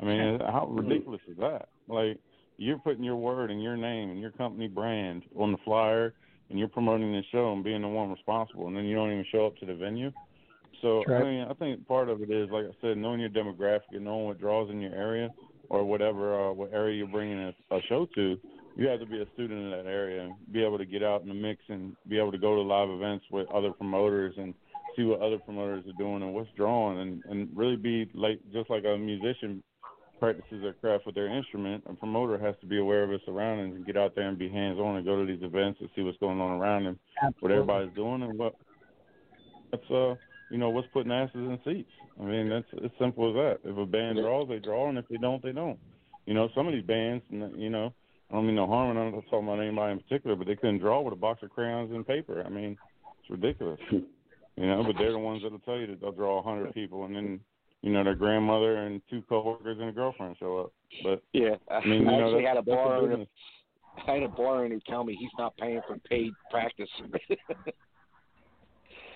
I 0.00 0.04
mean, 0.04 0.38
how 0.40 0.68
ridiculous 0.70 1.20
is 1.28 1.36
that? 1.38 1.68
Like 1.88 2.18
you're 2.58 2.78
putting 2.78 3.02
your 3.02 3.16
word 3.16 3.50
and 3.50 3.62
your 3.62 3.76
name 3.76 4.10
and 4.10 4.20
your 4.20 4.30
company 4.32 4.68
brand 4.68 5.22
on 5.36 5.52
the 5.52 5.58
flyer, 5.64 6.14
and 6.48 6.58
you're 6.58 6.68
promoting 6.68 7.12
the 7.12 7.22
show 7.32 7.52
and 7.52 7.64
being 7.64 7.82
the 7.82 7.88
one 7.88 8.10
responsible, 8.10 8.68
and 8.68 8.76
then 8.76 8.84
you 8.84 8.94
don't 8.94 9.10
even 9.10 9.26
show 9.32 9.46
up 9.46 9.56
to 9.58 9.66
the 9.66 9.74
venue. 9.74 10.12
So 10.82 11.02
right. 11.08 11.22
I 11.22 11.24
mean, 11.24 11.46
I 11.50 11.54
think 11.54 11.86
part 11.88 12.08
of 12.08 12.22
it 12.22 12.30
is, 12.30 12.48
like 12.50 12.66
I 12.66 12.74
said, 12.80 12.98
knowing 12.98 13.20
your 13.20 13.30
demographic 13.30 13.92
and 13.92 14.04
knowing 14.04 14.26
what 14.26 14.38
draws 14.38 14.70
in 14.70 14.80
your 14.80 14.94
area 14.94 15.30
or 15.68 15.84
whatever 15.84 16.50
uh, 16.50 16.52
what 16.52 16.72
area 16.72 16.98
you're 16.98 17.06
bringing 17.06 17.38
a, 17.38 17.74
a 17.74 17.80
show 17.88 18.06
to. 18.14 18.38
You 18.76 18.88
have 18.88 19.00
to 19.00 19.06
be 19.06 19.22
a 19.22 19.26
student 19.34 19.62
in 19.62 19.70
that 19.70 19.86
area 19.86 20.24
and 20.24 20.34
be 20.52 20.62
able 20.62 20.76
to 20.78 20.84
get 20.84 21.02
out 21.02 21.22
in 21.22 21.28
the 21.28 21.34
mix 21.34 21.62
and 21.68 21.96
be 22.08 22.18
able 22.18 22.32
to 22.32 22.38
go 22.38 22.54
to 22.54 22.60
live 22.60 22.90
events 22.90 23.24
with 23.30 23.48
other 23.50 23.72
promoters 23.72 24.34
and 24.36 24.52
see 24.94 25.04
what 25.04 25.20
other 25.20 25.38
promoters 25.38 25.84
are 25.86 25.98
doing 25.98 26.22
and 26.22 26.34
what's 26.34 26.50
drawing 26.56 27.00
and 27.00 27.22
and 27.26 27.48
really 27.54 27.76
be 27.76 28.10
like 28.14 28.38
just 28.52 28.68
like 28.68 28.84
a 28.84 28.96
musician 28.98 29.62
practices 30.18 30.62
their 30.62 30.72
craft 30.74 31.06
with 31.06 31.14
their 31.14 31.28
instrument, 31.28 31.84
a 31.88 31.94
promoter 31.94 32.38
has 32.38 32.54
to 32.60 32.66
be 32.66 32.78
aware 32.78 33.02
of 33.02 33.10
his 33.10 33.20
surroundings 33.26 33.76
and 33.76 33.86
get 33.86 33.96
out 33.96 34.14
there 34.14 34.28
and 34.28 34.38
be 34.38 34.48
hands 34.48 34.78
on 34.78 34.96
and 34.96 35.04
go 35.04 35.20
to 35.20 35.26
these 35.26 35.42
events 35.42 35.78
and 35.80 35.88
see 35.94 36.02
what's 36.02 36.16
going 36.18 36.40
on 36.40 36.58
around 36.58 36.86
him, 36.86 36.98
what 37.40 37.52
everybody's 37.52 37.94
doing 37.94 38.22
and 38.22 38.38
what 38.38 38.54
that's 39.70 39.90
uh 39.90 40.14
you 40.50 40.58
know, 40.58 40.70
what's 40.70 40.88
putting 40.92 41.12
asses 41.12 41.34
in 41.34 41.58
seats. 41.64 41.90
I 42.20 42.24
mean, 42.24 42.48
that's 42.48 42.84
as 42.84 42.90
simple 42.98 43.28
as 43.30 43.34
that. 43.34 43.70
If 43.70 43.76
a 43.76 43.86
band 43.86 44.18
draws, 44.18 44.48
they 44.48 44.58
draw, 44.58 44.88
and 44.88 44.98
if 44.98 45.06
they 45.08 45.16
don't, 45.16 45.42
they 45.42 45.52
don't. 45.52 45.78
You 46.26 46.34
know, 46.34 46.48
some 46.54 46.66
of 46.66 46.72
these 46.72 46.84
bands, 46.84 47.24
and 47.30 47.60
you 47.60 47.70
know, 47.70 47.92
I 48.30 48.34
don't 48.34 48.46
mean 48.46 48.56
no 48.56 48.66
harm, 48.66 48.90
and 48.90 48.98
I'm 48.98 49.12
not 49.12 49.24
talking 49.30 49.46
about 49.48 49.60
anybody 49.60 49.92
in 49.92 50.00
particular, 50.00 50.36
but 50.36 50.46
they 50.46 50.56
couldn't 50.56 50.78
draw 50.78 51.00
with 51.00 51.12
a 51.12 51.16
box 51.16 51.42
of 51.42 51.50
crayons 51.50 51.92
and 51.92 52.06
paper. 52.06 52.42
I 52.44 52.48
mean, 52.48 52.76
it's 53.20 53.30
ridiculous. 53.30 53.80
Hmm. 53.90 53.98
you 54.56 54.66
know, 54.66 54.82
but 54.84 54.96
they're 54.98 55.12
the 55.12 55.18
ones 55.18 55.42
that'll 55.42 55.58
tell 55.60 55.78
you 55.78 55.86
that 55.88 56.00
they'll 56.00 56.12
draw 56.12 56.38
a 56.38 56.42
hundred 56.42 56.74
people, 56.74 57.04
and 57.04 57.14
then 57.14 57.40
you 57.82 57.92
know 57.92 58.02
their 58.02 58.14
grandmother 58.14 58.78
and 58.78 59.00
two 59.10 59.22
coworkers 59.28 59.78
and 59.78 59.88
a 59.88 59.92
girlfriend 59.92 60.36
show 60.38 60.58
up. 60.58 60.72
But 61.02 61.22
Yeah, 61.32 61.56
I 61.70 61.84
mean, 61.86 62.02
you 62.02 62.08
I 62.08 62.18
know, 62.18 62.26
actually 62.26 62.44
had 62.44 62.56
a 62.56 62.62
bar 62.62 62.96
owner. 62.96 63.26
I 64.06 64.12
had 64.14 64.22
a 64.24 64.28
bar 64.28 64.64
owner 64.64 64.78
tell 64.88 65.04
me 65.04 65.16
he's 65.18 65.30
not 65.38 65.56
paying 65.56 65.80
for 65.86 65.96
paid 66.08 66.32
practice. 66.50 66.90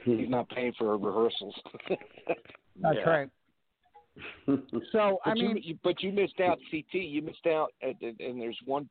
he's 0.04 0.28
not 0.28 0.48
paying 0.50 0.72
for 0.78 0.96
rehearsals. 0.96 1.54
That's 1.88 2.98
Yeah. 2.98 3.08
right. 3.08 3.28
So 4.92 5.18
I 5.24 5.34
you- 5.34 5.54
mean, 5.54 5.60
you, 5.62 5.78
but 5.84 6.02
you 6.02 6.12
missed 6.12 6.40
out, 6.40 6.58
CT. 6.70 6.94
You 6.94 7.22
missed 7.22 7.46
out, 7.46 7.72
and, 7.82 7.96
there's 8.40 8.58
one. 8.64 8.88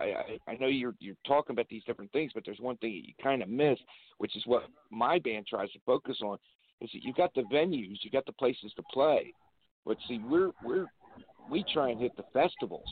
I, 0.00 0.04
I 0.04 0.52
I 0.52 0.56
know 0.56 0.66
you're 0.66 0.94
you're 1.00 1.16
talking 1.26 1.54
about 1.54 1.68
these 1.68 1.84
different 1.84 2.10
things, 2.12 2.32
but 2.34 2.44
there's 2.44 2.60
one 2.60 2.76
thing 2.78 2.92
that 2.92 3.06
you 3.08 3.14
kind 3.22 3.42
of 3.42 3.48
miss, 3.48 3.78
which 4.18 4.36
is 4.36 4.42
what 4.46 4.64
my 4.90 5.18
band 5.18 5.46
tries 5.46 5.70
to 5.72 5.78
focus 5.84 6.18
on, 6.22 6.38
is 6.80 6.90
that 6.92 7.02
you 7.02 7.12
got 7.12 7.34
the 7.34 7.42
venues, 7.42 7.98
you 8.02 8.10
got 8.10 8.26
the 8.26 8.32
places 8.32 8.72
to 8.76 8.82
play, 8.92 9.34
but 9.84 9.96
see, 10.06 10.18
we're 10.18 10.50
we're 10.62 10.86
we 11.50 11.64
try 11.72 11.90
and 11.90 12.00
hit 12.00 12.16
the 12.16 12.24
festivals. 12.32 12.88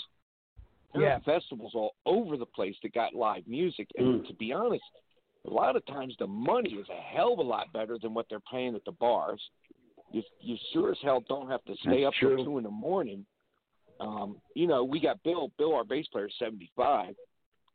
There 0.95 1.03
Yeah. 1.05 1.17
are 1.17 1.21
festivals 1.21 1.73
all 1.75 1.95
over 2.07 2.37
the 2.37 2.47
place 2.47 2.77
that 2.83 2.93
got 2.95 3.15
live 3.15 3.47
music, 3.47 3.89
and 3.97 4.07
Mm. 4.23 4.29
to 4.29 4.35
be 4.35 4.53
honest, 4.53 4.85
a 5.47 5.51
lot 5.51 5.77
of 5.77 5.85
times 5.87 6.15
the 6.19 6.27
money 6.27 6.71
is 6.71 6.87
a 6.89 7.17
hell 7.17 7.35
of 7.35 7.39
a 7.39 7.43
lot 7.43 7.73
better 7.73 7.99
than 8.01 8.15
what 8.15 8.27
they're 8.29 8.41
paying 8.51 8.75
at 8.75 8.85
the 8.85 8.93
bars. 8.93 9.41
You 10.13 10.23
you 10.41 10.57
sure 10.73 10.93
as 10.93 10.99
hell 11.03 11.25
don't 11.29 11.49
have 11.49 11.65
to 11.65 11.75
stay 11.83 12.05
That's 12.05 12.09
up 12.09 12.15
till 12.21 12.45
two 12.45 12.59
in 12.59 12.65
the 12.65 12.71
morning. 12.71 13.25
Um, 14.01 14.37
you 14.55 14.67
know, 14.67 14.85
we 14.85 15.01
got 15.01 15.23
Bill. 15.23 15.51
Bill, 15.59 15.75
our 15.75 15.85
bass 15.85 16.07
player, 16.13 16.27
is 16.27 16.33
seventy 16.39 16.71
five, 16.77 17.15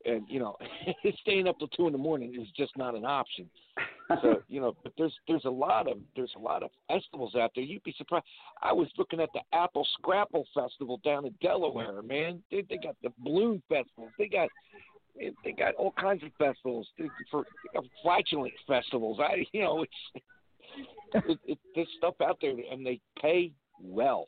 and 0.06 0.24
you 0.30 0.40
know, 0.40 0.56
staying 1.22 1.48
up 1.48 1.60
till 1.60 1.68
two 1.70 1.88
in 1.88 1.94
the 1.94 2.00
morning 2.00 2.36
is 2.40 2.48
just 2.56 2.78
not 2.78 2.96
an 2.96 3.06
option. 3.06 3.50
So 4.22 4.42
you 4.48 4.62
know, 4.62 4.76
but 4.84 4.94
there's 4.98 5.14
there's 5.28 5.46
a 5.46 5.50
lot 5.50 5.90
of 5.90 5.98
there's 6.16 6.34
a 6.36 6.40
lot 6.40 6.64
of 6.64 6.70
festivals 6.88 7.36
out 7.36 7.52
there. 7.56 7.64
You'd 7.64 7.84
be 7.84 7.94
surprised. 7.98 8.26
I 8.62 8.72
was 8.72 8.88
looking 8.98 9.20
at 9.20 9.30
the 9.34 9.42
Apple 9.54 9.88
Scrapple 9.98 10.46
Festival 10.54 11.00
down 11.04 11.26
in 11.26 11.34
Delaware, 11.42 12.02
man. 12.02 12.42
They 12.52 12.64
they 12.70 12.78
got 12.78 12.96
the 13.04 13.12
balloon 13.20 13.62
festivals. 13.68 14.12
They 14.18 14.28
got 14.28 14.50
they 15.16 15.52
got 15.52 15.76
all 15.76 15.94
kinds 16.00 16.24
of 16.24 16.30
festivals 16.38 16.88
They- 16.98 17.10
for 17.30 17.46
they 17.74 17.80
flatulent 18.02 18.54
festivals. 18.68 19.20
I 19.20 19.46
you 19.54 19.62
know 19.62 19.84
it's 19.84 20.26
it, 21.28 21.40
it, 21.46 21.58
there's 21.76 21.88
stuff 21.98 22.16
out 22.24 22.38
there 22.42 22.56
and 22.72 22.86
they 22.86 23.00
pay 23.22 23.52
well. 23.82 24.26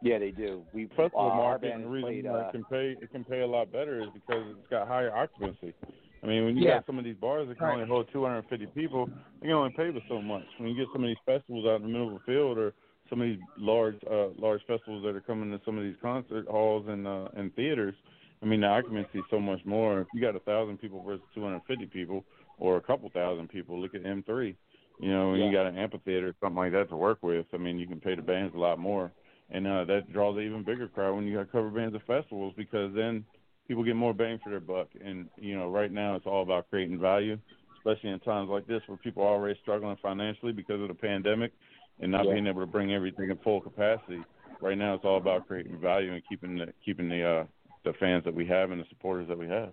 Yeah, 0.00 0.18
they 0.18 0.30
do. 0.30 0.62
We 0.72 0.86
festival 0.86 1.10
uh, 1.18 1.22
our 1.22 1.34
market, 1.36 1.62
band 1.62 1.74
and 1.74 1.84
the 1.84 1.88
reason 1.88 2.08
played, 2.22 2.26
uh, 2.26 2.38
it 2.48 2.52
can 2.52 2.64
pay 2.64 2.96
it 3.00 3.10
can 3.10 3.24
pay 3.24 3.40
a 3.40 3.46
lot 3.46 3.72
better 3.72 4.00
is 4.00 4.08
because 4.14 4.46
it's 4.50 4.70
got 4.70 4.86
higher 4.86 5.14
occupancy. 5.14 5.74
I 6.22 6.26
mean, 6.26 6.44
when 6.44 6.56
you 6.56 6.64
Yeah. 6.64 6.76
got 6.78 6.86
some 6.86 6.98
of 6.98 7.04
these 7.04 7.16
bars 7.16 7.48
that 7.48 7.58
can 7.58 7.66
Right. 7.66 7.74
only 7.74 7.86
hold 7.86 8.08
250 8.12 8.66
people, 8.68 9.08
they 9.40 9.46
can 9.48 9.52
only 9.56 9.70
pay 9.70 9.90
for 9.92 10.00
so 10.08 10.20
much. 10.20 10.44
When 10.58 10.68
you 10.68 10.76
get 10.76 10.92
some 10.92 11.02
of 11.04 11.08
these 11.08 11.18
festivals 11.24 11.64
out 11.66 11.76
in 11.76 11.82
the 11.82 11.88
middle 11.88 12.08
of 12.08 12.14
a 12.14 12.24
field, 12.24 12.58
or 12.58 12.74
some 13.08 13.20
of 13.20 13.28
these 13.28 13.38
large 13.56 13.96
uh, 14.10 14.28
large 14.36 14.60
festivals 14.66 15.02
that 15.04 15.14
are 15.14 15.20
coming 15.20 15.50
to 15.50 15.60
some 15.64 15.78
of 15.78 15.84
these 15.84 15.96
concert 16.02 16.46
halls 16.48 16.86
and 16.88 17.06
uh, 17.06 17.28
and 17.36 17.54
theaters, 17.54 17.94
I 18.42 18.46
mean, 18.46 18.60
the 18.60 18.66
occupancy 18.68 19.18
is 19.18 19.24
so 19.30 19.40
much 19.40 19.64
more. 19.64 20.00
If 20.00 20.08
you 20.12 20.20
got 20.20 20.36
a 20.36 20.40
thousand 20.40 20.78
people 20.78 21.02
versus 21.02 21.24
250 21.34 21.86
people, 21.86 22.24
or 22.58 22.76
a 22.76 22.80
couple 22.80 23.08
thousand 23.10 23.48
people, 23.48 23.80
look 23.80 23.94
at 23.94 24.02
M3. 24.02 24.54
You 25.00 25.10
know, 25.10 25.30
when 25.30 25.40
you 25.40 25.52
got 25.52 25.66
an 25.66 25.78
amphitheater 25.78 26.28
or 26.28 26.34
something 26.40 26.56
like 26.56 26.72
that 26.72 26.88
to 26.90 26.96
work 26.96 27.18
with, 27.22 27.46
I 27.52 27.56
mean, 27.56 27.78
you 27.78 27.86
can 27.86 28.00
pay 28.00 28.16
the 28.16 28.22
bands 28.22 28.54
a 28.54 28.58
lot 28.58 28.78
more, 28.78 29.12
and 29.50 29.66
uh, 29.66 29.84
that 29.84 30.12
draws 30.12 30.36
an 30.36 30.42
even 30.42 30.64
bigger 30.64 30.88
crowd 30.88 31.14
when 31.14 31.26
you 31.26 31.36
got 31.36 31.52
cover 31.52 31.70
bands 31.70 31.94
at 31.94 32.06
festivals 32.06 32.54
because 32.56 32.92
then 32.94 33.24
people 33.68 33.84
get 33.84 33.94
more 33.94 34.12
bang 34.12 34.40
for 34.42 34.50
their 34.50 34.60
buck. 34.60 34.88
And 35.04 35.28
you 35.36 35.56
know, 35.56 35.68
right 35.70 35.92
now 35.92 36.16
it's 36.16 36.26
all 36.26 36.42
about 36.42 36.68
creating 36.68 36.98
value, 36.98 37.38
especially 37.78 38.10
in 38.10 38.18
times 38.20 38.50
like 38.50 38.66
this 38.66 38.82
where 38.86 38.98
people 38.98 39.22
are 39.22 39.34
already 39.34 39.58
struggling 39.62 39.96
financially 40.02 40.52
because 40.52 40.80
of 40.80 40.88
the 40.88 40.94
pandemic 40.94 41.52
and 42.00 42.10
not 42.10 42.26
Yeah. 42.26 42.32
being 42.34 42.46
able 42.48 42.60
to 42.60 42.66
bring 42.66 42.92
everything 42.92 43.30
in 43.30 43.36
full 43.38 43.60
capacity. 43.60 44.24
Right 44.60 44.76
now, 44.76 44.94
it's 44.94 45.04
all 45.04 45.18
about 45.18 45.46
creating 45.46 45.78
value 45.78 46.12
and 46.12 46.22
keeping 46.28 46.58
the 46.58 46.72
keeping 46.84 47.08
the 47.08 47.22
uh, 47.22 47.44
the 47.88 47.98
fans 47.98 48.24
that 48.24 48.34
we 48.34 48.46
have 48.46 48.70
and 48.70 48.80
the 48.80 48.84
supporters 48.88 49.26
that 49.28 49.38
we 49.38 49.48
have. 49.48 49.72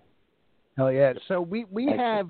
Hell 0.78 0.92
yeah! 0.92 1.14
So 1.28 1.42
we 1.42 1.66
we 1.70 1.88
have 1.98 2.30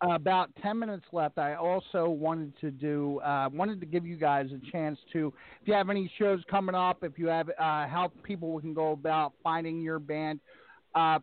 about 0.00 0.50
ten 0.62 0.78
minutes 0.78 1.04
left. 1.12 1.38
I 1.38 1.54
also 1.54 2.08
wanted 2.08 2.52
to 2.60 2.70
do 2.70 3.20
uh, 3.20 3.48
wanted 3.52 3.80
to 3.80 3.86
give 3.86 4.06
you 4.06 4.16
guys 4.16 4.46
a 4.52 4.70
chance 4.70 4.98
to, 5.12 5.32
if 5.62 5.68
you 5.68 5.74
have 5.74 5.90
any 5.90 6.10
shows 6.18 6.42
coming 6.50 6.74
up, 6.74 7.02
if 7.02 7.18
you 7.18 7.26
have 7.28 7.48
uh, 7.48 7.52
how 7.88 8.12
people 8.22 8.58
can 8.60 8.74
go 8.74 8.92
about 8.92 9.32
finding 9.42 9.80
your 9.80 9.98
band. 9.98 10.40
Uh, 10.94 11.18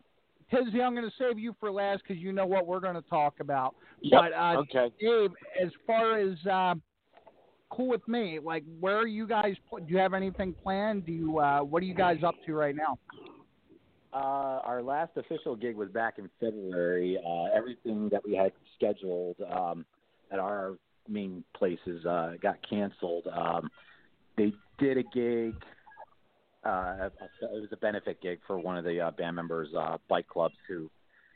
Tizzy, 0.50 0.82
I'm 0.82 0.94
going 0.94 1.08
to 1.08 1.16
save 1.18 1.38
you 1.38 1.54
for 1.58 1.72
last 1.72 2.02
because 2.06 2.22
you 2.22 2.32
know 2.32 2.44
what 2.44 2.66
we're 2.66 2.80
going 2.80 2.94
to 2.94 3.08
talk 3.08 3.40
about. 3.40 3.74
Yep, 4.02 4.20
But 4.20 4.32
uh, 4.38 4.56
okay. 4.58 4.94
Dave, 5.00 5.30
as 5.64 5.70
far 5.86 6.18
as 6.18 6.36
uh, 6.50 6.74
cool 7.70 7.88
with 7.88 8.06
me, 8.06 8.38
like 8.42 8.64
where 8.78 8.98
are 8.98 9.06
you 9.06 9.26
guys? 9.26 9.54
Do 9.70 9.84
you 9.86 9.98
have 9.98 10.12
anything 10.12 10.54
planned? 10.62 11.06
Do 11.06 11.12
you 11.12 11.38
uh, 11.38 11.60
what 11.60 11.82
are 11.82 11.86
you 11.86 11.94
guys 11.94 12.18
up 12.24 12.34
to 12.46 12.52
right 12.52 12.76
now? 12.76 12.98
Uh, 14.12 14.60
our 14.64 14.82
last 14.82 15.12
official 15.16 15.56
gig 15.56 15.74
was 15.74 15.88
back 15.88 16.18
in 16.18 16.28
February. 16.38 17.18
Uh, 17.26 17.44
everything 17.56 18.08
that 18.10 18.22
we 18.24 18.34
had 18.34 18.52
scheduled 18.76 19.36
um, 19.50 19.86
at 20.30 20.38
our 20.38 20.74
main 21.08 21.42
places 21.54 22.04
uh, 22.04 22.32
got 22.42 22.56
canceled. 22.68 23.26
Um, 23.32 23.70
they 24.36 24.52
did 24.78 24.98
a 24.98 25.02
gig. 25.02 25.54
Uh, 26.64 27.08
it 27.40 27.60
was 27.60 27.70
a 27.72 27.76
benefit 27.76 28.20
gig 28.20 28.38
for 28.46 28.58
one 28.58 28.76
of 28.76 28.84
the 28.84 29.00
uh, 29.00 29.10
band 29.12 29.34
members' 29.34 29.68
uh, 29.76 29.96
bike 30.08 30.28
clubs 30.28 30.54
who 30.68 30.90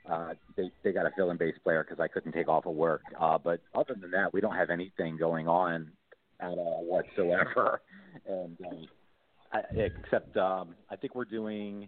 uh, 0.09 0.35
they 0.57 0.71
they 0.85 0.93
got 0.93 1.07
a 1.07 1.11
fill-in 1.17 1.37
bass 1.37 1.55
player 1.65 1.83
because 1.83 2.01
I 2.01 2.09
couldn't 2.09 2.33
take 2.33 2.49
off 2.49 2.67
of 2.67 2.75
work. 2.75 3.03
Uh, 3.19 3.39
but 3.39 3.61
other 3.75 3.97
than 4.01 4.11
that, 4.13 4.33
we 4.33 4.41
don't 4.41 4.55
have 4.55 4.71
anything 4.71 5.17
going 5.17 5.49
on 5.49 5.91
at 6.41 6.51
all 6.51 6.85
whatsoever. 6.85 7.81
And 8.27 8.57
um, 8.67 8.89
I, 9.53 9.61
except 9.75 10.39
um, 10.39 10.75
I 10.91 10.97
think 10.97 11.15
we're 11.15 11.27
doing 11.27 11.87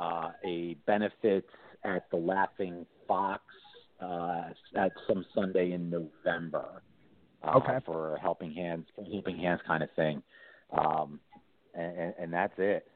uh, 0.00 0.30
a 0.44 0.76
benefit 0.86 1.44
at 1.84 2.10
the 2.10 2.16
Laughing 2.16 2.86
Fox 3.06 3.42
uh, 4.00 4.44
at 4.76 4.92
some 5.06 5.24
Sunday 5.34 5.72
in 5.72 5.90
November. 5.90 6.82
Uh, 7.42 7.56
Okay. 7.56 7.78
For 7.86 8.18
helping 8.20 8.52
hands, 8.52 8.86
for 8.94 9.04
helping 9.04 9.38
hands 9.38 9.60
kind 9.66 9.82
of 9.82 9.88
thing, 9.96 10.22
um, 10.76 11.18
and, 11.74 11.98
and, 11.98 12.14
and 12.18 12.32
that's 12.32 12.52
it. 12.58 12.86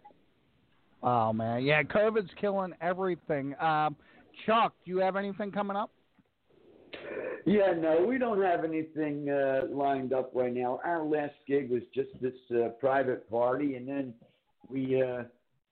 Oh 1.03 1.33
man, 1.33 1.63
yeah, 1.63 1.83
COVID's 1.83 2.31
killing 2.39 2.75
everything. 2.81 3.55
Um, 3.61 3.97
Chuck, 4.45 4.75
do 4.85 4.91
you 4.91 4.99
have 4.99 5.17
anything 5.17 5.51
coming 5.51 5.77
up? 5.77 5.91
Yeah, 7.47 7.73
no, 7.77 8.05
we 8.07 8.19
don't 8.19 8.43
have 8.43 8.65
anything 8.65 9.29
uh, 9.29 9.63
lined 9.71 10.13
up 10.13 10.31
right 10.35 10.53
now. 10.53 10.81
Our 10.85 11.05
last 11.05 11.35
gig 11.47 11.71
was 11.71 11.83
just 11.95 12.09
this 12.23 12.33
uh, 12.55 12.69
private 12.81 13.29
party, 13.31 13.77
and 13.77 13.87
then 13.87 14.15
we 14.71 15.03
uh, 15.03 15.25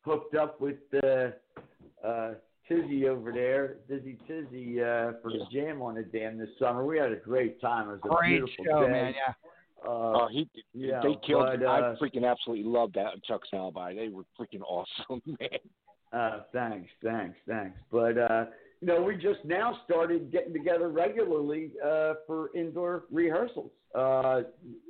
hooked 0.03 0.34
up 0.34 0.61
with 0.61 0.76
uh, 1.03 1.28
uh, 2.07 2.34
Tizzy 2.68 3.09
over 3.09 3.32
there, 3.32 3.76
Dizzy 3.88 4.18
Tizzy, 4.26 4.80
uh, 4.80 5.12
for 5.22 5.30
the 5.30 5.44
jam 5.53 5.82
on 5.82 5.94
the 5.94 6.03
dam 6.03 6.38
this 6.38 6.48
summer. 6.59 6.84
We 6.84 6.98
had 6.98 7.12
a 7.12 7.16
great 7.16 7.61
time. 7.61 7.88
It 7.88 7.92
was 7.92 8.00
a 8.05 8.09
Great 8.09 8.42
show, 8.64 8.84
day. 8.86 8.90
man. 8.92 9.14
Yeah. 9.14 9.32
Uh, 9.32 9.34
Oh, 9.84 10.28
he 10.30 10.48
yeah, 10.74 11.00
they 11.03 11.16
killed. 11.26 11.44
but, 11.59 11.66
I 11.66 11.80
uh, 11.80 11.96
freaking 11.96 12.24
absolutely 12.30 12.64
loved 12.64 12.94
that 12.94 13.20
Chuck's 13.24 13.48
alibi. 13.53 13.92
They 13.94 14.09
were 14.09 14.22
freaking 14.38 14.61
awesome, 14.64 15.20
man. 15.26 15.59
Uh, 16.12 16.42
thanks, 16.53 16.88
thanks, 17.03 17.36
thanks. 17.48 17.76
But 17.90 18.16
uh, 18.16 18.44
you 18.80 18.86
know, 18.86 19.03
we 19.03 19.16
just 19.16 19.44
now 19.44 19.80
started 19.84 20.30
getting 20.30 20.53
together 20.53 20.88
regularly 20.88 21.72
uh, 21.84 22.14
for 22.28 22.50
indoor 22.55 23.05
rehearsals. 23.11 23.72
Uh, 23.92 24.42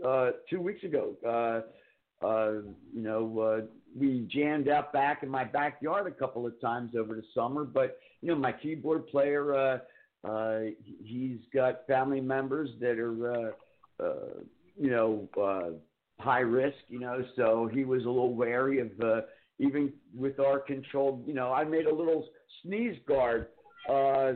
uh, 0.07 0.31
two 0.51 0.61
weeks 0.61 0.85
ago, 0.85 1.15
uh, 1.27 2.25
uh, 2.27 2.53
you 2.95 3.03
know, 3.03 3.39
uh, 3.41 3.61
we 3.99 4.27
jammed 4.31 4.69
out 4.69 4.93
back 4.93 5.23
in 5.23 5.29
my 5.29 5.45
backyard 5.45 6.07
a 6.07 6.11
couple 6.11 6.47
of 6.47 6.61
times 6.61 6.93
over 6.97 7.15
the 7.15 7.25
summer. 7.35 7.65
But 7.65 7.99
you 8.21 8.29
know, 8.29 8.37
my 8.37 8.53
keyboard 8.53 9.07
player, 9.09 9.55
uh, 9.55 9.79
uh, 10.29 10.61
he's 11.03 11.39
got 11.53 11.87
family 11.87 12.21
members 12.21 12.71
that 12.81 12.99
are, 12.99 13.33
uh, 13.33 13.51
uh, 14.03 14.41
you 14.79 14.91
know, 14.91 15.29
uh, 15.41 16.23
high 16.23 16.41
risk. 16.41 16.79
You 16.89 17.01
know, 17.01 17.25
so 17.37 17.69
he 17.73 17.85
was 17.85 18.05
a 18.05 18.09
little 18.09 18.35
wary 18.35 18.81
of. 18.81 18.91
Uh, 19.03 19.21
even 19.59 19.93
with 20.15 20.41
our 20.41 20.59
controlled, 20.59 21.27
you 21.27 21.35
know, 21.35 21.53
I 21.53 21.63
made 21.63 21.87
a 21.87 21.95
little 21.95 22.27
sneeze 22.63 22.97
guard 23.07 23.49
uh, 23.89 24.33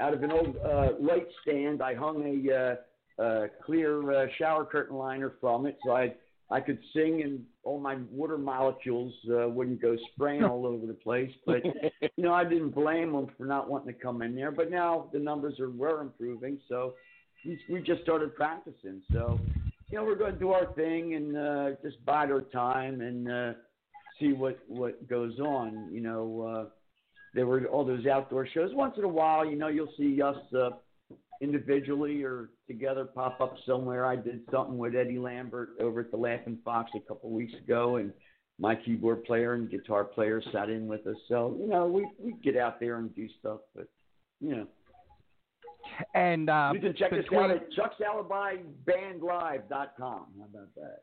out 0.00 0.14
of 0.14 0.22
an 0.22 0.32
old 0.32 0.56
uh, 0.64 0.92
light 0.98 1.26
stand. 1.42 1.82
I 1.82 1.94
hung 1.94 2.44
a 2.48 2.54
uh, 3.20 3.22
uh, 3.22 3.46
clear 3.64 4.12
uh, 4.12 4.26
shower 4.38 4.64
curtain 4.64 4.96
liner 4.96 5.34
from 5.40 5.66
it, 5.66 5.78
so 5.84 5.92
I 5.92 6.14
I 6.52 6.60
could 6.60 6.78
sing 6.94 7.22
and 7.22 7.42
all 7.64 7.80
my 7.80 7.96
water 8.10 8.36
molecules 8.36 9.14
uh, 9.30 9.48
wouldn't 9.48 9.80
go 9.80 9.96
spraying 10.12 10.44
all 10.44 10.66
over 10.66 10.86
the 10.86 10.92
place. 10.92 11.30
But 11.46 11.64
you 12.16 12.24
know, 12.24 12.34
I 12.34 12.44
didn't 12.44 12.70
blame 12.70 13.12
them 13.12 13.28
for 13.38 13.46
not 13.46 13.70
wanting 13.70 13.94
to 13.94 13.98
come 13.98 14.20
in 14.20 14.34
there. 14.34 14.50
But 14.50 14.70
now 14.70 15.08
the 15.12 15.18
numbers 15.18 15.58
are 15.58 15.70
were 15.70 16.02
improving, 16.02 16.58
so 16.68 16.94
we, 17.46 17.58
we 17.70 17.80
just 17.80 18.02
started 18.02 18.36
practicing. 18.36 19.00
So 19.10 19.40
you 19.90 19.98
know, 19.98 20.04
we're 20.04 20.16
going 20.16 20.34
to 20.34 20.38
do 20.38 20.50
our 20.50 20.72
thing 20.74 21.14
and 21.14 21.36
uh, 21.36 21.70
just 21.82 22.04
bide 22.04 22.30
our 22.30 22.42
time 22.42 23.00
and 23.00 23.30
uh, 23.32 23.52
see 24.20 24.34
what 24.34 24.58
what 24.68 25.08
goes 25.08 25.38
on. 25.40 25.88
You 25.90 26.02
know. 26.02 26.42
Uh, 26.42 26.70
there 27.34 27.46
were 27.46 27.64
all 27.68 27.82
those 27.82 28.04
outdoor 28.04 28.46
shows. 28.46 28.74
Once 28.74 28.92
in 28.98 29.04
a 29.04 29.08
while, 29.08 29.42
you 29.42 29.56
know, 29.56 29.68
you'll 29.68 29.94
see 29.96 30.20
us 30.20 30.36
uh, 30.54 30.68
individually 31.42 32.22
or 32.22 32.48
together 32.66 33.04
pop 33.04 33.38
up 33.40 33.54
somewhere. 33.66 34.06
I 34.06 34.16
did 34.16 34.40
something 34.50 34.78
with 34.78 34.94
Eddie 34.94 35.18
Lambert 35.18 35.70
over 35.80 36.00
at 36.00 36.10
the 36.10 36.16
Laughing 36.16 36.58
Fox 36.64 36.90
a 36.94 37.00
couple 37.00 37.28
of 37.28 37.34
weeks 37.34 37.52
ago, 37.54 37.96
and 37.96 38.12
my 38.58 38.74
keyboard 38.76 39.24
player 39.24 39.52
and 39.54 39.68
guitar 39.68 40.04
player 40.04 40.40
sat 40.52 40.70
in 40.70 40.86
with 40.86 41.04
us. 41.06 41.16
So 41.28 41.54
you 41.58 41.66
know, 41.66 41.86
we 41.86 42.08
we 42.18 42.32
get 42.42 42.56
out 42.56 42.80
there 42.80 42.96
and 42.98 43.14
do 43.14 43.28
stuff, 43.40 43.60
but 43.74 43.88
you 44.40 44.56
know. 44.56 44.66
And 46.14 46.48
uh, 46.48 46.70
you 46.74 46.80
can 46.80 46.94
check 46.94 47.10
between... 47.10 47.50
us 47.50 47.50
out 47.50 47.56
at 47.56 47.68
chucksalibybandlive.com. 47.72 49.88
How 49.98 50.44
about 50.44 50.72
that? 50.76 51.02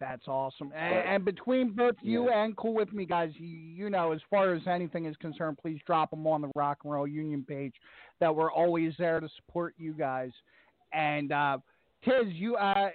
That's 0.00 0.28
awesome. 0.28 0.72
And, 0.76 1.08
and 1.08 1.24
between 1.24 1.72
both 1.72 1.96
you 2.02 2.28
yeah. 2.28 2.44
and 2.44 2.56
Cool 2.56 2.74
With 2.74 2.92
Me 2.92 3.04
guys, 3.04 3.32
you, 3.36 3.48
you 3.48 3.90
know, 3.90 4.12
as 4.12 4.20
far 4.30 4.54
as 4.54 4.62
anything 4.66 5.06
is 5.06 5.16
concerned, 5.16 5.58
please 5.60 5.80
drop 5.86 6.10
them 6.10 6.26
on 6.26 6.40
the 6.40 6.50
Rock 6.54 6.78
and 6.84 6.92
Roll 6.92 7.06
Union 7.06 7.44
page. 7.46 7.74
That 8.20 8.34
we're 8.34 8.50
always 8.50 8.92
there 8.98 9.20
to 9.20 9.28
support 9.36 9.74
you 9.78 9.92
guys. 9.92 10.30
And 10.92 11.32
uh, 11.32 11.58
Tiz, 12.04 12.26
you 12.28 12.56
uh, 12.56 12.90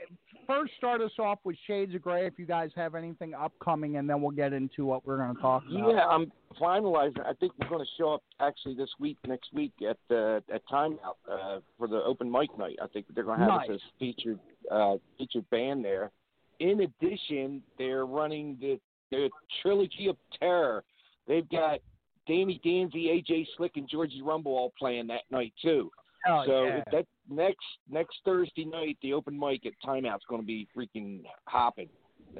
first 0.47 0.73
start 0.77 1.01
us 1.01 1.11
off 1.19 1.39
with 1.43 1.55
Shades 1.67 1.93
of 1.95 2.01
Grey. 2.01 2.25
If 2.25 2.33
you 2.37 2.45
guys 2.45 2.71
have 2.75 2.95
anything 2.95 3.33
upcoming, 3.33 3.97
and 3.97 4.09
then 4.09 4.21
we'll 4.21 4.31
get 4.31 4.53
into 4.53 4.85
what 4.85 5.05
we're 5.05 5.17
going 5.17 5.35
to 5.35 5.41
talk 5.41 5.63
about. 5.69 5.89
Yeah, 5.89 6.07
I'm 6.07 6.31
finalizing. 6.59 7.25
I 7.25 7.33
think 7.33 7.53
we're 7.59 7.69
going 7.69 7.85
to 7.85 7.91
show 7.97 8.13
up 8.13 8.23
actually 8.39 8.75
this 8.75 8.89
week, 8.99 9.17
next 9.27 9.53
week 9.53 9.73
at 9.87 9.97
the 10.09 10.43
at 10.53 10.61
Timeout 10.67 11.15
uh, 11.31 11.59
for 11.77 11.87
the 11.87 12.01
open 12.03 12.31
mic 12.31 12.57
night. 12.57 12.77
I 12.81 12.87
think 12.87 13.05
they're 13.13 13.23
going 13.23 13.39
to 13.39 13.45
have 13.45 13.61
nice. 13.61 13.69
us 13.69 13.75
as 13.75 13.81
featured 13.99 14.39
uh, 14.71 14.95
featured 15.17 15.49
band 15.49 15.85
there 15.85 16.11
in 16.59 16.81
addition, 16.81 17.61
they're 17.77 18.05
running 18.05 18.57
the 18.59 18.79
the 19.11 19.29
trilogy 19.61 20.07
of 20.07 20.17
terror. 20.39 20.83
They've 21.27 21.47
got 21.49 21.79
Damie 22.27 22.61
Danzy, 22.65 23.07
AJ 23.07 23.47
Slick, 23.57 23.73
and 23.75 23.89
Georgie 23.89 24.21
Rumble 24.21 24.53
all 24.53 24.73
playing 24.77 25.07
that 25.07 25.23
night 25.31 25.53
too. 25.61 25.91
Oh, 26.27 26.43
so 26.45 26.63
yeah. 26.65 26.83
that 26.91 27.05
next 27.29 27.65
next 27.89 28.17
Thursday 28.23 28.65
night, 28.65 28.97
the 29.01 29.13
open 29.13 29.37
mic 29.37 29.65
at 29.65 29.73
Timeout's 29.85 30.23
going 30.29 30.41
to 30.41 30.47
be 30.47 30.67
freaking 30.75 31.23
hopping. 31.47 31.89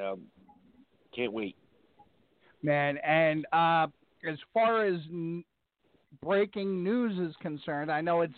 Um, 0.02 0.22
can't 1.14 1.34
wait, 1.34 1.56
man. 2.62 2.98
And 3.00 3.46
uh, 3.52 3.88
as 4.30 4.38
far 4.54 4.86
as 4.86 5.02
n- 5.10 5.44
breaking 6.24 6.84
news 6.84 7.20
is 7.20 7.36
concerned, 7.42 7.92
I 7.92 8.00
know 8.00 8.22
it's 8.22 8.34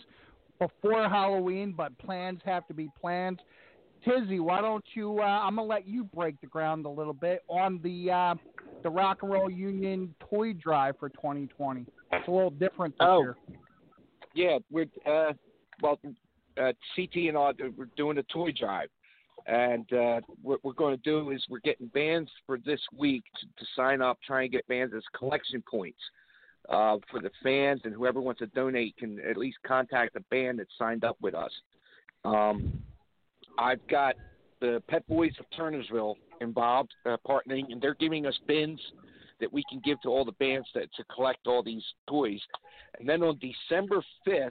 before 0.58 1.08
Halloween, 1.08 1.74
but 1.76 1.96
plans 1.98 2.40
have 2.44 2.66
to 2.66 2.74
be 2.74 2.88
planned. 3.00 3.40
Tizzy, 4.04 4.40
why 4.40 4.60
don't 4.60 4.84
you? 4.94 5.20
Uh, 5.20 5.22
I'm 5.22 5.56
gonna 5.56 5.68
let 5.68 5.86
you 5.86 6.04
break 6.04 6.40
the 6.40 6.46
ground 6.48 6.86
a 6.86 6.90
little 6.90 7.14
bit 7.14 7.42
on 7.48 7.80
the 7.82 8.10
uh, 8.10 8.34
the 8.86 8.90
Rock 8.90 9.24
and 9.24 9.32
Roll 9.32 9.50
Union 9.50 10.14
toy 10.20 10.52
drive 10.52 10.94
for 11.00 11.08
2020. 11.08 11.86
It's 12.12 12.28
a 12.28 12.30
little 12.30 12.50
different 12.50 12.94
this 12.94 13.04
oh, 13.08 13.20
year. 13.20 13.36
Yeah, 14.32 14.58
we're 14.70 14.86
uh, 15.04 15.32
well, 15.82 15.98
uh, 16.56 16.72
CT 16.94 17.16
and 17.16 17.36
I 17.36 17.50
we're 17.76 17.88
doing 17.96 18.18
a 18.18 18.22
toy 18.24 18.52
drive, 18.52 18.88
and 19.46 19.92
uh, 19.92 20.20
what 20.40 20.60
we're 20.62 20.72
going 20.72 20.96
to 20.96 21.02
do 21.02 21.32
is 21.32 21.44
we're 21.50 21.58
getting 21.58 21.88
bands 21.88 22.30
for 22.46 22.58
this 22.64 22.78
week 22.96 23.24
to, 23.40 23.46
to 23.46 23.70
sign 23.74 24.00
up, 24.00 24.18
try 24.24 24.42
and 24.42 24.52
get 24.52 24.64
bands 24.68 24.94
as 24.96 25.02
collection 25.18 25.64
points. 25.68 25.98
Uh, 26.68 26.96
for 27.12 27.20
the 27.20 27.30
fans 27.44 27.80
and 27.84 27.94
whoever 27.94 28.20
wants 28.20 28.40
to 28.40 28.46
donate 28.48 28.96
can 28.96 29.20
at 29.20 29.36
least 29.36 29.56
contact 29.64 30.14
the 30.14 30.20
band 30.32 30.58
that 30.58 30.66
signed 30.76 31.04
up 31.04 31.16
with 31.22 31.32
us. 31.32 31.52
Um, 32.24 32.82
I've 33.56 33.86
got 33.86 34.16
the 34.60 34.82
Pep 34.88 35.06
Boys 35.06 35.32
of 35.38 35.46
Turnersville 35.58 36.14
involved, 36.40 36.92
uh, 37.04 37.16
partnering, 37.26 37.64
and 37.70 37.80
they're 37.80 37.94
giving 37.94 38.26
us 38.26 38.38
bins 38.46 38.80
that 39.40 39.52
we 39.52 39.62
can 39.68 39.80
give 39.84 40.00
to 40.02 40.08
all 40.08 40.24
the 40.24 40.32
bands 40.32 40.66
that 40.74 40.92
to 40.94 41.04
collect 41.14 41.46
all 41.46 41.62
these 41.62 41.84
toys. 42.08 42.40
And 42.98 43.08
then 43.08 43.22
on 43.22 43.38
December 43.38 44.02
5th, 44.26 44.50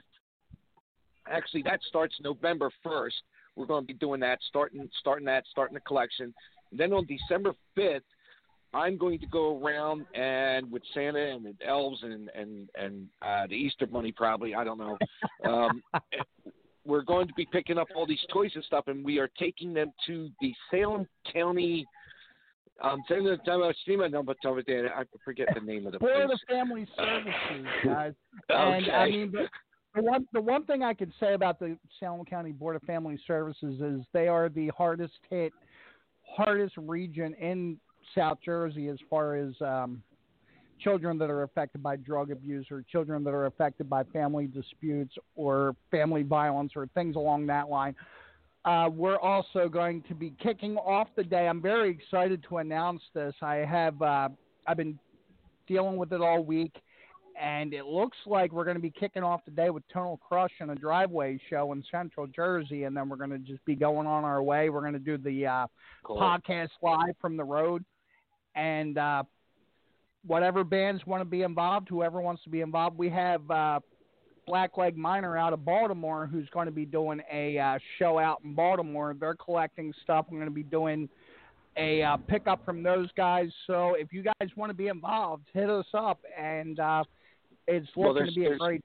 actually 1.30 1.64
that 1.64 1.80
starts 1.88 2.16
November 2.22 2.70
1st. 2.86 3.14
We're 3.56 3.66
going 3.66 3.84
to 3.84 3.88
be 3.88 3.94
doing 3.94 4.20
that, 4.20 4.40
starting 4.48 4.88
starting 5.00 5.26
that, 5.26 5.46
starting 5.50 5.74
the 5.74 5.80
collection. 5.82 6.34
And 6.72 6.80
then 6.80 6.94
on 6.94 7.08
December 7.08 7.54
5th, 7.78 8.02
I'm 8.74 8.98
going 8.98 9.20
to 9.20 9.28
go 9.28 9.64
around 9.64 10.06
and 10.14 10.70
with 10.70 10.84
Santa 10.94 11.34
and 11.34 11.46
the 11.46 11.66
elves 11.66 12.04
and 12.04 12.30
and 12.36 12.70
and 12.76 13.08
uh, 13.22 13.48
the 13.48 13.56
Easter 13.56 13.88
Bunny 13.88 14.12
probably 14.12 14.54
I 14.54 14.64
don't 14.64 14.78
know. 14.78 14.98
Um, 15.46 15.82
we're 16.86 17.02
going 17.04 17.28
to 17.28 17.34
be 17.34 17.48
picking 17.52 17.78
up 17.78 17.88
all 17.96 18.06
these 18.06 18.24
toys 18.32 18.52
and 18.56 18.64
stuff, 18.64 18.88
and 18.88 19.04
we 19.04 19.18
are 19.20 19.30
taking 19.40 19.74
them 19.74 19.92
to 20.08 20.30
the 20.40 20.54
Salem 20.72 21.08
County. 21.32 21.86
Um, 22.82 23.02
I 23.10 25.04
forget 25.24 25.48
the 25.54 25.62
name 25.62 25.86
of 25.88 25.94
the 25.94 26.00
Board 26.00 26.30
of 26.32 26.40
Family 26.50 26.88
Services, 26.96 27.68
guys. 27.86 28.14
okay. 28.52 28.78
And 28.78 28.92
I 28.92 29.10
mean, 29.10 29.32
the, 29.32 29.48
the 29.96 30.02
one 30.02 30.28
the 30.34 30.42
one 30.42 30.66
thing 30.66 30.84
I 30.84 30.94
can 30.94 31.14
say 31.20 31.34
about 31.34 31.58
the 31.58 31.78
Salem 32.00 32.26
County 32.26 32.52
Board 32.52 32.76
of 32.76 32.82
Family 32.84 33.18
Services 33.26 33.82
is 33.82 34.02
they 34.14 34.28
are 34.28 34.50
the 34.50 34.68
hardest 34.78 35.14
hit, 35.30 35.54
hardest 36.24 36.76
region 36.78 37.34
in 37.36 37.78
South 38.14 38.40
Jersey 38.44 38.90
as 38.90 38.98
far 39.10 39.36
as 39.36 39.54
um, 39.62 40.04
children 40.80 41.18
that 41.18 41.30
are 41.30 41.44
affected 41.44 41.82
by 41.82 41.96
drug 41.96 42.32
abuse 42.32 42.68
or 42.72 42.84
children 42.92 43.24
that 43.24 43.34
are 43.34 43.46
affected 43.46 43.90
by 43.90 44.04
family 44.06 44.48
disputes 44.48 45.16
or 45.36 45.76
family 45.92 46.24
violence 46.24 46.74
or 46.76 46.88
things 46.94 47.16
along 47.16 47.46
that 47.48 47.70
line. 47.70 47.96
Uh, 48.66 48.90
we're 48.92 49.20
also 49.20 49.70
going 49.70 50.02
to 50.04 50.16
be 50.16 50.34
kicking 50.42 50.76
off 50.78 51.08
the 51.16 51.24
day. 51.24 51.48
I'm 51.48 51.62
very 51.62 51.90
excited 51.90 52.44
to 52.50 52.58
announce 52.58 53.02
this. 53.14 53.34
I 53.42 53.58
have 53.58 54.02
uh, 54.02 54.30
I've 54.66 54.78
been 54.78 54.98
dealing 55.68 55.98
with 55.98 56.12
it 56.14 56.22
all 56.22 56.44
week, 56.44 56.76
and 57.40 57.74
it 57.76 57.86
looks 57.86 58.18
like 58.26 58.52
we're 58.52 58.64
going 58.64 58.78
to 58.78 58.82
be 58.82 58.90
kicking 58.90 59.22
off 59.22 59.42
the 59.46 59.52
day 59.52 59.70
with 59.70 59.84
Tonal 59.94 60.18
Crush 60.18 60.52
and 60.62 60.72
a 60.72 60.76
driveway 60.76 61.40
show 61.48 61.74
in 61.74 61.84
Central 61.92 62.26
Jersey, 62.26 62.84
and 62.86 62.98
then 62.98 63.08
we're 63.08 63.18
going 63.18 63.30
to 63.30 63.38
just 63.38 63.64
be 63.66 63.76
going 63.76 64.08
on 64.08 64.24
our 64.24 64.42
way. 64.42 64.70
We're 64.72 64.82
going 64.82 64.94
to 64.94 65.00
do 65.00 65.18
the 65.18 65.46
uh, 65.46 65.68
Cool. 66.04 66.18
podcast 66.18 66.70
live 66.82 67.16
from 67.22 67.38
the 67.38 67.44
road, 67.44 67.86
and 68.56 68.98
uh, 68.98 69.24
whatever 70.28 70.64
bands 70.64 71.06
want 71.06 71.22
to 71.22 71.26
be 71.26 71.42
involved, 71.44 71.90
whoever 71.90 72.22
wants 72.22 72.44
to 72.44 72.50
be 72.50 72.62
involved. 72.62 72.98
We 72.98 73.10
have 73.10 73.50
uh, 73.50 73.80
Blackleg 74.48 74.96
Miner 74.96 75.38
out 75.38 75.54
of 75.54 75.66
Baltimore 75.66 76.28
who's 76.28 76.50
going 76.50 76.66
to 76.68 76.72
be 76.72 76.86
doing 76.86 77.22
a 77.32 77.58
uh, 77.58 77.80
show 78.00 78.20
out 78.20 78.42
in 78.44 78.54
Baltimore. 78.54 79.16
They're 79.20 79.36
collecting 79.36 79.94
stuff. 80.04 80.26
We're 80.30 80.38
going 80.38 80.50
to 80.50 80.56
be 80.56 80.64
doing 80.64 81.10
a 81.78 82.02
uh, 82.04 82.18
pickup 82.18 82.64
from 82.64 82.84
those 82.84 83.10
guys. 83.18 83.50
So 83.68 83.96
if 83.98 84.14
you 84.14 84.24
guys 84.24 84.50
want 84.56 84.70
to 84.70 84.76
be 84.76 84.88
involved, 84.88 85.44
hit 85.54 85.70
us 85.70 85.88
up, 85.94 86.20
and 86.40 86.80
uh, 86.80 87.04
it's 87.68 87.88
Well, 87.96 88.14
looking 88.14 88.22
there's- 88.26 88.34
to 88.36 88.40
be 88.40 88.46
a 88.48 88.58
great. 88.58 88.82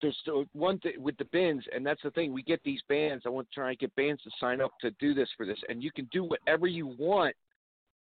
There's 0.00 0.18
one 0.52 0.80
thing 0.80 0.94
with 0.98 1.16
the 1.18 1.26
bins, 1.26 1.62
and 1.72 1.86
that's 1.86 2.02
the 2.02 2.10
thing. 2.10 2.32
We 2.32 2.42
get 2.42 2.60
these 2.64 2.80
bands. 2.88 3.22
I 3.24 3.28
want 3.28 3.48
to 3.48 3.54
try 3.54 3.68
and 3.70 3.78
get 3.78 3.94
bands 3.94 4.20
to 4.24 4.30
sign 4.40 4.60
up 4.60 4.72
to 4.80 4.90
do 4.98 5.14
this 5.14 5.28
for 5.36 5.46
this, 5.46 5.58
and 5.68 5.80
you 5.80 5.92
can 5.92 6.08
do 6.10 6.24
whatever 6.24 6.66
you 6.66 6.88
want 6.98 7.36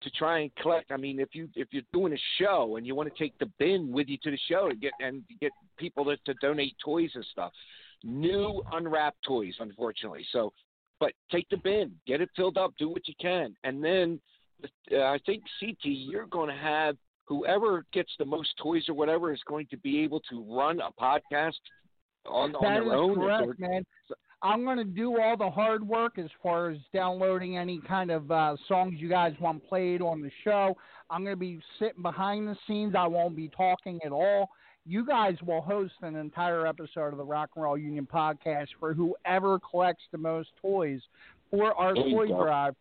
to 0.01 0.09
try 0.11 0.39
and 0.39 0.55
collect. 0.55 0.91
I 0.91 0.97
mean, 0.97 1.19
if 1.19 1.29
you 1.33 1.49
if 1.55 1.67
you're 1.71 1.83
doing 1.93 2.13
a 2.13 2.21
show 2.39 2.77
and 2.77 2.85
you 2.85 2.95
want 2.95 3.13
to 3.13 3.23
take 3.23 3.37
the 3.39 3.51
bin 3.59 3.91
with 3.91 4.07
you 4.07 4.17
to 4.23 4.31
the 4.31 4.39
show 4.49 4.69
and 4.69 4.79
get 4.79 4.93
and 4.99 5.23
get 5.41 5.51
people 5.77 6.05
to, 6.05 6.17
to 6.25 6.33
donate 6.41 6.75
toys 6.83 7.11
and 7.15 7.25
stuff, 7.31 7.51
new 8.03 8.61
unwrapped 8.73 9.21
toys, 9.23 9.53
unfortunately. 9.59 10.25
So, 10.31 10.53
but 10.99 11.13
take 11.31 11.47
the 11.49 11.57
bin, 11.57 11.91
get 12.07 12.21
it 12.21 12.29
filled 12.35 12.57
up, 12.57 12.73
do 12.77 12.89
what 12.89 13.07
you 13.07 13.13
can, 13.19 13.55
and 13.63 13.83
then 13.83 14.19
uh, 14.91 15.03
I 15.03 15.19
think 15.25 15.43
CT, 15.59 15.77
you're 15.83 16.27
going 16.27 16.49
to 16.49 16.61
have 16.61 16.95
whoever 17.25 17.85
gets 17.91 18.11
the 18.19 18.25
most 18.25 18.49
toys 18.61 18.83
or 18.87 18.93
whatever 18.93 19.33
is 19.33 19.41
going 19.47 19.67
to 19.71 19.77
be 19.77 19.99
able 19.99 20.21
to 20.29 20.45
run 20.55 20.79
a 20.79 20.91
podcast 21.01 21.53
on, 22.25 22.55
on 22.55 22.73
their 22.73 22.93
own. 22.93 23.15
correct, 23.15 23.59
man. 23.59 23.85
I'm 24.45 24.63
going 24.63 24.77
to 24.77 24.83
do 24.83 25.19
all 25.19 25.35
the 25.35 25.49
hard 25.49 25.87
work 25.87 26.19
as 26.19 26.29
far 26.43 26.69
as 26.69 26.77
downloading 26.93 27.57
any 27.57 27.81
kind 27.87 28.11
of 28.11 28.29
uh, 28.29 28.55
songs 28.67 28.93
you 28.99 29.09
guys 29.09 29.33
want 29.41 29.67
played 29.67 30.03
on 30.03 30.21
the 30.21 30.29
show. 30.43 30.77
I'm 31.09 31.23
going 31.23 31.35
to 31.35 31.39
be 31.39 31.59
sitting 31.79 32.03
behind 32.03 32.47
the 32.47 32.55
scenes. 32.67 32.93
I 32.95 33.07
won't 33.07 33.35
be 33.35 33.49
talking 33.49 33.99
at 34.05 34.11
all. 34.11 34.51
You 34.85 35.03
guys 35.03 35.33
will 35.43 35.61
host 35.61 35.93
an 36.03 36.15
entire 36.15 36.67
episode 36.67 37.07
of 37.07 37.17
the 37.17 37.23
Rock 37.23 37.49
and 37.55 37.63
Roll 37.63 37.75
Union 37.75 38.05
podcast 38.05 38.67
for 38.79 38.93
whoever 38.93 39.57
collects 39.57 40.03
the 40.11 40.19
most 40.19 40.49
toys 40.61 41.01
for 41.49 41.73
our 41.73 41.95
toy 41.95 42.27
go. 42.27 42.43
drive. 42.43 42.75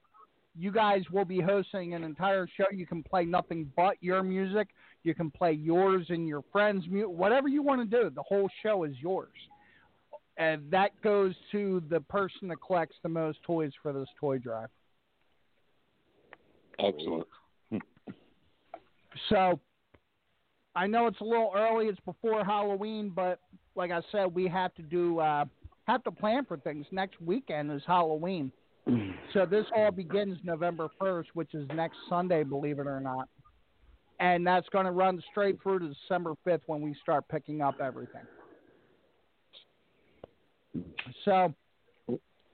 You 0.59 0.71
guys 0.71 1.01
will 1.11 1.25
be 1.25 1.41
hosting 1.41 1.95
an 1.95 2.05
entire 2.05 2.47
show. 2.59 2.67
You 2.75 2.87
can 2.87 3.03
play 3.03 3.25
nothing 3.25 3.73
but 3.75 3.97
your 4.03 4.23
music. 4.23 4.69
You 5.03 5.15
can 5.15 5.31
play 5.31 5.53
yours 5.53 6.05
and 6.11 6.29
your 6.29 6.45
friends' 6.53 6.85
music, 6.91 7.09
whatever 7.09 7.49
you 7.49 7.63
want 7.63 7.91
to 7.91 8.03
do. 8.03 8.11
The 8.11 8.23
whole 8.23 8.51
show 8.63 8.85
is 8.85 8.93
yours 9.01 9.33
and 10.37 10.71
that 10.71 10.91
goes 11.03 11.35
to 11.53 11.83
the 11.89 12.01
person 12.01 12.49
that 12.49 12.57
collects 12.57 12.97
the 13.03 13.09
most 13.09 13.43
toys 13.43 13.73
for 13.83 13.93
this 13.93 14.09
toy 14.19 14.39
drive. 14.39 14.69
Excellent. 16.79 17.27
So 19.29 19.61
I 20.75 20.87
know 20.87 21.07
it's 21.07 21.21
a 21.21 21.25
little 21.25 21.53
early; 21.55 21.87
it's 21.87 22.01
before 22.01 22.45
Halloween, 22.45 23.13
but 23.15 23.39
like 23.77 23.93
I 23.93 24.01
said, 24.11 24.35
we 24.35 24.49
have 24.49 24.75
to 24.75 24.83
do 24.83 25.21
uh, 25.21 25.45
have 25.87 26.03
to 26.05 26.11
plan 26.11 26.45
for 26.45 26.57
things. 26.57 26.87
Next 26.91 27.21
weekend 27.21 27.71
is 27.71 27.83
Halloween, 27.87 28.51
so 29.33 29.47
this 29.47 29.67
all 29.77 29.93
begins 29.93 30.39
November 30.43 30.89
first, 30.99 31.31
which 31.35 31.55
is 31.55 31.69
next 31.75 31.97
Sunday, 32.09 32.43
believe 32.43 32.81
it 32.81 32.89
or 32.89 33.01
not, 33.01 33.29
and 34.19 34.45
that's 34.45 34.69
going 34.71 34.87
to 34.87 34.91
run 34.93 35.23
straight 35.31 35.63
through 35.63 35.79
to 35.79 35.89
December 35.89 36.35
fifth 36.45 36.63
when 36.67 36.81
we 36.81 36.95
start 37.03 37.25
picking 37.29 37.61
up 37.63 37.81
everything. 37.81 38.23
So, 41.25 41.55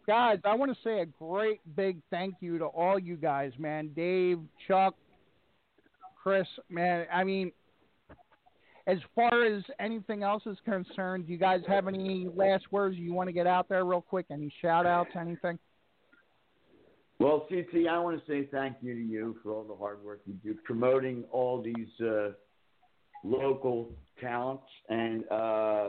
guys, 0.06 0.38
I 0.44 0.54
want 0.54 0.70
to 0.72 0.78
say 0.82 1.00
a 1.00 1.06
great 1.06 1.60
big 1.76 1.98
thank 2.10 2.34
you 2.40 2.58
to 2.58 2.66
all 2.66 2.98
you 2.98 3.16
guys, 3.16 3.52
man. 3.58 3.90
Dave, 3.94 4.40
Chuck, 4.66 4.94
Chris, 6.22 6.46
man. 6.68 7.06
I 7.12 7.24
mean, 7.24 7.52
as 8.86 8.98
far 9.14 9.44
as 9.44 9.62
anything 9.78 10.22
else 10.22 10.42
is 10.46 10.58
concerned, 10.64 11.26
do 11.26 11.32
you 11.32 11.38
guys 11.38 11.60
have 11.68 11.86
any 11.86 12.28
last 12.34 12.64
words 12.72 12.96
you 12.96 13.12
want 13.12 13.28
to 13.28 13.32
get 13.32 13.46
out 13.46 13.68
there 13.68 13.84
real 13.84 14.00
quick? 14.00 14.26
Any 14.30 14.52
shout 14.60 14.86
outs, 14.86 15.10
anything? 15.18 15.58
Well, 17.20 17.46
CT, 17.48 17.86
I 17.88 17.98
want 17.98 18.18
to 18.18 18.30
say 18.30 18.48
thank 18.50 18.76
you 18.80 18.94
to 18.94 19.00
you 19.00 19.36
for 19.42 19.52
all 19.52 19.64
the 19.64 19.76
hard 19.76 20.02
work 20.02 20.22
you 20.26 20.32
do 20.42 20.58
promoting 20.64 21.24
all 21.30 21.62
these 21.62 21.88
uh, 22.00 22.30
local 23.22 23.90
talents, 24.18 24.64
and 24.88 25.24
uh, 25.30 25.88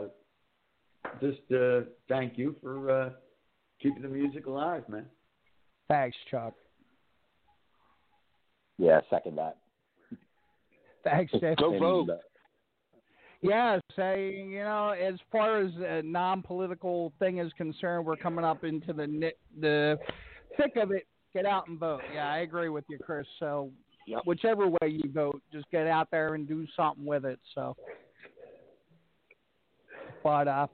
just 1.20 1.40
uh, 1.54 1.80
thank 2.08 2.36
you 2.38 2.56
for 2.62 2.90
uh, 2.90 3.10
keeping 3.80 4.02
the 4.02 4.08
music 4.08 4.46
alive, 4.46 4.88
man. 4.88 5.06
Thanks, 5.88 6.16
Chuck. 6.30 6.54
Yeah, 8.78 9.00
second 9.10 9.36
that. 9.36 9.58
Thanks, 11.04 11.32
Dave. 11.40 11.56
Go 11.56 11.78
vote. 11.78 12.08
Yeah, 13.42 13.78
say 13.96 14.44
you 14.48 14.60
know, 14.60 14.90
as 14.90 15.14
far 15.32 15.60
as 15.60 15.72
a 15.84 16.02
non-political 16.02 17.12
thing 17.18 17.38
is 17.38 17.52
concerned, 17.54 18.06
we're 18.06 18.16
coming 18.16 18.44
up 18.44 18.62
into 18.64 18.92
the 18.92 19.32
the 19.60 19.98
thick 20.56 20.76
of 20.76 20.92
it. 20.92 21.06
Get 21.34 21.46
out 21.46 21.66
and 21.66 21.78
vote. 21.78 22.02
Yeah, 22.14 22.28
I 22.28 22.38
agree 22.38 22.68
with 22.68 22.84
you, 22.88 22.98
Chris. 22.98 23.26
So, 23.40 23.70
whichever 24.26 24.68
way 24.68 24.88
you 24.88 25.10
vote, 25.12 25.42
just 25.52 25.68
get 25.70 25.86
out 25.86 26.08
there 26.10 26.34
and 26.34 26.46
do 26.46 26.66
something 26.76 27.04
with 27.04 27.24
it. 27.24 27.40
So, 27.54 27.74
but 30.22 30.46
uh, 30.46 30.66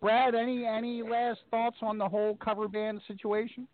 Brad, 0.00 0.34
any 0.34 0.64
any 0.64 1.02
last 1.02 1.40
thoughts 1.50 1.76
on 1.82 1.98
the 1.98 2.08
whole 2.08 2.36
cover 2.36 2.68
band 2.68 3.00
situation? 3.08 3.66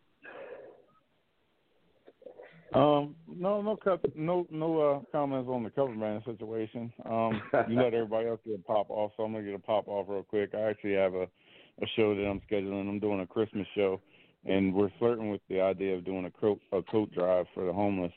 Um, 2.75 3.15
no, 3.29 3.63
no, 3.63 3.79
no, 4.17 4.47
no 4.51 4.81
uh, 4.81 5.01
comments 5.13 5.49
on 5.49 5.63
the 5.63 5.71
cover 5.71 5.95
band 5.95 6.23
situation. 6.25 6.93
Um, 7.09 7.41
you 7.69 7.77
let 7.77 7.95
everybody 7.95 8.27
else 8.27 8.41
get 8.45 8.59
a 8.59 8.63
pop 8.63 8.91
off, 8.91 9.13
so 9.17 9.23
I'm 9.23 9.33
gonna 9.33 9.45
get 9.45 9.55
a 9.55 9.61
pop 9.61 9.87
off 9.87 10.07
real 10.09 10.25
quick. 10.25 10.51
I 10.55 10.63
actually 10.71 10.95
have 10.95 11.15
a, 11.15 11.23
a 11.23 11.87
show 11.95 12.17
that 12.17 12.27
I'm 12.27 12.41
scheduling. 12.51 12.89
I'm 12.89 12.99
doing 12.99 13.21
a 13.21 13.27
Christmas 13.27 13.67
show, 13.77 14.01
and 14.45 14.75
we're 14.75 14.91
flirting 14.99 15.31
with 15.31 15.41
the 15.49 15.61
idea 15.61 15.95
of 15.95 16.05
doing 16.05 16.25
a 16.25 16.31
coat 16.33 16.61
a 16.73 16.83
coat 16.83 17.13
drive 17.13 17.47
for 17.55 17.65
the 17.65 17.73
homeless. 17.73 18.13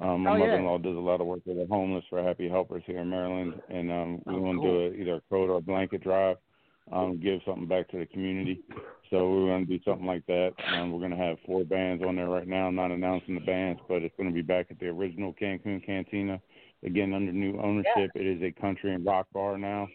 Um, 0.00 0.22
my 0.24 0.32
Oh, 0.34 0.38
mother-in-law 0.38 0.78
does 0.78 0.96
a 0.96 1.00
lot 1.00 1.20
of 1.20 1.26
work 1.26 1.40
with 1.46 1.56
the 1.56 1.66
homeless 1.66 2.04
for 2.10 2.22
Happy 2.22 2.48
Helpers 2.48 2.82
here 2.86 2.98
in 3.00 3.08
Maryland, 3.08 3.54
and 3.70 3.90
um, 3.90 4.22
we 4.26 4.34
Oh, 4.34 4.40
want 4.40 4.56
to 4.58 4.62
cool. 4.62 4.90
do 4.90 4.94
a, 4.96 5.00
either 5.00 5.14
a 5.16 5.20
coat 5.30 5.48
or 5.48 5.56
a 5.56 5.60
blanket 5.62 6.02
drive, 6.02 6.36
um, 6.92 7.18
give 7.18 7.40
something 7.46 7.66
back 7.66 7.88
to 7.88 7.98
the 7.98 8.06
community. 8.06 8.60
So 9.10 9.30
we're 9.30 9.46
going 9.46 9.66
to 9.66 9.78
do 9.78 9.82
something 9.84 10.06
like 10.06 10.26
that. 10.26 10.52
Um, 10.74 10.92
we're 10.92 10.98
going 10.98 11.12
to 11.12 11.16
have 11.16 11.38
four 11.46 11.64
bands 11.64 12.02
on 12.04 12.16
there 12.16 12.28
right 12.28 12.46
now. 12.46 12.66
I'm 12.66 12.74
not 12.74 12.90
announcing 12.90 13.34
the 13.34 13.40
bands, 13.40 13.80
but 13.88 14.02
it's 14.02 14.14
going 14.16 14.28
to 14.28 14.34
be 14.34 14.42
back 14.42 14.66
at 14.70 14.78
the 14.78 14.88
original 14.88 15.32
Cancun 15.40 15.84
Cantina, 15.84 16.40
again 16.84 17.14
under 17.14 17.32
new 17.32 17.58
ownership. 17.60 18.10
It 18.14 18.26
is 18.26 18.42
a 18.42 18.52
country 18.60 18.94
and 18.94 19.06
rock 19.06 19.28
bar 19.32 19.56
now. 19.56 19.88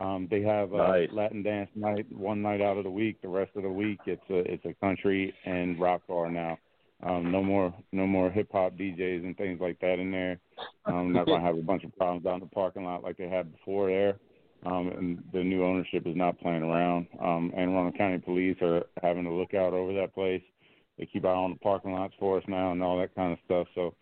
Um, 0.00 0.28
they 0.30 0.42
have 0.42 0.72
a 0.74 0.76
Nice. 0.76 1.08
Latin 1.12 1.42
dance 1.42 1.70
night 1.74 2.06
one 2.12 2.40
night 2.42 2.60
out 2.60 2.76
of 2.76 2.84
the 2.84 2.90
week. 2.90 3.20
The 3.22 3.28
rest 3.28 3.50
of 3.56 3.64
the 3.64 3.68
week, 3.70 3.98
it's 4.06 4.22
a 4.30 4.36
it's 4.52 4.64
a 4.64 4.74
country 4.74 5.34
and 5.44 5.76
rock 5.80 6.02
bar 6.06 6.30
now. 6.30 6.56
Um, 7.02 7.30
no 7.30 7.42
more 7.42 7.72
no 7.92 8.06
more 8.06 8.30
hip 8.30 8.48
hop 8.50 8.74
DJs 8.74 9.24
and 9.24 9.36
things 9.36 9.60
like 9.60 9.78
that 9.80 9.98
in 9.98 10.10
there. 10.10 10.40
Um, 10.84 11.12
not 11.12 11.26
gonna 11.26 11.44
have 11.44 11.56
a 11.56 11.62
bunch 11.62 11.84
of 11.84 11.96
problems 11.96 12.26
out 12.26 12.34
in 12.34 12.40
the 12.40 12.46
parking 12.46 12.84
lot 12.84 13.04
like 13.04 13.16
they 13.16 13.28
had 13.28 13.52
before 13.52 13.88
there. 13.88 14.18
Um, 14.66 14.88
and 14.88 15.24
the 15.32 15.44
new 15.44 15.64
ownership 15.64 16.04
is 16.06 16.16
not 16.16 16.40
playing 16.40 16.64
around. 16.64 17.06
Um, 17.20 17.52
Anne 17.56 17.68
Arundel 17.68 17.96
County 17.96 18.18
Police 18.18 18.56
are 18.60 18.84
having 19.00 19.26
a 19.26 19.32
lookout 19.32 19.72
over 19.72 19.94
that 19.94 20.12
place. 20.12 20.42
They 20.98 21.06
keep 21.06 21.24
eye 21.24 21.28
on 21.28 21.52
the 21.52 21.58
parking 21.60 21.92
lots 21.92 22.14
for 22.18 22.38
us 22.38 22.44
now 22.48 22.72
and 22.72 22.82
all 22.82 22.98
that 22.98 23.14
kind 23.14 23.32
of 23.32 23.38
stuff. 23.44 23.68
So 23.76 23.94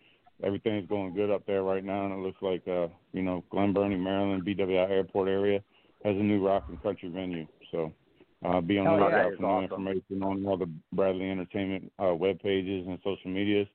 everything's 0.43 0.89
going 0.89 1.13
good 1.13 1.29
up 1.29 1.45
there 1.45 1.61
right 1.61 1.83
now, 1.83 2.05
and 2.05 2.13
it 2.13 2.25
looks 2.25 2.41
like 2.41 2.67
uh, 2.67 2.87
you 3.13 3.21
know 3.21 3.43
Glen 3.51 3.73
Burnie, 3.73 3.97
Maryland, 3.97 4.43
BWI 4.43 4.89
Airport 4.89 5.27
area 5.27 5.61
has 6.03 6.15
a 6.15 6.19
new 6.19 6.45
rock 6.45 6.65
and 6.69 6.81
country 6.81 7.09
venue. 7.09 7.45
So 7.71 7.93
uh, 8.45 8.61
be 8.61 8.77
on 8.77 8.85
the 8.85 8.91
Hell 8.91 8.99
yeah, 8.99 9.05
lookout 9.05 9.11
that 9.11 9.31
is 9.31 9.35
for 9.37 9.41
more 9.41 9.51
awesome. 9.63 9.63
information 9.87 10.23
on 10.23 10.45
all 10.45 10.57
the 10.57 10.69
Brad 10.93 11.15
Lee 11.15 11.29
Entertainment 11.29 11.91
uh, 12.03 12.13
web 12.13 12.39
pages 12.39 12.85
and 12.87 12.97
social 13.03 13.31
medias. 13.31 13.67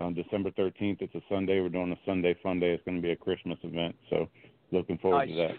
Um, 0.00 0.14
December 0.14 0.50
13th, 0.52 1.00
it's 1.00 1.14
a 1.14 1.22
Sunday. 1.28 1.60
We're 1.60 1.70
doing 1.70 1.92
a 1.92 1.98
Sunday 2.04 2.36
fun 2.42 2.60
day. 2.60 2.72
It's 2.72 2.84
going 2.84 2.96
to 2.96 3.02
be 3.02 3.12
a 3.12 3.16
Christmas 3.16 3.58
event. 3.62 3.94
So 4.10 4.28
looking 4.72 4.98
forward 4.98 5.26
to 5.28 5.34
that. 5.34 5.56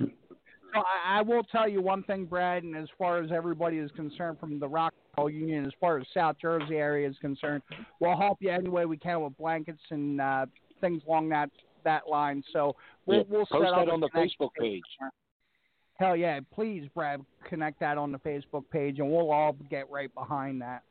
So 0.74 0.82
I, 0.82 1.20
I 1.20 1.22
will 1.22 1.44
tell 1.44 1.68
you 1.68 1.82
one 1.82 2.04
thing, 2.04 2.26
Brad, 2.26 2.64
and 2.64 2.76
as 2.76 2.90
far 3.00 3.24
as 3.24 3.32
everybody 3.32 3.78
is 3.78 3.90
concerned 3.96 4.38
from 4.40 4.60
the 4.60 4.68
Rock 4.68 4.94
and 5.16 5.24
Roll 5.24 5.30
Union, 5.30 5.66
as 5.66 5.72
far 5.80 5.98
as 5.98 6.06
South 6.14 6.36
Jersey 6.40 6.76
area 6.76 7.10
is 7.10 7.16
concerned, 7.20 7.64
we'll 8.00 8.18
help 8.18 8.38
you 8.42 8.50
any 8.52 8.70
way 8.70 8.86
we 8.86 8.98
can 8.98 9.22
with 9.22 9.36
blankets 9.38 9.82
and 9.90 10.20
uh, 10.22 10.46
things 10.82 11.02
along 11.08 11.30
that 11.30 11.50
that 11.84 12.08
line. 12.10 12.44
So 12.52 12.76
we'll, 13.06 13.20
Yeah, 13.20 13.24
we'll 13.30 13.46
post 13.46 13.64
set 13.64 13.72
that 13.72 13.88
a 13.88 13.92
on 13.92 14.02
the 14.02 14.10
connection. 14.10 14.38
Facebook 14.40 14.50
page. 14.60 14.82
Hell 16.00 16.16
yeah, 16.16 16.40
please, 16.54 16.88
Brad, 16.94 17.26
connect 17.50 17.80
that 17.80 17.98
on 17.98 18.12
the 18.12 18.20
Facebook 18.20 18.64
page, 18.72 19.00
and 19.00 19.10
we'll 19.10 19.32
all 19.32 19.56
get 19.70 19.90
right 19.90 20.14
behind 20.14 20.62
that. 20.62 20.84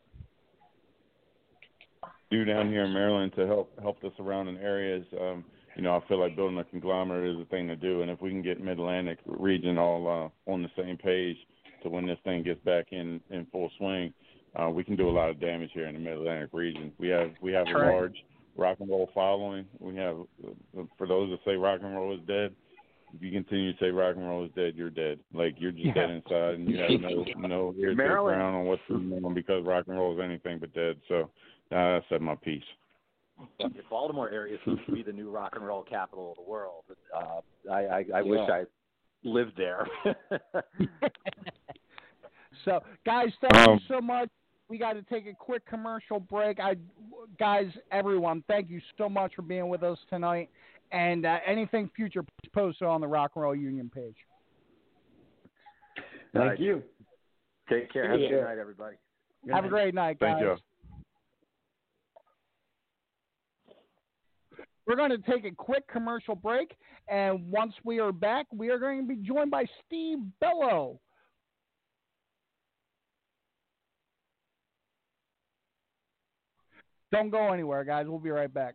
do 2.31 2.45
down 2.45 2.69
here 2.69 2.85
in 2.85 2.93
Maryland 2.93 3.33
to 3.37 3.47
help 3.47 3.71
help 3.81 4.01
the 4.01 4.11
surrounding 4.17 4.57
areas. 4.57 5.07
Um, 5.21 5.45
you 5.77 5.83
know, 5.83 5.95
I 5.97 6.09
feel 6.09 6.19
like 6.19 6.35
building 6.35 6.59
a 6.59 6.65
conglomerate 6.65 7.31
is 7.31 7.39
the 7.39 7.45
thing 7.51 7.69
to 7.69 7.77
do, 7.77 8.03
and 8.03 8.11
if 8.11 8.21
we 8.21 8.31
can 8.31 8.43
get 8.43 8.61
Mid 8.61 8.79
Atlantic 8.79 9.19
region 9.27 9.79
all 9.79 10.33
uh, 10.47 10.51
on 10.51 10.63
the 10.63 10.71
same 10.77 10.97
page 10.97 11.37
to 11.83 11.89
when 11.89 12.07
this 12.07 12.19
thing 12.25 12.43
gets 12.43 12.61
back 12.65 12.87
in 12.91 13.21
in 13.31 13.47
full 13.53 13.71
swing, 13.79 14.13
uh, 14.57 14.69
we 14.71 14.83
can 14.83 14.97
do 14.97 15.09
a 15.09 15.13
lot 15.13 15.31
of 15.31 15.41
damage 15.41 15.71
here 15.73 15.87
in 15.87 15.95
the 15.95 16.01
Mid 16.01 16.15
Atlantic 16.15 16.51
region. 16.53 16.91
We 16.99 17.09
have 17.09 17.31
we 17.41 17.53
have 17.53 17.67
That's 17.67 17.77
a 17.77 17.81
right. 17.81 17.93
large 17.93 18.17
rock 18.57 18.79
and 18.81 18.89
roll 18.89 19.09
following. 19.15 19.67
We 19.79 19.95
have 19.97 20.17
uh, 20.45 20.83
for 20.99 21.07
those 21.07 21.31
that 21.31 21.39
say 21.49 21.55
rock 21.57 21.81
and 21.85 21.95
roll 21.95 22.13
is 22.13 22.21
dead. 22.27 22.57
If 23.15 23.23
you 23.23 23.31
continue 23.31 23.73
to 23.73 23.79
say 23.79 23.91
rock 23.91 24.17
and 24.17 24.27
roll 24.27 24.45
is 24.45 24.51
dead, 24.57 24.75
you're 24.77 24.91
dead. 24.91 25.21
Like 25.33 25.55
you're 25.59 25.73
just 25.73 25.87
Yeah. 25.87 25.95
dead 25.95 26.11
inside, 26.11 26.55
and 26.55 26.69
you 26.69 26.79
have 26.79 27.01
no 27.01 27.25
no 27.39 27.75
ear 27.79 27.91
to 27.91 27.97
the 27.97 28.03
ground 28.03 28.57
on 28.57 28.65
what's 28.67 28.83
going 28.89 29.25
on 29.25 29.35
because 29.35 29.65
rock 29.65 29.85
and 29.89 29.97
roll 29.97 30.15
is 30.15 30.21
anything 30.23 30.59
but 30.59 30.73
dead. 30.75 31.01
So 31.09 31.31
uh, 31.73 31.77
I 31.77 32.01
said 32.09 32.21
my 32.21 32.35
piece. 32.35 32.65
The 33.59 33.71
Baltimore 33.91 34.31
area 34.31 34.59
seems 34.65 34.81
to 34.87 34.93
be 34.93 35.03
the 35.03 35.13
new 35.13 35.31
rock 35.31 35.53
and 35.57 35.67
roll 35.67 35.83
capital 35.83 36.31
of 36.31 36.37
the 36.37 36.51
world. 36.51 36.85
Uh, 37.15 37.41
I, 37.71 37.87
I, 37.87 38.05
I 38.17 38.23
wish 38.23 38.41
I 38.41 38.65
lived 39.25 39.53
there. 39.57 39.87
So, 42.65 42.83
guys, 43.05 43.29
thank 43.41 43.69
Um, 43.69 43.75
you 43.75 43.81
so 43.89 44.01
much. 44.01 44.29
We 44.69 44.79
got 44.79 44.95
to 44.95 45.03
take 45.03 45.27
a 45.27 45.35
quick 45.35 45.65
commercial 45.67 46.19
break. 46.19 46.59
I, 46.59 46.77
guys, 47.39 47.67
everyone, 47.93 48.43
thank 48.49 48.69
you 48.69 48.81
so 48.99 49.09
much 49.09 49.35
for 49.37 49.43
being 49.43 49.69
with 49.69 49.83
us 49.83 49.99
tonight. 50.11 50.51
And 50.93 51.26
uh, 51.26 51.39
anything 51.45 51.91
future, 51.97 52.22
please 52.22 52.51
post 52.53 52.78
it 52.80 52.87
on 52.87 53.01
the 53.01 53.09
Rock 53.09 53.32
and 53.34 53.43
Roll 53.43 53.55
Union 53.55 53.91
page. 53.93 54.16
Thank 56.32 56.51
Nice. 56.51 56.59
you. 56.61 56.82
Take 57.68 57.93
care. 57.93 58.11
Have 58.11 58.20
a 58.20 58.22
Yeah. 58.22 58.28
good 58.28 58.45
night, 58.45 58.59
everybody. 58.59 58.97
Have 59.51 59.64
a 59.64 59.68
great 59.68 59.95
night, 59.95 60.18
guys. 60.18 60.39
Thank 60.39 60.41
you. 60.43 60.57
We're 64.87 64.97
going 64.97 65.11
to 65.11 65.18
take 65.18 65.45
a 65.45 65.51
quick 65.51 65.87
commercial 65.89 66.37
break, 66.37 66.76
and 67.09 67.51
once 67.51 67.74
we 67.82 67.99
are 67.99 68.12
back, 68.12 68.47
we 68.53 68.70
are 68.70 68.78
going 68.78 69.03
to 69.03 69.09
be 69.09 69.16
joined 69.16 69.51
by 69.51 69.66
Steve 69.84 70.18
Bello. 70.41 71.01
Don't 77.12 77.30
go 77.30 77.53
anywhere, 77.53 77.84
guys. 77.84 78.07
We'll 78.07 78.18
be 78.18 78.30
right 78.30 78.53
back. 78.53 78.74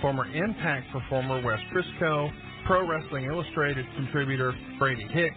former 0.00 0.26
Impact 0.32 0.86
performer 0.92 1.42
Wes 1.44 1.58
Briscoe, 1.72 2.30
Pro 2.66 2.88
Wrestling 2.88 3.24
Illustrated 3.24 3.86
contributor 3.96 4.54
Brady 4.78 5.06
Hicks, 5.12 5.36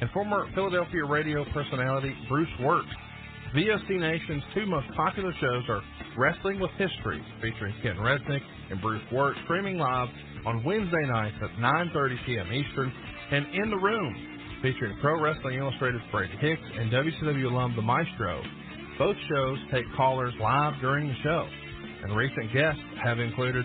and 0.00 0.10
former 0.10 0.48
Philadelphia 0.54 1.04
radio 1.04 1.44
personality 1.52 2.14
Bruce 2.28 2.48
Wirt. 2.60 2.86
VOC 3.54 3.98
Nation's 3.98 4.42
two 4.54 4.66
most 4.66 4.86
popular 4.96 5.32
shows 5.40 5.64
are 5.68 5.82
Wrestling 6.16 6.60
with 6.60 6.70
History, 6.78 7.22
featuring 7.42 7.74
Ken 7.82 7.96
Resnick 7.96 8.42
and 8.70 8.80
Bruce 8.80 9.02
Wirt, 9.12 9.36
streaming 9.44 9.76
live 9.78 10.08
on 10.46 10.64
Wednesday 10.64 11.06
nights 11.12 11.36
at 11.42 11.50
9.30 11.58 12.26
p.m. 12.26 12.52
Eastern, 12.52 12.92
and 13.32 13.46
In 13.54 13.70
the 13.70 13.76
Room, 13.76 14.38
featuring 14.62 14.96
Pro 15.00 15.20
Wrestling 15.20 15.58
Illustrated's 15.58 16.04
Brady 16.12 16.36
Hicks 16.40 16.62
and 16.78 16.92
WCW 16.92 17.50
alum 17.50 17.74
The 17.76 17.82
Maestro. 17.82 18.42
Both 18.98 19.16
shows 19.28 19.58
take 19.72 19.84
callers 19.96 20.34
live 20.40 20.74
during 20.80 21.08
the 21.08 21.14
show, 21.22 21.48
and 22.04 22.16
recent 22.16 22.52
guests 22.52 22.80
have 23.02 23.18
included 23.18 23.64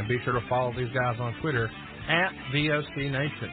And 0.00 0.08
be 0.08 0.16
sure 0.24 0.32
to 0.32 0.40
follow 0.48 0.72
these 0.72 0.88
guys 0.94 1.20
on 1.20 1.34
Twitter 1.42 1.66
at 2.08 2.32
VOC 2.54 2.96
Nation. 3.12 3.52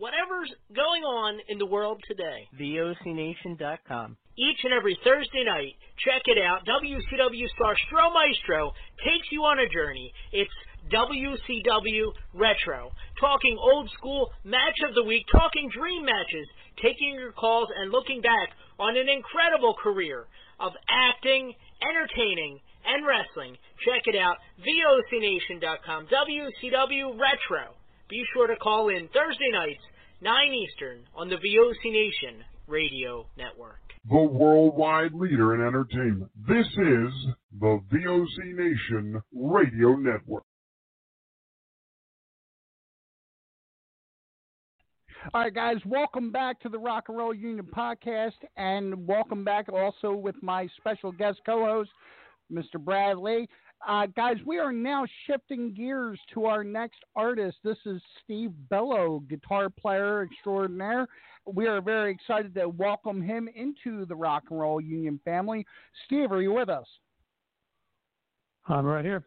whatever's 0.00 0.48
going 0.74 1.04
on 1.04 1.38
in 1.48 1.58
the 1.58 1.66
world 1.68 2.00
today. 2.08 2.48
VOCNation.com. 2.56 4.16
Each 4.40 4.60
and 4.64 4.72
every 4.72 4.98
Thursday 5.04 5.44
night, 5.44 5.76
check 6.00 6.24
it 6.24 6.40
out. 6.40 6.64
WCW 6.64 7.46
star 7.54 7.76
Stro 7.84 8.08
Maestro 8.08 8.72
takes 9.04 9.28
you 9.30 9.44
on 9.44 9.60
a 9.60 9.68
journey. 9.68 10.10
It's 10.32 10.50
WCW 10.88 12.08
Retro. 12.32 12.90
Talking 13.20 13.58
old 13.60 13.90
school 13.98 14.32
match 14.42 14.80
of 14.88 14.94
the 14.94 15.04
week, 15.04 15.26
talking 15.30 15.68
dream 15.68 16.06
matches, 16.08 16.48
taking 16.82 17.12
your 17.12 17.32
calls 17.32 17.68
and 17.76 17.92
looking 17.92 18.22
back 18.22 18.56
on 18.78 18.96
an 18.96 19.06
incredible 19.12 19.76
career 19.76 20.24
of 20.58 20.72
acting, 20.88 21.52
entertaining, 21.84 22.58
and 22.88 23.04
wrestling. 23.04 23.52
Check 23.84 24.08
it 24.08 24.16
out, 24.16 24.36
VOCNation.com, 24.64 26.08
WCW 26.08 27.20
Retro. 27.20 27.76
Be 28.10 28.24
sure 28.34 28.48
to 28.48 28.56
call 28.56 28.88
in 28.88 29.06
Thursday 29.14 29.52
nights, 29.52 29.82
9 30.22 30.52
Eastern, 30.52 30.98
on 31.14 31.30
the 31.30 31.36
VOC 31.36 31.92
Nation 31.92 32.44
Radio 32.66 33.26
Network. 33.38 33.80
The 34.10 34.20
worldwide 34.20 35.14
leader 35.14 35.54
in 35.54 35.66
entertainment. 35.66 36.30
This 36.46 36.66
is 36.66 37.12
the 37.58 37.80
VOC 37.90 38.54
Nation 38.54 39.22
Radio 39.32 39.96
Network. 39.96 40.42
All 45.32 45.40
right, 45.40 45.54
guys, 45.54 45.76
welcome 45.86 46.30
back 46.30 46.60
to 46.60 46.68
the 46.68 46.78
Rock 46.78 47.04
and 47.08 47.16
Roll 47.16 47.32
Union 47.32 47.66
podcast, 47.74 48.32
and 48.58 49.06
welcome 49.06 49.42
back 49.42 49.70
also 49.72 50.12
with 50.12 50.34
my 50.42 50.68
special 50.76 51.12
guest 51.12 51.40
co 51.46 51.64
host, 51.64 51.90
Mr. 52.52 52.78
Brad 52.78 53.16
Lee. 53.16 53.48
Uh, 53.86 54.06
guys, 54.14 54.36
we 54.44 54.58
are 54.58 54.72
now 54.72 55.06
shifting 55.26 55.72
gears 55.72 56.18
to 56.34 56.44
our 56.44 56.62
next 56.62 56.98
artist. 57.16 57.56
This 57.64 57.78
is 57.86 58.00
Steve 58.22 58.52
Bello, 58.68 59.22
guitar 59.28 59.70
player 59.70 60.22
extraordinaire. 60.22 61.06
We 61.46 61.66
are 61.66 61.80
very 61.80 62.12
excited 62.12 62.54
to 62.54 62.68
welcome 62.68 63.22
him 63.22 63.48
into 63.54 64.04
the 64.04 64.14
Rock 64.14 64.44
and 64.50 64.60
Roll 64.60 64.80
Union 64.80 65.18
family. 65.24 65.66
Steve, 66.04 66.30
are 66.30 66.42
you 66.42 66.52
with 66.52 66.68
us? 66.68 66.86
I'm 68.68 68.84
right 68.84 69.04
here. 69.04 69.24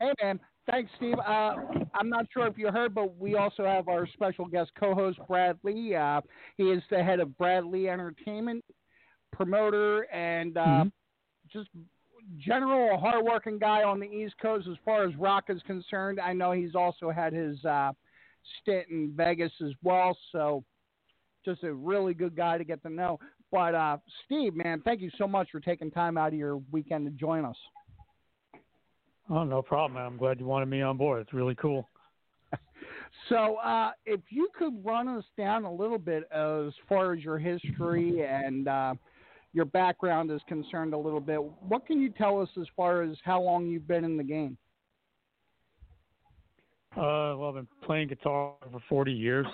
Hey, 0.00 0.12
man. 0.20 0.40
Thanks, 0.68 0.90
Steve. 0.96 1.14
Uh, 1.24 1.54
I'm 1.94 2.08
not 2.08 2.26
sure 2.34 2.48
if 2.48 2.58
you 2.58 2.72
heard, 2.72 2.92
but 2.92 3.16
we 3.16 3.36
also 3.36 3.64
have 3.64 3.86
our 3.86 4.04
special 4.08 4.46
guest 4.46 4.72
co-host, 4.78 5.20
Brad 5.28 5.56
Lee. 5.62 5.94
Uh, 5.94 6.20
he 6.56 6.64
is 6.64 6.82
the 6.90 7.02
head 7.02 7.20
of 7.20 7.38
Brad 7.38 7.64
Lee 7.64 7.88
Entertainment, 7.88 8.64
promoter, 9.32 10.12
and 10.12 10.58
uh, 10.58 10.64
mm-hmm. 10.64 10.88
just 11.52 11.68
general 12.38 12.94
a 12.94 12.98
hardworking 12.98 13.58
guy 13.58 13.82
on 13.82 14.00
the 14.00 14.06
East 14.06 14.34
Coast 14.40 14.66
as 14.68 14.76
far 14.84 15.04
as 15.04 15.14
rock 15.16 15.44
is 15.48 15.60
concerned. 15.66 16.20
I 16.20 16.32
know 16.32 16.52
he's 16.52 16.74
also 16.74 17.10
had 17.10 17.32
his 17.32 17.62
uh, 17.64 17.92
stint 18.60 18.86
in 18.90 19.12
Vegas 19.16 19.52
as 19.64 19.72
well, 19.82 20.16
so 20.32 20.64
just 21.44 21.62
a 21.62 21.72
really 21.72 22.14
good 22.14 22.36
guy 22.36 22.58
to 22.58 22.64
get 22.64 22.82
to 22.82 22.90
know. 22.90 23.18
But 23.52 23.74
uh, 23.74 23.98
Steve, 24.24 24.54
man, 24.54 24.82
thank 24.84 25.00
you 25.00 25.10
so 25.16 25.26
much 25.26 25.48
for 25.50 25.60
taking 25.60 25.90
time 25.90 26.18
out 26.18 26.28
of 26.28 26.34
your 26.34 26.60
weekend 26.72 27.06
to 27.06 27.12
join 27.12 27.44
us. 27.44 27.56
Oh, 29.30 29.44
no 29.44 29.62
problem. 29.62 29.94
Man. 29.94 30.06
I'm 30.06 30.16
glad 30.16 30.40
you 30.40 30.46
wanted 30.46 30.66
me 30.66 30.82
on 30.82 30.96
board. 30.96 31.20
It's 31.22 31.32
really 31.32 31.54
cool. 31.54 31.88
So, 33.30 33.56
uh, 33.56 33.92
if 34.04 34.20
you 34.28 34.48
could 34.56 34.84
run 34.84 35.08
us 35.08 35.24
down 35.38 35.64
a 35.64 35.72
little 35.72 35.98
bit 35.98 36.24
as 36.30 36.72
far 36.88 37.14
as 37.14 37.24
your 37.24 37.38
history 37.38 38.24
and 38.24 38.68
uh, 38.68 38.94
your 39.56 39.64
background 39.64 40.30
is 40.30 40.42
concerned, 40.46 40.92
a 40.92 40.98
little 40.98 41.18
bit, 41.18 41.42
what 41.66 41.86
can 41.86 41.98
you 41.98 42.10
tell 42.10 42.42
us 42.42 42.48
as 42.60 42.66
far 42.76 43.00
as 43.00 43.16
how 43.24 43.40
long 43.40 43.66
you've 43.66 43.88
been 43.88 44.04
in 44.04 44.18
the 44.18 44.22
game? 44.22 44.58
Uh, 46.94 47.32
well, 47.38 47.48
I've 47.48 47.54
been 47.54 47.68
playing 47.82 48.08
guitar 48.08 48.52
for 48.70 48.80
40 48.86 49.12
years. 49.12 49.46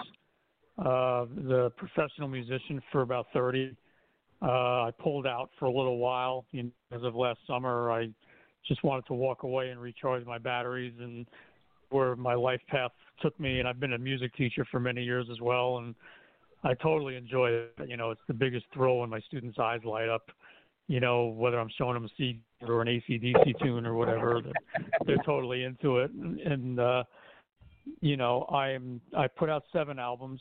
Uh, 0.77 1.27
the 1.37 1.71
professional 1.77 2.27
musician 2.27 2.83
for 2.91 3.03
about 3.03 3.27
30. 3.33 3.77
Uh, 4.43 4.47
I 4.47 4.91
pulled 4.99 5.25
out 5.25 5.51
for 5.57 5.67
a 5.67 5.73
little 5.73 5.99
while. 5.99 6.47
You 6.51 6.65
know, 6.65 6.71
as 6.97 7.05
of 7.05 7.15
last 7.15 7.39
summer, 7.47 7.93
I 7.93 8.09
just 8.67 8.83
wanted 8.83 9.07
to 9.07 9.15
walk 9.15 9.45
away 9.45 9.69
and 9.69 9.81
recharge 9.81 10.27
my 10.27 10.39
batteries 10.39 10.95
and 10.99 11.29
where 11.91 12.17
my 12.17 12.35
life 12.35 12.61
path 12.67 12.91
took 13.21 13.39
me. 13.39 13.61
And 13.61 13.69
I've 13.69 13.79
been 13.79 13.93
a 13.93 13.99
music 13.99 14.35
teacher 14.35 14.67
for 14.69 14.81
many 14.81 15.05
years 15.05 15.29
as 15.31 15.41
well. 15.41 15.79
And 15.79 15.95
I 16.65 16.75
totally 16.75 17.17
enjoy 17.17 17.51
it. 17.51 17.75
You 17.87 17.97
know, 17.97 18.11
it's 18.11 18.21
the 18.29 18.35
biggest 18.35 18.67
thrill 18.73 18.99
when 18.99 19.11
my 19.11 19.21
students' 19.21 19.59
eyes 19.59 19.81
light 19.85 20.09
up. 20.09 20.31
You 20.89 21.01
know, 21.01 21.27
whether 21.27 21.59
I'm 21.59 21.71
showing 21.77 21.95
them 21.95 22.05
a 22.05 22.09
C 22.17 22.41
or 22.63 22.83
an 22.83 22.89
AC/DC 22.89 23.59
tune 23.63 23.87
or 23.87 23.95
whatever, 23.95 24.41
they're, 24.43 24.53
they're 25.07 25.25
totally 25.25 25.65
into 25.65 25.99
it. 25.99 26.11
And, 26.13 26.41
and 26.41 26.81
uh, 26.81 27.05
you 28.01 28.17
know, 28.17 28.45
I'm 28.47 29.01
I 29.17 29.27
put 29.29 29.49
out 29.49 29.65
seven 29.73 29.99
albums 29.99 30.41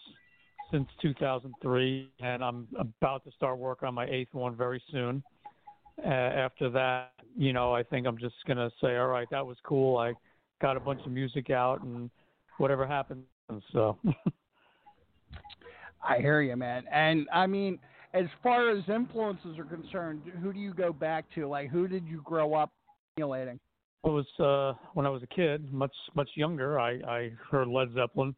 since 0.71 0.87
2003, 1.01 2.11
and 2.21 2.43
I'm 2.43 2.67
about 2.77 3.23
to 3.25 3.31
start 3.31 3.57
work 3.57 3.83
on 3.83 3.93
my 3.93 4.05
eighth 4.05 4.33
one 4.33 4.55
very 4.55 4.81
soon. 4.91 5.23
Uh, 6.03 6.09
after 6.09 6.69
that, 6.69 7.11
you 7.37 7.53
know, 7.53 7.73
I 7.73 7.83
think 7.83 8.07
I'm 8.07 8.17
just 8.17 8.35
gonna 8.47 8.71
say, 8.81 8.97
all 8.97 9.07
right, 9.07 9.27
that 9.31 9.45
was 9.45 9.57
cool. 9.63 9.97
I 9.97 10.13
got 10.61 10.77
a 10.77 10.79
bunch 10.79 11.01
of 11.05 11.11
music 11.11 11.49
out, 11.49 11.83
and 11.83 12.09
whatever 12.57 12.85
happens. 12.85 13.25
So. 13.71 13.97
I 16.07 16.17
hear 16.19 16.41
you, 16.41 16.55
man. 16.55 16.83
And 16.91 17.27
I 17.31 17.47
mean, 17.47 17.79
as 18.13 18.25
far 18.43 18.69
as 18.69 18.83
influences 18.87 19.57
are 19.57 19.65
concerned, 19.65 20.21
who 20.41 20.51
do 20.51 20.59
you 20.59 20.73
go 20.73 20.91
back 20.91 21.25
to? 21.35 21.47
Like, 21.47 21.69
who 21.69 21.87
did 21.87 22.05
you 22.07 22.21
grow 22.23 22.53
up 22.53 22.71
emulating? 23.17 23.59
It 24.03 24.09
was 24.09 24.25
uh, 24.39 24.77
when 24.93 25.05
I 25.05 25.09
was 25.09 25.21
a 25.21 25.27
kid, 25.27 25.71
much 25.71 25.93
much 26.15 26.29
younger. 26.35 26.79
I 26.79 26.91
I 27.07 27.31
heard 27.51 27.67
Led 27.67 27.93
Zeppelin, 27.93 28.35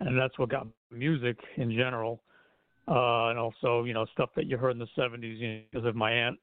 and 0.00 0.18
that's 0.18 0.38
what 0.38 0.50
got 0.50 0.66
music 0.90 1.38
in 1.56 1.70
general. 1.70 2.20
Uh, 2.86 3.28
and 3.28 3.38
also, 3.38 3.84
you 3.84 3.94
know, 3.94 4.04
stuff 4.12 4.30
that 4.36 4.46
you 4.46 4.58
heard 4.58 4.72
in 4.72 4.78
the 4.78 4.88
'70s 4.98 5.38
you 5.38 5.48
know, 5.48 5.60
because 5.70 5.86
of 5.86 5.96
my 5.96 6.12
aunt. 6.12 6.38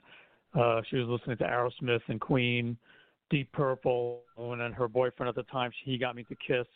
Uh, 0.58 0.82
she 0.90 0.98
was 0.98 1.08
listening 1.08 1.38
to 1.38 1.44
Aerosmith 1.44 2.02
and 2.08 2.20
Queen, 2.20 2.78
Deep 3.30 3.52
Purple, 3.52 4.22
and 4.38 4.60
then 4.60 4.72
her 4.72 4.88
boyfriend 4.88 5.30
at 5.30 5.36
the 5.36 5.44
time, 5.44 5.72
he 5.84 5.98
got 5.98 6.16
me 6.16 6.24
to 6.24 6.36
Kiss. 6.36 6.68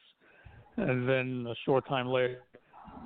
And 0.77 1.07
then 1.07 1.47
a 1.49 1.55
short 1.65 1.87
time 1.87 2.07
later, 2.07 2.43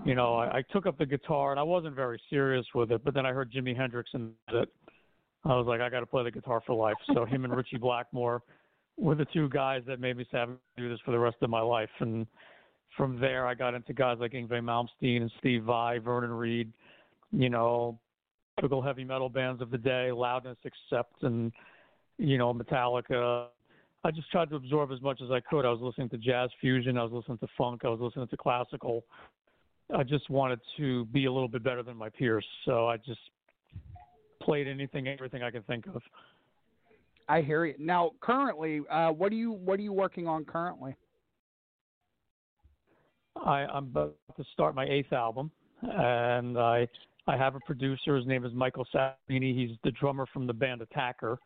you 0.03 0.15
know, 0.15 0.35
I, 0.35 0.57
I 0.57 0.61
took 0.71 0.85
up 0.85 0.97
the 0.97 1.05
guitar 1.05 1.51
and 1.51 1.59
I 1.59 1.63
wasn't 1.63 1.95
very 1.95 2.21
serious 2.29 2.65
with 2.75 2.91
it, 2.91 3.03
but 3.03 3.13
then 3.13 3.25
I 3.25 3.31
heard 3.31 3.51
Jimi 3.51 3.75
Hendrix 3.75 4.09
and 4.13 4.31
it. 4.49 4.69
I 5.45 5.55
was 5.55 5.67
like, 5.67 5.79
I 5.79 5.89
got 5.89 5.99
to 5.99 6.07
play 6.07 6.23
the 6.23 6.31
guitar 6.31 6.61
for 6.65 6.75
life. 6.75 6.97
So 7.13 7.23
him 7.23 7.45
and 7.45 7.55
Ritchie 7.55 7.77
Blackmore 7.77 8.41
were 8.97 9.15
the 9.15 9.25
two 9.25 9.47
guys 9.49 9.83
that 9.87 9.99
made 9.99 10.17
me 10.17 10.25
say 10.31 10.39
I'm 10.39 10.47
going 10.47 10.59
to 10.77 10.83
do 10.83 10.89
this 10.89 10.99
for 11.05 11.11
the 11.11 11.19
rest 11.19 11.37
of 11.41 11.51
my 11.51 11.61
life. 11.61 11.89
And 11.99 12.25
from 12.97 13.19
there, 13.19 13.45
I 13.45 13.53
got 13.53 13.75
into 13.75 13.93
guys 13.93 14.17
like 14.19 14.31
Yngwie 14.31 14.49
Malmsteen 14.49 15.21
and 15.21 15.31
Steve 15.39 15.63
Vai, 15.63 15.99
Vernon 15.99 16.31
Reid, 16.31 16.73
you 17.31 17.49
know, 17.49 17.99
typical 18.59 18.81
heavy 18.81 19.03
metal 19.03 19.29
bands 19.29 19.61
of 19.61 19.69
the 19.69 19.77
day, 19.77 20.11
Loudness 20.11 20.57
Accept, 20.65 21.23
and 21.23 21.51
you 22.17 22.37
know, 22.37 22.53
Metallica. 22.53 23.47
I 24.03 24.11
just 24.11 24.31
tried 24.31 24.49
to 24.51 24.55
absorb 24.55 24.91
as 24.91 25.01
much 25.01 25.19
as 25.21 25.31
I 25.31 25.39
could. 25.41 25.65
I 25.65 25.71
was 25.71 25.81
listening 25.81 26.09
to 26.09 26.17
jazz 26.17 26.49
fusion, 26.61 26.97
I 26.97 27.03
was 27.03 27.11
listening 27.11 27.39
to 27.39 27.47
funk, 27.57 27.81
I 27.83 27.89
was 27.89 27.99
listening 27.99 28.27
to 28.27 28.37
classical. 28.37 29.03
I 29.93 30.03
just 30.03 30.29
wanted 30.29 30.59
to 30.77 31.05
be 31.05 31.25
a 31.25 31.31
little 31.31 31.47
bit 31.47 31.63
better 31.63 31.83
than 31.83 31.97
my 31.97 32.09
peers, 32.09 32.45
so 32.65 32.87
I 32.87 32.97
just 32.97 33.19
played 34.41 34.67
anything, 34.67 35.07
everything 35.07 35.43
I 35.43 35.51
could 35.51 35.65
think 35.67 35.85
of. 35.87 36.01
I 37.27 37.41
hear 37.41 37.65
you. 37.65 37.75
Now, 37.79 38.11
currently, 38.21 38.81
uh, 38.89 39.09
what 39.09 39.31
are 39.31 39.35
you 39.35 39.51
what 39.51 39.79
are 39.79 39.83
you 39.83 39.93
working 39.93 40.27
on 40.27 40.45
currently? 40.45 40.95
I, 43.43 43.65
I'm 43.65 43.85
about 43.85 44.15
to 44.37 44.43
start 44.53 44.75
my 44.75 44.85
eighth 44.85 45.11
album, 45.11 45.51
and 45.81 46.57
I 46.57 46.87
I 47.27 47.35
have 47.37 47.55
a 47.55 47.59
producer. 47.65 48.15
His 48.15 48.27
name 48.27 48.45
is 48.45 48.53
Michael 48.53 48.87
Sabini. 48.93 49.55
He's 49.55 49.77
the 49.83 49.91
drummer 49.91 50.27
from 50.31 50.45
the 50.45 50.53
band 50.53 50.81
Attacker. 50.81 51.39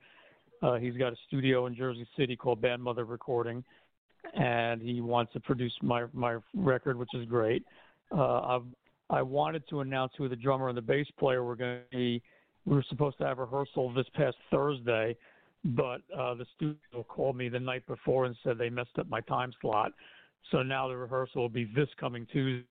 Uh, 0.62 0.76
he's 0.76 0.98
got 0.98 1.14
a 1.14 1.16
studio 1.28 1.68
in 1.68 1.76
Jersey 1.76 2.06
City 2.18 2.36
called 2.36 2.62
Band 2.62 2.84
Mother 2.84 3.06
Recording, 3.06 3.64
and 4.34 4.82
he 4.82 5.00
wants 5.00 5.32
to 5.34 5.40
produce 5.40 5.74
my 5.82 6.06
my 6.14 6.38
record, 6.54 6.98
which 6.98 7.14
is 7.14 7.26
great. 7.26 7.64
Uh, 8.16 8.39
I've, 8.41 8.64
I 9.10 9.22
wanted 9.22 9.68
to 9.70 9.82
announce 9.82 10.14
who 10.18 10.30
the 10.30 10.36
drummer 10.36 10.70
and 10.70 10.78
the 10.78 10.82
bass 10.82 11.07
player 11.18 11.43
were 11.43 11.55
going 11.55 11.80
to 11.80 11.97
be. 11.97 12.22
We 12.66 12.76
were 12.76 12.86
supposed 12.89 13.18
to 13.20 13.26
have 13.26 13.38
rehearsal 13.38 13.91
this 13.93 14.05
past 14.14 14.36
Thursday, 14.51 15.16
but 15.64 16.01
uh, 16.16 16.36
the 16.36 16.45
studio 16.55 17.03
called 17.07 17.36
me 17.36 17.49
the 17.49 17.60
night 17.60 17.86
before 17.88 18.26
and 18.26 18.36
said 18.43 18.57
they 18.57 18.70
messed 18.70 18.97
up 18.99 19.10
my 19.10 19.22
time 19.22 19.51
slot. 19.62 19.91
So 20.51 20.64
now 20.64 20.88
the 20.88 20.97
rehearsal 20.97 21.41
will 21.41 21.49
be 21.49 21.70
this 21.76 21.89
coming 21.99 22.28
Tuesday. 22.32 22.66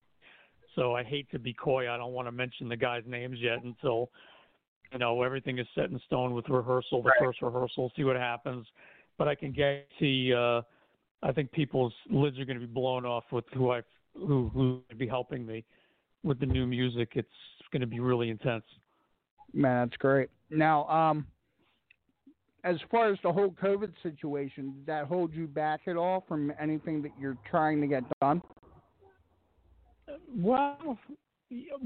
So 0.74 0.94
I 0.94 1.02
hate 1.02 1.30
to 1.32 1.38
be 1.38 1.52
coy. 1.52 1.92
I 1.92 1.96
don't 1.96 2.12
want 2.12 2.28
to 2.28 2.32
mention 2.32 2.68
the 2.68 2.76
guys' 2.76 3.02
names 3.06 3.38
yet 3.40 3.62
until 3.64 4.10
you 4.92 4.98
know 4.98 5.22
everything 5.22 5.58
is 5.58 5.66
set 5.74 5.90
in 5.90 6.00
stone 6.06 6.34
with 6.34 6.48
rehearsal, 6.48 7.02
the 7.02 7.08
right. 7.08 7.18
first 7.18 7.42
rehearsal, 7.42 7.90
see 7.96 8.04
what 8.04 8.16
happens. 8.16 8.66
But 9.16 9.26
I 9.26 9.34
can 9.34 9.52
guarantee, 9.52 10.32
uh, 10.32 10.62
I 11.22 11.32
think 11.32 11.50
people's 11.50 11.92
lids 12.10 12.38
are 12.38 12.44
going 12.44 12.60
to 12.60 12.66
be 12.66 12.72
blown 12.72 13.04
off 13.04 13.24
with 13.32 13.44
who 13.54 13.72
I 13.72 13.80
who 14.14 14.50
who 14.52 14.82
would 14.88 14.98
be 14.98 15.06
helping 15.06 15.46
me 15.46 15.64
with 16.22 16.40
the 16.40 16.46
new 16.46 16.66
music. 16.66 17.12
It's 17.14 17.28
going 17.72 17.80
to 17.80 17.86
be 17.86 18.00
really 18.00 18.30
intense. 18.30 18.64
Man, 19.52 19.88
that's 19.88 19.96
great. 19.98 20.28
Now, 20.50 20.86
um, 20.88 21.26
as 22.64 22.76
far 22.90 23.10
as 23.10 23.18
the 23.22 23.32
whole 23.32 23.54
COVID 23.62 23.92
situation, 24.02 24.74
did 24.74 24.86
that 24.86 25.04
hold 25.04 25.32
you 25.32 25.46
back 25.46 25.82
at 25.86 25.96
all 25.96 26.24
from 26.28 26.52
anything 26.60 27.02
that 27.02 27.12
you're 27.18 27.36
trying 27.50 27.80
to 27.80 27.86
get 27.86 28.02
done? 28.20 28.42
Well, 30.36 30.98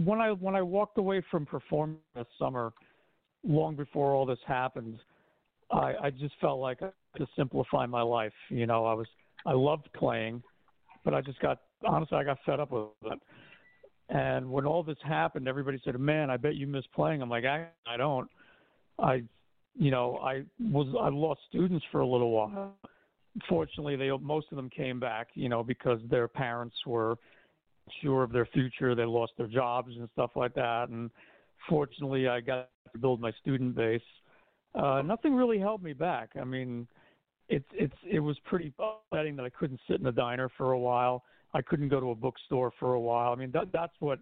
when 0.05 0.20
I 0.20 0.31
when 0.31 0.55
I 0.55 0.62
walked 0.62 0.99
away 0.99 1.23
from 1.31 1.47
performing 1.47 1.99
this 2.14 2.27
summer, 2.39 2.73
long 3.45 3.77
before 3.77 4.12
all 4.12 4.27
this 4.27 4.39
happened, 4.47 4.99
I, 5.70 5.95
I 6.05 6.11
just 6.11 6.35
felt 6.41 6.61
like 6.61 6.81
to 6.81 7.27
simplify 7.37 7.87
my 7.87 8.03
life. 8.03 8.33
You 8.49 8.66
know, 8.66 8.85
I 8.87 8.95
was 8.95 9.07
I 9.47 9.53
loved 9.53 9.89
playing, 9.95 10.43
but 11.05 11.14
I 11.14 11.20
just 11.20 11.41
got 11.41 11.61
honestly 11.87 12.18
I 12.18 12.24
got 12.24 12.39
fed 12.45 12.61
up 12.61 12.72
with 12.72 12.89
it. 13.05 13.18
And 14.09 14.51
when 14.51 14.66
all 14.66 14.83
this 14.83 14.99
happened, 15.05 15.49
everybody 15.49 15.80
said, 15.85 15.99
"Man, 15.99 16.30
I 16.30 16.37
bet 16.37 16.57
you 16.57 16.66
miss 16.66 16.85
playing." 16.95 17.22
I'm 17.22 17.30
like, 17.30 17.45
I 17.45 17.68
I 17.87 17.97
don't. 17.97 18.28
I, 18.99 19.22
you 19.74 19.91
know, 19.91 20.18
I 20.18 20.43
was 20.61 20.87
I 21.01 21.09
lost 21.09 21.41
students 21.49 21.85
for 21.91 22.01
a 22.01 22.07
little 22.07 22.30
while. 22.30 22.74
Fortunately, 23.49 23.97
they 23.97 24.11
most 24.11 24.49
of 24.51 24.57
them 24.57 24.68
came 24.68 25.01
back, 25.01 25.28
you 25.35 25.49
know, 25.49 25.62
because 25.62 25.99
their 26.11 26.28
parents 26.28 26.76
were 26.87 27.16
sure 28.03 28.22
of 28.22 28.33
their 28.33 28.47
future. 28.47 28.95
They 28.95 29.05
lost 29.05 29.33
their 29.39 29.47
jobs 29.47 29.93
and 29.97 30.09
stuff 30.12 30.33
like 30.37 30.55
that. 30.55 30.89
And 30.91 31.11
fortunately, 31.68 32.28
I 32.28 32.41
got 32.41 32.68
to 32.93 32.99
build 32.99 33.20
my 33.20 33.33
student 33.41 33.74
base. 33.74 34.03
Uh, 34.74 35.03
nothing 35.03 35.35
really 35.35 35.59
held 35.59 35.83
me 35.83 35.93
back. 35.93 36.30
I 36.41 36.45
mean, 36.45 36.87
it's 37.49 37.68
it's 37.72 37.95
it 38.11 38.20
was 38.20 38.39
pretty 38.45 38.72
upsetting 38.78 39.37
that 39.37 39.45
I 39.45 39.51
couldn't 39.51 39.80
sit 39.89 39.97
in 39.97 40.05
the 40.05 40.12
diner 40.12 40.51
for 40.57 40.72
a 40.72 40.78
while. 40.78 41.24
I 41.55 41.62
couldn't 41.62 41.88
go 41.88 42.00
to 42.00 42.11
a 42.11 42.14
bookstore 42.14 42.72
for 42.78 42.94
a 42.94 43.00
while. 43.00 43.32
I 43.32 43.36
mean, 43.36 43.50
that 43.53 43.72
that's 43.72 43.94
what 44.00 44.18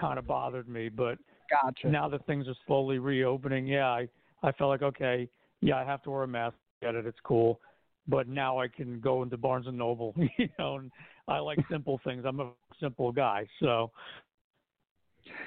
kind 0.00 0.18
of 0.18 0.26
bothered 0.26 0.68
me. 0.68 0.88
But 0.88 1.18
gotcha. 1.50 1.88
now 1.88 2.08
that 2.08 2.24
things 2.26 2.48
are 2.48 2.54
slowly 2.66 2.98
reopening, 2.98 3.66
yeah, 3.66 3.88
I 3.88 4.08
I 4.42 4.52
felt 4.52 4.70
like 4.70 4.82
okay, 4.82 5.28
yeah, 5.60 5.76
I 5.76 5.84
have 5.84 6.02
to 6.04 6.10
wear 6.10 6.22
a 6.22 6.28
mask. 6.28 6.56
Get 6.82 6.94
it? 6.94 7.06
It's 7.06 7.18
cool. 7.24 7.60
But 8.08 8.28
now 8.28 8.58
I 8.58 8.66
can 8.66 8.98
go 9.00 9.22
into 9.22 9.36
Barnes 9.36 9.66
and 9.66 9.76
Noble, 9.76 10.14
you 10.38 10.48
know, 10.58 10.76
and 10.76 10.90
I 11.28 11.38
like 11.38 11.58
simple 11.70 12.00
things. 12.04 12.24
I'm 12.26 12.40
a 12.40 12.50
simple 12.80 13.12
guy, 13.12 13.46
so. 13.60 13.90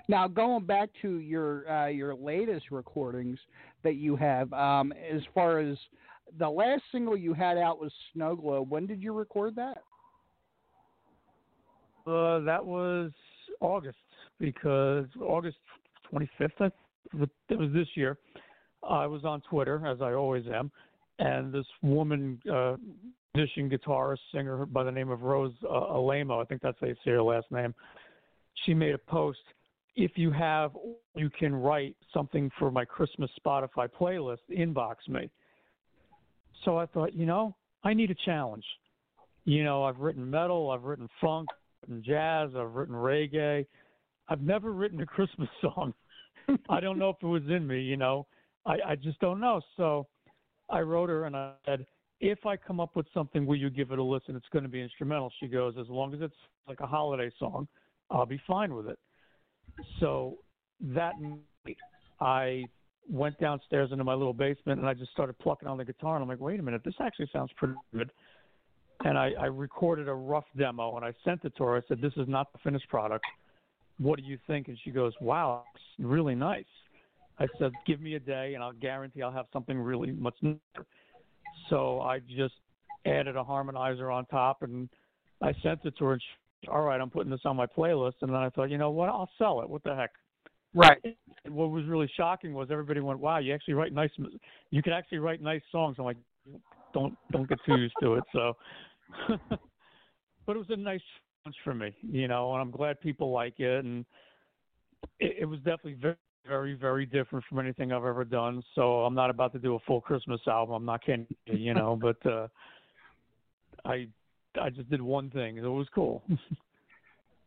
Now, 0.07 0.27
going 0.27 0.65
back 0.65 0.89
to 1.01 1.17
your 1.17 1.69
uh, 1.69 1.87
your 1.87 2.15
latest 2.15 2.71
recordings 2.71 3.39
that 3.83 3.95
you 3.95 4.15
have, 4.15 4.53
um, 4.53 4.93
as 4.93 5.21
far 5.33 5.59
as 5.59 5.77
the 6.37 6.49
last 6.49 6.83
single 6.91 7.17
you 7.17 7.33
had 7.33 7.57
out 7.57 7.79
was 7.79 7.91
Snow 8.13 8.35
Globe. 8.35 8.69
When 8.69 8.85
did 8.85 9.01
you 9.01 9.13
record 9.13 9.55
that? 9.55 9.79
Uh, 12.05 12.39
that 12.39 12.63
was 12.63 13.11
August 13.61 13.97
because 14.39 15.05
August 15.21 15.57
25th. 16.13 16.71
It 17.49 17.57
was 17.57 17.69
this 17.73 17.87
year. 17.95 18.17
I 18.87 19.05
was 19.07 19.23
on 19.23 19.41
Twitter 19.41 19.85
as 19.87 20.01
I 20.01 20.13
always 20.13 20.45
am, 20.47 20.71
and 21.19 21.53
this 21.53 21.65
woman 21.81 22.39
uh, 22.51 22.75
musician, 23.33 23.69
guitarist, 23.69 24.19
singer 24.33 24.65
by 24.65 24.83
the 24.83 24.91
name 24.91 25.09
of 25.09 25.21
Rose 25.21 25.53
uh, 25.63 25.93
Alamo. 25.93 26.41
I 26.41 26.45
think 26.45 26.61
that's 26.61 26.77
how 26.79 26.87
you 26.87 26.95
say 27.03 27.11
her 27.11 27.21
last 27.21 27.47
name. 27.51 27.73
She 28.65 28.73
made 28.73 28.93
a 28.93 28.97
post. 28.97 29.39
If 29.95 30.11
you 30.15 30.31
have, 30.31 30.71
you 31.15 31.29
can 31.29 31.55
write 31.55 31.95
something 32.13 32.49
for 32.59 32.71
my 32.71 32.83
Christmas 32.83 33.29
Spotify 33.45 33.87
playlist. 33.87 34.39
Inbox 34.55 34.95
me. 35.07 35.29
So 36.65 36.77
I 36.77 36.85
thought, 36.87 37.13
you 37.13 37.25
know, 37.25 37.55
I 37.83 37.93
need 37.93 38.11
a 38.11 38.15
challenge. 38.25 38.65
You 39.45 39.63
know, 39.63 39.83
I've 39.83 39.99
written 39.99 40.29
metal, 40.29 40.71
I've 40.71 40.83
written 40.83 41.09
funk, 41.19 41.49
written 41.83 42.03
jazz, 42.05 42.49
I've 42.57 42.73
written 42.73 42.95
reggae. 42.95 43.65
I've 44.29 44.41
never 44.41 44.71
written 44.71 45.01
a 45.01 45.05
Christmas 45.05 45.49
song. 45.61 45.93
I 46.69 46.79
don't 46.79 46.97
know 46.97 47.09
if 47.09 47.17
it 47.21 47.25
was 47.25 47.43
in 47.49 47.65
me. 47.67 47.81
You 47.81 47.97
know, 47.97 48.27
I, 48.65 48.77
I 48.87 48.95
just 48.95 49.19
don't 49.19 49.39
know. 49.39 49.61
So 49.77 50.07
I 50.69 50.81
wrote 50.81 51.09
her 51.09 51.25
and 51.25 51.35
I 51.35 51.53
said, 51.65 51.85
if 52.19 52.45
I 52.45 52.55
come 52.55 52.79
up 52.79 52.95
with 52.95 53.05
something, 53.13 53.45
will 53.45 53.57
you 53.57 53.69
give 53.69 53.91
it 53.91 53.99
a 53.99 54.03
listen? 54.03 54.35
It's 54.35 54.45
going 54.51 54.63
to 54.63 54.69
be 54.69 54.81
instrumental. 54.81 55.31
She 55.39 55.47
goes, 55.47 55.75
as 55.79 55.87
long 55.89 56.13
as 56.13 56.21
it's 56.21 56.35
like 56.67 56.79
a 56.79 56.87
holiday 56.87 57.31
song, 57.37 57.67
I'll 58.09 58.25
be 58.25 58.41
fine 58.47 58.73
with 58.73 58.87
it. 58.87 58.99
So 59.99 60.37
that 60.81 61.13
night, 61.19 61.77
I 62.21 62.63
went 63.09 63.37
downstairs 63.39 63.91
into 63.91 64.05
my 64.05 64.13
little 64.13 64.33
basement 64.33 64.79
and 64.79 64.87
I 64.87 64.93
just 64.93 65.11
started 65.11 65.37
plucking 65.39 65.67
on 65.67 65.77
the 65.77 65.85
guitar. 65.85 66.15
And 66.15 66.23
I'm 66.23 66.29
like, 66.29 66.39
wait 66.39 66.59
a 66.59 66.63
minute, 66.63 66.81
this 66.85 66.93
actually 67.01 67.29
sounds 67.33 67.51
pretty 67.57 67.73
good. 67.93 68.11
And 69.05 69.17
I, 69.17 69.31
I 69.39 69.45
recorded 69.45 70.07
a 70.07 70.13
rough 70.13 70.45
demo 70.57 70.95
and 70.95 71.05
I 71.05 71.13
sent 71.25 71.43
it 71.43 71.55
to 71.57 71.63
her. 71.63 71.77
I 71.77 71.81
said, 71.87 71.99
this 72.01 72.13
is 72.17 72.27
not 72.27 72.51
the 72.53 72.59
finished 72.59 72.87
product. 72.89 73.25
"What 73.99 74.19
do 74.19 74.25
you 74.25 74.37
think?" 74.47 74.67
And 74.67 74.77
she 74.83 74.91
goes, 74.91 75.13
"Wow, 75.21 75.63
it's 75.75 75.83
really 75.99 76.35
nice." 76.35 76.65
I 77.39 77.47
said, 77.57 77.71
"Give 77.85 78.01
me 78.01 78.15
a 78.15 78.19
day, 78.19 78.53
and 78.53 78.63
I'll 78.63 78.73
guarantee 78.73 79.21
I'll 79.21 79.31
have 79.31 79.47
something 79.53 79.77
really 79.77 80.11
much 80.11 80.35
nicer." 80.41 80.85
So 81.69 82.01
I 82.01 82.19
just 82.19 82.55
added 83.05 83.35
a 83.35 83.43
harmonizer 83.43 84.13
on 84.13 84.25
top, 84.25 84.61
and 84.63 84.89
I 85.41 85.53
sent 85.61 85.85
it 85.85 85.95
to 85.97 86.05
her. 86.05 86.13
And 86.13 86.21
she, 86.21 86.67
All 86.69 86.81
right, 86.81 86.99
I'm 86.99 87.09
putting 87.09 87.31
this 87.31 87.41
on 87.45 87.55
my 87.55 87.65
playlist, 87.65 88.15
and 88.21 88.29
then 88.29 88.41
I 88.41 88.49
thought, 88.49 88.69
you 88.69 88.77
know 88.77 88.91
what? 88.91 89.09
I'll 89.09 89.29
sell 89.37 89.61
it. 89.61 89.69
What 89.69 89.83
the 89.83 89.95
heck? 89.95 90.11
Right. 90.73 90.97
And 91.45 91.53
what 91.53 91.69
was 91.69 91.85
really 91.85 92.09
shocking 92.15 92.53
was 92.53 92.71
everybody 92.71 92.99
went, 92.99 93.19
"Wow, 93.19 93.37
you 93.37 93.53
actually 93.53 93.75
write 93.75 93.93
nice. 93.93 94.11
You 94.71 94.81
can 94.81 94.93
actually 94.93 95.19
write 95.19 95.41
nice 95.41 95.61
songs." 95.71 95.97
I'm 95.99 96.05
like, 96.05 96.17
"Don't 96.93 97.17
don't 97.31 97.47
get 97.47 97.59
too 97.65 97.77
used 97.77 97.95
to 98.01 98.15
it." 98.15 98.23
So, 98.31 98.53
but 99.27 100.55
it 100.55 100.57
was 100.57 100.69
a 100.69 100.75
nice 100.75 101.01
challenge 101.43 101.57
for 101.63 101.73
me, 101.73 101.93
you 102.01 102.27
know, 102.27 102.53
and 102.53 102.61
I'm 102.61 102.71
glad 102.71 102.99
people 103.01 103.31
like 103.31 103.59
it, 103.59 103.85
and 103.85 104.05
it, 105.19 105.37
it 105.41 105.45
was 105.45 105.59
definitely 105.59 105.95
very 105.95 106.15
very 106.47 106.73
very 106.73 107.05
different 107.05 107.45
from 107.47 107.59
anything 107.59 107.91
I've 107.91 108.05
ever 108.05 108.25
done. 108.25 108.61
So 108.75 109.03
I'm 109.05 109.15
not 109.15 109.29
about 109.29 109.53
to 109.53 109.59
do 109.59 109.75
a 109.75 109.79
full 109.79 110.01
Christmas 110.01 110.41
album. 110.47 110.75
I'm 110.75 110.85
not 110.85 111.03
kidding, 111.03 111.27
you, 111.45 111.57
you 111.57 111.73
know, 111.73 111.97
but 111.99 112.25
uh, 112.25 112.47
I 113.85 114.07
I 114.59 114.69
just 114.69 114.89
did 114.89 115.01
one 115.01 115.29
thing. 115.29 115.57
It 115.57 115.61
was 115.61 115.87
cool. 115.93 116.23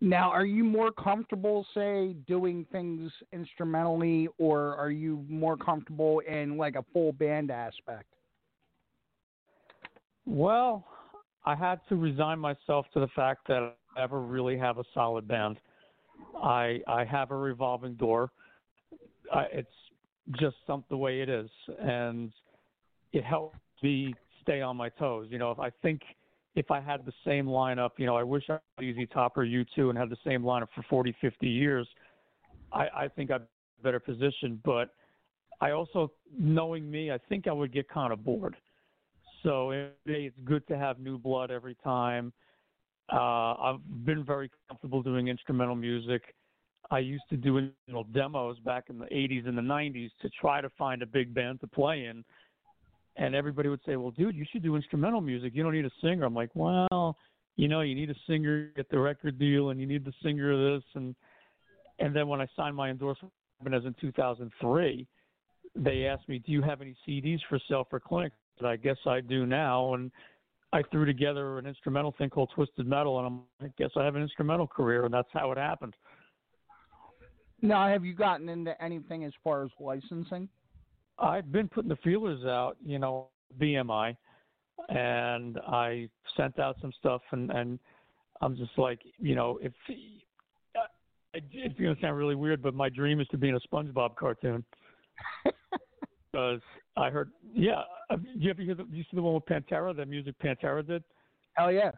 Now, 0.00 0.30
are 0.30 0.44
you 0.44 0.62
more 0.62 0.92
comfortable, 0.92 1.66
say, 1.72 2.14
doing 2.26 2.66
things 2.70 3.10
instrumentally, 3.32 4.28
or 4.36 4.76
are 4.76 4.90
you 4.90 5.24
more 5.28 5.56
comfortable 5.56 6.20
in 6.20 6.58
like 6.58 6.74
a 6.76 6.84
full 6.92 7.12
band 7.12 7.50
aspect? 7.50 8.15
Well, 10.26 10.84
I 11.44 11.54
had 11.54 11.80
to 11.88 11.96
resign 11.96 12.38
myself 12.38 12.86
to 12.94 13.00
the 13.00 13.08
fact 13.14 13.46
that 13.48 13.62
I 13.96 14.00
never 14.00 14.20
really 14.20 14.58
have 14.58 14.78
a 14.78 14.84
solid 14.92 15.26
band. 15.26 15.58
I 16.36 16.80
I 16.88 17.04
have 17.04 17.30
a 17.30 17.36
revolving 17.36 17.94
door. 17.94 18.30
I, 19.32 19.44
it's 19.52 19.68
just 20.40 20.56
some 20.66 20.84
the 20.90 20.96
way 20.96 21.20
it 21.20 21.28
is, 21.28 21.48
and 21.80 22.32
it 23.12 23.24
helps 23.24 23.56
me 23.82 24.14
stay 24.42 24.60
on 24.60 24.76
my 24.76 24.88
toes. 24.88 25.28
You 25.30 25.38
know, 25.38 25.52
if 25.52 25.60
I 25.60 25.70
think 25.82 26.02
if 26.56 26.70
I 26.70 26.80
had 26.80 27.04
the 27.04 27.12
same 27.24 27.46
lineup, 27.46 27.90
you 27.98 28.06
know, 28.06 28.16
I 28.16 28.22
wish 28.22 28.44
I 28.48 28.58
had 28.78 28.94
ZZ 28.94 29.08
Top 29.12 29.36
or 29.36 29.44
U2 29.44 29.90
and 29.90 29.98
had 29.98 30.08
the 30.08 30.16
same 30.24 30.42
lineup 30.42 30.68
for 30.74 30.82
40, 30.88 31.14
50 31.20 31.46
years. 31.46 31.86
I, 32.72 32.86
I 32.96 33.08
think 33.08 33.30
I'd 33.30 33.38
be 33.38 33.44
in 33.44 33.80
a 33.80 33.82
better 33.82 34.00
position, 34.00 34.60
but 34.64 34.90
I 35.60 35.72
also, 35.72 36.10
knowing 36.36 36.90
me, 36.90 37.12
I 37.12 37.18
think 37.28 37.46
I 37.46 37.52
would 37.52 37.72
get 37.72 37.88
kind 37.88 38.12
of 38.12 38.24
bored. 38.24 38.56
So 39.46 39.70
it's 40.06 40.36
good 40.44 40.66
to 40.66 40.76
have 40.76 40.98
new 40.98 41.18
blood 41.18 41.52
every 41.52 41.76
time. 41.84 42.32
Uh, 43.12 43.54
I've 43.54 44.04
been 44.04 44.24
very 44.24 44.50
comfortable 44.68 45.04
doing 45.04 45.28
instrumental 45.28 45.76
music. 45.76 46.34
I 46.90 46.98
used 46.98 47.22
to 47.30 47.36
do 47.36 47.58
instrumental 47.58 48.12
demos 48.12 48.58
back 48.64 48.84
in 48.90 48.98
the 48.98 49.06
80s 49.06 49.46
and 49.46 49.56
the 49.56 49.62
90s 49.62 50.10
to 50.22 50.30
try 50.40 50.60
to 50.60 50.68
find 50.70 51.00
a 51.02 51.06
big 51.06 51.32
band 51.32 51.60
to 51.60 51.68
play 51.68 52.06
in 52.06 52.24
and 53.16 53.34
everybody 53.34 53.68
would 53.68 53.80
say, 53.86 53.96
"Well, 53.96 54.10
dude, 54.10 54.34
you 54.34 54.44
should 54.50 54.62
do 54.62 54.76
instrumental 54.76 55.20
music. 55.20 55.54
You 55.54 55.62
don't 55.62 55.72
need 55.72 55.86
a 55.86 55.90
singer." 56.02 56.24
I'm 56.24 56.34
like, 56.34 56.50
"Well, 56.54 57.16
you 57.56 57.68
know, 57.68 57.80
you 57.80 57.94
need 57.94 58.10
a 58.10 58.14
singer 58.26 58.72
get 58.76 58.88
the 58.90 58.98
record 58.98 59.38
deal, 59.38 59.70
and 59.70 59.80
you 59.80 59.86
need 59.86 60.04
the 60.04 60.12
singer 60.22 60.52
of 60.52 60.58
this." 60.58 60.84
And 60.94 61.14
and 61.98 62.14
then 62.14 62.28
when 62.28 62.40
I 62.40 62.46
signed 62.56 62.76
my 62.76 62.90
endorsement 62.90 63.32
as 63.72 63.84
in 63.84 63.94
2003, 63.94 65.06
they 65.74 66.06
asked 66.06 66.28
me, 66.28 66.38
"Do 66.38 66.52
you 66.52 66.62
have 66.62 66.82
any 66.82 66.94
CDs 67.06 67.42
for 67.48 67.58
sale 67.60 67.84
for 67.84 68.00
clinic?" 68.00 68.32
I 68.62 68.72
"I 68.72 68.76
guess 68.76 68.96
I 69.06 69.20
do 69.20 69.46
now." 69.46 69.94
And 69.94 70.10
I 70.72 70.82
threw 70.90 71.04
together 71.04 71.58
an 71.58 71.66
instrumental 71.66 72.14
thing 72.18 72.30
called 72.30 72.50
Twisted 72.54 72.86
Metal, 72.86 73.18
and 73.18 73.26
I'm, 73.26 73.40
I 73.66 73.72
guess 73.78 73.90
I 73.96 74.04
have 74.04 74.16
an 74.16 74.22
instrumental 74.22 74.66
career, 74.66 75.04
and 75.04 75.14
that's 75.14 75.28
how 75.32 75.50
it 75.52 75.58
happened. 75.58 75.94
Now, 77.62 77.88
have 77.88 78.04
you 78.04 78.14
gotten 78.14 78.48
into 78.48 78.80
anything 78.82 79.24
as 79.24 79.32
far 79.42 79.64
as 79.64 79.70
licensing? 79.80 80.48
I've 81.18 81.50
been 81.50 81.68
putting 81.68 81.88
the 81.88 81.96
feelers 81.96 82.44
out, 82.44 82.76
you 82.84 82.98
know, 82.98 83.28
BMI, 83.58 84.16
and 84.90 85.58
I 85.66 86.08
sent 86.36 86.58
out 86.58 86.76
some 86.80 86.92
stuff, 86.98 87.22
and 87.32 87.50
and 87.50 87.78
I'm 88.42 88.56
just 88.56 88.76
like, 88.76 89.00
you 89.18 89.34
know, 89.34 89.58
if 89.62 89.72
uh, 89.88 90.80
it's 91.32 91.78
going 91.78 91.94
to 91.94 92.00
sound 92.00 92.16
really 92.16 92.34
weird, 92.34 92.62
but 92.62 92.74
my 92.74 92.88
dream 92.88 93.20
is 93.20 93.26
to 93.28 93.38
be 93.38 93.48
in 93.48 93.56
a 93.56 93.60
SpongeBob 93.60 94.16
cartoon. 94.16 94.64
Because 96.32 96.60
I 96.98 97.08
heard, 97.08 97.30
yeah, 97.56 97.82
uh, 98.10 98.16
you 98.34 98.50
ever 98.50 98.62
hear 98.62 98.74
the, 98.74 98.86
you 98.92 99.02
see 99.04 99.14
the 99.14 99.22
one 99.22 99.34
with 99.34 99.46
Pantera, 99.46 99.96
that 99.96 100.08
music 100.08 100.34
Pantera 100.42 100.86
did? 100.86 101.02
Hell 101.54 101.72
yeah. 101.72 101.90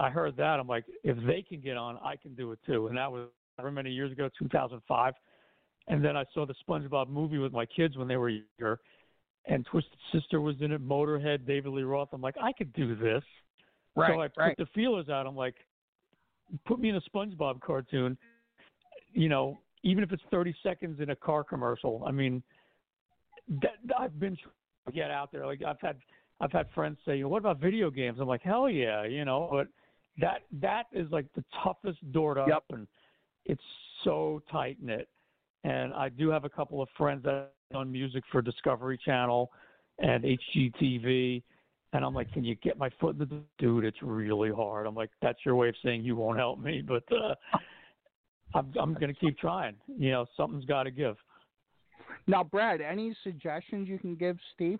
I 0.00 0.10
heard 0.10 0.36
that. 0.36 0.60
I'm 0.60 0.68
like, 0.68 0.84
if 1.02 1.16
they 1.26 1.42
can 1.42 1.60
get 1.60 1.76
on, 1.76 1.98
I 2.04 2.16
can 2.16 2.34
do 2.34 2.52
it 2.52 2.58
too. 2.66 2.86
And 2.86 2.96
that 2.96 3.10
was 3.10 3.28
however 3.56 3.72
many 3.72 3.90
years 3.90 4.12
ago, 4.12 4.28
2005. 4.38 5.14
And 5.88 6.04
then 6.04 6.16
I 6.16 6.24
saw 6.32 6.46
the 6.46 6.54
SpongeBob 6.68 7.08
movie 7.08 7.38
with 7.38 7.52
my 7.52 7.66
kids 7.66 7.96
when 7.96 8.06
they 8.06 8.16
were 8.16 8.28
younger, 8.28 8.80
and 9.46 9.66
Twisted 9.66 9.98
Sister 10.12 10.40
was 10.40 10.56
in 10.60 10.70
it, 10.72 10.86
Motorhead, 10.86 11.46
David 11.46 11.72
Lee 11.72 11.82
Roth. 11.82 12.10
I'm 12.12 12.20
like, 12.20 12.36
I 12.40 12.52
could 12.52 12.72
do 12.74 12.94
this. 12.94 13.24
Right, 13.96 14.12
so 14.14 14.20
I 14.20 14.28
put 14.28 14.40
right. 14.40 14.56
the 14.56 14.66
feelers 14.74 15.08
out. 15.08 15.26
I'm 15.26 15.34
like, 15.34 15.56
put 16.66 16.78
me 16.78 16.88
in 16.90 16.96
a 16.96 17.00
SpongeBob 17.00 17.60
cartoon. 17.60 18.16
You 19.12 19.28
know, 19.28 19.58
even 19.82 20.04
if 20.04 20.12
it's 20.12 20.22
30 20.30 20.54
seconds 20.62 21.00
in 21.00 21.10
a 21.10 21.16
car 21.16 21.42
commercial. 21.42 22.04
I 22.06 22.12
mean, 22.12 22.42
that, 23.48 23.76
I've 23.98 24.18
been 24.18 24.36
trying 24.36 24.52
to 24.86 24.92
get 24.92 25.10
out 25.10 25.32
there. 25.32 25.46
Like 25.46 25.62
I've 25.62 25.80
had, 25.80 25.96
I've 26.40 26.52
had 26.52 26.68
friends 26.74 26.98
say, 27.04 27.16
you 27.16 27.24
know, 27.24 27.28
"What 27.28 27.38
about 27.38 27.60
video 27.60 27.90
games?" 27.90 28.18
I'm 28.20 28.28
like, 28.28 28.42
"Hell 28.42 28.68
yeah," 28.68 29.04
you 29.04 29.24
know. 29.24 29.48
But 29.50 29.68
that 30.20 30.42
that 30.60 30.84
is 30.92 31.10
like 31.10 31.26
the 31.34 31.44
toughest 31.62 31.98
door 32.12 32.34
to 32.34 32.44
Yep. 32.48 32.64
open. 32.70 32.88
It's 33.44 33.62
so 34.04 34.42
tight 34.50 34.78
knit 34.80 35.08
and 35.64 35.92
I 35.94 36.08
do 36.08 36.28
have 36.30 36.44
a 36.44 36.48
couple 36.48 36.82
of 36.82 36.88
friends 36.96 37.22
that 37.24 37.52
done 37.72 37.90
music 37.90 38.24
for 38.30 38.42
Discovery 38.42 38.98
Channel 39.02 39.50
and 39.98 40.24
HGTV. 40.24 41.42
And 41.92 42.04
I'm 42.04 42.14
like, 42.14 42.32
can 42.32 42.44
you 42.44 42.54
get 42.56 42.78
my 42.78 42.90
foot 43.00 43.14
in 43.14 43.18
the 43.18 43.26
door? 43.26 43.40
dude? 43.58 43.84
It's 43.84 44.02
really 44.02 44.50
hard. 44.50 44.86
I'm 44.86 44.94
like, 44.94 45.10
that's 45.20 45.38
your 45.44 45.54
way 45.54 45.68
of 45.68 45.74
saying 45.84 46.02
you 46.02 46.16
won't 46.16 46.38
help 46.38 46.58
me, 46.58 46.82
but 46.86 47.04
uh, 47.12 47.34
I'm 48.54 48.72
I'm 48.78 48.94
gonna 48.94 49.14
keep 49.14 49.38
trying. 49.38 49.74
You 49.86 50.10
know, 50.10 50.26
something's 50.36 50.64
got 50.64 50.84
to 50.84 50.90
give. 50.90 51.16
Now, 52.26 52.44
Brad, 52.44 52.80
any 52.80 53.14
suggestions 53.24 53.88
you 53.88 53.98
can 53.98 54.14
give 54.14 54.38
Steve? 54.54 54.78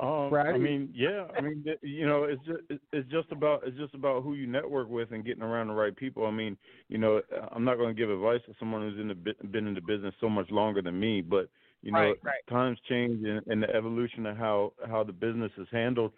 Um, 0.00 0.30
Brad? 0.30 0.54
I 0.54 0.58
mean, 0.58 0.88
yeah. 0.94 1.26
I 1.36 1.42
mean, 1.42 1.62
you 1.82 2.06
know, 2.06 2.24
it's 2.24 2.42
just 2.46 2.80
it's 2.92 3.10
just 3.10 3.30
about 3.32 3.62
it's 3.66 3.76
just 3.76 3.94
about 3.94 4.22
who 4.22 4.34
you 4.34 4.46
network 4.46 4.88
with 4.88 5.12
and 5.12 5.24
getting 5.24 5.42
around 5.42 5.68
the 5.68 5.74
right 5.74 5.94
people. 5.94 6.26
I 6.26 6.30
mean, 6.30 6.56
you 6.88 6.96
know, 6.96 7.20
I'm 7.52 7.64
not 7.64 7.76
going 7.76 7.94
to 7.94 8.00
give 8.00 8.08
advice 8.08 8.40
to 8.46 8.54
someone 8.58 8.80
who's 8.80 8.98
in 8.98 9.08
the 9.08 9.34
been 9.48 9.66
in 9.66 9.74
the 9.74 9.80
business 9.82 10.14
so 10.18 10.30
much 10.30 10.50
longer 10.50 10.80
than 10.80 10.98
me, 10.98 11.20
but 11.20 11.50
you 11.82 11.92
know, 11.92 12.00
Right, 12.00 12.16
right. 12.22 12.46
times 12.48 12.78
change 12.88 13.26
and, 13.26 13.46
and 13.46 13.62
the 13.62 13.70
evolution 13.74 14.24
of 14.24 14.38
how 14.38 14.72
how 14.88 15.04
the 15.04 15.12
business 15.12 15.52
is 15.58 15.66
handled. 15.70 16.12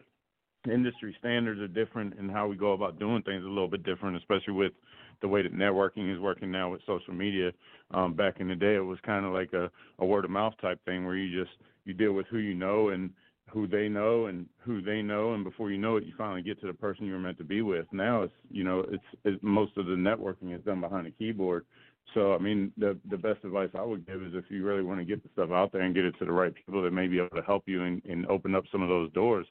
Industry 0.70 1.14
standards 1.18 1.60
are 1.60 1.68
different, 1.68 2.18
and 2.18 2.30
how 2.30 2.46
we 2.46 2.56
go 2.56 2.72
about 2.72 2.98
doing 2.98 3.22
things 3.22 3.44
a 3.44 3.48
little 3.48 3.68
bit 3.68 3.82
different, 3.82 4.16
especially 4.16 4.54
with 4.54 4.72
the 5.20 5.28
way 5.28 5.42
that 5.42 5.54
networking 5.54 6.12
is 6.12 6.20
working 6.20 6.50
now 6.50 6.70
with 6.70 6.80
social 6.86 7.14
media. 7.14 7.52
Um, 7.92 8.14
back 8.14 8.40
in 8.40 8.48
the 8.48 8.54
day, 8.54 8.76
it 8.76 8.84
was 8.84 8.98
kind 9.04 9.24
of 9.24 9.32
like 9.32 9.52
a, 9.52 9.70
a 9.98 10.06
word 10.06 10.24
of 10.24 10.30
mouth 10.30 10.54
type 10.60 10.80
thing 10.84 11.04
where 11.04 11.16
you 11.16 11.42
just 11.42 11.56
you 11.84 11.94
deal 11.94 12.12
with 12.12 12.26
who 12.28 12.38
you 12.38 12.54
know 12.54 12.90
and 12.90 13.10
who 13.50 13.66
they 13.66 13.88
know 13.88 14.26
and 14.26 14.46
who 14.58 14.80
they 14.80 15.02
know, 15.02 15.34
and 15.34 15.44
before 15.44 15.70
you 15.70 15.78
know 15.78 15.96
it, 15.96 16.04
you 16.04 16.12
finally 16.16 16.42
get 16.42 16.60
to 16.60 16.66
the 16.66 16.72
person 16.72 17.06
you 17.06 17.12
were 17.12 17.18
meant 17.18 17.38
to 17.38 17.44
be 17.44 17.62
with. 17.62 17.86
Now 17.92 18.22
it's 18.22 18.34
you 18.50 18.64
know 18.64 18.80
it's, 18.90 19.04
it's 19.24 19.42
most 19.42 19.76
of 19.76 19.86
the 19.86 19.92
networking 19.92 20.56
is 20.56 20.64
done 20.64 20.80
behind 20.80 21.06
a 21.06 21.10
keyboard. 21.10 21.66
So 22.14 22.34
I 22.34 22.38
mean 22.38 22.72
the 22.76 22.98
the 23.10 23.16
best 23.16 23.44
advice 23.44 23.70
I 23.74 23.82
would 23.82 24.06
give 24.06 24.22
is 24.22 24.32
if 24.34 24.44
you 24.48 24.64
really 24.64 24.82
want 24.82 25.00
to 25.00 25.04
get 25.04 25.22
the 25.22 25.28
stuff 25.32 25.50
out 25.50 25.72
there 25.72 25.82
and 25.82 25.94
get 25.94 26.04
it 26.04 26.14
to 26.18 26.24
the 26.24 26.32
right 26.32 26.54
people 26.54 26.82
that 26.82 26.92
may 26.92 27.08
be 27.08 27.18
able 27.18 27.36
to 27.36 27.42
help 27.42 27.64
you 27.66 27.82
and, 27.82 28.02
and 28.04 28.26
open 28.26 28.54
up 28.54 28.64
some 28.72 28.82
of 28.82 28.88
those 28.88 29.12
doors. 29.12 29.46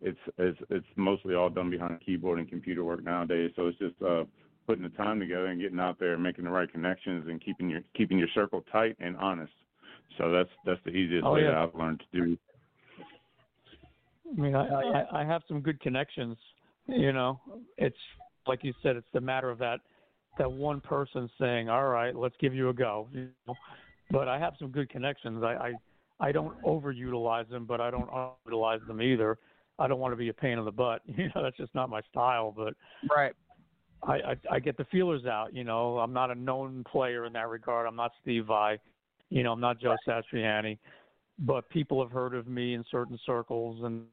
It's 0.00 0.18
it's 0.38 0.58
it's 0.70 0.86
mostly 0.96 1.34
all 1.34 1.48
done 1.48 1.70
behind 1.70 1.94
a 1.94 2.04
keyboard 2.04 2.38
and 2.38 2.48
computer 2.48 2.84
work 2.84 3.02
nowadays. 3.02 3.52
So 3.56 3.66
it's 3.68 3.78
just 3.78 3.94
uh, 4.02 4.24
putting 4.66 4.82
the 4.82 4.90
time 4.90 5.18
together 5.18 5.46
and 5.46 5.60
getting 5.60 5.80
out 5.80 5.98
there 5.98 6.14
and 6.14 6.22
making 6.22 6.44
the 6.44 6.50
right 6.50 6.70
connections 6.70 7.26
and 7.28 7.42
keeping 7.42 7.70
your 7.70 7.80
keeping 7.94 8.18
your 8.18 8.28
circle 8.34 8.62
tight 8.70 8.96
and 9.00 9.16
honest. 9.16 9.52
So 10.18 10.30
that's 10.30 10.50
that's 10.64 10.80
the 10.84 10.90
easiest 10.90 11.24
Oh, 11.24 11.34
way 11.34 11.42
yeah. 11.42 11.50
that 11.50 11.56
I've 11.56 11.74
learned 11.74 12.02
to 12.12 12.18
do. 12.18 12.38
I 14.30 14.40
mean, 14.40 14.54
I, 14.54 14.66
I 14.66 15.22
I 15.22 15.24
have 15.24 15.42
some 15.48 15.60
good 15.60 15.80
connections. 15.80 16.36
You 16.88 17.12
know, 17.12 17.40
it's 17.78 17.96
like 18.46 18.62
you 18.62 18.72
said, 18.82 18.96
it's 18.96 19.08
the 19.12 19.20
matter 19.20 19.50
of 19.50 19.58
that 19.58 19.80
that 20.38 20.50
one 20.50 20.80
person 20.80 21.30
saying, 21.40 21.68
"All 21.70 21.88
right, 21.88 22.14
let's 22.14 22.36
give 22.38 22.54
you 22.54 22.68
a 22.68 22.74
go." 22.74 23.08
You 23.12 23.28
know? 23.46 23.54
But 24.10 24.28
I 24.28 24.38
have 24.38 24.54
some 24.58 24.68
good 24.68 24.90
connections. 24.90 25.42
I 25.42 25.72
I, 26.20 26.28
I 26.28 26.32
don't 26.32 26.60
overutilize 26.62 27.48
them, 27.48 27.64
but 27.64 27.80
I 27.80 27.90
don't 27.90 28.10
utilize 28.44 28.80
them 28.86 29.00
either. 29.00 29.38
I 29.78 29.86
don't 29.86 30.00
want 30.00 30.12
to 30.12 30.16
be 30.16 30.28
a 30.28 30.34
pain 30.34 30.58
in 30.58 30.64
the 30.64 30.72
butt. 30.72 31.02
You 31.16 31.30
know, 31.34 31.42
that's 31.42 31.56
just 31.56 31.74
not 31.74 31.90
my 31.90 32.00
style. 32.10 32.52
But 32.56 32.74
Right. 33.10 33.32
I, 34.02 34.14
I 34.14 34.36
I 34.52 34.58
get 34.58 34.76
the 34.76 34.84
feelers 34.86 35.26
out. 35.26 35.54
You 35.54 35.64
know, 35.64 35.98
I'm 35.98 36.12
not 36.12 36.30
a 36.30 36.34
known 36.34 36.84
player 36.90 37.24
in 37.26 37.32
that 37.32 37.48
regard. 37.48 37.86
I'm 37.86 37.96
not 37.96 38.12
Steve 38.22 38.46
Vai. 38.46 38.78
You 39.30 39.42
know, 39.42 39.52
I'm 39.52 39.60
not 39.60 39.80
Joe 39.80 39.96
Satriani. 40.06 40.78
But 41.38 41.68
people 41.68 42.02
have 42.02 42.12
heard 42.12 42.34
of 42.34 42.46
me 42.46 42.74
in 42.74 42.84
certain 42.90 43.18
circles, 43.26 43.84
and 43.84 44.04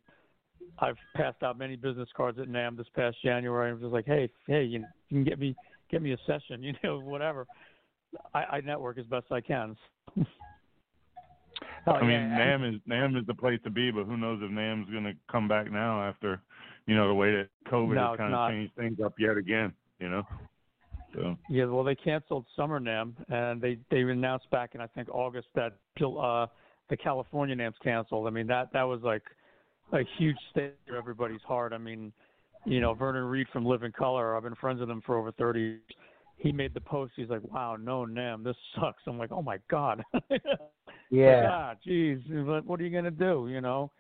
I've 0.80 0.98
passed 1.16 1.42
out 1.44 1.58
many 1.58 1.76
business 1.76 2.10
cards 2.16 2.40
at 2.40 2.48
NAMM 2.50 2.78
this 2.78 2.88
past 2.96 3.18
January. 3.24 3.72
I'm 3.72 3.80
just 3.80 3.94
like, 3.94 4.06
hey, 4.06 4.30
hey, 4.48 4.64
you, 4.64 4.80
you 4.80 4.86
can 5.10 5.24
get 5.24 5.40
me 5.40 5.56
get 5.90 6.02
me 6.02 6.14
a 6.14 6.18
session, 6.26 6.64
you 6.64 6.74
know, 6.84 7.00
whatever. 7.00 7.48
I, 8.34 8.44
I 8.44 8.62
network 8.62 8.98
as 8.98 9.06
best 9.06 9.28
I 9.32 9.42
can. 9.42 9.76
I 11.88 12.02
mean, 12.02 12.20
NAMM 12.20 12.76
is 12.76 12.82
NAMM 12.90 13.20
is 13.20 13.28
the 13.28 13.34
place 13.34 13.60
to 13.64 13.70
be, 13.70 13.92
but 13.92 14.06
who 14.06 14.18
knows 14.18 14.40
if 14.42 14.52
NAMM's 14.52 14.90
going 14.90 15.04
to 15.04 15.14
come 15.32 15.48
back 15.48 15.72
now 15.72 16.02
after, 16.02 16.42
you 16.88 16.96
know, 16.96 17.08
the 17.08 17.14
way 17.14 17.32
that 17.32 17.50
COVID 17.70 17.96
No, 17.96 18.10
has 18.10 18.18
kind 18.18 18.34
of 18.34 18.50
changed 18.50 18.76
things 18.76 19.00
up 19.04 19.14
yet 19.20 19.38
again. 19.38 19.74
You 20.00 20.10
know, 20.10 20.24
so 21.14 21.38
Yeah, 21.50 21.66
well, 21.66 21.84
they 21.84 21.96
canceled 21.96 22.46
Summer 22.56 22.80
NAMM, 22.80 23.14
and 23.30 23.62
they 23.62 23.78
they 23.92 24.02
announced 24.02 24.50
back 24.50 24.76
in 24.76 24.82
I 24.82 24.88
think 24.88 25.10
August 25.10 25.48
that 25.56 25.74
uh, 26.02 26.48
the 26.90 26.98
California 26.98 27.56
NAMM's 27.56 27.78
canceled. 27.84 28.28
I 28.28 28.30
mean 28.30 28.48
that 28.48 28.72
that 28.74 28.84
was 28.84 29.02
like 29.04 29.24
a 29.92 30.04
huge 30.18 30.38
state 30.52 30.76
for 30.88 30.96
everybody's 30.96 31.42
heart. 31.42 31.74
I 31.74 31.78
mean, 31.78 32.12
you 32.66 32.82
know, 32.82 32.94
Vernon 32.94 33.26
Reid 33.26 33.48
from 33.54 33.66
Living 33.66 33.92
Colour. 33.92 34.36
I've 34.36 34.44
been 34.44 34.56
friends 34.56 34.80
with 34.80 34.90
him 34.90 35.02
for 35.06 35.18
over 35.18 35.32
thirty. 35.32 35.60
years. 35.60 35.82
He 36.38 36.52
made 36.52 36.74
the 36.74 36.82
post. 36.82 37.14
He's 37.16 37.30
like, 37.30 37.44
"Wow, 37.44 37.78
no 37.80 38.06
NAMM, 38.06 38.44
this 38.44 38.56
sucks." 38.76 39.04
I'm 39.06 39.18
like, 39.18 39.32
"Oh 39.32 39.42
my 39.42 39.60
god." 39.70 40.04
Yeah. 41.14 41.48
Ah, 41.52 41.76
geez, 41.84 42.20
what 42.28 42.66
what 42.66 42.80
are 42.80 42.84
you 42.84 42.90
gonna 42.90 43.12
do? 43.12 43.48
You 43.50 43.62
know. 43.62 43.92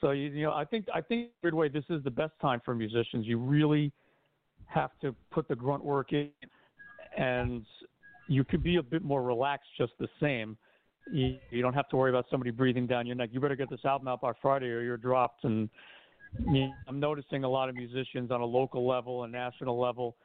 So 0.00 0.10
you 0.10 0.28
you 0.28 0.42
know, 0.44 0.52
I 0.52 0.64
think 0.64 0.86
I 0.94 1.00
think 1.00 1.30
weird 1.42 1.54
way 1.54 1.68
this 1.68 1.84
is 1.88 2.04
the 2.04 2.10
best 2.10 2.32
time 2.42 2.60
for 2.64 2.74
musicians. 2.74 3.26
You 3.26 3.38
really 3.38 3.90
have 4.66 4.90
to 5.00 5.14
put 5.30 5.48
the 5.48 5.56
grunt 5.56 5.82
work 5.82 6.12
in, 6.12 6.30
and 7.16 7.64
you 8.28 8.44
could 8.44 8.62
be 8.62 8.76
a 8.76 8.82
bit 8.82 9.02
more 9.02 9.22
relaxed 9.22 9.70
just 9.78 9.92
the 9.98 10.08
same. 10.20 10.58
You, 11.10 11.38
you 11.50 11.62
don't 11.62 11.72
have 11.72 11.88
to 11.88 11.96
worry 11.96 12.10
about 12.10 12.26
somebody 12.30 12.50
breathing 12.50 12.86
down 12.86 13.06
your 13.06 13.16
neck. 13.16 13.30
You 13.32 13.40
better 13.40 13.56
get 13.56 13.70
this 13.70 13.84
album 13.86 14.08
out 14.08 14.20
by 14.20 14.32
Friday 14.42 14.66
or 14.66 14.82
you're 14.82 14.98
dropped. 14.98 15.44
And 15.44 15.70
you 16.50 16.66
know, 16.66 16.72
I'm 16.86 17.00
noticing 17.00 17.44
a 17.44 17.48
lot 17.48 17.70
of 17.70 17.74
musicians 17.74 18.30
on 18.30 18.42
a 18.42 18.44
local 18.44 18.86
level 18.86 19.24
and 19.24 19.32
national 19.32 19.80
level. 19.80 20.16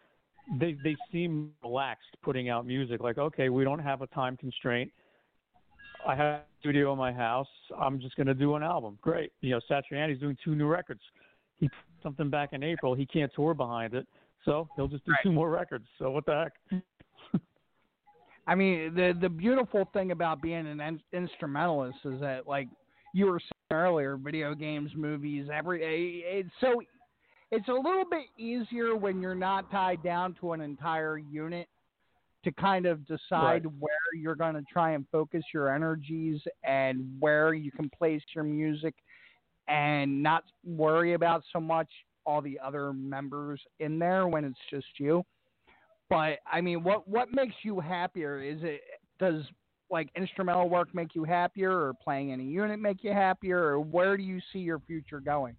They 0.60 0.76
they 0.84 0.98
seem 1.10 1.52
relaxed 1.64 2.18
putting 2.22 2.50
out 2.50 2.66
music. 2.68 3.00
Like, 3.00 3.18
okay, 3.18 3.48
we 3.48 3.64
don't 3.64 3.80
have 3.80 4.02
a 4.02 4.08
time 4.08 4.36
constraint. 4.36 4.92
I 6.08 6.16
have 6.16 6.26
a 6.26 6.42
studio 6.60 6.92
in 6.92 6.98
my 6.98 7.12
house. 7.12 7.48
I'm 7.80 8.00
just 8.00 8.16
going 8.16 8.28
to 8.28 8.34
do 8.34 8.56
an 8.56 8.64
album. 8.64 8.98
Great. 9.02 9.32
You 9.42 9.52
know, 9.52 9.62
Satriani's 9.70 10.20
doing 10.20 10.38
two 10.44 10.56
new 10.56 10.68
records. 10.68 11.02
He 11.60 11.68
put 11.68 11.78
something 12.02 12.30
back 12.30 12.54
in 12.54 12.64
April. 12.64 12.94
He 12.94 13.06
can't 13.06 13.32
tour 13.36 13.54
behind 13.54 13.94
it, 13.94 14.08
so 14.44 14.68
he'll 14.76 14.88
just 14.88 15.06
do 15.06 15.14
two 15.24 15.32
more 15.32 15.50
records. 15.50 15.86
So 16.00 16.10
what 16.12 16.26
the 16.26 16.50
heck? 16.72 16.82
I 18.48 18.56
mean, 18.56 18.94
the 18.94 19.18
the 19.20 19.30
beautiful 19.30 19.90
thing 19.94 20.12
about 20.12 20.42
being 20.42 20.68
an 20.68 20.82
in- 20.82 21.02
instrumentalist 21.14 22.00
is 22.04 22.20
that, 22.20 22.48
like 22.48 22.68
you 23.14 23.28
were 23.28 23.40
saying 23.40 23.82
earlier, 23.82 24.18
video 24.18 24.54
games, 24.54 24.92
movies, 24.96 25.48
every 25.54 26.24
it's 26.26 26.50
so 26.60 26.82
it's 27.52 27.68
a 27.68 27.74
little 27.74 28.06
bit 28.10 28.26
easier 28.38 28.96
when 28.96 29.22
you're 29.22 29.36
not 29.36 29.72
tied 29.72 30.04
down 30.04 30.36
to 30.42 30.54
an 30.54 30.62
entire 30.62 31.18
unit 31.18 31.68
to 32.44 32.52
kind 32.52 32.86
of 32.86 33.06
decide 33.06 33.66
Right. 33.66 33.74
where 33.80 34.14
you're 34.16 34.36
going 34.36 34.56
to 34.56 34.64
try 34.64 34.92
and 34.92 35.08
focus 35.10 35.44
your 35.54 35.74
energies 35.74 36.42
and 36.64 37.10
where 37.20 37.54
you 37.54 37.72
can 37.72 37.90
place 37.90 38.22
your 38.36 38.44
music 38.44 38.94
and 39.68 40.22
not 40.22 40.44
worry 40.66 41.14
about 41.14 41.44
so 41.54 41.60
much 41.60 41.90
all 42.26 42.42
the 42.42 42.60
other 42.60 42.94
members 42.94 43.62
in 43.80 43.98
there 44.00 44.28
when 44.28 44.44
it's 44.44 44.60
just 44.70 44.88
you. 44.98 45.26
But 46.10 46.40
I 46.52 46.62
mean, 46.62 46.84
what 46.84 47.08
what 47.08 47.32
makes 47.34 47.56
you 47.64 47.80
happier? 47.80 48.42
Is 48.42 48.60
it 48.62 48.82
does 49.20 49.44
like 49.90 50.10
instrumental 50.16 50.70
work 50.70 50.94
make 50.94 51.16
you 51.16 51.24
happier, 51.24 51.72
or 51.72 51.94
playing 51.94 52.30
in 52.30 52.40
a 52.40 52.44
unit 52.44 52.80
make 52.80 53.04
you 53.04 53.12
happier, 53.14 53.60
or 53.60 53.80
where 53.80 54.18
do 54.18 54.24
you 54.24 54.40
see 54.52 54.60
your 54.60 54.80
future 54.80 55.20
going? 55.20 55.56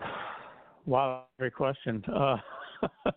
Wow, 0.86 1.24
great 1.38 1.52
question. 1.54 2.02
Uh, 2.06 2.38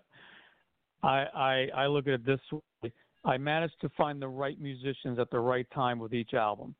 I, 1.03 1.25
I 1.33 1.67
I 1.75 1.87
look 1.87 2.07
at 2.07 2.13
it 2.13 2.25
this 2.25 2.39
way: 2.51 2.91
I 3.25 3.37
managed 3.37 3.79
to 3.81 3.89
find 3.97 4.21
the 4.21 4.27
right 4.27 4.59
musicians 4.59 5.19
at 5.19 5.29
the 5.31 5.39
right 5.39 5.67
time 5.73 5.99
with 5.99 6.13
each 6.13 6.33
album. 6.33 6.75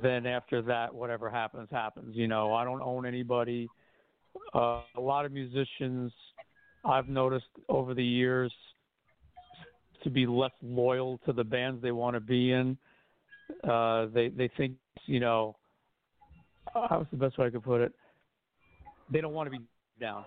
Then 0.00 0.26
after 0.26 0.62
that, 0.62 0.92
whatever 0.92 1.30
happens, 1.30 1.68
happens. 1.70 2.16
You 2.16 2.26
know, 2.26 2.54
I 2.54 2.64
don't 2.64 2.82
own 2.82 3.06
anybody. 3.06 3.68
Uh, 4.54 4.80
a 4.96 5.00
lot 5.00 5.24
of 5.24 5.32
musicians 5.32 6.12
I've 6.84 7.08
noticed 7.08 7.46
over 7.68 7.94
the 7.94 8.04
years 8.04 8.52
to 10.02 10.10
be 10.10 10.26
less 10.26 10.50
loyal 10.62 11.18
to 11.26 11.32
the 11.32 11.44
bands 11.44 11.80
they 11.82 11.92
want 11.92 12.14
to 12.14 12.20
be 12.20 12.52
in. 12.52 12.76
Uh, 13.62 14.06
they 14.12 14.28
they 14.28 14.50
think 14.56 14.74
you 15.06 15.20
know, 15.20 15.56
how's 16.74 17.06
the 17.10 17.16
best 17.16 17.38
way 17.38 17.46
I 17.46 17.50
could 17.50 17.62
put 17.62 17.80
it? 17.80 17.92
They 19.10 19.20
don't 19.20 19.34
want 19.34 19.52
to 19.52 19.58
be 19.58 19.64
down. 20.00 20.24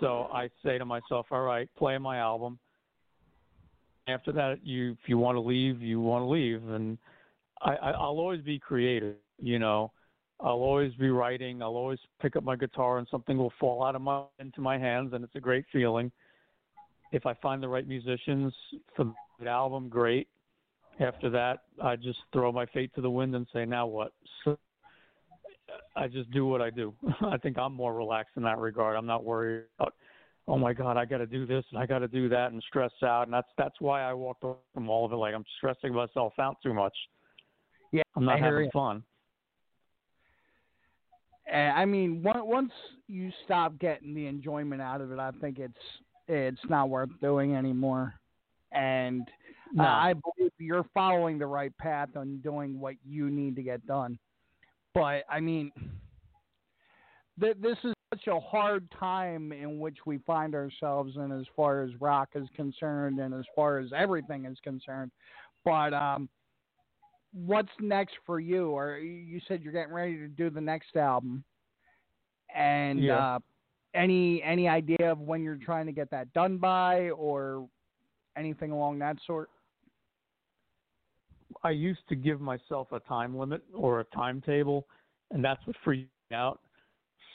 So 0.00 0.28
I 0.32 0.48
say 0.64 0.78
to 0.78 0.84
myself, 0.84 1.26
all 1.30 1.42
right, 1.42 1.68
play 1.76 1.98
my 1.98 2.18
album. 2.18 2.58
After 4.08 4.32
that, 4.32 4.64
you 4.64 4.92
if 4.92 5.08
you 5.08 5.18
want 5.18 5.36
to 5.36 5.40
leave, 5.40 5.82
you 5.82 6.00
want 6.00 6.22
to 6.22 6.26
leave, 6.26 6.66
and 6.68 6.98
I, 7.60 7.74
I 7.76 7.90
I'll 7.90 8.18
always 8.18 8.40
be 8.40 8.58
creative. 8.58 9.16
You 9.38 9.58
know, 9.58 9.92
I'll 10.40 10.62
always 10.62 10.92
be 10.94 11.10
writing. 11.10 11.62
I'll 11.62 11.76
always 11.76 11.98
pick 12.20 12.34
up 12.34 12.42
my 12.42 12.56
guitar 12.56 12.98
and 12.98 13.06
something 13.10 13.36
will 13.36 13.52
fall 13.60 13.84
out 13.84 13.94
of 13.94 14.02
my 14.02 14.22
into 14.38 14.60
my 14.60 14.78
hands, 14.78 15.12
and 15.12 15.22
it's 15.22 15.36
a 15.36 15.40
great 15.40 15.64
feeling. 15.72 16.10
If 17.12 17.26
I 17.26 17.34
find 17.34 17.62
the 17.62 17.68
right 17.68 17.86
musicians 17.86 18.54
for 18.96 19.12
the 19.38 19.48
album, 19.48 19.88
great. 19.88 20.28
After 20.98 21.30
that, 21.30 21.64
I 21.82 21.96
just 21.96 22.18
throw 22.32 22.52
my 22.52 22.66
fate 22.66 22.94
to 22.94 23.00
the 23.00 23.10
wind 23.10 23.34
and 23.34 23.46
say, 23.52 23.64
now 23.64 23.86
what? 23.86 24.12
So 24.44 24.58
I 25.96 26.08
just 26.08 26.30
do 26.30 26.46
what 26.46 26.60
I 26.62 26.70
do. 26.70 26.94
I 27.22 27.36
think 27.38 27.58
I'm 27.58 27.74
more 27.74 27.94
relaxed 27.94 28.32
in 28.36 28.42
that 28.44 28.58
regard. 28.58 28.96
I'm 28.96 29.06
not 29.06 29.24
worried 29.24 29.64
about, 29.78 29.94
oh 30.48 30.58
my 30.58 30.72
God, 30.72 30.96
I 30.96 31.04
got 31.04 31.18
to 31.18 31.26
do 31.26 31.46
this 31.46 31.64
and 31.70 31.78
I 31.80 31.86
got 31.86 31.98
to 32.00 32.08
do 32.08 32.28
that 32.28 32.52
and 32.52 32.62
stress 32.68 32.92
out. 33.02 33.24
And 33.24 33.32
that's 33.34 33.48
that's 33.58 33.80
why 33.80 34.02
I 34.02 34.12
walked 34.12 34.44
away 34.44 34.56
from 34.74 34.88
all 34.88 35.04
of 35.04 35.12
it. 35.12 35.16
Like 35.16 35.34
I'm 35.34 35.44
stressing 35.58 35.92
myself 35.92 36.32
out 36.38 36.56
too 36.62 36.74
much. 36.74 36.96
Yeah, 37.92 38.02
I'm 38.16 38.24
not 38.24 38.38
having 38.38 38.64
you. 38.64 38.70
fun. 38.72 39.02
And 41.50 41.76
I 41.76 41.84
mean, 41.84 42.24
on- 42.26 42.46
once 42.46 42.72
you 43.08 43.32
stop 43.44 43.78
getting 43.78 44.14
the 44.14 44.26
enjoyment 44.26 44.80
out 44.80 45.00
of 45.00 45.10
it, 45.12 45.18
I 45.18 45.30
think 45.40 45.58
it's 45.58 45.74
it's 46.28 46.60
not 46.68 46.88
worth 46.88 47.10
doing 47.20 47.56
anymore. 47.56 48.14
And 48.72 49.28
No. 49.72 49.82
uh, 49.82 49.86
I 49.88 50.14
believe 50.14 50.52
you're 50.58 50.86
following 50.94 51.38
the 51.38 51.46
right 51.46 51.76
path 51.78 52.10
on 52.16 52.38
doing 52.38 52.78
what 52.78 52.94
you 53.04 53.30
need 53.30 53.56
to 53.56 53.62
get 53.64 53.84
done. 53.86 54.16
But 54.94 55.24
I 55.28 55.40
mean, 55.40 55.70
th- 57.40 57.56
this 57.60 57.76
is 57.84 57.94
such 58.12 58.26
a 58.26 58.40
hard 58.40 58.90
time 58.98 59.52
in 59.52 59.78
which 59.78 59.98
we 60.04 60.18
find 60.18 60.54
ourselves 60.54 61.16
in, 61.16 61.30
as 61.32 61.46
far 61.54 61.82
as 61.82 61.90
rock 62.00 62.30
is 62.34 62.48
concerned, 62.56 63.20
and 63.20 63.32
as 63.32 63.44
far 63.54 63.78
as 63.78 63.92
everything 63.94 64.46
is 64.46 64.58
concerned. 64.64 65.12
But 65.64 65.94
um, 65.94 66.28
what's 67.32 67.68
next 67.80 68.14
for 68.26 68.40
you? 68.40 68.70
Or 68.70 68.98
you 68.98 69.40
said 69.46 69.62
you're 69.62 69.72
getting 69.72 69.94
ready 69.94 70.16
to 70.16 70.26
do 70.28 70.50
the 70.50 70.60
next 70.60 70.96
album, 70.96 71.44
and 72.54 73.04
Yeah. 73.04 73.36
uh, 73.36 73.38
any 73.94 74.42
any 74.42 74.68
idea 74.68 75.10
of 75.10 75.20
when 75.20 75.42
you're 75.42 75.56
trying 75.56 75.86
to 75.86 75.92
get 75.92 76.10
that 76.10 76.32
done 76.32 76.58
by, 76.58 77.10
or 77.10 77.68
anything 78.36 78.72
along 78.72 78.98
that 79.00 79.16
sort? 79.26 79.50
I 81.62 81.70
used 81.70 82.00
to 82.08 82.16
give 82.16 82.40
myself 82.40 82.88
a 82.92 83.00
time 83.00 83.36
limit 83.36 83.62
or 83.74 84.00
a 84.00 84.04
timetable, 84.04 84.86
and 85.30 85.44
that's 85.44 85.64
what 85.66 85.76
freaked 85.84 86.10
me 86.30 86.36
out. 86.36 86.60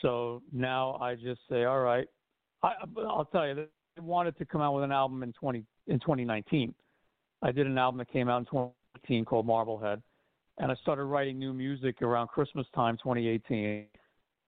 So 0.02 0.42
now 0.52 0.98
I 1.00 1.14
just 1.14 1.40
say, 1.48 1.64
all 1.64 1.80
right. 1.80 2.06
I, 2.62 2.72
I'll 2.98 3.28
tell 3.30 3.46
you, 3.46 3.66
I 3.96 4.00
wanted 4.00 4.36
to 4.38 4.44
come 4.44 4.60
out 4.60 4.74
with 4.74 4.84
an 4.84 4.92
album 4.92 5.22
in 5.22 5.32
20 5.32 5.64
in 5.86 6.00
2019. 6.00 6.74
I 7.42 7.52
did 7.52 7.66
an 7.66 7.78
album 7.78 7.98
that 7.98 8.10
came 8.10 8.28
out 8.28 8.38
in 8.38 8.44
2018 8.46 9.24
called 9.24 9.46
Marblehead, 9.46 10.02
and 10.58 10.72
I 10.72 10.74
started 10.76 11.04
writing 11.04 11.38
new 11.38 11.52
music 11.52 12.02
around 12.02 12.28
Christmas 12.28 12.66
time 12.74 12.96
2018. 12.96 13.86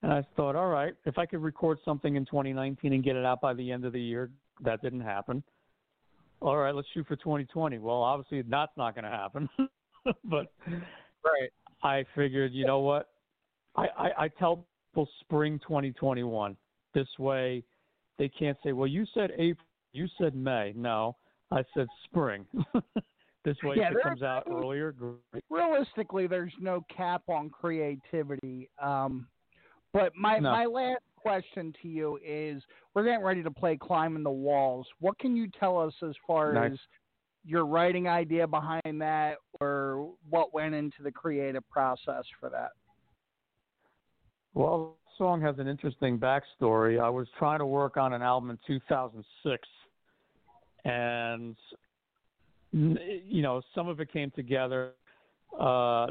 And 0.03 0.13
I 0.13 0.25
thought, 0.37 0.57
all 0.57 0.69
right, 0.69 0.95
if 1.05 1.19
I 1.19 1.27
could 1.27 1.43
record 1.43 1.79
something 1.85 2.17
in 2.17 2.25
2019 2.25 2.93
and 2.93 3.05
get 3.05 3.17
it 3.17 3.25
out 3.25 3.41
by 3.41 3.53
the 3.53 3.71
end 3.71 3.85
of 3.85 3.93
the 3.93 4.01
year, 4.01 4.31
that 4.63 4.81
didn't 4.81 5.01
happen. 5.01 5.43
All 6.41 6.57
right, 6.57 6.75
let's 6.75 6.89
shoot 6.95 7.07
for 7.07 7.17
2020. 7.17 7.79
Well, 7.79 7.97
obviously 7.97 8.43
that's 8.43 8.73
not 8.77 8.95
going 8.95 9.05
to 9.05 9.11
happen. 9.11 9.49
but 10.25 10.53
right, 11.25 11.51
I 11.83 12.05
figured, 12.15 12.53
you 12.53 12.67
know 12.67 12.81
what? 12.81 13.09
I, 13.77 13.87
I, 13.99 14.11
I 14.25 14.29
tell 14.29 14.67
people 14.93 15.09
spring 15.21 15.59
2021. 15.61 16.57
This 16.95 17.09
way, 17.19 17.63
they 18.19 18.29
can't 18.29 18.57
say, 18.65 18.73
"Well, 18.73 18.87
you 18.87 19.05
said 19.15 19.31
April, 19.33 19.67
you 19.93 20.07
said 20.19 20.35
May." 20.35 20.73
No, 20.75 21.17
I 21.51 21.63
said 21.77 21.87
spring. 22.05 22.47
this 23.45 23.57
way, 23.63 23.77
Yeah, 23.77 23.91
if 23.91 23.97
it 23.99 24.03
comes 24.03 24.23
out 24.23 24.45
earlier, 24.51 24.93
great. 24.93 25.45
realistically, 25.51 26.27
there's 26.27 26.53
no 26.61 26.85
cap 26.95 27.23
on 27.29 27.51
creativity. 27.51 28.71
Um, 28.83 29.29
but 29.93 30.15
my 30.17 30.39
No. 30.39 30.53
my 30.53 30.65
last 30.65 31.03
question 31.21 31.75
to 31.83 31.89
you 31.89 32.19
is: 32.25 32.63
We're 32.95 33.05
getting 33.05 33.25
ready 33.25 33.43
to 33.43 33.51
play 33.51 33.77
"Climbing 33.77 34.23
the 34.23 34.31
Walls." 34.31 34.87
What 35.01 35.19
can 35.19 35.37
you 35.37 35.49
tell 35.59 35.79
us 35.79 35.95
as 36.03 36.15
far 36.27 36.53
Nice. 36.53 36.73
as 36.73 36.79
your 37.45 37.67
writing 37.67 38.09
idea 38.09 38.47
behind 38.47 39.01
that, 39.01 39.39
or 39.61 40.13
what 40.29 40.53
went 40.53 40.75
into 40.75 41.03
the 41.03 41.13
creative 41.13 41.69
process 41.71 42.25
for 42.39 42.49
that? 42.51 42.73
Well, 44.55 44.97
the 45.05 45.25
song 45.25 45.41
has 45.43 45.59
an 45.59 45.69
interesting 45.69 46.19
backstory. 46.19 47.01
I 47.01 47.09
was 47.09 47.29
trying 47.39 47.59
to 47.61 47.67
work 47.67 47.97
on 47.97 48.13
an 48.13 48.23
album 48.23 48.51
in 48.51 48.59
2006, 48.67 49.69
and 50.85 51.57
you 52.73 53.43
know, 53.43 53.63
some 53.75 53.89
of 53.89 54.01
it 54.01 54.13
came 54.13 54.31
together. 54.33 54.93
Uh, 55.59 56.09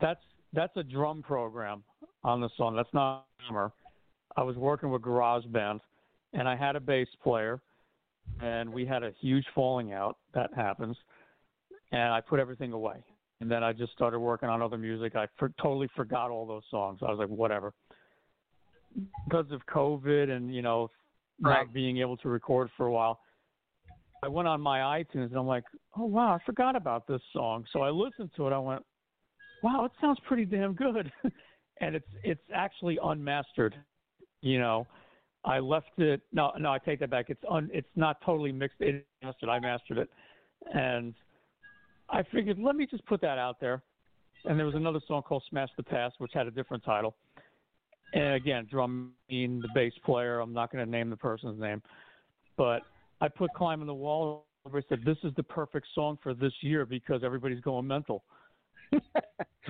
that's 0.00 0.24
that's 0.52 0.76
a 0.76 0.82
drum 0.82 1.22
program 1.22 1.82
on 2.24 2.40
the 2.40 2.48
song. 2.56 2.74
That's 2.76 2.92
not 2.92 3.26
a 3.40 3.44
drummer. 3.46 3.72
I 4.36 4.42
was 4.42 4.56
working 4.56 4.90
with 4.90 5.02
GarageBand, 5.02 5.80
and 6.32 6.48
I 6.48 6.56
had 6.56 6.76
a 6.76 6.80
bass 6.80 7.08
player, 7.22 7.60
and 8.40 8.72
we 8.72 8.86
had 8.86 9.02
a 9.02 9.12
huge 9.20 9.44
falling 9.54 9.92
out. 9.92 10.16
That 10.34 10.50
happens, 10.54 10.96
and 11.90 12.12
I 12.12 12.20
put 12.20 12.40
everything 12.40 12.72
away. 12.72 13.04
And 13.40 13.50
then 13.50 13.64
I 13.64 13.72
just 13.72 13.92
started 13.92 14.20
working 14.20 14.48
on 14.48 14.62
other 14.62 14.78
music. 14.78 15.16
I 15.16 15.26
for, 15.36 15.52
totally 15.60 15.88
forgot 15.96 16.30
all 16.30 16.46
those 16.46 16.62
songs. 16.70 17.00
I 17.02 17.10
was 17.10 17.18
like, 17.18 17.28
whatever. 17.28 17.74
Because 19.24 19.50
of 19.50 19.66
COVID 19.66 20.30
and 20.30 20.54
you 20.54 20.62
know 20.62 20.90
Right. 21.40 21.64
not 21.64 21.72
being 21.72 21.98
able 21.98 22.16
to 22.18 22.28
record 22.28 22.70
for 22.76 22.86
a 22.86 22.92
while, 22.92 23.20
I 24.22 24.28
went 24.28 24.46
on 24.46 24.60
my 24.60 24.78
iTunes 24.78 25.26
and 25.26 25.36
I'm 25.36 25.46
like, 25.46 25.64
oh 25.96 26.04
wow, 26.04 26.34
I 26.34 26.38
forgot 26.46 26.76
about 26.76 27.06
this 27.08 27.20
song. 27.32 27.64
So 27.72 27.80
I 27.80 27.90
listened 27.90 28.30
to 28.36 28.46
it. 28.46 28.52
I 28.52 28.58
went, 28.58 28.84
wow, 29.62 29.84
it 29.84 29.92
sounds 30.00 30.18
pretty 30.26 30.44
damn 30.44 30.74
good. 30.74 31.10
and 31.80 31.96
it's 31.96 32.08
it's 32.22 32.42
actually 32.54 32.98
unmastered. 33.02 33.74
You 34.42 34.58
know, 34.58 34.86
I 35.44 35.58
left 35.58 35.98
it. 35.98 36.20
No, 36.32 36.52
no, 36.58 36.72
I 36.72 36.78
take 36.78 37.00
that 37.00 37.10
back. 37.10 37.26
It's 37.30 37.42
un. 37.50 37.70
It's 37.72 37.88
not 37.96 38.18
totally 38.24 38.52
mixed. 38.52 38.80
It 38.80 39.06
mastered. 39.22 39.48
I 39.48 39.58
mastered 39.58 39.98
it, 39.98 40.10
and 40.74 41.14
I 42.10 42.22
figured 42.24 42.58
let 42.58 42.76
me 42.76 42.86
just 42.86 43.04
put 43.06 43.20
that 43.22 43.38
out 43.38 43.60
there. 43.60 43.82
And 44.44 44.58
there 44.58 44.66
was 44.66 44.74
another 44.74 45.00
song 45.06 45.22
called 45.22 45.44
"Smash 45.48 45.70
the 45.76 45.82
Past," 45.82 46.16
which 46.18 46.32
had 46.34 46.46
a 46.46 46.50
different 46.50 46.84
title. 46.84 47.14
And 48.14 48.34
again, 48.34 48.66
drumming, 48.70 49.12
the 49.28 49.68
bass 49.74 49.92
player. 50.04 50.40
I'm 50.40 50.52
not 50.52 50.70
going 50.70 50.84
to 50.84 50.90
name 50.90 51.08
the 51.08 51.16
person's 51.16 51.58
name, 51.60 51.80
but 52.56 52.82
I 53.20 53.28
put 53.28 53.50
"Climbing 53.56 53.86
the 53.86 53.94
Wall." 53.94 54.44
over. 54.66 54.78
I 54.78 54.82
said 54.88 55.00
this 55.04 55.18
is 55.24 55.32
the 55.36 55.42
perfect 55.42 55.86
song 55.94 56.18
for 56.22 56.34
this 56.34 56.52
year 56.60 56.86
because 56.86 57.22
everybody's 57.24 57.60
going 57.60 57.86
mental. 57.86 58.24
that 58.92 59.00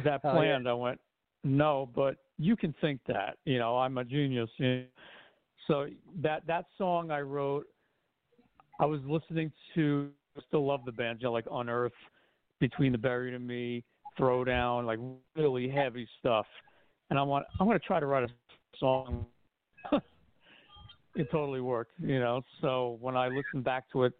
Hell 0.05 0.21
yeah. 0.25 0.33
planned. 0.33 0.69
I 0.69 0.75
went, 0.75 1.01
no, 1.45 1.89
but 1.95 2.17
you 2.43 2.57
can 2.57 2.75
think 2.81 3.01
that. 3.07 3.39
You 3.45 3.59
know, 3.59 3.79
I'm 3.79 3.99
a 3.99 4.05
genius. 4.05 4.51
So 5.67 5.87
that 6.23 6.47
that 6.47 6.67
song 6.77 7.11
I 7.11 7.21
wrote, 7.21 7.67
I 8.81 8.87
was 8.87 9.01
listening 9.07 9.53
to. 9.75 10.11
I 10.37 10.41
still 10.49 10.67
love 10.67 10.81
the 10.87 10.93
band, 10.93 11.19
you 11.21 11.27
know, 11.27 11.33
like 11.33 11.45
Unearth, 11.51 11.93
Between 12.59 12.93
the 12.93 12.99
Buried 12.99 13.35
and 13.35 13.47
Me, 13.47 13.85
Throwdown, 14.19 14.87
like 14.87 14.99
really 15.37 15.69
heavy 15.69 16.09
stuff. 16.19 16.47
And 17.11 17.19
I 17.19 17.23
want 17.23 17.45
I'm 17.61 17.67
gonna 17.67 17.79
try 17.79 18.01
to 18.01 18.07
write 18.07 18.25
a 18.25 18.29
song. 18.79 19.27
it 21.15 21.31
totally 21.31 21.61
worked, 21.61 21.93
you 22.01 22.19
know. 22.19 22.43
So 22.61 22.99
when 23.01 23.17
I 23.17 23.29
listened 23.29 23.65
back 23.65 23.91
to 23.93 24.05
it 24.05 24.15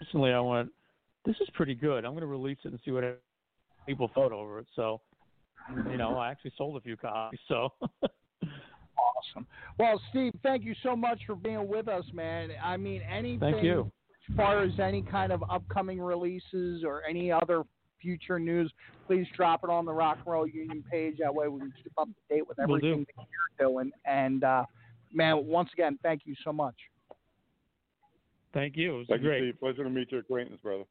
recently, 0.00 0.32
I 0.32 0.40
went, 0.40 0.70
"This 1.24 1.36
is 1.40 1.48
pretty 1.54 1.74
good. 1.74 2.04
I'm 2.04 2.12
going 2.12 2.22
to 2.22 2.26
release 2.26 2.58
it 2.64 2.72
and 2.72 2.80
see 2.84 2.90
what 2.90 3.22
people 3.86 4.10
thought 4.14 4.32
over 4.32 4.58
it." 4.58 4.66
So, 4.74 5.00
you 5.90 5.96
know, 5.96 6.16
I 6.18 6.30
actually 6.30 6.52
sold 6.56 6.76
a 6.76 6.80
few 6.80 6.96
copies. 6.96 7.40
So, 7.48 7.70
awesome. 8.02 9.46
Well, 9.78 10.00
Steve, 10.10 10.32
thank 10.42 10.64
you 10.64 10.74
so 10.82 10.94
much 10.96 11.20
for 11.26 11.34
being 11.34 11.68
with 11.68 11.88
us, 11.88 12.04
man. 12.12 12.50
I 12.62 12.76
mean, 12.76 13.02
anything 13.02 13.40
Thank 13.40 13.62
you. 13.64 13.90
as 14.30 14.36
far 14.36 14.62
as 14.62 14.72
any 14.80 15.02
kind 15.02 15.32
of 15.32 15.42
upcoming 15.50 16.00
releases 16.00 16.84
or 16.84 17.02
any 17.08 17.30
other 17.32 17.62
future 18.00 18.38
news, 18.38 18.72
please 19.06 19.26
drop 19.36 19.62
it 19.64 19.70
on 19.70 19.84
the 19.84 19.92
Rock 19.92 20.18
and 20.24 20.32
Roll 20.32 20.46
Union 20.46 20.82
page. 20.90 21.16
That 21.20 21.34
way 21.34 21.48
we 21.48 21.60
can 21.60 21.72
keep 21.82 21.92
up 21.98 22.08
to 22.08 22.34
date 22.34 22.48
with 22.48 22.58
Will 22.58 22.78
do. 22.78 22.92
everything 22.92 23.06
that 23.16 23.26
you're 23.58 23.68
doing. 23.68 23.90
And 24.06 24.42
uh, 24.44 24.64
man, 25.12 25.46
once 25.46 25.70
again, 25.74 25.98
thank 26.02 26.22
you 26.24 26.34
so 26.44 26.52
much. 26.52 26.74
thank 28.54 28.76
you. 28.76 28.94
It 28.94 28.98
was 28.98 29.06
Thank 29.08 29.22
great. 29.22 29.42
Steve. 29.42 29.60
Pleasure 29.60 29.84
to 29.84 29.90
meet 29.90 30.10
your 30.10 30.20
acquaintance, 30.20 30.60
brother. 30.62 30.84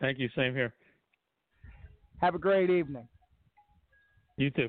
Thank 0.00 0.18
you. 0.18 0.28
Same 0.36 0.54
here. 0.54 0.74
Have 2.20 2.34
a 2.34 2.38
great 2.38 2.70
evening. 2.70 3.06
You 4.36 4.50
too. 4.50 4.68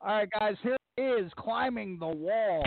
All 0.00 0.16
right, 0.16 0.28
guys, 0.30 0.56
here 0.62 0.76
is 0.96 1.30
climbing 1.36 1.98
the 1.98 2.08
wall. 2.08 2.62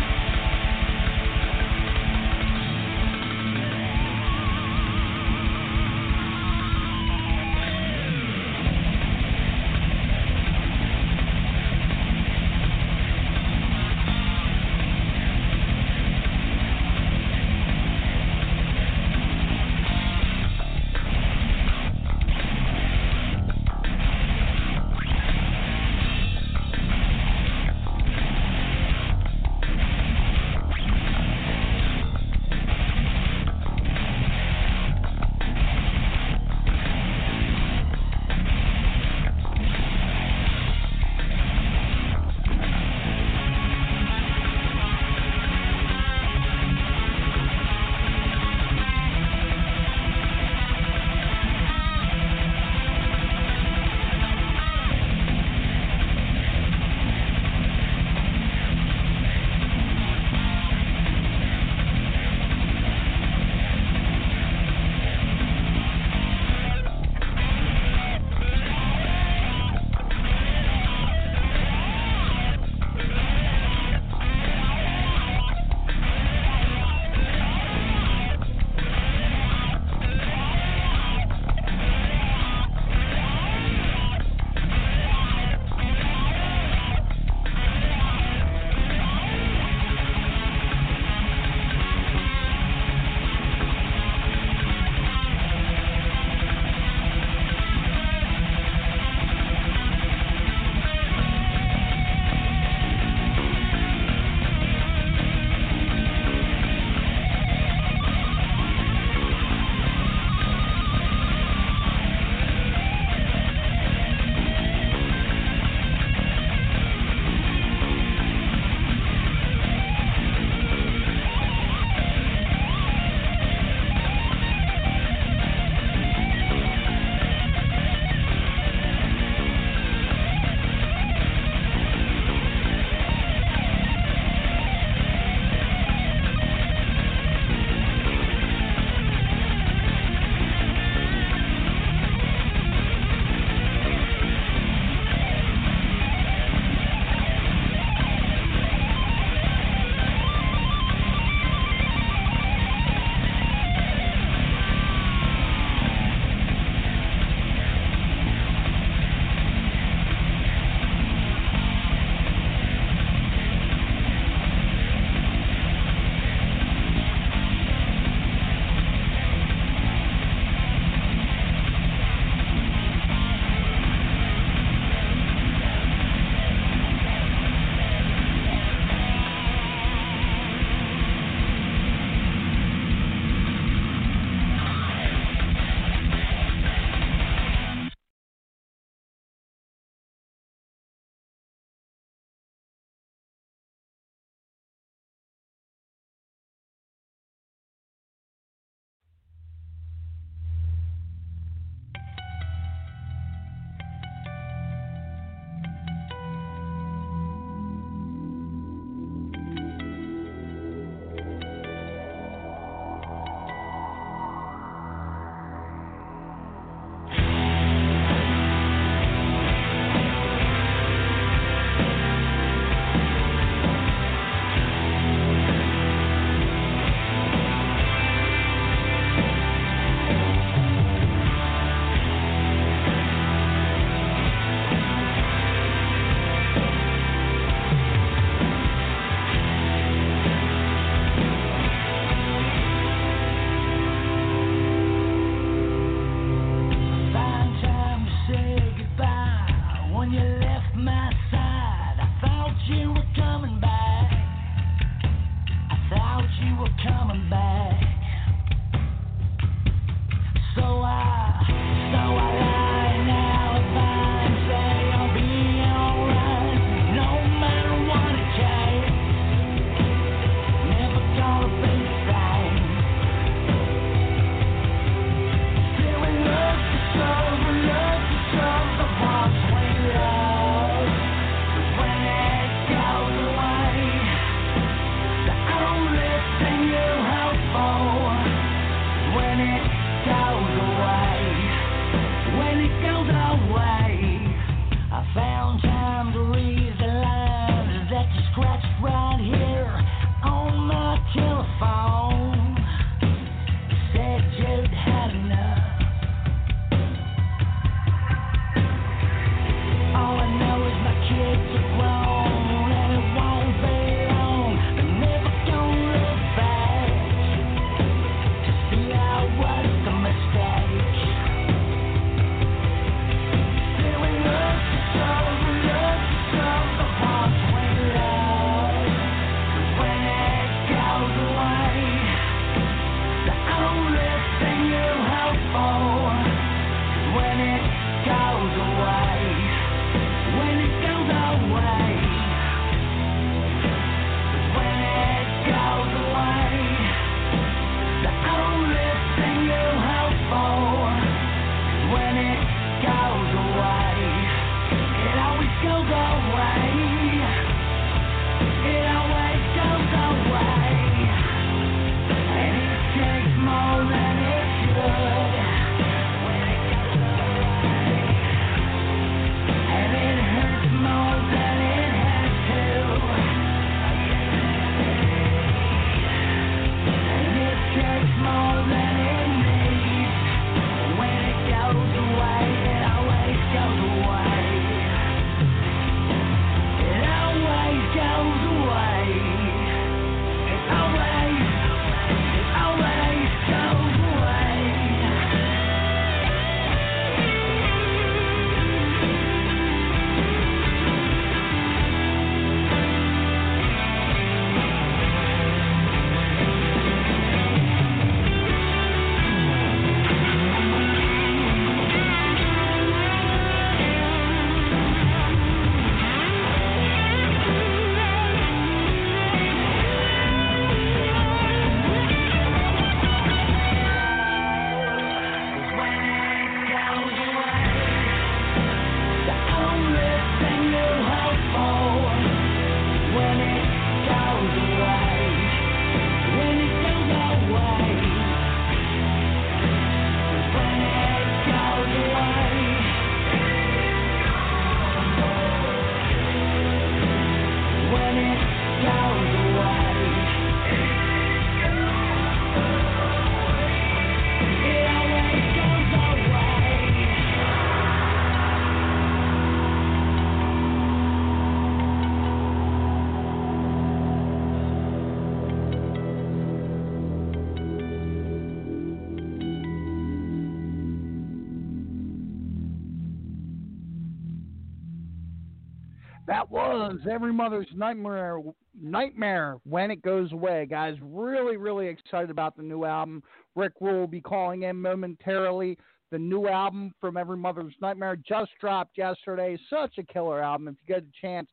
Every 477.10 477.34
mother's 477.34 477.68
nightmare. 477.74 478.40
Nightmare 478.80 479.58
when 479.64 479.92
it 479.92 480.02
goes 480.02 480.32
away, 480.32 480.68
guys. 480.70 480.96
Really, 481.02 481.58
really 481.58 481.88
excited 481.88 482.30
about 482.30 482.58
the 482.58 482.64
new 482.64 482.86
album. 482.86 483.24
Rick 483.56 483.80
will 483.80 484.08
be 484.08 484.22
calling 484.22 484.64
in 484.64 484.82
momentarily. 484.82 485.78
The 486.12 486.20
new 486.20 486.48
album 486.48 486.94
from 487.02 487.18
Every 487.18 487.38
Mother's 487.38 487.74
Nightmare 487.82 488.16
just 488.16 488.52
dropped 488.62 488.98
yesterday. 488.98 489.58
Such 489.70 489.98
a 489.98 490.04
killer 490.04 490.42
album. 490.42 490.68
If 490.68 490.76
you 490.86 490.96
get 490.96 491.04
a 491.04 491.22
chance, 491.22 491.50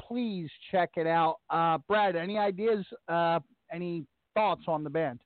please 0.00 0.48
check 0.70 0.90
it 0.96 1.06
out. 1.06 1.36
Uh, 1.50 1.78
Brad, 1.88 2.16
any 2.16 2.38
ideas? 2.38 2.84
Uh, 3.08 3.40
any 3.72 4.04
thoughts 4.34 4.62
on 4.66 4.82
the 4.82 4.90
band? 4.90 5.20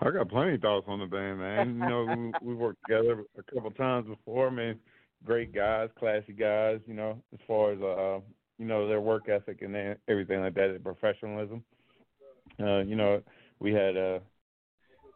I 0.00 0.10
got 0.10 0.28
plenty 0.28 0.54
of 0.54 0.60
thoughts 0.60 0.86
on 0.88 1.00
the 1.00 1.06
band, 1.06 1.40
man. 1.40 1.68
You 1.74 1.88
know, 1.88 2.32
we 2.40 2.48
we 2.50 2.54
worked 2.54 2.78
together 2.86 3.24
a 3.36 3.54
couple 3.54 3.70
times 3.72 4.06
before. 4.06 4.46
I 4.46 4.50
mean, 4.50 4.78
great 5.24 5.54
guys, 5.54 5.88
classy 5.98 6.32
guys. 6.32 6.80
You 6.86 6.94
know, 6.94 7.22
as 7.32 7.40
far 7.46 7.72
as 7.72 7.80
uh, 7.80 8.20
you 8.58 8.66
know, 8.66 8.88
their 8.88 9.00
work 9.00 9.28
ethic 9.28 9.62
and 9.62 9.96
everything 10.08 10.40
like 10.40 10.54
that, 10.54 10.68
their 10.68 10.78
professionalism. 10.94 11.62
Uh, 12.60 12.80
you 12.80 12.96
know, 12.96 13.22
we 13.60 13.72
had 13.72 13.96
uh, 13.96 14.18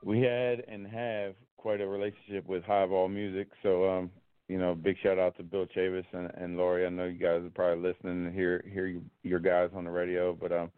we 0.04 0.20
had 0.20 0.60
and 0.68 0.86
have 0.86 1.34
quite 1.56 1.80
a 1.80 1.86
relationship 1.86 2.46
with 2.46 2.64
Highball 2.64 3.08
Music. 3.08 3.48
So, 3.62 3.88
um, 3.88 4.10
you 4.48 4.58
know, 4.58 4.74
big 4.74 4.96
shout 5.02 5.18
out 5.18 5.36
to 5.36 5.42
Bill 5.42 5.66
Chavis 5.76 6.04
and, 6.12 6.30
and 6.36 6.56
Laurie. 6.56 6.86
I 6.86 6.88
know 6.88 7.04
you 7.04 7.18
guys 7.18 7.42
are 7.44 7.50
probably 7.54 7.82
listening 7.82 8.26
to 8.26 8.32
hear 8.32 8.64
hear 8.72 9.00
your 9.22 9.40
guys 9.40 9.70
on 9.74 9.84
the 9.84 9.90
radio, 9.90 10.32
but 10.32 10.52
um, 10.52 10.70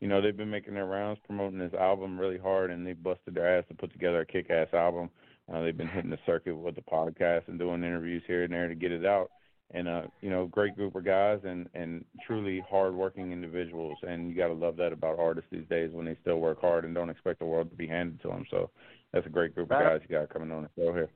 you 0.00 0.08
know, 0.08 0.20
they've 0.20 0.36
been 0.36 0.50
making 0.50 0.74
their 0.74 0.86
rounds 0.86 1.20
promoting 1.26 1.58
this 1.58 1.74
album 1.74 2.18
really 2.18 2.38
hard, 2.38 2.70
and 2.70 2.86
they 2.86 2.92
busted 2.92 3.34
their 3.34 3.58
ass 3.58 3.64
to 3.68 3.74
put 3.74 3.92
together 3.92 4.20
a 4.20 4.26
kick-ass 4.26 4.68
album. 4.72 5.04
Uh, 5.06 5.08
they've 5.52 5.76
been 5.76 5.88
hitting 5.88 6.10
the 6.10 6.18
circuit 6.26 6.54
with 6.54 6.74
the 6.74 6.82
podcast 6.82 7.48
and 7.48 7.58
doing 7.58 7.82
interviews 7.82 8.22
here 8.26 8.44
and 8.44 8.52
there 8.52 8.68
to 8.68 8.74
get 8.74 8.92
it 8.92 9.06
out. 9.06 9.30
And 9.70 9.86
uh, 9.86 10.02
you 10.20 10.30
know, 10.30 10.46
great 10.46 10.76
group 10.76 10.94
of 10.94 11.04
guys 11.04 11.40
and 11.44 11.68
and 11.74 12.04
truly 12.26 12.62
hard-working 12.70 13.32
individuals. 13.32 13.98
And 14.02 14.30
you 14.30 14.36
got 14.36 14.48
to 14.48 14.54
love 14.54 14.76
that 14.76 14.92
about 14.92 15.18
artists 15.18 15.50
these 15.50 15.66
days 15.68 15.90
when 15.92 16.06
they 16.06 16.16
still 16.22 16.38
work 16.38 16.60
hard 16.60 16.84
and 16.84 16.94
don't 16.94 17.10
expect 17.10 17.40
the 17.40 17.44
world 17.44 17.70
to 17.70 17.76
be 17.76 17.86
handed 17.86 18.20
to 18.22 18.28
them. 18.28 18.44
So 18.50 18.70
that's 19.12 19.26
a 19.26 19.30
great 19.30 19.54
group 19.54 19.70
of 19.70 19.78
guys 19.78 20.00
you 20.08 20.16
got 20.16 20.30
coming 20.30 20.50
on 20.52 20.62
the 20.62 20.70
show 20.76 20.92
here. 20.92 21.10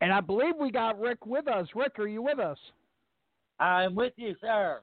And 0.00 0.12
I 0.12 0.20
believe 0.20 0.54
we 0.58 0.70
got 0.70 0.98
Rick 1.00 1.26
with 1.26 1.46
us. 1.46 1.66
Rick, 1.74 1.98
are 1.98 2.06
you 2.06 2.22
with 2.22 2.38
us? 2.38 2.58
I'm 3.60 3.94
with 3.94 4.12
you, 4.16 4.34
sir. 4.40 4.80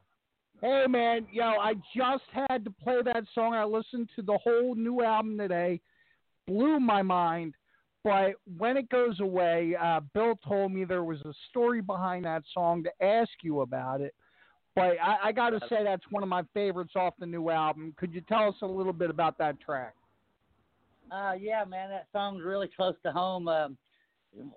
Hey 0.61 0.85
man, 0.87 1.25
yo, 1.31 1.43
I 1.43 1.73
just 1.95 2.23
had 2.31 2.63
to 2.65 2.71
play 2.83 3.01
that 3.03 3.23
song. 3.33 3.55
I 3.55 3.63
listened 3.63 4.09
to 4.15 4.21
the 4.21 4.37
whole 4.37 4.75
new 4.75 5.03
album 5.03 5.37
today. 5.37 5.81
Blew 6.47 6.79
my 6.79 7.01
mind. 7.01 7.55
But 8.03 8.34
when 8.57 8.78
it 8.78 8.90
goes 8.90 9.19
away, 9.19 9.76
uh, 9.80 9.99
Bill 10.14 10.40
told 10.48 10.72
me 10.72 10.86
there 10.86 11.03
was 11.03 11.22
a 11.22 11.34
story 11.49 11.82
behind 11.82 12.26
that 12.26 12.44
song 12.53 12.84
to 12.84 13.06
ask 13.06 13.30
you 13.44 13.61
about 13.61 14.02
it. 14.02 14.15
But 14.76 14.95
I, 15.03 15.18
I 15.26 15.32
got 15.32 15.52
to 15.52 15.60
say, 15.69 15.84
that's 15.84 16.03
one 16.10 16.23
of 16.23 16.30
my 16.30 16.44
favorites 16.53 16.94
off 16.95 17.14
the 17.19 17.26
new 17.26 17.49
album. 17.49 17.94
Could 17.98 18.14
you 18.14 18.22
tell 18.22 18.48
us 18.48 18.56
a 18.61 18.68
little 18.68 18.94
bit 18.94 19.10
about 19.10 19.38
that 19.38 19.60
track? 19.60 19.94
Uh, 21.11 21.34
yeah, 21.40 21.64
man, 21.65 21.90
that 21.90 22.07
song's 22.14 22.41
really 22.44 22.69
close 22.76 22.95
to 23.03 23.11
home. 23.11 23.48
Um, 23.48 23.78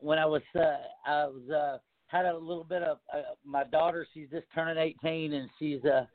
when 0.00 0.18
I 0.18 0.24
was, 0.24 0.42
uh, 0.54 0.76
I 1.04 1.26
was 1.26 1.50
uh, 1.50 1.78
had 2.06 2.26
a 2.26 2.38
little 2.38 2.64
bit 2.64 2.82
of 2.82 2.98
uh, 3.12 3.22
my 3.44 3.64
daughter. 3.64 4.06
She's 4.14 4.28
just 4.30 4.46
turning 4.54 4.78
18, 4.78 5.32
and 5.32 5.50
she's 5.58 5.84
uh, 5.84 6.06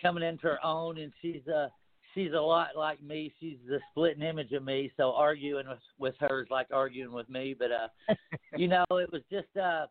coming 0.00 0.22
into 0.22 0.42
her 0.42 0.64
own, 0.64 0.98
and 0.98 1.10
she's 1.22 1.40
uh, 1.48 1.68
she's 2.16 2.32
a 2.32 2.40
lot 2.40 2.70
like 2.76 3.00
me. 3.02 3.32
She's 3.38 3.58
the 3.68 3.78
splitting 3.90 4.22
image 4.22 4.52
of 4.52 4.64
me. 4.64 4.90
So 4.96 5.12
arguing 5.12 5.68
with 5.68 5.78
with 5.98 6.14
her 6.20 6.42
is 6.42 6.50
like 6.50 6.68
arguing 6.72 7.12
with 7.12 7.28
me. 7.28 7.54
But 7.56 7.70
uh, 7.70 8.14
you 8.56 8.66
know, 8.66 8.84
it 8.90 9.12
was 9.12 9.22
just 9.30 9.54
uh, 9.56 9.86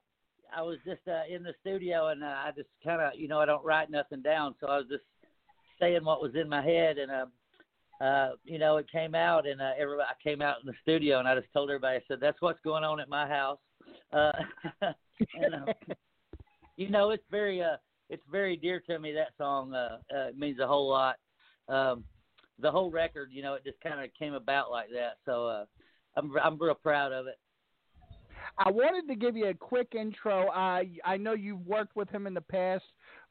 I 0.56 0.62
was 0.62 0.78
just 0.86 1.02
uh, 1.08 1.24
in 1.34 1.44
the 1.44 1.54
studio, 1.62 2.10
and 2.10 2.24
uh, 2.24 2.28
I 2.28 2.52
just 2.56 2.70
kind 2.84 3.02
of, 3.02 3.14
you 3.20 3.28
know, 3.28 3.40
I 3.40 3.46
don't 3.46 3.64
write 3.64 3.90
nothing 3.90 4.22
down, 4.22 4.56
so 4.60 4.68
I 4.68 4.78
was 4.78 4.88
just 4.90 5.04
saying 5.80 6.04
what 6.04 6.22
was 6.22 6.36
in 6.36 6.50
my 6.50 6.64
head, 6.64 6.98
and 6.98 7.12
uh, 7.12 8.04
uh, 8.04 8.32
you 8.44 8.58
know, 8.58 8.78
it 8.78 8.92
came 8.92 9.16
out, 9.16 9.48
and 9.48 9.62
uh, 9.62 9.72
everybody, 9.78 10.08
I 10.10 10.24
came 10.24 10.42
out 10.42 10.58
in 10.62 10.68
the 10.68 10.74
studio, 10.82 11.20
and 11.20 11.28
I 11.28 11.36
just 11.36 11.52
told 11.54 11.70
everybody, 11.70 11.98
I 11.98 12.02
said, 12.08 12.20
"That's 12.20 12.42
what's 12.42 12.60
going 12.64 12.84
on 12.84 13.00
at 13.00 13.10
my 13.10 13.28
house." 13.28 13.60
Uh, 14.12 14.32
and, 14.82 15.56
uh, 15.56 15.94
you 16.78 16.90
know, 16.90 17.12
it's 17.12 17.24
very, 17.32 17.62
uh, 17.62 17.78
it's 18.10 18.24
very 18.32 18.58
dear 18.58 18.82
to 18.82 19.00
me. 19.00 19.14
That 19.14 19.30
song 19.38 19.74
uh, 19.74 19.98
uh, 20.16 20.28
means 20.38 20.60
a 20.60 20.68
whole 20.68 20.90
lot. 20.90 21.16
Um, 21.68 22.04
the 22.60 22.72
whole 22.72 22.90
record, 22.90 23.30
you 23.32 23.42
know, 23.42 23.56
it 23.56 23.64
just 23.64 23.80
kind 23.82 24.04
of 24.04 24.14
came 24.18 24.34
about 24.34 24.72
like 24.72 24.90
that. 24.94 25.18
So 25.26 25.48
uh, 25.48 25.66
I'm, 26.16 26.32
I'm 26.42 26.62
real 26.62 26.76
proud 26.76 27.12
of 27.12 27.28
it. 27.28 27.38
I 28.58 28.70
wanted 28.70 29.08
to 29.12 29.16
give 29.16 29.36
you 29.36 29.48
a 29.48 29.54
quick 29.54 29.94
intro. 29.96 30.48
Uh, 30.50 30.84
I 31.04 31.18
know 31.18 31.34
you've 31.34 31.66
worked 31.66 31.96
with 31.96 32.10
him 32.10 32.28
in 32.28 32.34
the 32.34 32.42
past. 32.42 32.84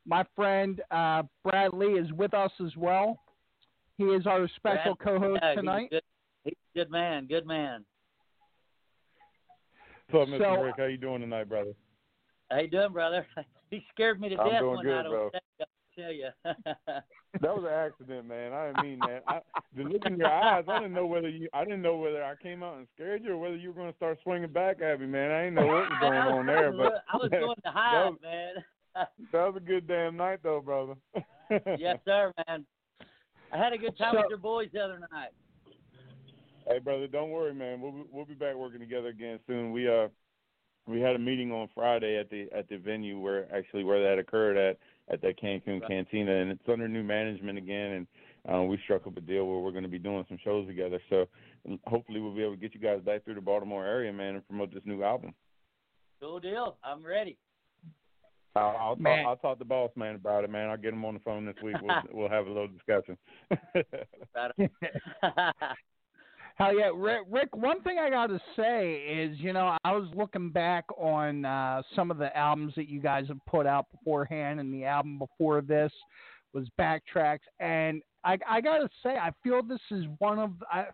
My 0.06 0.24
friend 0.36 0.82
uh, 0.90 1.22
Brad 1.42 1.72
Lee 1.72 1.98
is 1.98 2.12
with 2.12 2.34
us 2.34 2.50
as 2.64 2.76
well. 2.76 3.20
He 3.96 4.04
is 4.04 4.26
our 4.26 4.48
special 4.56 4.96
Brad, 4.96 5.18
co-host 5.20 5.40
yeah, 5.42 5.54
tonight. 5.54 5.88
He's, 5.90 5.90
good, 5.90 6.02
he's 6.44 6.54
a 6.74 6.78
good 6.78 6.90
man. 6.90 7.26
Good 7.26 7.46
man. 7.46 7.84
What's 10.10 10.28
up, 10.28 10.34
Mr. 10.34 10.38
So- 10.56 10.62
Rick? 10.62 10.74
How 10.76 10.84
you 10.84 10.98
doing 10.98 11.20
tonight, 11.20 11.48
brother? 11.48 11.72
How 12.50 12.58
you 12.60 12.68
doing, 12.68 12.92
brother? 12.92 13.26
he 13.70 13.84
scared 13.92 14.20
me 14.20 14.28
to 14.28 14.36
I'm 14.36 14.50
death 14.50 14.60
doing 14.60 14.74
one 14.74 14.84
good, 14.84 15.02
night. 15.02 15.08
bro. 15.08 15.24
on 15.24 15.30
stage, 15.30 15.42
I 15.60 15.64
tell 15.96 16.12
you. 16.12 16.28
That 17.40 17.52
was 17.56 17.64
an 17.66 17.72
accident, 17.74 18.28
man. 18.28 18.52
I 18.52 18.66
didn't 18.68 18.82
mean 18.84 18.98
that. 19.00 19.24
I, 19.26 19.40
the 19.76 19.82
look 19.82 20.02
in 20.06 20.16
your 20.18 20.28
eyes, 20.30 20.64
I 20.68 20.78
didn't 20.78 20.92
know 20.94 21.04
whether 21.04 21.28
you, 21.28 21.48
I 21.52 21.64
didn't 21.64 21.82
know 21.82 21.96
whether 21.96 22.22
I 22.22 22.36
came 22.40 22.62
out 22.62 22.76
and 22.78 22.86
scared 22.94 23.24
you 23.24 23.32
or 23.32 23.38
whether 23.38 23.56
you 23.56 23.70
were 23.70 23.74
going 23.74 23.90
to 23.90 23.96
start 23.96 24.18
swinging 24.22 24.52
back 24.52 24.80
at 24.80 25.00
me, 25.00 25.06
man. 25.06 25.32
I 25.32 25.40
didn't 25.42 25.54
know 25.56 25.66
what 25.66 25.90
was 25.90 25.92
going 26.00 26.14
on 26.16 26.46
there, 26.46 26.70
but 26.70 27.02
I 27.12 27.16
was 27.16 27.30
going 27.30 27.56
to 27.56 27.60
that 27.64 27.72
hide, 27.74 28.04
was, 28.10 28.18
man. 28.22 28.54
that 29.32 29.46
was 29.46 29.54
a 29.56 29.60
good 29.60 29.88
damn 29.88 30.16
night, 30.16 30.38
though, 30.44 30.60
brother. 30.60 30.94
yes, 31.76 31.98
sir, 32.04 32.32
man. 32.46 32.64
I 33.52 33.58
had 33.58 33.72
a 33.72 33.78
good 33.78 33.98
time 33.98 34.14
So- 34.14 34.20
with 34.20 34.30
your 34.30 34.38
boys 34.38 34.68
the 34.72 34.78
other 34.80 35.00
night. 35.00 35.30
Hey, 36.68 36.78
brother, 36.78 37.08
don't 37.08 37.30
worry, 37.30 37.52
man. 37.52 37.80
We'll 37.80 37.92
be, 37.92 38.04
we'll 38.12 38.24
be 38.26 38.34
back 38.34 38.54
working 38.54 38.78
together 38.80 39.08
again 39.08 39.40
soon. 39.48 39.72
We 39.72 39.88
uh 39.88 40.06
we 40.86 41.00
had 41.00 41.16
a 41.16 41.18
meeting 41.18 41.50
on 41.52 41.68
Friday 41.74 42.16
at 42.16 42.30
the 42.30 42.46
at 42.56 42.68
the 42.68 42.76
venue 42.76 43.18
where 43.18 43.52
actually 43.54 43.84
where 43.84 44.02
that 44.02 44.18
occurred 44.20 44.56
at 44.56 44.78
at 45.10 45.20
that 45.22 45.40
Cancun 45.40 45.86
Cantina, 45.86 46.32
and 46.32 46.50
it's 46.50 46.68
under 46.70 46.88
new 46.88 47.02
management 47.02 47.58
again. 47.58 48.06
And 48.46 48.54
uh, 48.54 48.62
we 48.62 48.78
struck 48.84 49.06
up 49.06 49.16
a 49.16 49.20
deal 49.20 49.46
where 49.46 49.58
we're 49.58 49.70
going 49.70 49.84
to 49.84 49.88
be 49.88 49.98
doing 49.98 50.24
some 50.28 50.38
shows 50.42 50.66
together. 50.66 51.00
So 51.10 51.26
hopefully 51.86 52.20
we'll 52.20 52.34
be 52.34 52.42
able 52.42 52.54
to 52.54 52.60
get 52.60 52.74
you 52.74 52.80
guys 52.80 53.00
back 53.02 53.24
through 53.24 53.34
the 53.34 53.40
Baltimore 53.40 53.86
area, 53.86 54.12
man, 54.12 54.36
and 54.36 54.46
promote 54.46 54.72
this 54.72 54.82
new 54.84 55.02
album. 55.02 55.34
Cool 56.20 56.40
deal. 56.40 56.76
I'm 56.82 57.04
ready. 57.04 57.36
I'll, 58.56 58.76
I'll, 58.78 58.96
talk, 58.96 59.26
I'll 59.26 59.36
talk 59.36 59.58
to 59.58 59.64
boss 59.64 59.90
man 59.96 60.14
about 60.14 60.44
it, 60.44 60.50
man. 60.50 60.70
I'll 60.70 60.76
get 60.76 60.92
him 60.92 61.04
on 61.04 61.14
the 61.14 61.20
phone 61.20 61.44
this 61.44 61.56
week. 61.62 61.74
We'll 61.82 61.96
we'll 62.12 62.28
have 62.28 62.46
a 62.46 62.48
little 62.48 62.68
discussion. 62.68 63.18
Hell 66.56 66.78
yeah, 66.78 66.90
Rick, 66.94 67.22
Rick. 67.28 67.56
One 67.56 67.82
thing 67.82 67.98
I 67.98 68.10
got 68.10 68.28
to 68.28 68.40
say 68.56 68.94
is, 68.94 69.38
you 69.40 69.52
know, 69.52 69.76
I 69.84 69.92
was 69.92 70.08
looking 70.14 70.50
back 70.50 70.84
on 70.96 71.44
uh, 71.44 71.82
some 71.96 72.12
of 72.12 72.18
the 72.18 72.34
albums 72.36 72.74
that 72.76 72.88
you 72.88 73.00
guys 73.00 73.26
have 73.26 73.44
put 73.48 73.66
out 73.66 73.86
beforehand, 73.90 74.60
and 74.60 74.72
the 74.72 74.84
album 74.84 75.18
before 75.18 75.62
this 75.62 75.92
was 76.52 76.68
Backtracks, 76.78 77.40
and 77.58 78.02
I, 78.22 78.38
I 78.48 78.60
got 78.60 78.78
to 78.78 78.88
say, 79.02 79.16
I 79.16 79.32
feel 79.42 79.62
this 79.64 79.80
is 79.90 80.04
one 80.18 80.38
of 80.38 80.52
I, 80.70 80.86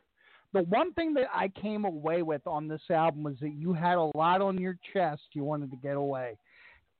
the 0.55 0.62
one 0.62 0.95
thing 0.95 1.12
that 1.15 1.27
I 1.32 1.49
came 1.49 1.85
away 1.85 2.23
with 2.23 2.47
on 2.47 2.66
this 2.66 2.81
album 2.89 3.23
was 3.23 3.37
that 3.41 3.53
you 3.53 3.74
had 3.74 3.99
a 3.99 4.11
lot 4.16 4.41
on 4.41 4.57
your 4.57 4.77
chest 4.95 5.23
you 5.35 5.45
wanted 5.45 5.70
to 5.73 5.77
get 5.77 5.97
away, 5.97 6.39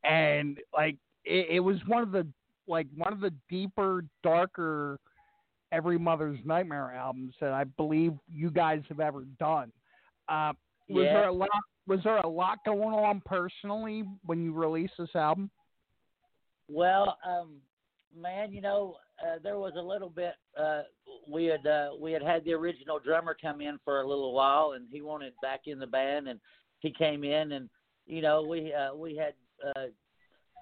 and 0.05 0.59
like 0.75 0.97
it, 1.25 1.47
it 1.51 1.61
was 1.61 1.79
one 1.87 2.03
of 2.03 2.13
the 2.13 2.27
like 2.69 2.87
one 2.95 3.15
of 3.15 3.21
the 3.21 3.33
deeper, 3.49 4.05
darker 4.23 4.99
every 5.73 5.99
mother's 5.99 6.39
nightmare 6.45 6.93
albums 6.93 7.35
that 7.41 7.53
I 7.53 7.65
believe 7.65 8.13
you 8.29 8.51
guys 8.51 8.83
have 8.89 9.01
ever 9.01 9.25
done. 9.39 9.73
Uh, 10.29 10.53
was 10.89 11.05
Yeah. 11.07 11.13
there 11.13 11.29
a 11.29 11.33
lot? 11.33 11.49
Was 11.87 12.03
there 12.05 12.19
a 12.19 12.29
lot 12.29 12.65
going 12.65 12.95
on 12.95 13.21
personally 13.25 14.05
when 14.25 14.43
you 14.43 14.53
released 14.53 14.95
this 14.99 15.15
album? 15.15 15.51
Well, 16.69 17.19
um, 17.25 17.61
man, 18.15 18.53
you 18.53 18.61
know, 18.61 18.99
uh, 19.25 19.39
there 19.43 19.59
was 19.59 19.75
a 19.77 19.83
little 19.83 20.09
bit. 20.09 20.35
Uh, 20.57 20.83
we 21.29 21.47
had 21.47 21.67
uh, 21.67 21.91
we 21.99 22.13
had 22.13 22.23
had 22.23 22.45
the 22.45 22.53
original 22.53 22.99
drummer 22.99 23.37
come 23.41 23.61
in 23.61 23.79
for 23.85 24.01
a 24.03 24.07
little 24.07 24.33
while, 24.33 24.73
and 24.73 24.89
he 24.91 25.01
wanted 25.01 25.33
back 25.43 25.63
in 25.67 25.79
the 25.79 25.87
band, 25.87 26.29
and 26.29 26.41
he 26.81 26.93
came 26.93 27.25
in, 27.25 27.53
and 27.53 27.69
you 28.07 28.23
know, 28.23 28.43
we 28.43 28.73
uh, 28.73 28.95
we 28.95 29.17
had. 29.17 29.35
Uh, 29.77 29.87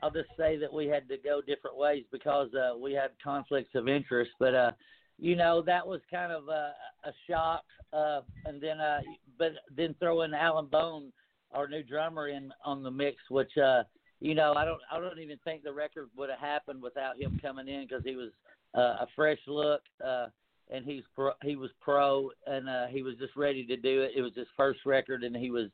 I'll 0.01 0.13
just 0.13 0.29
say 0.37 0.57
that 0.59 0.73
we 0.73 0.87
had 0.87 1.09
to 1.09 1.17
go 1.19 1.41
different 1.41 1.77
ways 1.77 2.05
because 2.13 2.55
uh, 2.55 2.79
we 2.79 2.93
had 2.93 3.11
conflicts 3.23 3.75
of 3.75 3.89
interest, 3.89 4.31
but 4.39 4.55
uh, 4.55 4.71
you 5.19 5.37
know 5.37 5.63
that 5.63 5.87
was 5.87 6.01
kind 6.11 6.33
of 6.33 6.49
a, 6.49 6.73
a 7.05 7.13
shock. 7.29 7.65
Uh, 7.93 8.21
and 8.45 8.61
then, 8.61 8.81
uh, 8.81 9.01
but 9.39 9.53
then 9.75 9.95
throwing 9.99 10.35
Alan 10.35 10.67
Bone, 10.67 11.11
our 11.53 11.67
new 11.67 11.83
drummer, 11.83 12.29
in 12.29 12.53
on 12.65 12.83
the 12.83 12.91
mix, 12.91 13.17
which 13.31 13.57
uh, 13.57 13.83
you 14.21 14.35
know, 14.35 14.55
I 14.55 14.65
don't, 14.65 14.81
I 14.91 14.99
don't 14.99 15.21
even 15.21 15.39
think 15.45 15.63
the 15.63 15.73
record 15.73 16.09
would 16.17 16.31
have 16.31 16.41
happened 16.41 16.83
without 16.83 17.21
him 17.21 17.39
coming 17.41 17.69
in 17.69 17.87
because 17.87 18.03
he 18.05 18.17
was 18.17 18.31
uh, 18.77 19.05
a 19.05 19.07
fresh 19.15 19.39
look, 19.47 19.83
uh, 20.05 20.27
and 20.71 20.85
he's 20.85 21.05
pro, 21.15 21.31
he 21.43 21.57
was 21.57 21.71
pro, 21.81 22.31
and 22.47 22.69
uh, 22.69 22.87
he 22.87 23.03
was 23.03 23.15
just 23.19 23.37
ready 23.37 23.65
to 23.67 23.77
do 23.77 24.03
it. 24.03 24.13
It 24.17 24.23
was 24.23 24.33
his 24.35 24.49
first 24.57 24.81
record, 24.85 25.23
and 25.23 25.37
he 25.37 25.51
was 25.51 25.69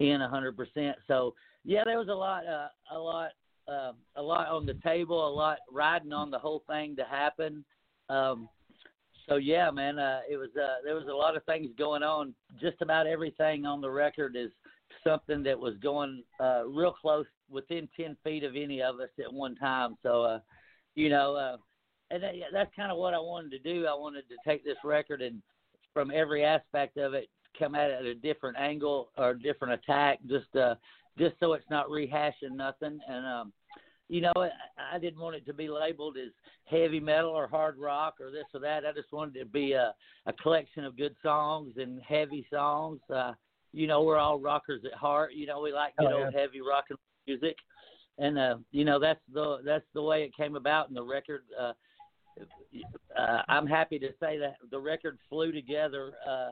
in 0.00 0.22
a 0.22 0.28
hundred 0.28 0.56
percent. 0.56 0.96
So 1.06 1.34
yeah, 1.64 1.82
there 1.84 1.98
was 1.98 2.08
a 2.08 2.14
lot, 2.14 2.46
uh, 2.46 2.68
a 2.90 2.98
lot 2.98 3.30
uh, 3.68 3.92
a 4.16 4.22
lot 4.22 4.48
on 4.48 4.66
the 4.66 4.74
table, 4.82 5.28
a 5.28 5.30
lot 5.32 5.58
riding 5.70 6.12
on 6.12 6.30
the 6.30 6.38
whole 6.38 6.62
thing 6.66 6.96
to 6.96 7.04
happen. 7.04 7.64
Um, 8.08 8.48
so 9.28 9.36
yeah, 9.36 9.70
man, 9.70 9.98
uh, 9.98 10.20
it 10.28 10.36
was 10.36 10.50
uh, 10.56 10.76
there 10.84 10.94
was 10.94 11.06
a 11.10 11.14
lot 11.14 11.36
of 11.36 11.44
things 11.44 11.68
going 11.78 12.02
on. 12.02 12.34
Just 12.60 12.80
about 12.80 13.06
everything 13.06 13.66
on 13.66 13.80
the 13.80 13.90
record 13.90 14.36
is 14.36 14.50
something 15.04 15.42
that 15.42 15.58
was 15.58 15.74
going 15.82 16.22
uh, 16.40 16.64
real 16.66 16.92
close, 16.92 17.26
within 17.50 17.88
ten 17.96 18.16
feet 18.24 18.44
of 18.44 18.56
any 18.56 18.82
of 18.82 19.00
us 19.00 19.08
at 19.18 19.32
one 19.32 19.54
time. 19.56 19.96
So, 20.02 20.22
uh, 20.22 20.38
you 20.94 21.08
know, 21.08 21.34
uh, 21.34 21.56
and 22.10 22.22
that, 22.22 22.34
that's 22.52 22.74
kind 22.74 22.92
of 22.92 22.98
what 22.98 23.14
I 23.14 23.18
wanted 23.18 23.50
to 23.52 23.58
do. 23.58 23.86
I 23.86 23.94
wanted 23.94 24.24
to 24.28 24.36
take 24.44 24.64
this 24.64 24.76
record 24.84 25.22
and 25.22 25.42
from 25.92 26.10
every 26.14 26.44
aspect 26.44 26.96
of 26.96 27.14
it, 27.14 27.28
come 27.58 27.74
at 27.74 27.90
it 27.90 28.00
at 28.00 28.06
a 28.06 28.14
different 28.14 28.56
angle 28.58 29.10
or 29.18 29.34
different 29.34 29.74
attack, 29.74 30.18
just 30.26 30.54
uh, 30.56 30.74
just 31.18 31.34
so 31.38 31.52
it's 31.52 31.68
not 31.70 31.88
rehashing 31.88 32.52
nothing. 32.54 32.98
And 33.08 33.26
um, 33.26 33.52
you 34.12 34.20
know, 34.20 34.32
I, 34.36 34.98
didn't 34.98 35.20
want 35.20 35.36
it 35.36 35.46
to 35.46 35.54
be 35.54 35.68
labeled 35.68 36.18
as 36.18 36.32
heavy 36.66 37.00
metal 37.00 37.30
or 37.30 37.48
hard 37.48 37.78
rock 37.78 38.16
or 38.20 38.30
this 38.30 38.44
or 38.52 38.60
that. 38.60 38.84
I 38.84 38.92
just 38.92 39.10
wanted 39.10 39.36
it 39.36 39.38
to 39.38 39.46
be 39.46 39.72
a, 39.72 39.94
a 40.26 40.34
collection 40.34 40.84
of 40.84 40.98
good 40.98 41.16
songs 41.22 41.72
and 41.78 41.98
heavy 42.06 42.46
songs. 42.52 43.00
Uh, 43.08 43.32
you 43.72 43.86
know, 43.86 44.02
we're 44.02 44.18
all 44.18 44.38
rockers 44.38 44.82
at 44.84 44.92
heart. 44.92 45.32
You 45.32 45.46
know, 45.46 45.62
we 45.62 45.72
like 45.72 45.96
good 45.96 46.08
Oh, 46.12 46.18
yeah. 46.18 46.24
old 46.26 46.34
heavy 46.34 46.60
rock 46.60 46.84
and 46.90 46.98
music, 47.26 47.56
and 48.18 48.38
uh, 48.38 48.56
you 48.70 48.84
know 48.84 48.98
that's 48.98 49.22
the 49.32 49.60
that's 49.64 49.86
the 49.94 50.02
way 50.02 50.24
it 50.24 50.36
came 50.36 50.56
about. 50.56 50.88
And 50.88 50.96
the 50.96 51.02
record, 51.02 51.44
uh, 51.58 51.72
uh, 53.18 53.42
I'm 53.48 53.66
happy 53.66 53.98
to 53.98 54.10
say 54.20 54.36
that 54.36 54.56
the 54.70 54.78
record 54.78 55.16
flew 55.30 55.52
together 55.52 56.12
uh, 56.28 56.50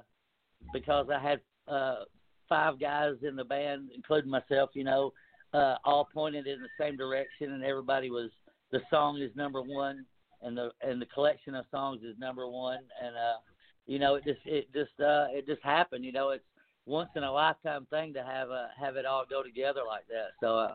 because 0.73 1.09
I 1.15 1.21
had 1.21 1.41
uh, 1.69 2.05
five 2.49 2.81
guys 2.81 3.17
in 3.23 3.37
the 3.37 3.45
band, 3.45 3.91
including 3.95 4.31
myself. 4.31 4.71
You 4.73 4.85
know, 4.85 5.13
uh, 5.53 5.77
all 5.85 6.09
pointed 6.13 6.47
in 6.47 6.61
the 6.61 6.69
same 6.79 6.97
direction, 6.97 7.53
and 7.53 7.65
everybody 7.65 8.11
was 8.11 8.31
the 8.73 8.81
song 8.91 9.21
is 9.21 9.31
number 9.35 9.63
one, 9.63 10.05
and 10.43 10.57
the 10.57 10.71
and 10.83 11.01
the 11.01 11.07
collection 11.07 11.55
of 11.55 11.65
songs 11.71 12.03
is 12.03 12.17
number 12.19 12.49
one, 12.49 12.79
and 13.03 13.17
uh, 13.17 13.39
you 13.87 13.99
know 13.99 14.15
it 14.15 14.25
just 14.25 14.41
it 14.45 14.73
just 14.73 14.99
uh, 15.01 15.27
it 15.31 15.47
just 15.47 15.63
happened. 15.63 16.05
You 16.05 16.13
know, 16.13 16.31
it's 16.31 16.45
once 16.87 17.11
in 17.17 17.23
a 17.23 17.33
lifetime 17.33 17.87
thing 17.91 18.15
to 18.15 18.23
have 18.23 18.51
uh, 18.51 18.67
have 18.79 18.97
it 18.97 19.07
all 19.07 19.25
go 19.29 19.43
together 19.43 19.81
like 19.87 20.07
that. 20.09 20.31
So, 20.41 20.59
uh, 20.59 20.75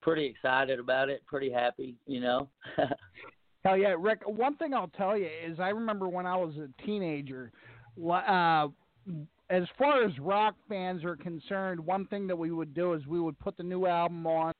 pretty 0.00 0.26
excited 0.26 0.78
about 0.78 1.08
it, 1.08 1.22
pretty 1.26 1.50
happy. 1.50 1.96
You 2.06 2.20
know. 2.20 2.48
Hell 3.64 3.76
yeah, 3.76 3.94
Rick. 3.96 4.22
One 4.26 4.56
thing 4.56 4.74
I'll 4.74 4.88
tell 4.88 5.16
you 5.16 5.28
is 5.46 5.60
I 5.60 5.68
remember 5.68 6.08
when 6.08 6.26
I 6.26 6.36
was 6.36 6.54
a 6.56 6.68
teenager, 6.84 7.52
uh, 7.96 8.66
as 9.50 9.64
far 9.78 10.02
as 10.04 10.18
rock 10.18 10.54
fans 10.68 11.04
are 11.04 11.16
concerned, 11.16 11.80
one 11.80 12.06
thing 12.06 12.26
that 12.26 12.36
we 12.36 12.50
would 12.50 12.74
do 12.74 12.94
is 12.94 13.06
we 13.06 13.20
would 13.20 13.38
put 13.38 13.56
the 13.56 13.62
new 13.62 13.86
album 13.86 14.26
on, 14.26 14.52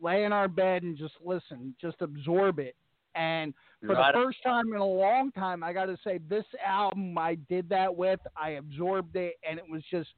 lay 0.00 0.24
in 0.24 0.32
our 0.32 0.48
bed 0.48 0.82
and 0.82 0.96
just 0.96 1.14
listen, 1.24 1.74
just 1.80 1.96
absorb 2.00 2.58
it. 2.58 2.74
And 3.14 3.54
for 3.80 3.94
Right. 3.94 4.12
the 4.12 4.18
first 4.18 4.42
time 4.42 4.72
in 4.72 4.80
a 4.80 4.84
long 4.84 5.30
time, 5.32 5.62
I 5.62 5.72
got 5.72 5.86
to 5.86 5.96
say, 6.02 6.18
this 6.18 6.44
album 6.64 7.16
I 7.16 7.36
did 7.36 7.68
that 7.68 7.94
with. 7.94 8.18
I 8.36 8.50
absorbed 8.50 9.14
it, 9.14 9.36
and 9.48 9.58
it 9.58 9.68
was 9.68 9.84
just, 9.90 10.10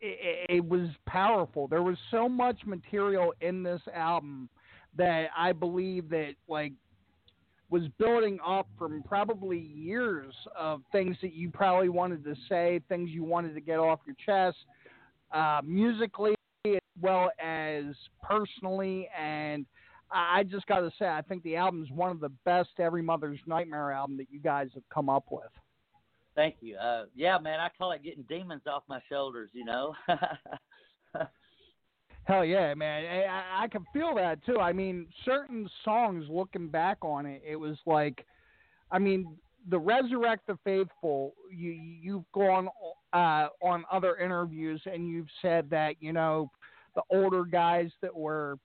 it, 0.00 0.46
it 0.48 0.64
was 0.64 0.88
powerful. 1.06 1.68
There 1.68 1.82
was 1.82 1.96
so 2.10 2.28
much 2.28 2.64
material 2.66 3.32
in 3.40 3.62
this 3.62 3.82
album 3.94 4.48
that 4.96 5.28
I 5.36 5.52
believe 5.52 6.08
that 6.08 6.34
like 6.48 6.72
was 7.70 7.82
building 7.98 8.38
up 8.46 8.68
from 8.76 9.02
probably 9.02 9.58
years 9.58 10.34
of 10.58 10.82
things 10.90 11.16
that 11.22 11.32
you 11.32 11.50
probably 11.50 11.88
wanted 11.88 12.24
to 12.24 12.34
say, 12.48 12.80
things 12.88 13.10
you 13.10 13.22
wanted 13.22 13.54
to 13.54 13.60
get 13.60 13.78
off 13.78 14.00
your 14.04 14.16
chest, 14.24 14.58
uh, 15.32 15.60
musically 15.64 16.34
as 16.66 16.80
well 17.00 17.30
as 17.42 17.84
personally. 18.22 19.08
And 19.18 19.64
I 20.10 20.42
just 20.42 20.66
got 20.66 20.80
to 20.80 20.90
say, 20.98 21.06
I 21.06 21.22
think 21.22 21.44
the 21.44 21.56
album 21.56 21.84
is 21.84 21.90
one 21.92 22.10
of 22.10 22.18
the 22.18 22.32
best 22.44 22.70
Every 22.78 23.02
Mother's 23.02 23.38
Nightmare 23.46 23.92
album 23.92 24.16
that 24.16 24.26
you 24.30 24.40
guys 24.40 24.68
have 24.74 24.88
come 24.92 25.08
up 25.08 25.26
with. 25.30 25.44
Thank 26.34 26.56
you. 26.60 26.76
Uh, 26.76 27.04
yeah, 27.14 27.38
man, 27.38 27.60
I 27.60 27.68
call 27.76 27.92
it 27.92 28.02
getting 28.02 28.24
demons 28.28 28.62
off 28.66 28.82
my 28.88 29.00
shoulders. 29.08 29.50
You 29.52 29.64
know. 29.64 29.94
Hell 32.30 32.44
yeah, 32.44 32.74
man! 32.74 33.04
I, 33.06 33.24
I- 33.24 33.62
I 33.64 33.68
can 33.68 33.84
feel 33.92 34.14
that 34.14 34.44
too. 34.46 34.58
I 34.60 34.72
mean, 34.72 35.08
certain 35.24 35.68
songs, 35.84 36.26
looking 36.30 36.68
back 36.68 36.98
on 37.02 37.26
it, 37.26 37.42
it 37.44 37.56
was 37.56 37.76
like, 37.86 38.24
I 38.92 39.00
mean, 39.00 39.36
the 39.68 39.78
Resurrect 39.78 40.46
the 40.46 40.56
Faithful. 40.62 41.34
You 41.50 41.72
you've 41.72 42.30
gone 42.32 42.68
uh, 43.12 43.48
on 43.60 43.84
other 43.90 44.16
interviews 44.18 44.80
and 44.86 45.08
you've 45.10 45.26
said 45.42 45.68
that 45.70 45.96
you 45.98 46.12
know 46.12 46.48
the 46.94 47.02
older 47.10 47.42
guys 47.44 47.90
that 48.00 48.14
were 48.14 48.58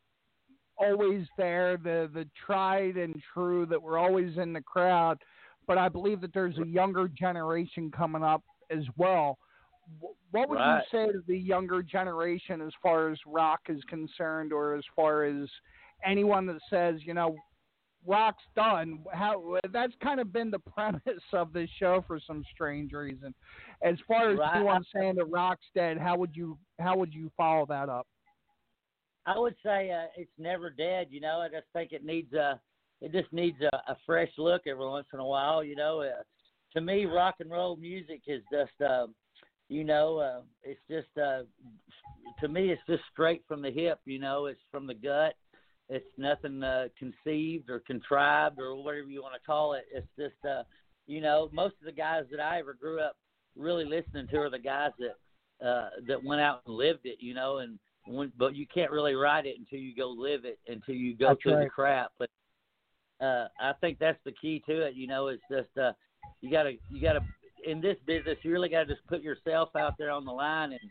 always 0.77 1.25
there, 1.35 1.77
the 1.77 2.07
the 2.13 2.27
tried 2.45 2.97
and 2.97 3.15
true 3.33 3.65
that 3.65 3.81
were 3.81 3.97
always 3.97 4.37
in 4.37 4.53
the 4.53 4.61
crowd. 4.61 5.17
But 5.65 5.79
I 5.79 5.89
believe 5.89 6.21
that 6.21 6.35
there's 6.35 6.59
a 6.59 6.67
younger 6.67 7.07
generation 7.07 7.89
coming 7.89 8.21
up 8.23 8.43
as 8.69 8.83
well. 8.95 9.39
Wh- 10.01 10.33
What 10.33 10.49
would 10.49 10.59
Right. 10.59 10.83
you 10.91 10.97
say 10.99 11.11
to 11.11 11.21
the 11.27 11.37
younger 11.37 11.81
generation 11.81 12.61
as 12.61 12.73
far 12.81 13.09
as 13.09 13.19
rock 13.25 13.61
is 13.69 13.83
concerned, 13.85 14.51
or 14.51 14.75
as 14.75 14.83
far 14.95 15.23
as 15.23 15.49
anyone 16.03 16.45
that 16.47 16.61
says, 16.69 17.05
you 17.05 17.13
know, 17.13 17.35
rock's 18.05 18.43
done? 18.55 19.03
How 19.13 19.59
that's 19.71 19.93
kind 20.01 20.19
of 20.19 20.33
been 20.33 20.51
the 20.51 20.59
premise 20.73 21.01
of 21.33 21.53
this 21.53 21.69
show 21.79 22.03
for 22.07 22.19
some 22.19 22.43
strange 22.53 22.91
reason. 22.93 23.33
As 23.81 23.95
far 24.07 24.29
as 24.31 24.37
Right. 24.39 24.55
anyone 24.55 24.83
saying 24.93 25.15
that 25.15 25.25
rock's 25.25 25.65
dead, 25.73 25.97
how 25.97 26.17
would 26.17 26.35
you 26.35 26.57
how 26.79 26.97
would 26.97 27.13
you 27.13 27.31
follow 27.37 27.65
that 27.67 27.89
up? 27.89 28.07
I 29.25 29.39
would 29.39 29.55
say 29.63 29.89
uh, 29.91 30.07
it's 30.15 30.37
never 30.37 30.69
dead. 30.69 31.07
You 31.09 31.19
know, 31.21 31.39
I 31.39 31.47
just 31.49 31.65
think 31.73 31.91
it 31.93 32.03
needs 32.05 32.33
a, 32.33 32.59
it 33.01 33.11
just 33.11 33.31
needs 33.33 33.59
a, 33.61 33.75
a 33.91 33.97
fresh 34.05 34.29
look 34.37 34.67
every 34.67 34.85
once 34.85 35.07
in 35.13 35.19
a 35.19 35.25
while. 35.25 35.63
You 35.63 35.75
know, 35.75 36.01
uh, 36.01 36.21
to 36.73 36.81
me, 36.81 37.05
rock 37.05 37.35
and 37.39 37.49
roll 37.49 37.75
music 37.75 38.21
is 38.27 38.43
just, 38.51 38.79
uh, 38.87 39.07
you 39.69 39.83
know, 39.83 40.17
uh, 40.17 40.41
it's 40.63 40.79
just, 40.89 41.07
uh, 41.17 41.43
to 42.39 42.47
me, 42.47 42.71
it's 42.71 42.81
just 42.87 43.03
straight 43.11 43.43
from 43.47 43.61
the 43.61 43.71
hip. 43.71 43.99
You 44.05 44.19
know, 44.19 44.45
it's 44.45 44.59
from 44.71 44.87
the 44.87 44.93
gut. 44.93 45.35
It's 45.89 46.05
nothing 46.17 46.63
uh, 46.63 46.87
conceived 46.97 47.69
or 47.69 47.79
contrived 47.79 48.59
or 48.59 48.75
whatever 48.75 49.07
you 49.07 49.21
want 49.21 49.35
to 49.35 49.45
call 49.45 49.73
it. 49.73 49.85
It's 49.93 50.07
just, 50.17 50.43
uh, 50.45 50.63
you 51.07 51.21
know, 51.21 51.49
most 51.51 51.75
of 51.79 51.85
the 51.85 51.91
guys 51.91 52.23
that 52.31 52.39
I 52.39 52.59
ever 52.59 52.73
grew 52.73 52.99
up 52.99 53.15
really 53.55 53.85
listening 53.85 54.27
to 54.27 54.37
are 54.37 54.49
the 54.49 54.59
guys 54.59 54.91
that 54.99 55.65
uh, 55.65 55.89
that 56.07 56.23
went 56.23 56.41
out 56.41 56.61
and 56.65 56.75
lived 56.75 57.05
it. 57.05 57.17
You 57.19 57.33
know, 57.33 57.59
and 57.59 57.77
when, 58.07 58.31
but 58.37 58.55
you 58.55 58.65
can't 58.73 58.91
really 58.91 59.13
write 59.13 59.45
it 59.45 59.57
until 59.59 59.79
you 59.79 59.95
go 59.95 60.09
live 60.09 60.45
it, 60.45 60.59
until 60.67 60.95
you 60.95 61.15
go 61.15 61.29
That's 61.29 61.41
through 61.43 61.59
the 61.59 61.69
crap. 61.69 62.11
But 62.17 62.29
uh, 63.21 63.47
I 63.59 63.73
think 63.79 63.99
that's 63.99 64.19
the 64.25 64.33
key 64.33 64.63
to 64.67 64.87
it. 64.87 64.95
You 64.95 65.07
know, 65.07 65.27
it's 65.27 65.43
just 65.51 65.77
uh, 65.77 65.93
you 66.41 66.49
gotta 66.51 66.73
you 66.89 67.01
gotta 67.01 67.21
in 67.65 67.81
this 67.81 67.97
business 68.05 68.37
you 68.43 68.51
really 68.51 68.69
gotta 68.69 68.85
just 68.85 69.05
put 69.07 69.21
yourself 69.21 69.69
out 69.75 69.97
there 69.97 70.11
on 70.11 70.25
the 70.25 70.31
line 70.31 70.71
and 70.71 70.81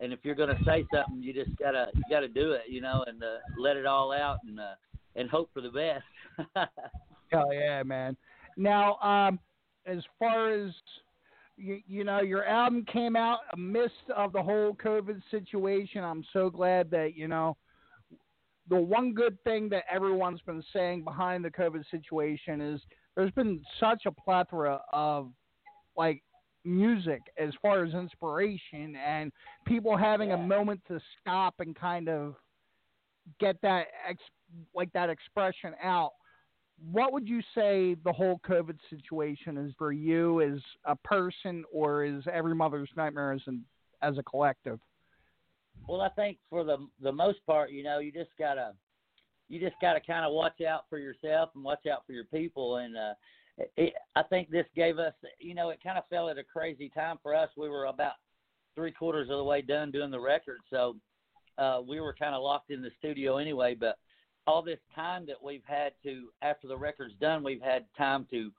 and 0.00 0.12
if 0.12 0.20
you're 0.22 0.34
gonna 0.34 0.58
say 0.64 0.84
something 0.92 1.22
you 1.22 1.32
just 1.32 1.56
gotta 1.58 1.86
you 1.94 2.02
gotta 2.10 2.28
do 2.28 2.52
it. 2.52 2.62
You 2.68 2.80
know, 2.80 3.04
and 3.06 3.22
uh, 3.22 3.38
let 3.58 3.76
it 3.76 3.86
all 3.86 4.12
out 4.12 4.38
and 4.46 4.60
uh, 4.60 4.74
and 5.16 5.28
hope 5.30 5.50
for 5.52 5.60
the 5.60 5.70
best. 5.70 6.68
Hell 7.30 7.52
yeah, 7.52 7.82
man. 7.82 8.16
Now, 8.56 8.96
um, 8.98 9.38
as 9.86 10.02
far 10.18 10.52
as 10.52 10.72
you, 11.56 11.80
you 11.86 12.04
know, 12.04 12.20
your 12.20 12.44
album 12.44 12.84
came 12.84 13.16
out 13.16 13.40
amidst 13.52 13.94
of 14.14 14.32
the 14.32 14.42
whole 14.42 14.74
COVID 14.74 15.20
situation. 15.30 16.02
I'm 16.02 16.24
so 16.32 16.50
glad 16.50 16.90
that 16.90 17.16
you 17.16 17.28
know 17.28 17.56
the 18.68 18.76
one 18.76 19.12
good 19.12 19.42
thing 19.44 19.68
that 19.70 19.84
everyone's 19.90 20.40
been 20.42 20.64
saying 20.72 21.04
behind 21.04 21.44
the 21.44 21.50
COVID 21.50 21.84
situation 21.90 22.60
is 22.60 22.80
there's 23.14 23.32
been 23.32 23.62
such 23.78 24.06
a 24.06 24.10
plethora 24.10 24.80
of 24.92 25.30
like 25.96 26.22
music 26.64 27.20
as 27.38 27.52
far 27.60 27.84
as 27.84 27.92
inspiration 27.92 28.96
and 28.96 29.30
people 29.66 29.96
having 29.96 30.32
a 30.32 30.36
moment 30.36 30.80
to 30.88 30.98
stop 31.20 31.54
and 31.58 31.76
kind 31.76 32.08
of 32.08 32.34
get 33.38 33.56
that 33.62 33.86
ex- 34.08 34.20
like 34.74 34.90
that 34.92 35.10
expression 35.10 35.74
out 35.82 36.12
what 36.92 37.12
would 37.12 37.28
you 37.28 37.40
say 37.54 37.96
the 38.04 38.12
whole 38.12 38.40
COVID 38.46 38.76
situation 38.90 39.56
is 39.58 39.72
for 39.78 39.92
you 39.92 40.40
as 40.40 40.58
a 40.84 40.96
person 40.96 41.64
or 41.72 42.04
is 42.04 42.22
every 42.32 42.54
mother's 42.54 42.90
nightmare 42.96 43.32
as 43.32 43.40
an, 43.46 43.64
as 44.02 44.18
a 44.18 44.22
collective? 44.22 44.78
Well, 45.88 46.00
I 46.00 46.08
think 46.10 46.38
for 46.48 46.64
the 46.64 46.78
the 47.02 47.12
most 47.12 47.44
part, 47.46 47.70
you 47.70 47.82
know, 47.82 47.98
you 47.98 48.12
just 48.12 48.30
gotta 48.38 48.72
you 49.48 49.60
just 49.60 49.76
gotta 49.80 50.00
kind 50.00 50.24
of 50.24 50.32
watch 50.32 50.60
out 50.60 50.84
for 50.88 50.98
yourself 50.98 51.50
and 51.54 51.64
watch 51.64 51.86
out 51.90 52.06
for 52.06 52.12
your 52.12 52.24
people. 52.24 52.76
And 52.76 52.96
uh, 52.96 53.14
it, 53.58 53.94
I 54.16 54.22
think 54.24 54.50
this 54.50 54.66
gave 54.74 54.98
us, 54.98 55.14
you 55.38 55.54
know, 55.54 55.70
it 55.70 55.80
kind 55.82 55.98
of 55.98 56.04
fell 56.08 56.28
at 56.28 56.38
a 56.38 56.44
crazy 56.44 56.90
time 56.94 57.18
for 57.22 57.34
us. 57.34 57.48
We 57.56 57.68
were 57.68 57.86
about 57.86 58.14
three 58.74 58.92
quarters 58.92 59.30
of 59.30 59.38
the 59.38 59.44
way 59.44 59.62
done 59.62 59.90
doing 59.90 60.10
the 60.10 60.20
record, 60.20 60.58
so 60.70 60.96
uh, 61.58 61.80
we 61.86 62.00
were 62.00 62.14
kind 62.14 62.34
of 62.34 62.42
locked 62.42 62.70
in 62.70 62.82
the 62.82 62.90
studio 62.98 63.36
anyway. 63.36 63.76
But 63.78 63.98
all 64.46 64.62
this 64.62 64.80
time 64.94 65.24
that 65.26 65.42
we've 65.42 65.64
had 65.64 65.92
to, 66.02 66.28
after 66.42 66.66
the 66.66 66.76
record's 66.76 67.14
done, 67.20 67.44
we've 67.44 67.62
had 67.62 67.84
time 67.96 68.26
to 68.30 68.50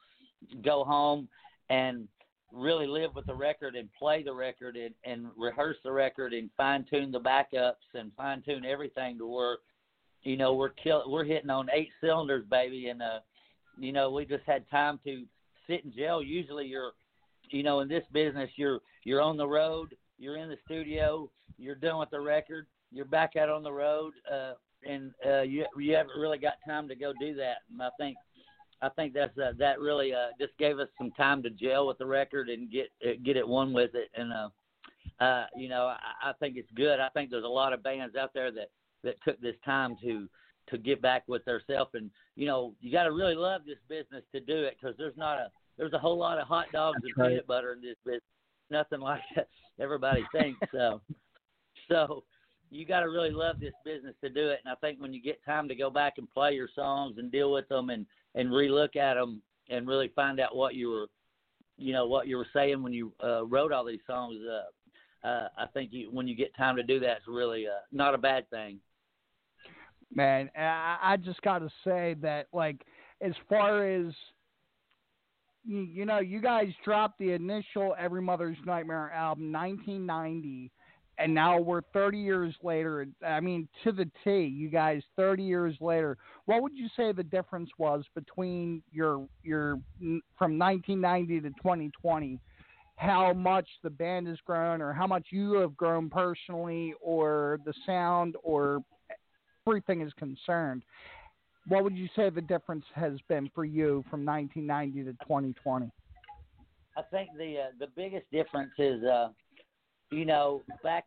go 0.64 0.84
home 0.84 1.28
and 1.70 2.08
really 2.52 2.88
live 2.88 3.14
with 3.16 3.26
the 3.26 3.36
record 3.36 3.76
and 3.76 3.90
play 3.98 4.24
the 4.24 4.34
record 4.34 4.78
and, 4.78 4.94
and 5.04 5.28
rehearse 5.36 5.78
the 5.84 5.92
record 5.92 6.34
and 6.34 6.50
fine 6.56 6.86
tune 6.90 7.12
the 7.12 7.20
backups 7.20 7.74
and 7.96 8.12
fine 8.16 8.42
tune 8.44 8.64
everything 8.66 9.18
to 9.18 9.28
where 9.28 9.58
you 10.24 10.38
know 10.38 10.54
we're 10.54 10.70
kill 10.70 11.04
we're 11.08 11.26
hitting 11.26 11.50
on 11.50 11.68
eight 11.74 11.90
cylinders, 12.00 12.46
baby, 12.50 12.88
and 12.88 13.02
uh, 13.02 13.20
you 13.78 13.92
know 13.92 14.10
we 14.12 14.26
just 14.26 14.44
had 14.46 14.70
time 14.70 15.00
to 15.06 15.24
sit 15.68 15.84
in 15.86 15.94
jail. 15.94 16.22
Usually 16.22 16.66
you're, 16.66 16.92
you 17.50 17.64
know, 17.64 17.80
in 17.80 17.88
this 17.88 18.04
business 18.12 18.50
you're 18.56 18.80
you're 19.04 19.22
on 19.22 19.38
the 19.38 19.48
road, 19.48 19.96
you're 20.18 20.38
in 20.38 20.50
the 20.50 20.58
studio, 20.66 21.30
you're 21.58 21.76
done 21.76 22.00
with 22.00 22.10
the 22.10 22.20
record, 22.20 22.68
you're 22.92 23.06
back 23.06 23.36
out 23.36 23.50
on 23.50 23.64
the 23.64 23.72
road, 23.72 24.14
uh, 24.32 24.54
and 24.88 25.12
uh, 25.26 25.42
you 25.42 25.66
you 25.78 25.96
haven't 25.96 26.20
really 26.20 26.38
got 26.38 26.54
time 26.68 26.88
to 26.88 26.96
go 26.96 27.14
do 27.20 27.36
that. 27.36 27.58
And 27.72 27.82
I 27.82 27.90
think 28.00 28.18
I 28.82 28.90
think 28.90 29.14
that's 29.14 29.38
uh, 29.38 29.54
that 29.58 29.80
really 29.80 30.14
uh, 30.14 30.30
just 30.40 30.58
gave 30.58 30.80
us 30.80 30.90
some 30.98 31.12
time 31.12 31.42
to 31.44 31.50
gel 31.50 31.88
with 31.88 31.98
the 31.98 32.06
record 32.06 32.50
and 32.50 32.72
get 32.72 32.88
uh, 33.06 33.14
get 33.24 33.38
it 33.38 33.48
one 33.48 33.74
with 33.74 33.92
it. 33.96 34.10
And 34.16 34.32
uh, 34.34 35.24
uh, 35.24 35.46
you 35.56 35.70
know, 35.70 35.88
I, 35.88 36.30
I 36.30 36.34
think 36.40 36.58
it's 36.58 36.72
good. 36.76 37.00
I 37.00 37.10
think 37.10 37.30
there's 37.30 37.44
a 37.44 37.48
lot 37.48 37.74
of 37.74 37.84
bands 37.84 38.16
out 38.16 38.32
there 38.34 38.52
that 38.52 38.70
that 39.04 39.16
took 39.24 39.40
this 39.40 39.56
time 39.64 39.96
to 40.04 40.28
to 40.70 40.78
get 40.78 41.02
back 41.02 41.24
with 41.28 41.44
themselves. 41.46 41.92
And 41.94 42.10
you 42.36 42.48
know, 42.48 42.74
you 42.82 42.92
got 42.92 43.04
to 43.04 43.12
really 43.12 43.36
love 43.36 43.62
this 43.66 43.78
business 43.88 44.24
to 44.34 44.40
do 44.40 44.64
it 44.64 44.78
because 44.80 44.96
there's 44.98 45.18
not 45.18 45.38
a 45.38 45.48
there's 45.78 45.94
a 45.94 46.00
whole 46.00 46.18
lot 46.18 46.40
of 46.40 46.48
hot 46.48 46.68
dogs 46.72 47.00
That's 47.02 47.14
and 47.16 47.24
right. 47.24 47.30
peanut 47.32 47.48
butter 47.48 47.74
in 47.74 47.82
this 47.82 47.98
business. 48.06 48.22
Nothing 48.70 49.00
like 49.00 49.22
that. 49.36 49.48
everybody 49.80 50.26
thinks. 50.32 50.60
So, 50.72 51.02
so 51.90 52.24
you 52.72 52.86
got 52.86 53.02
to 53.02 53.10
really 53.10 53.32
love 53.32 53.60
this 53.60 53.74
business 53.84 54.16
to 54.24 54.30
do 54.30 54.50
it. 54.50 54.60
And 54.64 54.72
I 54.72 54.76
think 54.76 55.00
when 55.00 55.14
you 55.14 55.22
get 55.22 55.44
time 55.46 55.68
to 55.68 55.76
go 55.76 55.90
back 55.90 56.14
and 56.18 56.30
play 56.32 56.54
your 56.54 56.70
songs 56.74 57.18
and 57.18 57.32
deal 57.32 57.52
with 57.52 57.68
them 57.70 57.90
and 57.90 58.06
and 58.36 58.50
relook 58.50 58.96
at 58.96 59.16
them 59.16 59.42
and 59.70 59.88
really 59.88 60.12
find 60.16 60.40
out 60.40 60.56
what 60.56 60.76
you 60.76 60.90
were, 60.90 61.08
you 61.78 61.94
know, 61.94 62.08
what 62.08 62.28
you 62.28 62.38
were 62.38 62.48
saying 62.54 62.84
when 62.84 62.94
you 62.94 63.14
uh, 63.24 63.46
wrote 63.46 63.72
all 63.72 63.86
these 63.86 64.00
songs. 64.08 64.36
Uh, 64.46 65.28
uh, 65.28 65.48
I 65.58 65.66
think 65.74 65.92
you, 65.92 66.10
when 66.12 66.28
you 66.28 66.36
get 66.36 66.56
time 66.56 66.76
to 66.76 66.84
do 66.84 67.00
that, 67.00 67.18
it's 67.18 67.28
really 67.28 67.66
uh, 67.68 67.82
not 67.92 68.14
a 68.14 68.18
bad 68.18 68.48
thing. 68.50 68.80
Man. 70.16 70.50
I, 70.58 70.98
I 71.02 71.18
just 71.18 71.42
got 71.42 71.60
to 71.60 71.70
say 71.84 72.16
that, 72.22 72.48
like, 72.54 72.78
as 73.22 73.34
far 73.50 73.86
as 73.86 74.14
you, 75.66 75.80
you 75.82 76.06
know, 76.06 76.20
you 76.20 76.42
guys 76.42 76.70
dropped 76.84 77.20
the 77.20 77.32
initial 77.32 77.96
Every 77.98 78.22
Mother's 78.22 78.58
Nightmare 78.66 79.12
album, 79.12 79.52
1990, 79.52 80.72
and 81.18 81.34
now 81.34 81.60
we're 81.60 81.82
30 81.94 82.18
years 82.18 82.54
later. 82.62 83.08
I 83.26 83.40
mean, 83.40 83.68
to 83.84 83.92
the 83.92 84.10
T, 84.24 84.46
you 84.46 84.70
guys 84.70 85.02
30 85.16 85.44
years 85.44 85.76
later. 85.80 86.18
What 86.46 86.62
would 86.62 86.76
you 86.76 86.88
say 86.96 87.12
the 87.12 87.24
difference 87.24 87.70
was 87.78 88.04
between 88.16 88.84
your 88.92 89.28
your 89.44 89.80
from 90.38 90.60
1990 90.60 91.42
to 91.42 91.50
2020? 91.50 92.40
How 92.98 93.34
much 93.34 93.68
the 93.84 93.90
band 93.90 94.28
has 94.28 94.38
grown, 94.46 94.82
or 94.82 94.94
how 94.94 95.08
much 95.08 95.28
you 95.30 95.54
have 95.54 95.76
grown 95.76 96.10
personally, 96.10 96.94
or 97.02 97.60
the 97.66 97.74
sound, 97.86 98.36
or 98.42 98.82
everything 99.68 100.02
is 100.02 100.14
concerned. 100.14 100.84
What 101.68 101.84
would 101.84 101.98
you 101.98 102.08
say 102.16 102.30
the 102.30 102.42
difference 102.42 102.86
has 102.94 103.14
been 103.28 103.50
for 103.56 103.66
you 103.66 104.04
from 104.10 104.24
1990 104.26 105.04
to 105.06 105.12
2020? 105.26 105.92
I 106.98 107.02
think 107.12 107.30
the 107.38 107.58
uh, 107.58 107.72
the 107.80 107.88
biggest 107.96 108.30
difference 108.32 108.72
is, 108.78 109.04
uh, 109.04 109.30
you 110.12 110.26
know, 110.26 110.62
back 110.84 111.06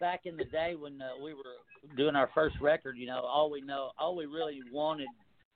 back 0.00 0.22
in 0.24 0.36
the 0.36 0.44
day 0.44 0.74
when 0.74 1.00
uh, 1.00 1.10
we 1.22 1.32
were 1.32 1.96
doing 1.96 2.16
our 2.16 2.28
first 2.34 2.56
record, 2.60 2.96
you 2.98 3.06
know, 3.06 3.20
all 3.20 3.50
we 3.50 3.60
know, 3.60 3.92
all 3.98 4.16
we 4.16 4.26
really 4.26 4.60
wanted 4.72 5.08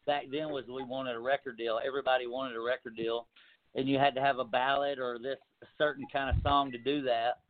back 0.06 0.24
then 0.30 0.50
was 0.50 0.64
we 0.68 0.84
wanted 0.84 1.16
a 1.16 1.20
record 1.20 1.58
deal. 1.58 1.80
Everybody 1.84 2.26
wanted 2.26 2.56
a 2.56 2.60
record 2.60 2.96
deal, 2.96 3.26
and 3.74 3.88
you 3.88 3.98
had 3.98 4.14
to 4.14 4.20
have 4.20 4.38
a 4.38 4.44
ballad 4.44 4.98
or 4.98 5.18
this 5.18 5.38
certain 5.76 6.06
kind 6.12 6.34
of 6.34 6.40
song 6.42 6.70
to 6.70 6.78
do 6.78 7.02
that. 7.02 7.40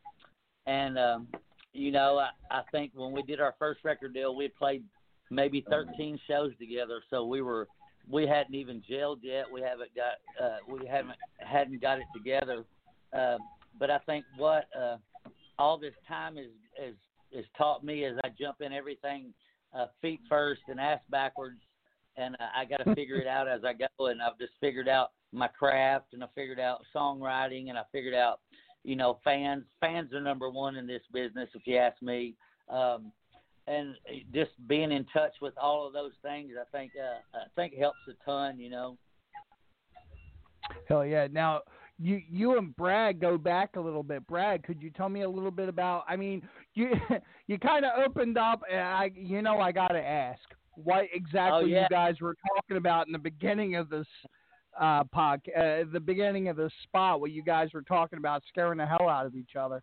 And 0.67 0.99
um, 0.99 1.29
you 1.77 1.93
know, 1.93 2.19
I, 2.19 2.31
I 2.51 2.63
think 2.73 2.93
when 2.95 3.13
we 3.13 3.23
did 3.23 3.41
our 3.41 3.55
first 3.59 3.81
record 3.85 4.15
deal, 4.15 4.35
we 4.35 4.49
played 4.49 4.83
maybe 5.31 5.65
13 5.69 6.19
shows 6.27 6.53
together, 6.59 7.01
so 7.11 7.27
we 7.27 7.43
were 7.43 7.69
we 8.09 8.27
hadn't 8.27 8.55
even 8.55 8.83
gelled 8.89 9.19
yet. 9.23 9.47
We 9.53 9.61
haven't 9.61 9.91
got 9.95 10.45
uh, 10.45 10.59
we 10.69 10.87
haven't 10.87 11.17
hadn't 11.39 11.81
got 11.81 11.99
it 11.99 12.07
together. 12.15 12.65
Uh, 13.17 13.39
but 13.79 13.91
I 13.91 13.99
think 14.01 14.25
what 14.37 14.69
uh, 14.79 14.97
all 15.59 15.79
this 15.79 15.95
time 16.07 16.39
is 16.39 16.51
is 16.83 16.95
is 17.33 17.45
taught 17.59 17.85
me 17.85 18.05
is 18.05 18.19
I 18.25 18.29
jump 18.39 18.61
in 18.61 18.73
everything 18.73 19.33
uh, 19.75 19.87
feet 20.01 20.21
first 20.29 20.63
and 20.69 20.81
ass 20.81 21.01
backwards, 21.11 21.61
and 22.17 22.35
uh, 22.37 22.47
I 22.55 22.65
got 22.65 22.85
to 22.85 22.95
figure 22.95 23.17
it 23.17 23.27
out 23.27 23.49
as 23.49 23.63
I 23.65 23.73
go. 23.73 24.07
And 24.07 24.23
I've 24.23 24.39
just 24.39 24.53
figured 24.61 24.89
out 24.89 25.11
my 25.33 25.49
craft, 25.49 26.13
and 26.13 26.23
I 26.23 26.29
figured 26.35 26.61
out 26.61 26.83
songwriting, 26.95 27.69
and 27.69 27.79
I 27.79 27.83
figured 27.93 28.15
out 28.15 28.41
you 28.87 28.97
know 28.97 29.19
fans. 29.25 29.65
Fans 29.81 30.13
are 30.13 30.21
number 30.21 30.49
one 30.49 30.77
in 30.77 30.87
this 30.87 31.03
business, 31.13 31.49
if 31.55 31.63
you 31.67 31.77
ask 31.77 32.01
me. 32.01 32.35
Um, 32.69 33.13
and 33.67 33.97
just 34.33 34.53
being 34.69 34.93
in 34.93 35.05
touch 35.13 35.33
with 35.43 35.55
all 35.61 35.87
of 35.87 35.93
those 35.93 36.13
things, 36.23 36.53
I 36.59 36.77
think 36.77 36.93
uh, 36.97 37.37
I 37.37 37.43
think 37.57 37.75
helps 37.75 37.99
a 38.09 38.25
ton. 38.25 38.59
You 38.61 38.71
know. 38.71 38.97
Hell 40.89 41.05
yeah! 41.05 41.27
Now 41.31 41.63
you 41.99 42.23
you 42.31 42.59
and 42.59 42.77
Brad 42.77 43.21
go 43.21 43.37
back 43.37 43.77
a 43.77 43.81
little 43.81 44.05
bit. 44.05 44.27
Brad, 44.27 44.63
could 44.63 44.81
you 44.81 44.91
tell 44.91 45.09
me 45.09 45.23
a 45.23 45.29
little 45.29 45.51
bit 45.51 45.69
about? 45.69 46.05
I 46.09 46.15
mean, 46.17 46.43
you 46.75 46.93
you 47.49 47.59
kind 47.59 47.85
of 47.85 47.93
opened 48.07 48.39
up, 48.39 48.63
and 48.71 48.81
I 48.81 49.11
you 49.15 49.43
know 49.43 49.59
I 49.59 49.73
got 49.73 49.89
to 49.89 50.01
ask 50.01 50.41
what 50.75 51.05
exactly 51.13 51.51
Oh, 51.51 51.65
yeah. 51.65 51.83
you 51.83 51.89
guys 51.91 52.21
were 52.21 52.37
talking 52.55 52.77
about 52.77 53.07
in 53.07 53.13
the 53.13 53.19
beginning 53.19 53.77
of 53.77 53.89
this 53.89 54.07
uh 54.81 55.05
pod, 55.05 55.41
uh, 55.57 55.85
the 55.93 56.01
beginning 56.01 56.49
of 56.49 56.57
the 56.57 56.71
spot, 56.85 57.21
where 57.21 57.31
you 57.31 57.43
guys 57.43 57.71
were 57.73 57.83
talking 57.83 58.19
about, 58.19 58.43
scaring 58.49 58.79
the 58.79 58.87
hell 58.87 59.09
out 59.09 59.27
of 59.27 59.35
each 59.35 59.57
other. 59.59 59.83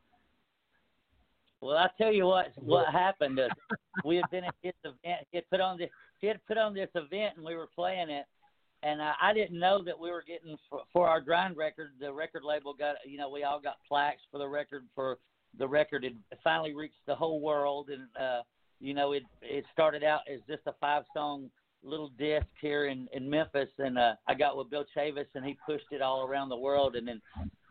Well, 1.61 1.77
I 1.77 1.89
tell 1.97 2.11
you 2.11 2.25
what, 2.25 2.47
what 2.57 2.91
happened 2.91 3.39
is 3.39 3.49
we 4.05 4.17
had 4.17 4.29
been 4.31 4.43
at 4.43 4.55
this 4.63 4.73
event. 4.83 5.25
He 5.31 5.37
had 5.37 5.49
put 5.49 5.61
on 5.61 5.77
this. 5.77 5.89
He 6.19 6.27
had 6.27 6.45
put 6.45 6.57
on 6.57 6.73
this 6.73 6.89
event, 6.95 7.37
and 7.37 7.45
we 7.45 7.55
were 7.55 7.69
playing 7.73 8.09
it. 8.09 8.25
And 8.83 8.99
uh, 8.99 9.13
I 9.21 9.33
didn't 9.33 9.57
know 9.57 9.81
that 9.85 9.97
we 9.97 10.11
were 10.11 10.25
getting 10.27 10.57
for, 10.69 10.81
for 10.91 11.07
our 11.07 11.21
grind 11.21 11.55
record. 11.55 11.91
The 12.01 12.11
record 12.11 12.43
label 12.43 12.73
got, 12.73 12.95
you 13.05 13.17
know, 13.17 13.29
we 13.29 13.43
all 13.43 13.61
got 13.61 13.77
plaques 13.87 14.21
for 14.29 14.39
the 14.39 14.47
record. 14.47 14.83
For 14.93 15.19
the 15.57 15.67
record, 15.67 16.03
it 16.03 16.13
finally 16.43 16.73
reached 16.73 17.05
the 17.07 17.15
whole 17.15 17.39
world, 17.39 17.89
and 17.89 18.07
uh, 18.21 18.41
you 18.81 18.93
know, 18.93 19.13
it 19.13 19.23
it 19.41 19.63
started 19.71 20.03
out 20.03 20.21
as 20.31 20.41
just 20.49 20.63
a 20.65 20.73
five 20.81 21.03
song 21.13 21.49
little 21.83 22.09
disc 22.17 22.47
here 22.61 22.85
in 22.85 23.07
in 23.13 23.29
Memphis, 23.29 23.69
and 23.77 23.97
uh, 23.97 24.15
I 24.27 24.33
got 24.33 24.57
with 24.57 24.69
Bill 24.69 24.85
Chavis, 24.95 25.27
and 25.35 25.45
he 25.45 25.57
pushed 25.65 25.91
it 25.91 26.01
all 26.01 26.25
around 26.25 26.49
the 26.49 26.57
world, 26.57 26.95
and 26.95 27.07
then 27.07 27.21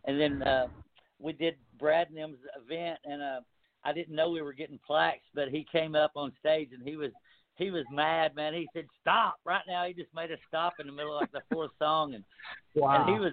and 0.05 0.20
then 0.20 0.43
uh, 0.43 0.68
we 1.18 1.32
did 1.32 1.56
Brad 1.78 2.09
and 2.09 2.16
them's 2.16 2.39
event, 2.56 2.98
and 3.05 3.22
uh, 3.22 3.40
I 3.84 3.93
didn't 3.93 4.14
know 4.14 4.30
we 4.30 4.43
were 4.43 4.52
getting 4.52 4.78
plaques, 4.86 5.26
but 5.34 5.48
he 5.48 5.66
came 5.70 5.94
up 5.94 6.12
on 6.14 6.32
stage 6.39 6.70
and 6.72 6.86
he 6.86 6.97
was 6.97 7.10
he 7.56 7.70
was 7.70 7.84
mad, 7.93 8.34
man. 8.34 8.55
He 8.55 8.68
said, 8.72 8.86
"Stop 9.01 9.36
right 9.44 9.62
now!" 9.68 9.84
He 9.86 9.93
just 9.93 10.14
made 10.14 10.32
us 10.32 10.39
stop 10.48 10.74
in 10.80 10.86
the 10.86 10.93
middle 10.93 11.16
of 11.16 11.22
like 11.22 11.32
the 11.32 11.43
fourth 11.51 11.72
song, 11.78 12.14
and 12.14 12.24
Wow. 12.74 13.06
and 13.06 13.10
he 13.14 13.20
was 13.20 13.32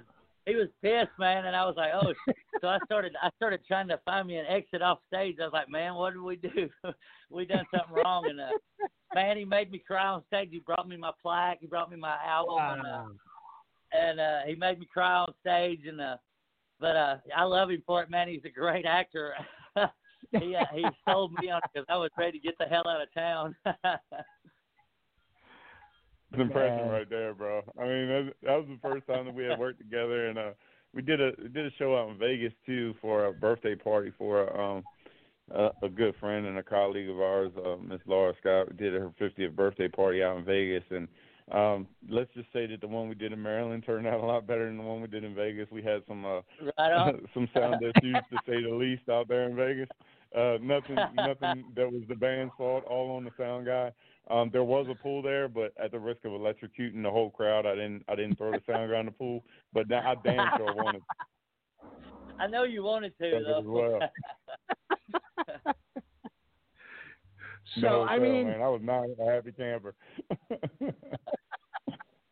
he 0.49 0.55
was 0.55 0.67
pissed, 0.81 1.17
man. 1.19 1.45
And 1.45 1.55
I 1.55 1.65
was 1.65 1.75
like, 1.77 1.91
"Oh!" 1.93 2.13
shit." 2.25 2.35
so 2.61 2.67
I 2.67 2.79
started 2.85 3.13
I 3.21 3.29
started 3.37 3.61
trying 3.67 3.87
to 3.89 3.99
find 4.03 4.27
me 4.27 4.37
an 4.37 4.45
exit 4.47 4.81
off 4.81 4.99
stage. 5.07 5.37
I 5.39 5.45
was 5.45 5.53
like, 5.53 5.69
"Man, 5.69 5.95
what 5.95 6.13
did 6.13 6.21
we 6.21 6.35
do? 6.35 6.69
we 7.29 7.45
done 7.45 7.65
something 7.73 8.03
wrong." 8.03 8.25
And 8.29 8.41
uh, 8.41 8.49
man, 9.15 9.37
he 9.37 9.45
made 9.45 9.71
me 9.71 9.81
cry 9.85 10.07
on 10.07 10.23
stage. 10.27 10.49
He 10.51 10.59
brought 10.59 10.87
me 10.87 10.97
my 10.97 11.11
plaque. 11.21 11.59
He 11.61 11.67
brought 11.67 11.91
me 11.91 11.97
my 11.97 12.17
album. 12.25 12.57
And, 12.59 12.87
uh, 12.87 13.05
and 13.91 14.19
uh, 14.19 14.39
he 14.45 14.55
made 14.55 14.79
me 14.79 14.87
cry 14.91 15.19
on 15.19 15.33
stage. 15.41 15.81
And 15.87 16.01
uh, 16.01 16.17
but 16.79 16.95
uh, 16.95 17.17
I 17.35 17.43
love 17.43 17.69
him 17.69 17.83
for 17.85 18.01
it, 18.01 18.09
man. 18.09 18.27
He's 18.27 18.45
a 18.45 18.49
great 18.49 18.85
actor. 18.85 19.33
he 20.31 20.55
uh, 20.55 20.65
he 20.73 20.85
sold 21.07 21.33
me 21.41 21.49
on 21.49 21.59
it 21.59 21.69
because 21.73 21.85
I 21.89 21.97
was 21.97 22.11
ready 22.17 22.39
to 22.39 22.43
get 22.43 22.57
the 22.59 22.65
hell 22.65 22.87
out 22.87 23.01
of 23.01 23.13
town. 23.13 23.55
It's 26.31 26.41
impression 26.41 26.77
Man. 26.77 26.89
right 26.89 27.09
there, 27.09 27.33
bro. 27.33 27.61
I 27.79 27.83
mean, 27.83 28.07
that, 28.07 28.33
that 28.43 28.55
was 28.57 28.67
the 28.67 28.79
first 28.81 29.07
time 29.07 29.25
that 29.25 29.33
we 29.33 29.45
had 29.45 29.57
worked 29.57 29.79
together, 29.79 30.27
and 30.27 30.37
uh, 30.37 30.51
we 30.93 31.01
did 31.01 31.21
a 31.21 31.31
we 31.41 31.49
did 31.49 31.65
a 31.65 31.71
show 31.77 31.95
out 31.97 32.09
in 32.09 32.17
Vegas 32.17 32.53
too 32.65 32.93
for 33.01 33.25
a 33.25 33.33
birthday 33.33 33.75
party 33.75 34.11
for 34.17 34.59
um 34.59 34.83
a, 35.51 35.69
a 35.83 35.89
good 35.89 36.15
friend 36.19 36.45
and 36.45 36.57
a 36.57 36.63
colleague 36.63 37.09
of 37.09 37.19
ours, 37.19 37.51
uh, 37.65 37.75
Miss 37.81 37.99
Laura 38.05 38.33
Scott. 38.39 38.77
Did 38.77 38.93
her 38.93 39.11
50th 39.19 39.55
birthday 39.55 39.87
party 39.87 40.21
out 40.21 40.37
in 40.37 40.45
Vegas, 40.45 40.83
and 40.91 41.07
um 41.51 41.87
let's 42.07 42.31
just 42.35 42.47
say 42.53 42.67
that 42.67 42.79
the 42.79 42.87
one 42.87 43.09
we 43.09 43.15
did 43.15 43.33
in 43.33 43.41
Maryland 43.41 43.83
turned 43.83 44.05
out 44.05 44.19
a 44.19 44.25
lot 44.25 44.45
better 44.45 44.67
than 44.67 44.77
the 44.77 44.83
one 44.83 45.01
we 45.01 45.07
did 45.07 45.23
in 45.23 45.33
Vegas. 45.33 45.67
We 45.71 45.81
had 45.81 46.03
some 46.07 46.25
uh 46.25 46.41
Right 46.77 47.15
some 47.33 47.49
sound 47.55 47.81
issues 47.81 48.17
to 48.31 48.37
say 48.45 48.61
the 48.61 48.75
least 48.75 49.09
out 49.09 49.27
there 49.27 49.49
in 49.49 49.55
Vegas. 49.55 49.89
Uh 50.35 50.57
nothing 50.61 50.97
nothing 51.15 51.65
that 51.75 51.91
was 51.91 52.03
the 52.07 52.15
band's 52.15 52.53
fault, 52.55 52.83
all 52.85 53.15
on 53.15 53.23
the 53.23 53.31
sound 53.37 53.65
guy. 53.65 53.91
Um 54.29 54.49
there 54.51 54.63
was 54.63 54.87
a 54.89 54.95
pool 54.95 55.21
there, 55.21 55.47
but 55.47 55.73
at 55.83 55.91
the 55.91 55.99
risk 55.99 56.25
of 56.25 56.31
electrocuting 56.31 57.03
the 57.03 57.09
whole 57.09 57.29
crowd, 57.29 57.65
I 57.65 57.75
didn't 57.75 58.03
I 58.07 58.15
didn't 58.15 58.37
throw 58.37 58.51
the 58.51 58.61
sound 58.65 58.91
around 58.91 59.05
the 59.05 59.11
pool. 59.11 59.43
But 59.73 59.89
now 59.89 60.11
I 60.11 60.15
damn 60.23 60.49
sure 60.57 60.73
wanted 60.75 61.01
I 62.39 62.47
know 62.47 62.63
you 62.63 62.83
wanted 62.83 63.17
to 63.19 63.41
though. 63.45 63.61
well. 63.65 63.99
So 67.75 67.81
no, 67.81 68.03
I 68.05 68.17
mean, 68.17 68.47
man, 68.47 68.63
I 68.63 68.67
was 68.67 68.81
not 68.83 69.05
a 69.05 69.31
happy 69.31 69.51
camper. 69.51 69.93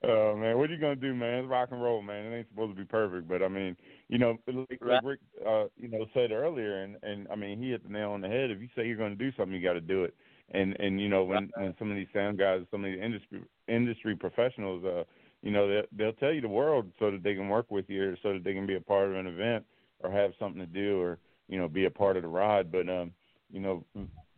Oh 0.03 0.37
man, 0.37 0.57
what 0.57 0.69
are 0.69 0.73
you 0.73 0.79
gonna 0.79 0.95
do, 0.95 1.13
man? 1.13 1.39
It's 1.39 1.49
rock 1.49 1.69
and 1.71 1.81
roll, 1.81 2.01
man. 2.01 2.25
It 2.25 2.37
ain't 2.37 2.47
supposed 2.49 2.71
to 2.71 2.81
be 2.81 2.85
perfect, 2.85 3.27
but 3.27 3.41
I 3.41 3.47
mean, 3.47 3.75
you 4.07 4.19
know, 4.19 4.37
like, 4.47 4.79
like 4.79 5.03
Rick, 5.03 5.19
uh, 5.45 5.65
you 5.75 5.89
know, 5.89 6.05
said 6.13 6.31
earlier, 6.31 6.83
and 6.83 6.97
and 7.01 7.27
I 7.29 7.35
mean, 7.35 7.61
he 7.61 7.71
hit 7.71 7.83
the 7.83 7.89
nail 7.89 8.11
on 8.11 8.21
the 8.21 8.27
head. 8.27 8.51
If 8.51 8.61
you 8.61 8.69
say 8.75 8.85
you're 8.87 8.95
gonna 8.95 9.15
do 9.15 9.31
something, 9.33 9.53
you 9.53 9.61
got 9.61 9.73
to 9.73 9.81
do 9.81 10.03
it. 10.03 10.15
And 10.51 10.75
and 10.79 10.99
you 11.01 11.09
know 11.09 11.23
when 11.23 11.49
when 11.55 11.73
some 11.77 11.91
of 11.91 11.97
these 11.97 12.07
sound 12.13 12.37
guys, 12.37 12.61
some 12.71 12.85
of 12.85 12.91
the 12.91 13.03
industry 13.03 13.41
industry 13.67 14.15
professionals, 14.15 14.83
uh, 14.85 15.03
you 15.41 15.51
know 15.51 15.67
they 15.67 15.81
they'll 15.95 16.13
tell 16.13 16.33
you 16.33 16.41
the 16.41 16.47
world 16.47 16.91
so 16.99 17.11
that 17.11 17.23
they 17.23 17.35
can 17.35 17.49
work 17.49 17.69
with 17.69 17.85
you, 17.89 18.11
or 18.11 18.17
so 18.23 18.33
that 18.33 18.43
they 18.43 18.53
can 18.53 18.65
be 18.65 18.75
a 18.75 18.81
part 18.81 19.09
of 19.09 19.15
an 19.15 19.27
event 19.27 19.65
or 20.01 20.11
have 20.11 20.31
something 20.39 20.61
to 20.61 20.67
do, 20.67 21.01
or 21.01 21.19
you 21.47 21.57
know 21.57 21.67
be 21.67 21.85
a 21.85 21.91
part 21.91 22.17
of 22.17 22.23
the 22.23 22.29
ride. 22.29 22.71
But 22.71 22.89
um, 22.89 23.11
you 23.51 23.59
know, 23.59 23.83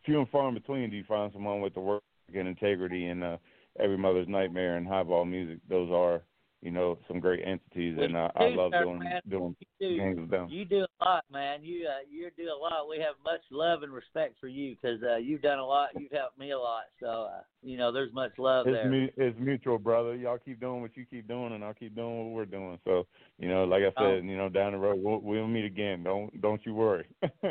few 0.05 0.19
and 0.19 0.29
far 0.29 0.47
in 0.47 0.53
between 0.53 0.89
do 0.89 0.97
you 0.97 1.03
find 1.07 1.31
someone 1.33 1.61
with 1.61 1.73
the 1.73 1.79
work 1.79 2.03
and 2.33 2.47
integrity 2.47 3.07
and 3.07 3.23
uh, 3.23 3.37
every 3.79 3.97
mother's 3.97 4.27
nightmare 4.27 4.77
and 4.77 4.87
highball 4.87 5.25
music. 5.25 5.59
Those 5.69 5.89
are 5.91 6.21
you 6.61 6.71
know 6.71 6.97
some 7.07 7.19
great 7.19 7.41
entities, 7.45 7.97
and 7.99 8.15
uh, 8.15 8.29
I 8.35 8.49
love 8.49 8.71
sir, 8.73 8.83
doing 8.83 8.99
man. 8.99 9.21
doing 9.29 9.55
You 9.79 9.89
do, 9.89 9.97
games 9.97 10.19
with 10.19 10.29
them. 10.29 10.47
you 10.49 10.65
do 10.65 10.85
a 10.85 11.05
lot, 11.05 11.23
man. 11.31 11.63
You 11.63 11.87
uh, 11.87 11.99
you 12.09 12.29
do 12.35 12.43
a 12.43 12.57
lot. 12.57 12.89
We 12.89 12.97
have 12.97 13.15
much 13.23 13.41
love 13.49 13.83
and 13.83 13.93
respect 13.93 14.35
for 14.41 14.47
you 14.47 14.75
because 14.75 15.01
uh, 15.03 15.17
you've 15.17 15.41
done 15.41 15.59
a 15.59 15.65
lot. 15.65 15.89
You've 15.97 16.11
helped 16.11 16.37
me 16.37 16.51
a 16.51 16.59
lot. 16.59 16.83
So 16.99 17.29
uh, 17.31 17.41
you 17.63 17.77
know, 17.77 17.91
there's 17.91 18.13
much 18.13 18.31
love 18.37 18.67
It's, 18.67 18.75
there. 18.75 18.89
mu- 18.89 19.09
it's 19.15 19.39
mutual, 19.39 19.79
brother. 19.79 20.15
Y'all 20.15 20.37
keep 20.37 20.59
doing 20.59 20.81
what 20.81 20.97
you 20.97 21.05
keep 21.09 21.27
doing, 21.27 21.53
and 21.53 21.63
I'll 21.63 21.73
keep 21.73 21.95
doing 21.95 22.17
what 22.17 22.35
we're 22.35 22.45
doing. 22.45 22.77
So, 22.85 23.07
you 23.37 23.47
know, 23.47 23.63
like 23.63 23.83
I 23.83 24.01
said, 24.01 24.25
you 24.25 24.37
know, 24.37 24.49
down 24.49 24.73
the 24.73 24.77
road 24.77 24.99
we'll, 25.01 25.19
we'll 25.19 25.47
meet 25.47 25.65
again. 25.65 26.03
Don't 26.03 26.41
don't 26.41 26.65
you 26.65 26.73
worry. 26.73 27.05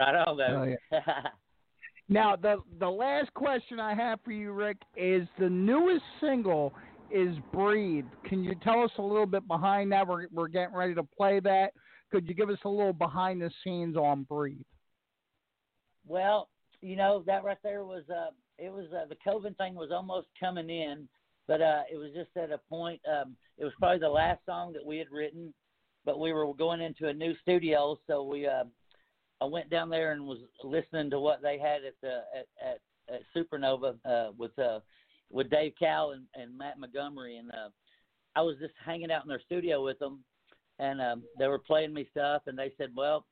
Right 0.00 0.14
on, 0.14 0.36
man. 0.36 0.76
Oh, 0.92 0.98
Now, 2.08 2.36
the 2.36 2.62
the 2.80 2.88
last 2.88 3.32
question 3.34 3.78
I 3.78 3.94
have 3.94 4.20
for 4.24 4.32
you, 4.32 4.52
Rick, 4.52 4.78
is 4.96 5.28
the 5.38 5.50
newest 5.50 6.04
single 6.20 6.72
is 7.10 7.36
"Breathe." 7.52 8.06
Can 8.24 8.44
you 8.44 8.54
tell 8.62 8.82
us 8.82 8.90
a 8.98 9.02
little 9.02 9.26
bit 9.26 9.46
behind 9.46 9.92
that? 9.92 10.06
We're 10.06 10.26
we're 10.32 10.48
getting 10.48 10.74
ready 10.74 10.94
to 10.94 11.02
play 11.02 11.40
that. 11.40 11.72
Could 12.10 12.26
you 12.26 12.34
give 12.34 12.50
us 12.50 12.58
a 12.64 12.68
little 12.68 12.92
behind 12.92 13.42
the 13.42 13.50
scenes 13.62 13.96
on 13.96 14.24
"Breathe"? 14.24 14.62
Well, 16.06 16.48
you 16.80 16.96
know 16.96 17.22
that 17.26 17.44
right 17.44 17.58
there 17.62 17.84
was 17.84 18.04
uh 18.10 18.30
it 18.58 18.72
was 18.72 18.86
uh, 18.92 19.06
the 19.08 19.16
COVID 19.26 19.56
thing 19.56 19.74
was 19.74 19.90
almost 19.92 20.28
coming 20.38 20.70
in, 20.70 21.08
but 21.46 21.60
uh 21.60 21.82
it 21.92 21.96
was 21.96 22.10
just 22.14 22.36
at 22.36 22.50
a 22.52 22.58
point 22.68 23.00
um 23.08 23.36
it 23.58 23.64
was 23.64 23.72
probably 23.78 23.98
the 23.98 24.08
last 24.08 24.40
song 24.46 24.72
that 24.72 24.84
we 24.84 24.98
had 24.98 25.10
written, 25.10 25.52
but 26.04 26.20
we 26.20 26.32
were 26.32 26.52
going 26.54 26.80
into 26.80 27.08
a 27.08 27.12
new 27.12 27.34
studio, 27.42 27.98
so 28.06 28.22
we 28.22 28.46
uh 28.46 28.64
I 29.40 29.44
went 29.44 29.70
down 29.70 29.90
there 29.90 30.12
and 30.12 30.24
was 30.24 30.38
listening 30.64 31.10
to 31.10 31.20
what 31.20 31.42
they 31.42 31.58
had 31.58 31.84
at 31.84 31.94
the 32.02 32.22
at 32.36 32.46
at, 32.64 32.80
at 33.14 33.20
Supernova 33.36 33.96
uh 34.04 34.32
with 34.36 34.56
uh 34.58 34.80
with 35.30 35.50
Dave 35.50 35.72
Cal 35.78 36.12
and, 36.12 36.24
and 36.34 36.56
Matt 36.56 36.78
Montgomery 36.78 37.36
and 37.36 37.50
uh 37.50 37.68
I 38.36 38.42
was 38.42 38.56
just 38.60 38.74
hanging 38.84 39.10
out 39.10 39.24
in 39.24 39.28
their 39.28 39.42
studio 39.44 39.84
with 39.84 39.98
them 39.98 40.20
and 40.78 41.00
um 41.00 41.22
they 41.38 41.48
were 41.48 41.58
playing 41.58 41.92
me 41.94 42.06
stuff 42.10 42.42
and 42.46 42.58
they 42.58 42.72
said, 42.76 42.90
Well, 42.96 43.24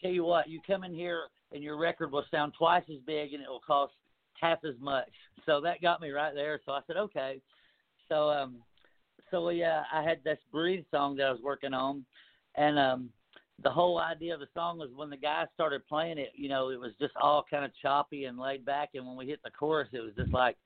tell 0.00 0.10
you 0.10 0.24
what, 0.24 0.48
you 0.48 0.60
come 0.66 0.84
in 0.84 0.94
here 0.94 1.24
and 1.52 1.62
your 1.62 1.78
record 1.78 2.12
will 2.12 2.24
sound 2.30 2.54
twice 2.56 2.84
as 2.90 3.00
big 3.06 3.32
and 3.32 3.42
it 3.42 3.48
will 3.48 3.60
cost 3.66 3.92
half 4.40 4.58
as 4.64 4.74
much. 4.80 5.10
So 5.44 5.60
that 5.60 5.80
got 5.80 6.00
me 6.00 6.10
right 6.10 6.34
there. 6.34 6.60
So 6.64 6.72
I 6.72 6.80
said, 6.86 6.96
okay. 6.96 7.40
So 8.08 8.30
um, 8.30 8.56
so 9.30 9.46
we 9.46 9.64
uh, 9.64 9.82
I 9.92 10.02
had 10.02 10.22
this 10.24 10.38
breathe 10.52 10.84
song 10.90 11.16
that 11.16 11.26
I 11.26 11.32
was 11.32 11.40
working 11.42 11.74
on, 11.74 12.04
and 12.54 12.78
um, 12.78 13.10
the 13.62 13.70
whole 13.70 13.98
idea 13.98 14.34
of 14.34 14.40
the 14.40 14.48
song 14.54 14.78
was 14.78 14.90
when 14.94 15.10
the 15.10 15.16
guys 15.16 15.46
started 15.54 15.86
playing 15.88 16.18
it, 16.18 16.32
you 16.36 16.48
know, 16.48 16.70
it 16.70 16.78
was 16.78 16.92
just 17.00 17.14
all 17.20 17.44
kind 17.48 17.64
of 17.64 17.72
choppy 17.82 18.24
and 18.24 18.38
laid 18.38 18.64
back, 18.64 18.90
and 18.94 19.06
when 19.06 19.16
we 19.16 19.26
hit 19.26 19.40
the 19.42 19.50
chorus, 19.50 19.88
it 19.92 20.00
was 20.00 20.14
just 20.16 20.32
like 20.32 20.56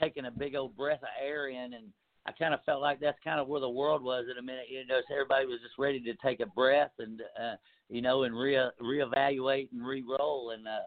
taking 0.00 0.26
a 0.26 0.30
big 0.30 0.54
old 0.54 0.76
breath 0.76 1.02
of 1.02 1.08
air 1.22 1.48
in 1.48 1.74
and. 1.74 1.86
I 2.28 2.32
kind 2.32 2.52
of 2.52 2.64
felt 2.64 2.82
like 2.82 2.98
that's 2.98 3.20
kind 3.22 3.38
of 3.38 3.46
where 3.46 3.60
the 3.60 3.70
world 3.70 4.02
was 4.02 4.24
in 4.28 4.36
a 4.36 4.42
minute. 4.42 4.64
You 4.68 4.84
know, 4.84 5.00
everybody 5.12 5.46
was 5.46 5.60
just 5.62 5.78
ready 5.78 6.00
to 6.00 6.14
take 6.14 6.40
a 6.40 6.46
breath 6.46 6.90
and, 6.98 7.22
uh, 7.40 7.54
you 7.88 8.02
know, 8.02 8.24
and 8.24 8.36
re 8.36 8.58
reevaluate 8.82 9.68
and 9.70 9.86
re-roll. 9.86 10.50
And 10.50 10.66
uh, 10.66 10.80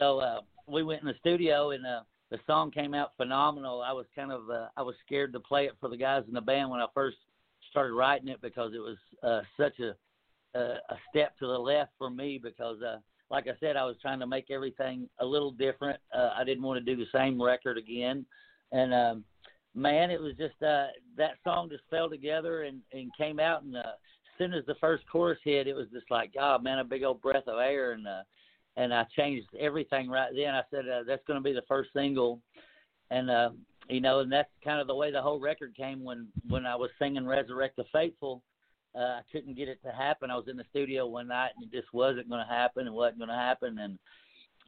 so 0.00 0.18
uh, 0.18 0.40
we 0.66 0.82
went 0.82 1.02
in 1.02 1.06
the 1.06 1.14
studio, 1.20 1.70
and 1.70 1.86
uh, 1.86 2.00
the 2.30 2.38
song 2.46 2.70
came 2.70 2.94
out 2.94 3.12
phenomenal. 3.16 3.82
I 3.82 3.92
was 3.92 4.06
kind 4.14 4.32
of 4.32 4.50
uh, 4.50 4.68
I 4.76 4.82
was 4.82 4.94
scared 5.06 5.32
to 5.34 5.40
play 5.40 5.66
it 5.66 5.76
for 5.80 5.88
the 5.88 5.96
guys 5.96 6.24
in 6.26 6.34
the 6.34 6.40
band 6.40 6.70
when 6.70 6.80
I 6.80 6.86
first 6.94 7.18
started 7.70 7.94
writing 7.94 8.28
it 8.28 8.40
because 8.40 8.72
it 8.74 8.78
was 8.78 8.96
uh, 9.22 9.42
such 9.56 9.78
a 9.80 9.94
uh, 10.58 10.78
a 10.90 10.96
step 11.10 11.36
to 11.38 11.46
the 11.46 11.58
left 11.58 11.90
for 11.98 12.10
me 12.10 12.40
because 12.42 12.80
uh, 12.82 12.98
like 13.34 13.48
I 13.48 13.58
said, 13.58 13.76
I 13.76 13.84
was 13.84 13.96
trying 14.00 14.20
to 14.20 14.28
make 14.28 14.48
everything 14.52 15.08
a 15.18 15.26
little 15.26 15.50
different. 15.50 15.98
Uh, 16.16 16.30
I 16.36 16.44
didn't 16.44 16.62
want 16.62 16.78
to 16.78 16.94
do 16.94 16.96
the 16.96 17.10
same 17.12 17.42
record 17.42 17.76
again, 17.76 18.24
and 18.70 18.94
um, 18.94 19.24
man, 19.74 20.12
it 20.12 20.20
was 20.20 20.34
just 20.36 20.54
uh, 20.62 20.86
that 21.16 21.32
song 21.42 21.68
just 21.68 21.82
fell 21.90 22.08
together 22.08 22.62
and 22.62 22.80
and 22.92 23.10
came 23.16 23.40
out. 23.40 23.64
And 23.64 23.76
uh, 23.76 23.80
as 23.80 24.38
soon 24.38 24.54
as 24.54 24.64
the 24.66 24.76
first 24.80 25.02
chorus 25.10 25.40
hit, 25.42 25.66
it 25.66 25.74
was 25.74 25.88
just 25.92 26.08
like, 26.12 26.32
God, 26.32 26.62
man, 26.62 26.78
a 26.78 26.84
big 26.84 27.02
old 27.02 27.20
breath 27.20 27.48
of 27.48 27.58
air. 27.58 27.90
And 27.90 28.06
uh, 28.06 28.22
and 28.76 28.94
I 28.94 29.04
changed 29.16 29.48
everything 29.58 30.08
right 30.08 30.30
then. 30.32 30.54
I 30.54 30.62
said 30.70 30.88
uh, 30.88 31.02
that's 31.04 31.24
going 31.26 31.38
to 31.38 31.44
be 31.44 31.52
the 31.52 31.62
first 31.66 31.90
single, 31.92 32.40
and 33.10 33.28
uh, 33.30 33.50
you 33.88 34.00
know, 34.00 34.20
and 34.20 34.30
that's 34.30 34.48
kind 34.62 34.80
of 34.80 34.86
the 34.86 34.94
way 34.94 35.10
the 35.10 35.20
whole 35.20 35.40
record 35.40 35.76
came 35.76 36.04
when 36.04 36.28
when 36.48 36.66
I 36.66 36.76
was 36.76 36.90
singing 37.00 37.26
"Resurrect 37.26 37.76
the 37.76 37.84
Faithful." 37.92 38.42
Uh, 38.96 39.18
I 39.18 39.20
couldn't 39.32 39.56
get 39.56 39.68
it 39.68 39.80
to 39.84 39.90
happen. 39.90 40.30
I 40.30 40.36
was 40.36 40.48
in 40.48 40.56
the 40.56 40.64
studio 40.70 41.06
one 41.06 41.28
night 41.28 41.50
and 41.56 41.64
it 41.64 41.76
just 41.76 41.92
wasn't 41.92 42.28
going 42.28 42.46
to 42.46 42.52
happen. 42.52 42.86
It 42.86 42.92
wasn't 42.92 43.18
going 43.18 43.30
to 43.30 43.34
happen, 43.34 43.78
and 43.78 43.98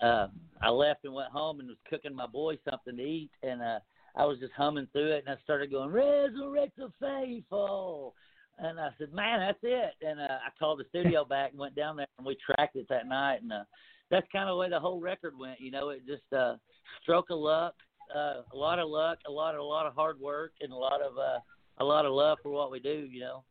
uh, 0.03 0.29
I 0.63 0.71
left 0.71 1.05
and 1.05 1.15
went 1.15 1.31
home 1.31 1.61
and 1.61 1.69
was 1.69 1.79
cooking 1.89 2.15
my 2.15 2.27
boy 2.27 2.59
something 2.69 2.97
to 2.97 3.03
eat, 3.03 3.31
and 3.43 3.63
uh, 3.63 3.79
I 4.15 4.25
was 4.25 4.39
just 4.39 4.53
humming 4.53 4.89
through 4.93 5.13
it, 5.13 5.25
and 5.27 5.37
I 5.37 5.41
started 5.43 5.71
going 5.71 5.91
"Resurrect 5.91 6.77
the 6.77 6.91
Faithful," 7.01 8.15
and 8.59 8.79
I 8.79 8.91
said, 8.99 9.13
"Man, 9.13 9.41
that's 9.41 9.59
it." 9.63 9.95
And 10.03 10.21
uh, 10.21 10.39
I 10.45 10.51
called 10.59 10.81
the 10.81 10.85
studio 10.89 11.25
back 11.29 11.51
and 11.53 11.61
went 11.61 11.75
down 11.75 11.97
there, 11.97 12.07
and 12.19 12.27
we 12.27 12.37
tracked 12.37 12.77
it 12.77 12.87
that 12.89 13.09
night, 13.09 13.43
and 13.43 13.53
uh, 13.53 13.65
that's 14.11 14.27
kind 14.33 14.49
of 14.49 14.55
the 14.55 14.61
way 14.61 14.69
the 14.69 14.81
whole 14.81 15.01
record 15.01 15.39
went. 15.39 15.61
You 15.61 15.71
know, 15.71 15.91
it 15.91 16.07
just 16.07 16.31
uh, 16.37 16.57
stroke 17.03 17.31
of 17.31 17.39
luck, 17.39 17.75
uh, 18.15 18.43
a 18.53 18.57
lot 18.57 18.79
of 18.79 18.89
luck, 18.89 19.19
a 19.27 19.31
lot 19.31 19.55
of 19.55 19.61
a 19.61 19.65
lot 19.65 19.87
of 19.87 19.95
hard 19.95 20.21
work, 20.21 20.53
and 20.61 20.73
a 20.73 20.77
lot 20.77 21.01
of 21.01 21.17
uh, 21.17 21.39
a 21.79 21.85
lot 21.85 22.05
of 22.05 22.13
love 22.13 22.39
for 22.43 22.51
what 22.51 22.71
we 22.71 22.81
do. 22.81 23.09
You 23.11 23.21
know. 23.21 23.45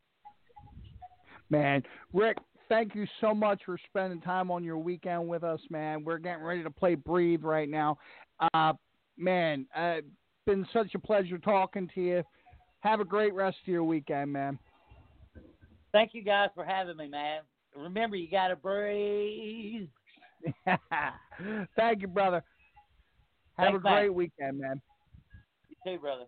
Man, 1.50 1.82
Rick, 2.12 2.38
thank 2.68 2.94
you 2.94 3.06
so 3.20 3.34
much 3.34 3.60
for 3.64 3.78
spending 3.88 4.20
time 4.20 4.50
on 4.50 4.64
your 4.64 4.78
weekend 4.78 5.28
with 5.28 5.44
us, 5.44 5.60
man. 5.70 6.04
We're 6.04 6.18
getting 6.18 6.44
ready 6.44 6.62
to 6.62 6.70
play 6.70 6.94
Breathe 6.94 7.44
right 7.44 7.68
now. 7.68 7.98
Uh, 8.52 8.72
man, 9.16 9.66
uh, 9.74 9.98
been 10.44 10.66
such 10.72 10.94
a 10.94 10.98
pleasure 10.98 11.38
talking 11.38 11.88
to 11.94 12.00
you. 12.00 12.22
Have 12.80 13.00
a 13.00 13.04
great 13.04 13.34
rest 13.34 13.56
of 13.62 13.68
your 13.68 13.84
weekend, 13.84 14.32
man. 14.32 14.58
Thank 15.92 16.14
you 16.14 16.22
guys 16.22 16.50
for 16.54 16.64
having 16.64 16.96
me, 16.96 17.08
man. 17.08 17.40
Remember, 17.74 18.16
you 18.16 18.30
got 18.30 18.48
to 18.48 18.56
breathe. 18.56 19.88
Thank 21.76 22.02
you, 22.02 22.08
brother. 22.08 22.42
Have 23.58 23.72
Thanks, 23.72 23.78
a 23.78 23.88
great 23.88 24.08
man. 24.08 24.14
weekend, 24.14 24.58
man. 24.60 24.80
You 25.68 25.76
too, 25.84 26.00
brother. 26.00 26.24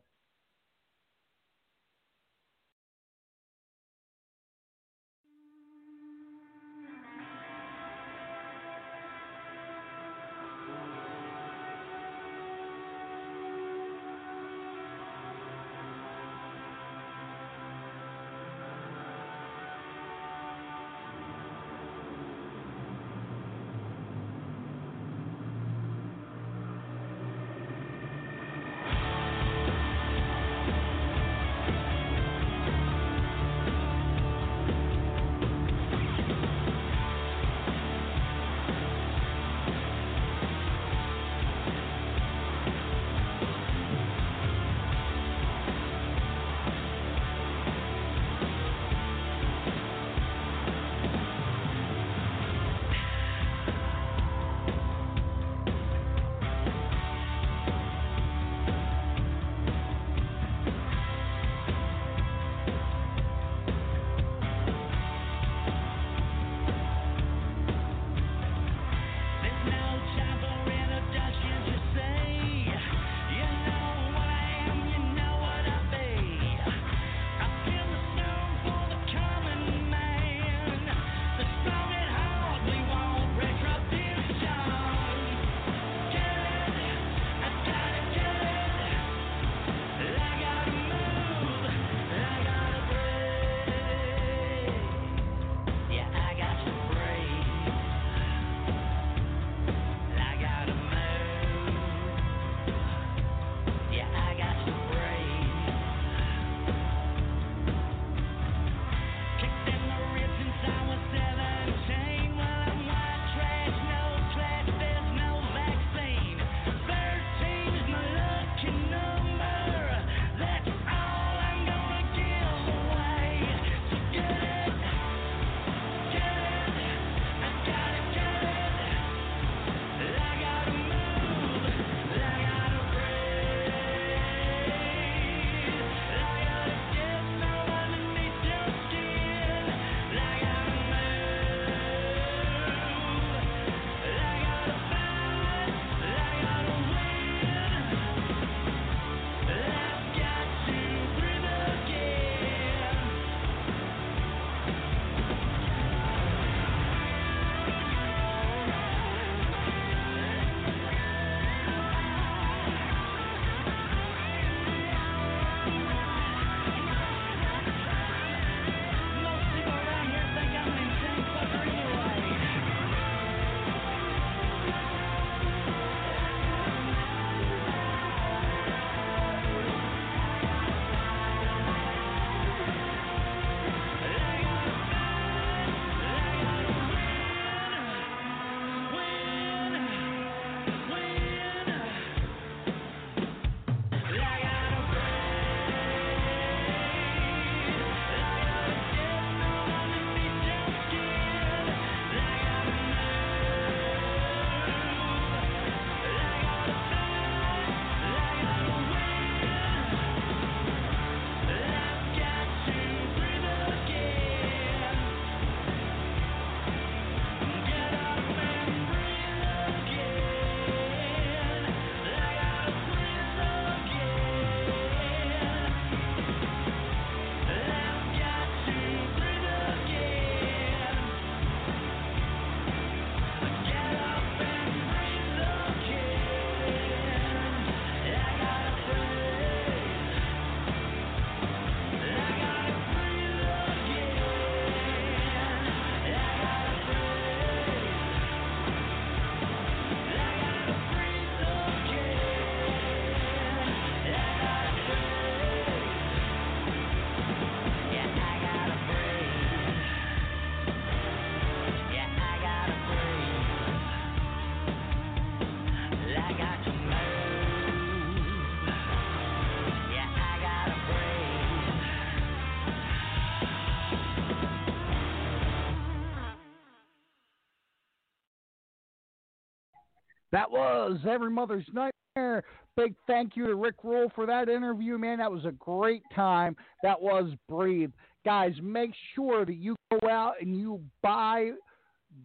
That 280.39 280.52
was 280.52 281.01
Every 281.05 281.31
Mother's 281.31 281.66
Nightmare. 281.73 282.44
Big 282.77 282.94
thank 283.09 283.36
you 283.36 283.48
to 283.48 283.56
Rick 283.56 283.74
Ruel 283.82 284.09
for 284.15 284.24
that 284.24 284.48
interview, 284.48 284.97
man. 284.97 285.19
That 285.19 285.32
was 285.32 285.44
a 285.44 285.51
great 285.51 286.05
time. 286.15 286.55
That 286.85 287.02
was 287.02 287.32
Breathe. 287.48 287.90
Guys, 288.24 288.52
make 288.62 288.93
sure 289.16 289.44
that 289.44 289.56
you 289.56 289.74
go 289.90 290.09
out 290.09 290.35
and 290.40 290.56
you 290.56 290.81
buy 291.02 291.51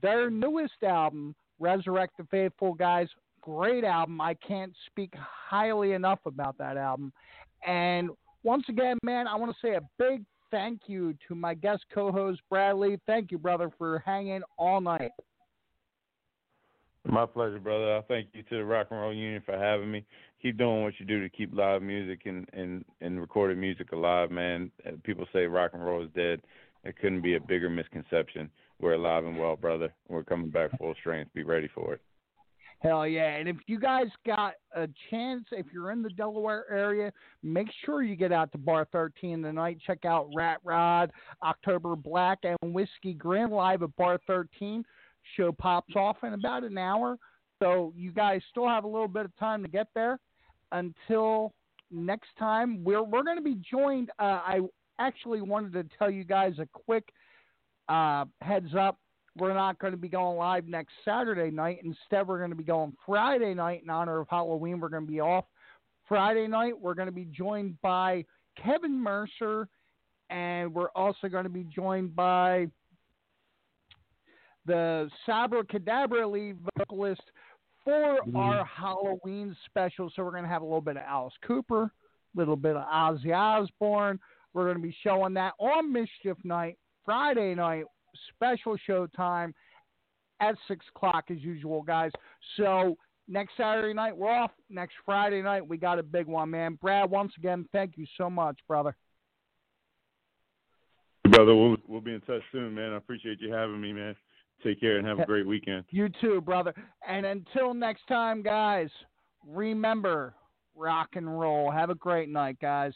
their 0.04 0.30
newest 0.30 0.84
album, 0.84 1.34
Resurrect 1.58 2.14
the 2.20 2.26
Faithful, 2.26 2.76
guys. 2.76 3.08
Great 3.42 3.84
album. 3.84 4.22
I 4.22 4.36
can't 4.36 4.74
speak 4.86 5.12
highly 5.16 5.94
enough 5.94 6.20
about 6.28 6.56
that 6.60 6.78
album. 6.78 7.12
And 7.66 8.12
once 8.44 8.66
again, 8.70 9.00
man, 9.02 9.28
I 9.28 9.36
want 9.38 9.52
to 9.52 9.58
say 9.60 9.74
a 9.74 9.82
big 9.98 10.24
thank 10.52 10.82
you 10.86 11.16
to 11.28 11.34
my 11.34 11.56
guest 11.56 11.86
co 11.92 12.12
host, 12.12 12.42
Brad 12.48 12.76
Lee. 12.76 13.00
Thank 13.08 13.32
you, 13.32 13.40
brother, 13.40 13.72
for 13.76 14.04
hanging 14.06 14.44
all 14.60 14.82
night. 14.82 15.10
My 17.06 17.26
pleasure, 17.26 17.60
brother. 17.60 17.98
I 17.98 18.02
thank 18.02 18.28
you 18.34 18.44
to 18.44 18.58
the 18.58 18.64
Rock 18.64 18.88
and 18.92 19.00
Roll 19.00 19.14
Union 19.14 19.42
for 19.46 19.58
having 19.58 19.92
me. 19.92 20.06
Keep 20.42 20.58
doing 20.58 20.84
what 20.84 20.94
you 21.00 21.06
do 21.06 21.22
to 21.22 21.30
keep 21.30 21.54
live 21.54 21.82
music 21.82 22.22
and 22.26 22.48
and 22.54 22.86
and 23.02 23.20
recorded 23.20 23.58
music 23.58 23.92
alive, 23.92 24.32
man. 24.32 24.72
Uh, 24.88 24.92
people 25.04 25.26
say 25.34 25.46
rock 25.46 25.72
and 25.74 25.86
roll 25.86 26.04
is 26.04 26.10
dead. 26.16 26.42
It 26.86 26.98
couldn't 26.98 27.22
be 27.22 27.36
a 27.36 27.40
bigger 27.42 27.70
misconception. 27.70 28.50
We're 28.80 28.94
alive 28.94 29.26
and 29.26 29.38
well, 29.38 29.56
brother. 29.56 29.94
We're 30.08 30.24
coming 30.24 30.50
back 30.50 30.78
full 30.78 30.94
strength. 31.00 31.34
Be 31.34 31.44
ready 31.44 31.70
for 31.74 31.94
it. 31.94 32.02
Hell 32.84 33.08
yeah. 33.08 33.36
And 33.36 33.48
if 33.48 33.56
you 33.66 33.80
guys 33.80 34.08
got 34.26 34.56
a 34.76 34.90
chance, 35.10 35.46
if 35.52 35.68
you're 35.74 35.92
in 35.92 36.02
the 36.02 36.10
Delaware 36.10 36.66
area, 36.70 37.14
make 37.42 37.68
sure 37.86 38.04
you 38.04 38.18
get 38.18 38.34
out 38.34 38.52
to 38.52 38.58
Bar 38.58 38.88
13 38.92 39.42
tonight. 39.42 39.78
Check 39.88 40.04
out 40.04 40.30
Rat 40.36 40.60
Rod, 40.66 41.10
October 41.42 41.96
Black, 41.96 42.40
and 42.44 42.74
Whiskey 42.74 43.14
Grin 43.14 43.52
live 43.52 43.84
at 43.84 43.96
Bar 43.96 44.20
13. 44.28 44.84
Show 45.36 45.52
pops 45.52 45.96
off 45.96 46.18
in 46.24 46.34
about 46.34 46.64
an 46.64 46.78
hour. 46.78 47.18
So 47.60 47.94
you 47.96 48.12
guys 48.12 48.42
still 48.50 48.68
have 48.68 48.84
a 48.84 48.88
little 48.88 49.08
bit 49.08 49.26
of 49.26 49.36
time 49.38 49.64
to 49.64 49.70
get 49.70 49.88
there. 49.96 50.20
Until 50.72 51.54
next 51.92 52.30
time, 52.38 52.84
we're, 52.84 53.04
we're 53.04 53.24
going 53.24 53.38
to 53.38 53.44
be 53.44 53.60
joined. 53.70 54.10
Uh, 54.20 54.42
I 54.46 54.60
actually 55.00 55.42
wanted 55.42 55.74
to 55.74 55.98
tell 55.98 56.10
you 56.10 56.24
guys 56.24 56.54
a 56.60 56.68
quick 56.74 57.08
uh, 57.90 58.26
heads 58.42 58.76
up 58.78 58.98
we're 59.38 59.54
not 59.54 59.80
going 59.80 59.92
to 59.92 59.98
be 59.98 60.10
going 60.10 60.38
live 60.38 60.68
next 60.68 60.94
Saturday 61.04 61.50
night. 61.50 61.80
Instead, 61.84 62.28
we're 62.28 62.38
going 62.38 62.52
to 62.52 62.56
be 62.56 62.64
going 62.64 62.94
Friday 63.06 63.54
night 63.54 63.82
in 63.84 63.90
honor 63.90 64.20
of 64.20 64.28
Halloween. 64.30 64.80
We're 64.80 64.90
going 64.90 65.06
to 65.06 65.12
be 65.12 65.22
off 65.22 65.46
Friday 66.08 66.48
night. 66.48 66.80
We're 66.80 66.94
going 66.94 67.08
to 67.08 67.14
be 67.14 67.26
joined 67.26 67.82
by 67.82 68.26
Kevin 68.64 69.02
Mercer, 69.02 69.68
and 70.30 70.74
we're 70.74 70.92
also 70.96 71.30
going 71.30 71.46
to 71.46 71.50
be 71.50 71.64
joined 71.64 72.16
by 72.16 72.68
the 74.66 75.10
Sabbra 75.26 75.64
Cadabra 75.64 76.32
lead 76.32 76.58
vocalist 76.78 77.22
for 77.84 78.20
mm-hmm. 78.20 78.36
our 78.36 78.66
Halloween 78.66 79.56
special. 79.66 80.12
So 80.16 80.24
we're 80.24 80.32
going 80.32 80.44
to 80.44 80.50
have 80.50 80.62
a 80.62 80.66
little 80.66 80.82
bit 80.82 80.98
of 80.98 81.04
Alice 81.08 81.34
Cooper, 81.46 81.84
a 81.84 81.92
little 82.36 82.56
bit 82.56 82.76
of 82.76 82.86
Ozzy 82.86 83.36
Osbourne. 83.36 84.20
We're 84.54 84.66
going 84.66 84.78
to 84.78 84.84
be 84.84 84.96
showing 85.04 85.34
that 85.34 85.54
on 85.60 85.92
Mischief 85.92 86.38
Night, 86.44 86.78
Friday 87.06 87.56
night 87.56 87.86
special 88.34 88.78
show 88.86 89.08
time 89.08 89.54
at 90.40 90.56
six 90.68 90.86
o'clock 90.96 91.26
as 91.30 91.40
usual, 91.40 91.82
guys. 91.82 92.12
So 92.58 92.98
next 93.28 93.54
Saturday 93.58 93.94
night 93.94 94.16
we're 94.16 94.30
off. 94.30 94.52
Next 94.70 94.96
Friday 95.06 95.42
night 95.42 95.68
we 95.68 95.78
got 95.78 96.00
a 96.00 96.04
big 96.04 96.28
one, 96.28 96.52
man. 96.52 96.78
Brad, 96.82 97.10
once 97.10 97.34
again, 97.38 97.68
thank 97.72 97.98
you 97.98 98.06
so 98.18 98.30
much, 98.30 98.60
brother. 98.68 98.96
Brother, 101.30 101.56
we'll 101.56 101.78
we'll 101.88 102.02
be 102.02 102.14
in 102.14 102.22
touch 102.22 102.42
soon, 102.52 102.76
man. 102.76 102.94
I 102.94 102.98
appreciate 102.98 103.42
you 103.42 103.52
having 103.52 103.82
me, 103.82 103.94
man. 103.94 104.16
Take 104.64 104.80
care 104.80 104.98
and 104.98 105.06
have 105.06 105.20
a 105.20 105.26
great 105.26 105.46
weekend. 105.46 105.84
You 105.90 106.10
too, 106.22 106.42
brother. 106.42 106.74
And 107.08 107.26
until 107.26 107.74
next 107.74 108.08
time, 108.08 108.42
guys, 108.42 108.90
remember 109.46 110.36
rock 110.76 111.10
and 111.16 111.40
roll. 111.40 111.70
Have 111.70 111.90
a 111.90 111.96
great 111.96 112.30
night, 112.30 112.58
guys, 112.62 112.94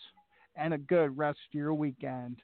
and 0.55 0.73
a 0.73 0.77
good 0.77 1.17
rest 1.17 1.39
of 1.51 1.57
your 1.57 1.73
weekend. 1.73 2.37